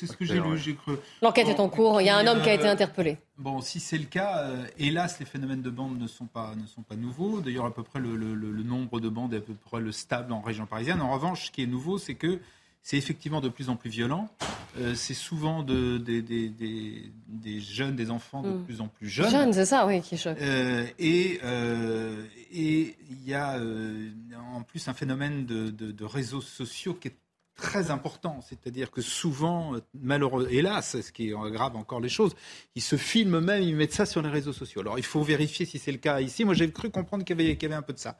ce 0.05 0.15
que 0.15 0.23
j'ai 0.23 0.39
lu, 0.39 0.55
j'ai 0.59 0.75
cru. 0.75 0.97
L'enquête 1.23 1.47
est 1.47 1.59
en 1.59 1.67
cours. 1.67 1.99
Il 1.99 2.05
y 2.05 2.09
a 2.09 2.15
un 2.15 2.27
homme 2.27 2.43
qui 2.43 2.49
a 2.49 2.53
été 2.53 2.67
euh, 2.67 2.73
interpellé. 2.73 3.17
Bon, 3.39 3.59
si 3.59 3.79
c'est 3.79 3.97
le 3.97 4.05
cas, 4.05 4.43
euh, 4.43 4.63
hélas, 4.77 5.19
les 5.19 5.25
phénomènes 5.25 5.63
de 5.63 5.71
bande 5.71 5.99
ne 5.99 6.05
sont 6.05 6.27
pas 6.27 6.53
ne 6.61 6.67
sont 6.67 6.83
pas 6.83 6.95
nouveaux. 6.95 7.41
D'ailleurs, 7.41 7.65
à 7.65 7.73
peu 7.73 7.81
près 7.81 7.99
le, 7.99 8.15
le, 8.15 8.35
le, 8.35 8.63
nombre 8.63 8.99
de 8.99 9.09
bandes 9.09 9.33
est 9.33 9.37
à 9.37 9.41
peu 9.41 9.55
près 9.55 9.81
le 9.81 9.91
stable 9.91 10.31
en 10.31 10.41
région 10.41 10.67
parisienne. 10.67 11.01
En 11.01 11.11
revanche, 11.11 11.47
ce 11.47 11.51
qui 11.51 11.63
est 11.63 11.67
nouveau, 11.67 11.97
c'est 11.97 12.13
que 12.13 12.39
c'est 12.83 12.97
effectivement 12.97 13.41
de 13.41 13.49
plus 13.49 13.69
en 13.69 13.75
plus 13.75 13.89
violent. 13.89 14.29
Euh, 14.77 14.95
c'est 14.95 15.13
souvent 15.13 15.63
de, 15.63 15.97
des, 15.97 17.59
jeunes, 17.59 17.95
des 17.95 18.09
enfants 18.09 18.41
de 18.41 18.49
mm. 18.49 18.63
plus 18.63 18.81
en 18.81 18.87
plus 18.87 19.07
jeunes. 19.07 19.29
Jeunes, 19.29 19.53
c'est 19.53 19.65
ça, 19.65 19.85
oui, 19.85 20.01
qui 20.01 20.17
choque. 20.17 20.37
Euh, 20.41 20.85
et 20.97 21.39
euh, 21.43 22.25
et 22.51 22.95
il 23.09 23.27
y 23.27 23.33
a 23.33 23.59
en 24.53 24.63
plus 24.63 24.87
un 24.87 24.93
phénomène 24.93 25.45
de, 25.45 26.05
réseaux 26.05 26.41
sociaux 26.41 26.93
qui 26.93 27.09
est 27.09 27.15
très 27.55 27.91
important. 27.91 28.39
C'est-à-dire 28.41 28.89
que 28.89 29.01
souvent, 29.01 29.73
malheureusement, 29.93 30.49
hélas, 30.49 30.99
ce 31.01 31.11
qui 31.11 31.31
aggrave 31.33 31.75
encore 31.75 31.99
les 31.99 32.09
choses, 32.09 32.33
ils 32.75 32.81
se 32.81 32.95
filment 32.95 33.39
même, 33.39 33.61
ils 33.61 33.75
mettent 33.75 33.93
ça 33.93 34.05
sur 34.05 34.21
les 34.21 34.29
réseaux 34.29 34.53
sociaux. 34.53 34.81
Alors 34.81 34.97
il 34.97 35.05
faut 35.05 35.21
vérifier 35.21 35.65
si 35.65 35.77
c'est 35.77 35.91
le 35.91 35.97
cas 35.97 36.21
ici. 36.21 36.43
Moi, 36.43 36.55
j'ai 36.55 36.71
cru 36.71 36.89
comprendre 36.89 37.23
qu'il 37.23 37.39
y, 37.39 37.53
y, 37.53 37.65
avait 37.65 37.75
un 37.75 37.81
peu 37.81 37.93
de 37.93 37.99
ça. 37.99 38.17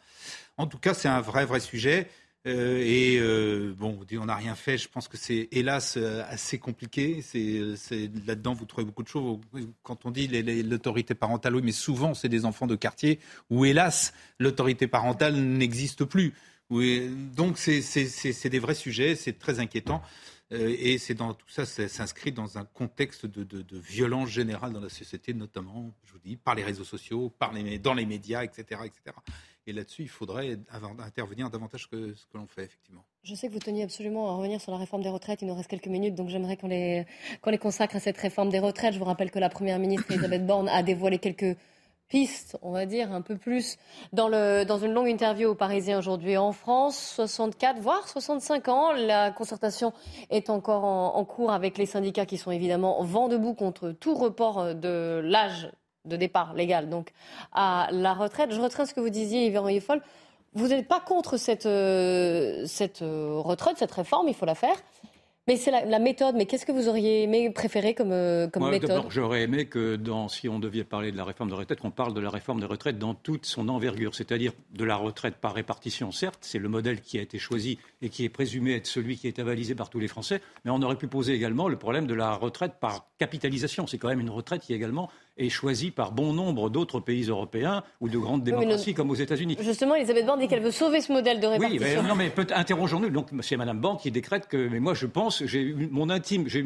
En 0.58 0.68
tout 0.68 0.78
cas, 0.78 0.94
c'est 0.94 1.08
un 1.08 1.22
vrai, 1.22 1.46
vrai 1.46 1.60
sujet. 1.60 2.10
Euh, 2.48 2.82
et 2.84 3.20
euh, 3.20 3.74
bon, 3.78 4.00
on 4.20 4.26
n'a 4.26 4.36
rien 4.36 4.56
fait. 4.56 4.78
Je 4.78 4.90
pense 4.90 5.08
que 5.08 5.18
c'est 5.18 5.48
hélas 5.52 5.96
euh, 5.98 6.24
assez 6.28 6.58
compliqué. 6.58 7.22
C'est 7.22 8.10
là-dedans 8.26 8.54
vous 8.54 8.66
trouvez 8.66 8.86
beaucoup 8.86 9.04
de 9.04 9.08
choses. 9.08 9.40
Quand 9.84 10.06
on 10.06 10.12
dit 10.12 10.28
l'autorité 10.64 11.14
parentale, 11.14 11.56
oui, 11.56 11.62
mais 11.64 11.72
souvent 11.72 12.14
c'est 12.14 12.30
des 12.30 12.46
enfants 12.46 12.68
de 12.68 12.76
quartier 12.76 13.20
où 13.50 13.66
hélas 13.66 14.14
l'autorité 14.40 14.88
parentale 14.88 15.36
n'existe 15.36 16.04
plus. 16.04 16.34
Oui, 16.70 17.12
donc 17.36 17.58
c'est 17.58 18.50
des 18.50 18.60
vrais 18.60 18.76
sujets, 18.76 19.16
c'est 19.16 19.38
très 19.38 19.60
inquiétant. 19.60 20.02
et 20.52 20.98
c'est 20.98 21.14
dans 21.14 21.34
tout 21.34 21.50
ça, 21.50 21.66
ça 21.66 21.90
s'inscrit 21.90 22.32
dans 22.32 22.58
un 22.58 22.64
contexte 22.64 23.26
de, 23.26 23.78
violence 23.78 24.30
générale 24.30 24.72
dans 24.72 24.80
la 24.80 24.90
société, 24.90 25.34
notamment, 25.34 25.94
je 26.06 26.14
vous 26.14 26.20
dis, 26.24 26.38
par 26.38 26.56
les 26.56 26.64
réseaux 26.64 26.86
sociaux, 26.86 27.30
par 27.30 27.52
les, 27.52 27.78
dans 27.78 27.94
les 27.94 28.06
médias, 28.06 28.44
etc., 28.44 28.82
etc. 28.86 29.18
Et 29.68 29.74
là-dessus, 29.74 30.04
il 30.04 30.10
faudrait 30.10 30.58
intervenir 31.00 31.50
davantage 31.50 31.88
que 31.88 32.14
ce 32.16 32.26
que 32.26 32.38
l'on 32.38 32.48
fait, 32.48 32.64
effectivement. 32.64 33.04
Je 33.24 33.36
sais 33.36 33.48
que 33.48 33.54
vous 33.54 33.60
teniez 33.60 33.84
absolument 33.84 34.30
à 34.30 34.34
revenir 34.34 34.60
sur 34.60 34.72
la 34.72 34.80
réforme 34.80 35.04
des 35.04 35.10
retraites. 35.10 35.44
Il 35.44 35.48
nous 35.48 35.54
reste 35.54 35.70
quelques 35.70 35.88
minutes, 35.88 36.16
donc 36.16 36.30
j'aimerais 36.30 36.58
qu'on 36.58 36.68
les, 36.68 37.06
consacre 37.60 37.96
à 37.96 38.00
cette 38.00 38.18
réforme 38.18 38.50
des 38.50 38.60
retraites. 38.60 38.94
Je 38.94 39.00
vous 39.00 39.06
rappelle 39.06 39.30
que 39.30 39.38
la 39.38 39.50
Première 39.50 39.78
ministre 39.78 40.10
Elisabeth 40.10 40.48
Borne 40.48 40.68
a 40.68 40.82
dévoilé 40.82 41.20
quelques 41.20 41.56
pistes, 42.08 42.58
on 42.64 42.72
va 42.72 42.88
dire, 42.88 43.14
un 43.14 43.22
peu 43.22 43.38
plus, 43.38 43.78
dans, 44.12 44.30
une 44.30 44.94
longue 44.94 45.08
interview 45.08 45.50
aux 45.50 45.56
Parisiens 45.56 46.00
aujourd'hui 46.00 46.38
en 46.38 46.52
France. 46.52 47.14
64, 47.16 47.80
voire 47.80 48.08
65 48.08 48.68
ans. 48.68 48.92
La 48.94 49.30
concertation 49.30 49.94
est 50.32 50.50
encore 50.50 50.84
en, 50.84 51.16
en, 51.16 51.24
cours 51.24 51.52
avec 51.52 51.78
les 51.78 51.86
syndicats 51.86 52.26
qui 52.26 52.38
sont 52.38 52.52
évidemment 52.52 53.04
vent 53.04 53.28
debout 53.28 53.54
contre 53.54 53.92
tout 53.92 54.16
report 54.16 54.74
de 54.74 55.22
l'âge 55.24 55.72
de 56.06 56.16
départ 56.16 56.54
légal 56.54 56.90
donc 56.90 57.12
à 57.54 57.88
la 57.92 58.14
retraite. 58.14 58.52
Je 58.52 58.60
retraite 58.60 58.88
ce 58.88 58.94
que 58.94 59.02
vous 59.02 59.10
disiez, 59.10 59.48
Yves 59.48 59.82
Foll. 59.82 60.02
Vous 60.54 60.68
n'êtes 60.68 60.88
pas 60.88 61.00
contre 61.00 61.38
cette, 61.38 61.66
euh, 61.66 62.66
cette 62.66 63.02
euh, 63.02 63.40
retraite, 63.40 63.78
cette 63.78 63.92
réforme, 63.92 64.28
il 64.28 64.34
faut 64.34 64.46
la 64.46 64.56
faire. 64.56 64.76
Mais 65.48 65.56
c'est 65.56 65.72
la, 65.72 66.00
méthode. 66.00 66.36
Mais 66.36 66.46
qu'est-ce 66.46 66.68
que 66.68 66.72
vous 66.72 66.88
auriez 66.88 67.24
aimé 67.24 67.50
préférer 67.50 67.96
comme, 67.96 68.12
euh, 68.12 68.48
comme 68.48 68.62
Moi, 68.62 68.72
méthode? 68.72 69.04
J'aurais 69.10 69.42
aimé 69.42 69.66
que, 69.66 69.96
dans, 69.96 70.28
si 70.28 70.48
on 70.48 70.60
devait 70.60 70.84
parler 70.84 71.12
de 71.12 71.18
la 71.18 71.24
réforme 71.24 71.50
de 71.50 71.56
retraite, 71.56 71.80
qu'on 71.80 71.90
parle 71.90 72.14
de 72.14 72.22
la 72.22 72.30
réforme 72.30 72.60
des 72.60 72.68
retraites 72.68 73.00
dans 73.00 73.16
toute 73.16 73.48
son 73.48 73.68
envergure, 73.68 74.14
c'est-à-dire 74.14 74.54
de 74.72 74.84
la 74.84 74.96
retraite 74.96 75.36
par 75.38 75.56
répartition. 75.56 76.12
Certes, 76.12 76.38
c'est 76.42 76.60
le 76.60 76.70
modèle 76.70 77.02
qui 77.02 77.18
a 77.18 77.22
été 77.22 77.40
choisi 77.40 77.80
et 78.04 78.10
qui 78.10 78.24
est 78.24 78.30
présumé 78.30 78.76
être 78.76 78.86
celui 78.86 79.18
qui 79.18 79.28
est 79.28 79.40
avalisé 79.40 79.74
par 79.74 79.90
tous 79.90 80.00
les 80.00 80.08
Français, 80.08 80.42
mais 80.64 80.70
on 80.70 80.82
aurait 80.84 80.96
pu 80.96 81.08
poser 81.08 81.34
également 81.34 81.68
le 81.68 81.78
problème 81.78 82.06
de 82.06 82.14
la 82.14 82.36
retraite 82.36 82.74
par 82.80 83.08
capitalisation. 83.18 83.88
C'est 83.88 83.98
quand 83.98 84.10
même 84.10 84.22
une 84.22 84.30
retraite 84.30 84.62
qui 84.62 84.76
également 84.76 85.10
est 85.38 85.50
choisie 85.50 85.92
par 85.92 86.12
bon 86.12 86.34
nombre 86.34 86.70
d'autres 86.70 87.00
pays 87.00 87.24
européens 87.24 87.84
ou 88.00 88.10
de 88.10 88.18
grandes 88.18 88.44
démocraties 88.44 88.94
comme 88.94 89.10
aux 89.10 89.16
États-Unis. 89.16 89.58
Justement, 89.62 89.96
Elisabeth 89.96 90.26
Borne 90.26 90.40
dit 90.40 90.48
qu'elle 90.48 90.62
veut 90.62 90.72
sauver 90.72 91.02
ce 91.02 91.12
modèle 91.12 91.40
de 91.40 91.48
répartition. 91.48 91.88
Oui, 91.88 91.96
mais, 91.96 92.08
non, 92.08 92.16
mais 92.16 92.32
interrogeons-nous. 92.54 93.10
Donc, 93.10 93.30
c'est 93.42 93.58
Mme 93.58 93.80
Borne 93.80 93.98
qui 93.98 94.12
décrète 94.12 94.48
que, 94.48 94.68
mais 94.68 94.80
moi, 94.80 94.94
je 94.94 95.06
pense, 95.06 95.44
j'ai 95.46 95.74
mon 95.74 96.10
intime, 96.10 96.48
j'ai 96.48 96.66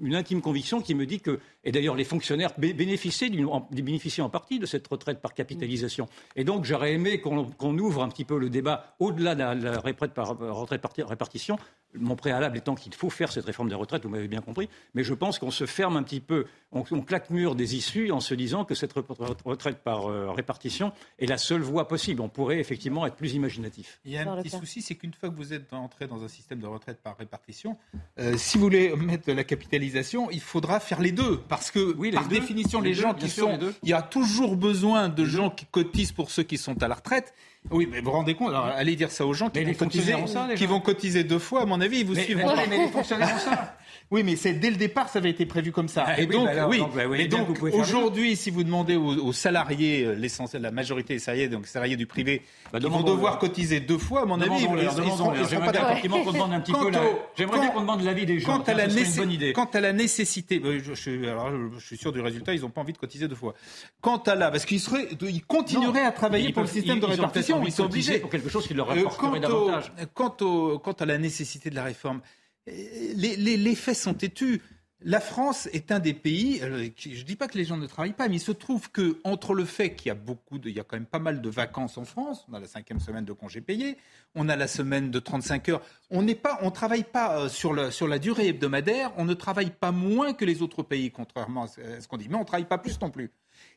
une, 0.00 0.14
intime 0.14 0.40
conviction 0.40 0.80
qui 0.80 0.94
me 0.94 1.06
dit 1.06 1.20
que, 1.20 1.40
et 1.64 1.72
d'ailleurs, 1.72 1.96
les 1.96 2.04
fonctionnaires 2.04 2.52
bénéficient, 2.58 3.30
bénéficient 3.70 4.22
en 4.22 4.30
partie 4.30 4.58
de 4.58 4.66
cette 4.66 4.86
retraite 4.86 5.20
par 5.20 5.34
capitalisation. 5.34 6.08
Et 6.36 6.44
donc, 6.44 6.64
j'aurais 6.64 6.92
aimé 6.92 7.20
qu'on 7.20 7.78
ouvre 7.78 8.02
un 8.02 8.08
petit 8.08 8.24
peu 8.24 8.38
le 8.38 8.50
débat 8.50 8.94
au-delà 8.98 9.34
de 9.34 9.64
la, 9.64 9.80
retraite 9.80 10.12
par 10.12 10.38
retraite 10.38 10.80
par 10.80 10.92
répartition. 11.08 11.56
Mon 11.94 12.16
préalable 12.16 12.56
étant 12.56 12.74
qu'il 12.74 12.94
faut 12.94 13.10
faire 13.10 13.32
cette 13.32 13.44
réforme 13.44 13.68
des 13.68 13.74
retraites, 13.74 14.04
vous 14.04 14.08
m'avez 14.08 14.28
bien 14.28 14.40
compris, 14.40 14.68
mais 14.94 15.04
je 15.04 15.12
pense 15.14 15.38
qu'on 15.38 15.50
se 15.50 15.66
ferme 15.66 15.96
un 15.96 16.02
petit 16.02 16.20
peu, 16.20 16.46
on, 16.72 16.84
on 16.90 17.02
claque 17.02 17.30
mur 17.30 17.54
des 17.54 17.76
issues 17.76 18.01
en 18.10 18.20
se 18.20 18.34
disant 18.34 18.64
que 18.64 18.74
cette 18.74 18.92
retraite 18.92 19.78
par 19.78 20.10
euh, 20.10 20.30
répartition 20.30 20.92
est 21.18 21.26
la 21.26 21.38
seule 21.38 21.60
voie 21.60 21.86
possible. 21.86 22.20
On 22.20 22.28
pourrait 22.28 22.58
effectivement 22.58 23.06
être 23.06 23.16
plus 23.16 23.34
imaginatif. 23.34 24.00
Il 24.04 24.12
y 24.12 24.18
a 24.18 24.30
un 24.30 24.42
petit 24.42 24.50
souci, 24.50 24.82
c'est 24.82 24.94
qu'une 24.94 25.12
fois 25.12 25.28
que 25.28 25.36
vous 25.36 25.52
êtes 25.52 25.72
entré 25.72 26.06
dans 26.06 26.24
un 26.24 26.28
système 26.28 26.60
de 26.60 26.66
retraite 26.66 26.98
par 27.02 27.16
répartition, 27.16 27.76
euh, 28.18 28.36
si 28.36 28.58
vous 28.58 28.64
voulez 28.64 28.96
mettre 28.96 29.26
de 29.26 29.32
la 29.32 29.44
capitalisation, 29.44 30.30
il 30.30 30.40
faudra 30.40 30.80
faire 30.80 31.00
les 31.00 31.12
deux. 31.12 31.38
Parce 31.48 31.70
que, 31.70 31.94
oui, 31.96 32.10
par 32.10 32.26
définition, 32.26 32.80
les, 32.80 32.94
gens 32.94 33.14
qui 33.14 33.28
sont. 33.28 33.58
Il 33.82 33.88
y 33.88 33.92
a 33.92 34.02
toujours 34.02 34.56
besoin 34.56 35.08
de 35.08 35.24
gens 35.24 35.50
qui 35.50 35.66
cotisent 35.66 36.12
pour 36.12 36.30
ceux 36.30 36.42
qui 36.42 36.58
sont 36.58 36.82
à 36.82 36.88
la 36.88 36.94
retraite. 36.94 37.34
Oui, 37.70 37.86
mais 37.88 38.00
vous 38.00 38.06
vous 38.06 38.10
rendez 38.12 38.34
compte, 38.34 38.48
alors, 38.48 38.64
allez 38.66 38.96
dire 38.96 39.10
ça 39.10 39.24
aux 39.24 39.34
gens 39.34 39.48
qui, 39.48 39.62
vont 39.62 39.74
cotiser, 39.74 40.14
qui 40.56 40.66
vont 40.66 40.80
cotiser 40.80 41.22
deux 41.22 41.38
fois, 41.38 41.62
à 41.62 41.66
mon 41.66 41.80
avis, 41.80 42.00
ils 42.00 42.06
vous 42.06 42.16
suivent. 42.16 42.42
mais 42.68 42.76
les 42.76 42.88
fonctionnaires 42.88 43.34
ont 43.34 43.38
ça. 43.38 43.76
Oui, 44.12 44.22
mais 44.24 44.36
c'est 44.36 44.52
dès 44.52 44.68
le 44.68 44.76
départ, 44.76 45.08
ça 45.08 45.20
avait 45.20 45.30
été 45.30 45.46
prévu 45.46 45.72
comme 45.72 45.88
ça. 45.88 46.04
Ah 46.06 46.20
et 46.20 46.26
donc, 46.26 46.44
bah 46.44 46.68
oui, 46.68 46.82
bah 46.94 47.04
oui, 47.08 47.28
donc, 47.28 47.62
aujourd'hui, 47.72 48.36
si 48.36 48.50
vous 48.50 48.62
demandez 48.62 48.94
aux, 48.94 49.32
salariés, 49.32 50.04
euh, 50.04 50.14
l'essentiel, 50.14 50.60
la 50.60 50.70
majorité 50.70 51.14
des 51.14 51.18
salariés, 51.18 51.48
donc 51.48 51.66
salariés 51.66 51.96
du 51.96 52.04
privé, 52.04 52.42
bah, 52.70 52.78
ils 52.78 52.86
vont 52.88 53.02
devoir 53.02 53.38
cotiser 53.38 53.80
deux 53.80 53.96
fois, 53.96 54.22
à 54.22 54.24
mon 54.26 54.38
avis, 54.38 54.58
J'aimerais 54.58 55.72
bien 55.72 56.24
qu'on 56.24 56.32
demande 56.32 56.52
un 56.52 56.60
petit 56.60 56.72
peu. 56.72 56.90
J'aimerais 57.38 57.60
bien 57.60 57.68
qu'on 57.70 57.80
demande 57.80 58.02
l'avis 58.02 58.26
des 58.26 58.38
gens. 58.38 58.58
Quant 58.58 58.64
à, 58.64 58.74
la 58.74 59.52
quant 59.54 59.70
à 59.72 59.80
la 59.80 59.94
nécessité, 59.94 60.60
je, 60.84 60.92
suis, 60.92 61.26
alors, 61.26 61.50
je 61.78 61.82
suis 61.82 61.96
sûr 61.96 62.12
du 62.12 62.20
résultat, 62.20 62.52
ils 62.52 62.60
n'ont 62.60 62.68
pas 62.68 62.82
envie 62.82 62.92
de 62.92 62.98
cotiser 62.98 63.28
deux 63.28 63.34
fois. 63.34 63.54
Quant 64.02 64.18
à 64.18 64.34
la, 64.34 64.50
parce 64.50 64.66
qu'ils 64.66 64.80
seraient, 64.80 65.08
ils 65.22 65.42
continueraient 65.46 66.04
à 66.04 66.12
travailler 66.12 66.52
pour 66.52 66.64
le 66.64 66.68
système 66.68 67.00
de 67.00 67.06
répartition, 67.06 67.62
ils 67.64 67.72
sont 67.72 67.84
obligés 67.84 68.18
pour 68.18 68.28
quelque 68.28 68.50
chose 68.50 68.66
qui 68.66 68.74
leur 68.74 68.90
euh, 68.90 69.04
rapporterait 69.04 69.40
davantage. 69.40 69.90
Quant 70.12 70.96
à 71.00 71.06
la 71.06 71.16
nécessité 71.16 71.70
de 71.70 71.76
la 71.76 71.84
réforme. 71.84 72.20
Les, 72.66 73.36
les, 73.36 73.74
faits 73.74 73.96
sont 73.96 74.14
têtus. 74.14 74.60
La 75.04 75.20
France 75.20 75.68
est 75.72 75.90
un 75.90 75.98
des 75.98 76.14
pays, 76.14 76.60
euh, 76.62 76.88
je 76.96 77.08
ne 77.08 77.22
dis 77.24 77.34
pas 77.34 77.48
que 77.48 77.58
les 77.58 77.64
gens 77.64 77.76
ne 77.76 77.88
travaillent 77.88 78.12
pas, 78.12 78.28
mais 78.28 78.36
il 78.36 78.40
se 78.40 78.52
trouve 78.52 78.88
que 78.88 79.18
entre 79.24 79.52
le 79.52 79.64
fait 79.64 79.96
qu'il 79.96 80.08
y 80.08 80.10
a 80.12 80.14
beaucoup 80.14 80.58
de, 80.58 80.68
il 80.68 80.76
y 80.76 80.78
a 80.78 80.84
quand 80.84 80.94
même 80.94 81.06
pas 81.06 81.18
mal 81.18 81.40
de 81.40 81.50
vacances 81.50 81.98
en 81.98 82.04
France, 82.04 82.46
on 82.48 82.54
a 82.54 82.60
la 82.60 82.68
cinquième 82.68 83.00
semaine 83.00 83.24
de 83.24 83.32
congés 83.32 83.60
payés, 83.60 83.98
on 84.36 84.48
a 84.48 84.54
la 84.54 84.68
semaine 84.68 85.10
de 85.10 85.18
35 85.18 85.70
heures, 85.70 85.82
on 86.10 86.22
n'est 86.22 86.36
pas, 86.36 86.60
on 86.62 86.70
travaille 86.70 87.02
pas 87.02 87.40
euh, 87.40 87.48
sur, 87.48 87.92
sur 87.92 88.06
la 88.06 88.20
durée 88.20 88.48
hebdomadaire, 88.48 89.12
on 89.16 89.24
ne 89.24 89.34
travaille 89.34 89.70
pas 89.70 89.90
moins 89.90 90.34
que 90.34 90.44
les 90.44 90.62
autres 90.62 90.84
pays, 90.84 91.10
contrairement 91.10 91.64
à 91.64 91.66
ce 91.66 92.06
qu'on 92.06 92.16
dit, 92.16 92.28
mais 92.28 92.36
on 92.36 92.40
ne 92.40 92.44
travaille 92.44 92.68
pas 92.68 92.78
plus 92.78 93.00
non 93.00 93.10
plus. 93.10 93.32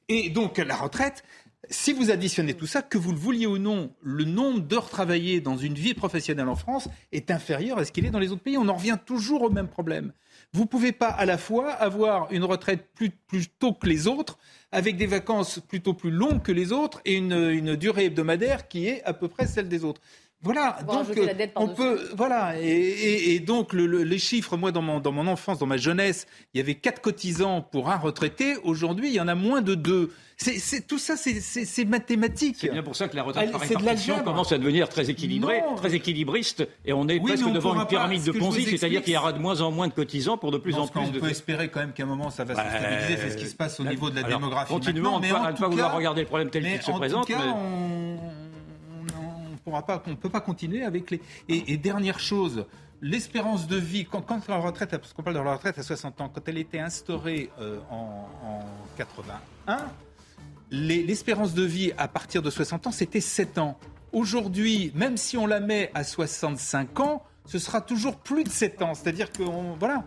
Et 0.07 0.29
donc 0.29 0.59
la 0.59 0.75
retraite, 0.75 1.23
si 1.69 1.93
vous 1.93 2.11
additionnez 2.11 2.53
tout 2.53 2.67
ça, 2.67 2.81
que 2.81 2.97
vous 2.97 3.11
le 3.11 3.17
vouliez 3.17 3.47
ou 3.47 3.57
non, 3.57 3.91
le 4.01 4.23
nombre 4.23 4.59
d'heures 4.59 4.89
travaillées 4.89 5.41
dans 5.41 5.57
une 5.57 5.73
vie 5.73 5.93
professionnelle 5.93 6.49
en 6.49 6.55
France 6.55 6.89
est 7.11 7.31
inférieur 7.31 7.77
à 7.77 7.85
ce 7.85 7.91
qu'il 7.91 8.05
est 8.05 8.11
dans 8.11 8.19
les 8.19 8.31
autres 8.31 8.43
pays. 8.43 8.57
On 8.57 8.67
en 8.67 8.75
revient 8.75 8.97
toujours 9.05 9.43
au 9.43 9.49
même 9.49 9.67
problème. 9.67 10.11
Vous 10.53 10.63
ne 10.63 10.67
pouvez 10.67 10.91
pas 10.91 11.09
à 11.09 11.25
la 11.25 11.37
fois 11.37 11.71
avoir 11.71 12.31
une 12.31 12.43
retraite 12.43 12.87
plus, 12.95 13.11
tôt 13.59 13.73
que 13.73 13.87
les 13.87 14.07
autres, 14.07 14.37
avec 14.71 14.97
des 14.97 15.07
vacances 15.07 15.59
plutôt 15.59 15.93
plus 15.93 16.11
longues 16.11 16.41
que 16.41 16.51
les 16.51 16.71
autres 16.71 17.01
et 17.05 17.13
une 17.15 17.75
durée 17.75 18.05
hebdomadaire 18.05 18.67
qui 18.67 18.87
est 18.87 19.03
à 19.03 19.13
peu 19.13 19.27
près 19.27 19.47
celle 19.47 19.67
des 19.67 19.83
autres. 19.83 20.01
Voilà, 20.45 20.77
donc 20.87 21.07
on 21.55 21.69
peut, 21.69 22.07
voilà, 22.15 22.53
et, 22.61 23.39
donc 23.39 23.73
les 23.73 24.19
chiffres, 24.19 24.57
moi 24.57 24.71
dans 24.71 24.83
mon, 24.83 24.99
dans 24.99 25.11
mon 25.11 25.25
enfance, 25.25 25.57
dans 25.57 25.65
ma 25.65 25.77
jeunesse, 25.77 26.27
il 26.53 26.59
y 26.59 26.61
avait 26.61 26.75
quatre 26.75 27.01
cotisants 27.01 27.61
pour 27.63 27.89
un 27.89 27.97
retraité. 27.97 28.55
Aujourd'hui, 28.63 29.07
il 29.07 29.15
y 29.15 29.19
en 29.19 29.27
a 29.27 29.33
moins 29.33 29.61
de 29.61 29.73
deux. 29.73 30.11
C'est 30.37 30.85
tout 30.85 30.97
ça, 30.97 31.15
c'est 31.15 31.85
mathématique. 31.85 32.57
C'est 32.59 32.71
bien 32.71 32.83
pour 32.83 32.95
ça 32.95 33.07
que 33.07 33.15
la 33.15 33.23
retraite 33.23 33.51
par 33.51 33.61
répartition 33.61 34.19
commence 34.23 34.51
à 34.51 34.57
devenir 34.57 34.89
très 34.89 35.09
équilibrée, 35.09 35.63
très 35.77 35.95
équilibriste, 35.95 36.67
et 36.85 36.93
on 36.93 37.07
est 37.07 37.19
presque 37.19 37.49
devant 37.51 37.79
une 37.79 37.87
pyramide 37.87 38.23
de 38.23 38.31
Ponzi, 38.31 38.65
c'est-à-dire 38.65 39.01
qu'il 39.01 39.13
y 39.13 39.17
aura 39.17 39.33
de 39.33 39.39
moins 39.39 39.61
en 39.61 39.71
moins 39.71 39.87
de 39.87 39.93
cotisants 39.93 40.37
pour 40.37 40.51
de 40.51 40.57
plus 40.57 40.75
en 40.75 40.87
plus. 40.87 41.01
On 41.01 41.11
peut 41.11 41.29
espérer 41.29 41.69
quand 41.69 41.79
même 41.79 41.93
qu'à 41.93 42.03
un 42.03 42.07
moment 42.07 42.29
ça 42.29 42.43
va 42.43 42.55
se 42.55 42.61
stabiliser. 42.61 43.17
C'est 43.17 43.29
ce 43.31 43.37
qui 43.37 43.47
se 43.47 43.55
passe 43.55 43.79
au 43.79 43.83
niveau 43.83 44.09
de 44.09 44.15
la 44.15 44.23
démographie. 44.23 44.73
Continuons, 44.73 45.19
mais 45.19 45.31
on 45.31 45.43
ne 45.43 45.51
pas 45.51 45.67
vouloir 45.67 45.95
regarder 45.95 46.21
le 46.21 46.27
problème 46.27 46.49
tel 46.49 46.63
qu'il 46.63 46.81
se 46.81 46.91
présente. 46.91 47.31
on 49.65 50.09
ne 50.09 50.15
peut 50.15 50.29
pas 50.29 50.41
continuer 50.41 50.83
avec 50.83 51.11
les. 51.11 51.21
Et, 51.47 51.77
dernière 51.77 52.19
chose, 52.19 52.65
l'espérance 53.01 53.67
de 53.67 53.77
vie, 53.77 54.05
quand, 54.05 54.25
la 54.47 54.57
retraite, 54.57 54.91
parce 54.91 55.13
qu'on 55.13 55.23
parle 55.23 55.37
de 55.37 55.41
la 55.41 55.53
retraite 55.53 55.77
à 55.77 55.83
60 55.83 56.21
ans, 56.21 56.29
quand 56.33 56.41
elle 56.47 56.57
était 56.57 56.79
instaurée 56.79 57.49
euh, 57.59 57.79
en, 57.89 58.27
en 58.43 58.59
81, 58.97 59.77
l'espérance 60.71 61.53
de 61.53 61.63
vie 61.63 61.91
à 61.97 62.07
partir 62.07 62.41
de 62.41 62.49
60 62.49 62.87
ans, 62.87 62.91
c'était 62.91 63.21
7 63.21 63.57
ans. 63.57 63.77
Aujourd'hui, 64.11 64.91
même 64.95 65.17
si 65.17 65.37
on 65.37 65.45
la 65.45 65.59
met 65.59 65.91
à 65.93 66.03
65 66.03 66.99
ans, 66.99 67.23
ce 67.45 67.59
sera 67.59 67.81
toujours 67.81 68.17
plus 68.17 68.43
de 68.43 68.49
7 68.49 68.81
ans. 68.81 68.93
C'est-à-dire 68.93 69.31
que, 69.31 69.43
voilà, 69.79 70.03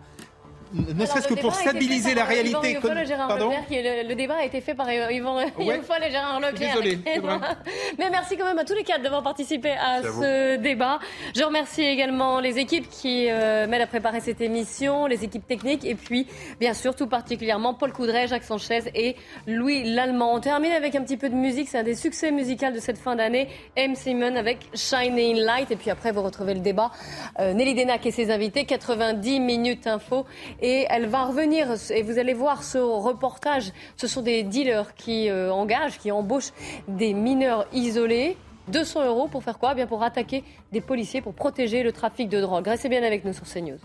ne 0.73 1.05
serait-ce 1.05 1.27
que 1.27 1.33
pour 1.33 1.55
stabiliser 1.55 2.13
la 2.13 2.25
réalité. 2.25 2.77
Pardon 2.81 3.51
le, 3.69 4.13
débat 4.13 4.35
a 4.35 4.45
été 4.45 4.61
fait 4.61 4.73
par 4.73 4.91
Yvan, 4.91 5.37
ouais. 5.37 5.81
Foll 5.81 6.03
et 6.05 6.11
Gérard 6.11 6.39
Leclerc. 6.39 6.81
Désolé. 6.81 6.99
Mais 7.97 8.09
merci 8.09 8.37
quand 8.37 8.45
même 8.45 8.59
à 8.59 8.65
tous 8.65 8.75
les 8.75 8.83
quatre 8.83 9.01
d'avoir 9.01 9.23
participé 9.23 9.71
à 9.71 10.01
ce 10.01 10.57
débat. 10.57 10.99
Je 11.35 11.43
remercie 11.43 11.83
également 11.83 12.39
les 12.39 12.59
équipes 12.59 12.89
qui 12.89 13.27
euh, 13.29 13.67
m'aident 13.67 13.81
à 13.81 13.87
préparer 13.87 14.19
cette 14.19 14.41
émission, 14.41 15.05
les 15.05 15.23
équipes 15.23 15.47
techniques, 15.47 15.85
et 15.85 15.95
puis 15.95 16.27
bien 16.59 16.73
sûr 16.73 16.95
tout 16.95 17.07
particulièrement 17.07 17.73
Paul 17.73 17.91
Coudray, 17.91 18.27
Jacques 18.27 18.43
Sanchez 18.43 18.83
et 18.93 19.15
Louis 19.47 19.83
Lallemand. 19.83 20.33
On 20.35 20.39
termine 20.39 20.71
avec 20.71 20.95
un 20.95 21.03
petit 21.03 21.17
peu 21.17 21.29
de 21.29 21.35
musique. 21.35 21.67
C'est 21.69 21.79
un 21.79 21.83
des 21.83 21.95
succès 21.95 22.31
musicaux 22.31 22.71
de 22.73 22.79
cette 22.79 22.97
fin 22.97 23.15
d'année. 23.15 23.47
M. 23.75 23.95
Simon 23.95 24.35
avec 24.35 24.59
Shining 24.73 25.37
Light. 25.37 25.71
Et 25.71 25.75
puis 25.75 25.89
après, 25.89 26.11
vous 26.11 26.21
retrouvez 26.21 26.53
le 26.53 26.59
débat. 26.59 26.91
Euh, 27.39 27.53
Nelly 27.53 27.75
Denac 27.75 28.05
et 28.05 28.11
ses 28.11 28.31
invités, 28.31 28.65
90 28.65 29.39
minutes 29.39 29.87
info. 29.87 30.25
Et 30.61 30.85
elle 30.89 31.07
va 31.07 31.25
revenir, 31.25 31.67
et 31.91 32.01
vous 32.03 32.17
allez 32.17 32.33
voir 32.33 32.63
ce 32.63 32.77
reportage. 32.77 33.71
Ce 33.95 34.07
sont 34.07 34.21
des 34.21 34.43
dealers 34.43 34.93
qui 34.95 35.29
euh, 35.29 35.51
engagent, 35.51 35.97
qui 35.99 36.11
embauchent 36.11 36.51
des 36.87 37.13
mineurs 37.13 37.65
isolés. 37.73 38.37
200 38.67 39.05
euros 39.05 39.27
pour 39.27 39.43
faire 39.43 39.57
quoi? 39.57 39.71
Eh 39.71 39.75
Bien 39.75 39.87
pour 39.87 40.03
attaquer 40.03 40.43
des 40.71 40.81
policiers, 40.81 41.21
pour 41.21 41.33
protéger 41.33 41.81
le 41.83 41.91
trafic 41.91 42.29
de 42.29 42.39
drogue. 42.41 42.67
Restez 42.67 42.89
bien 42.89 43.03
avec 43.03 43.25
nous 43.25 43.33
sur 43.33 43.45
CNews. 43.45 43.79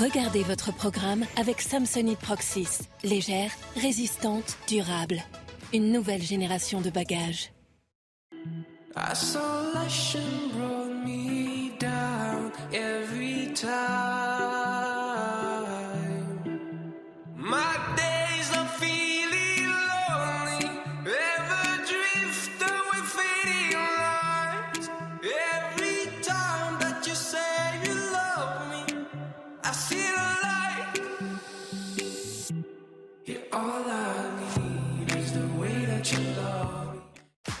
Regardez 0.00 0.42
votre 0.42 0.74
programme 0.74 1.24
avec 1.38 1.60
Samsonite 1.60 2.18
Proxys. 2.18 2.80
Légère, 3.04 3.52
résistante, 3.76 4.56
durable. 4.66 5.22
Une 5.72 5.92
nouvelle 5.92 6.22
génération 6.22 6.80
de 6.80 6.90
bagages. 6.90 7.52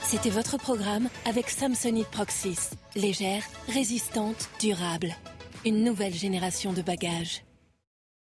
C'était 0.02 0.30
votre 0.30 0.56
programme 0.56 1.10
avec 1.26 1.50
Samsonite 1.50 2.08
Proxys. 2.08 2.70
Légère, 2.96 3.42
résistante, 3.68 4.48
durable. 4.60 5.14
Une 5.66 5.84
nouvelle 5.84 6.14
génération 6.14 6.72
de 6.72 6.80
bagages. 6.80 7.42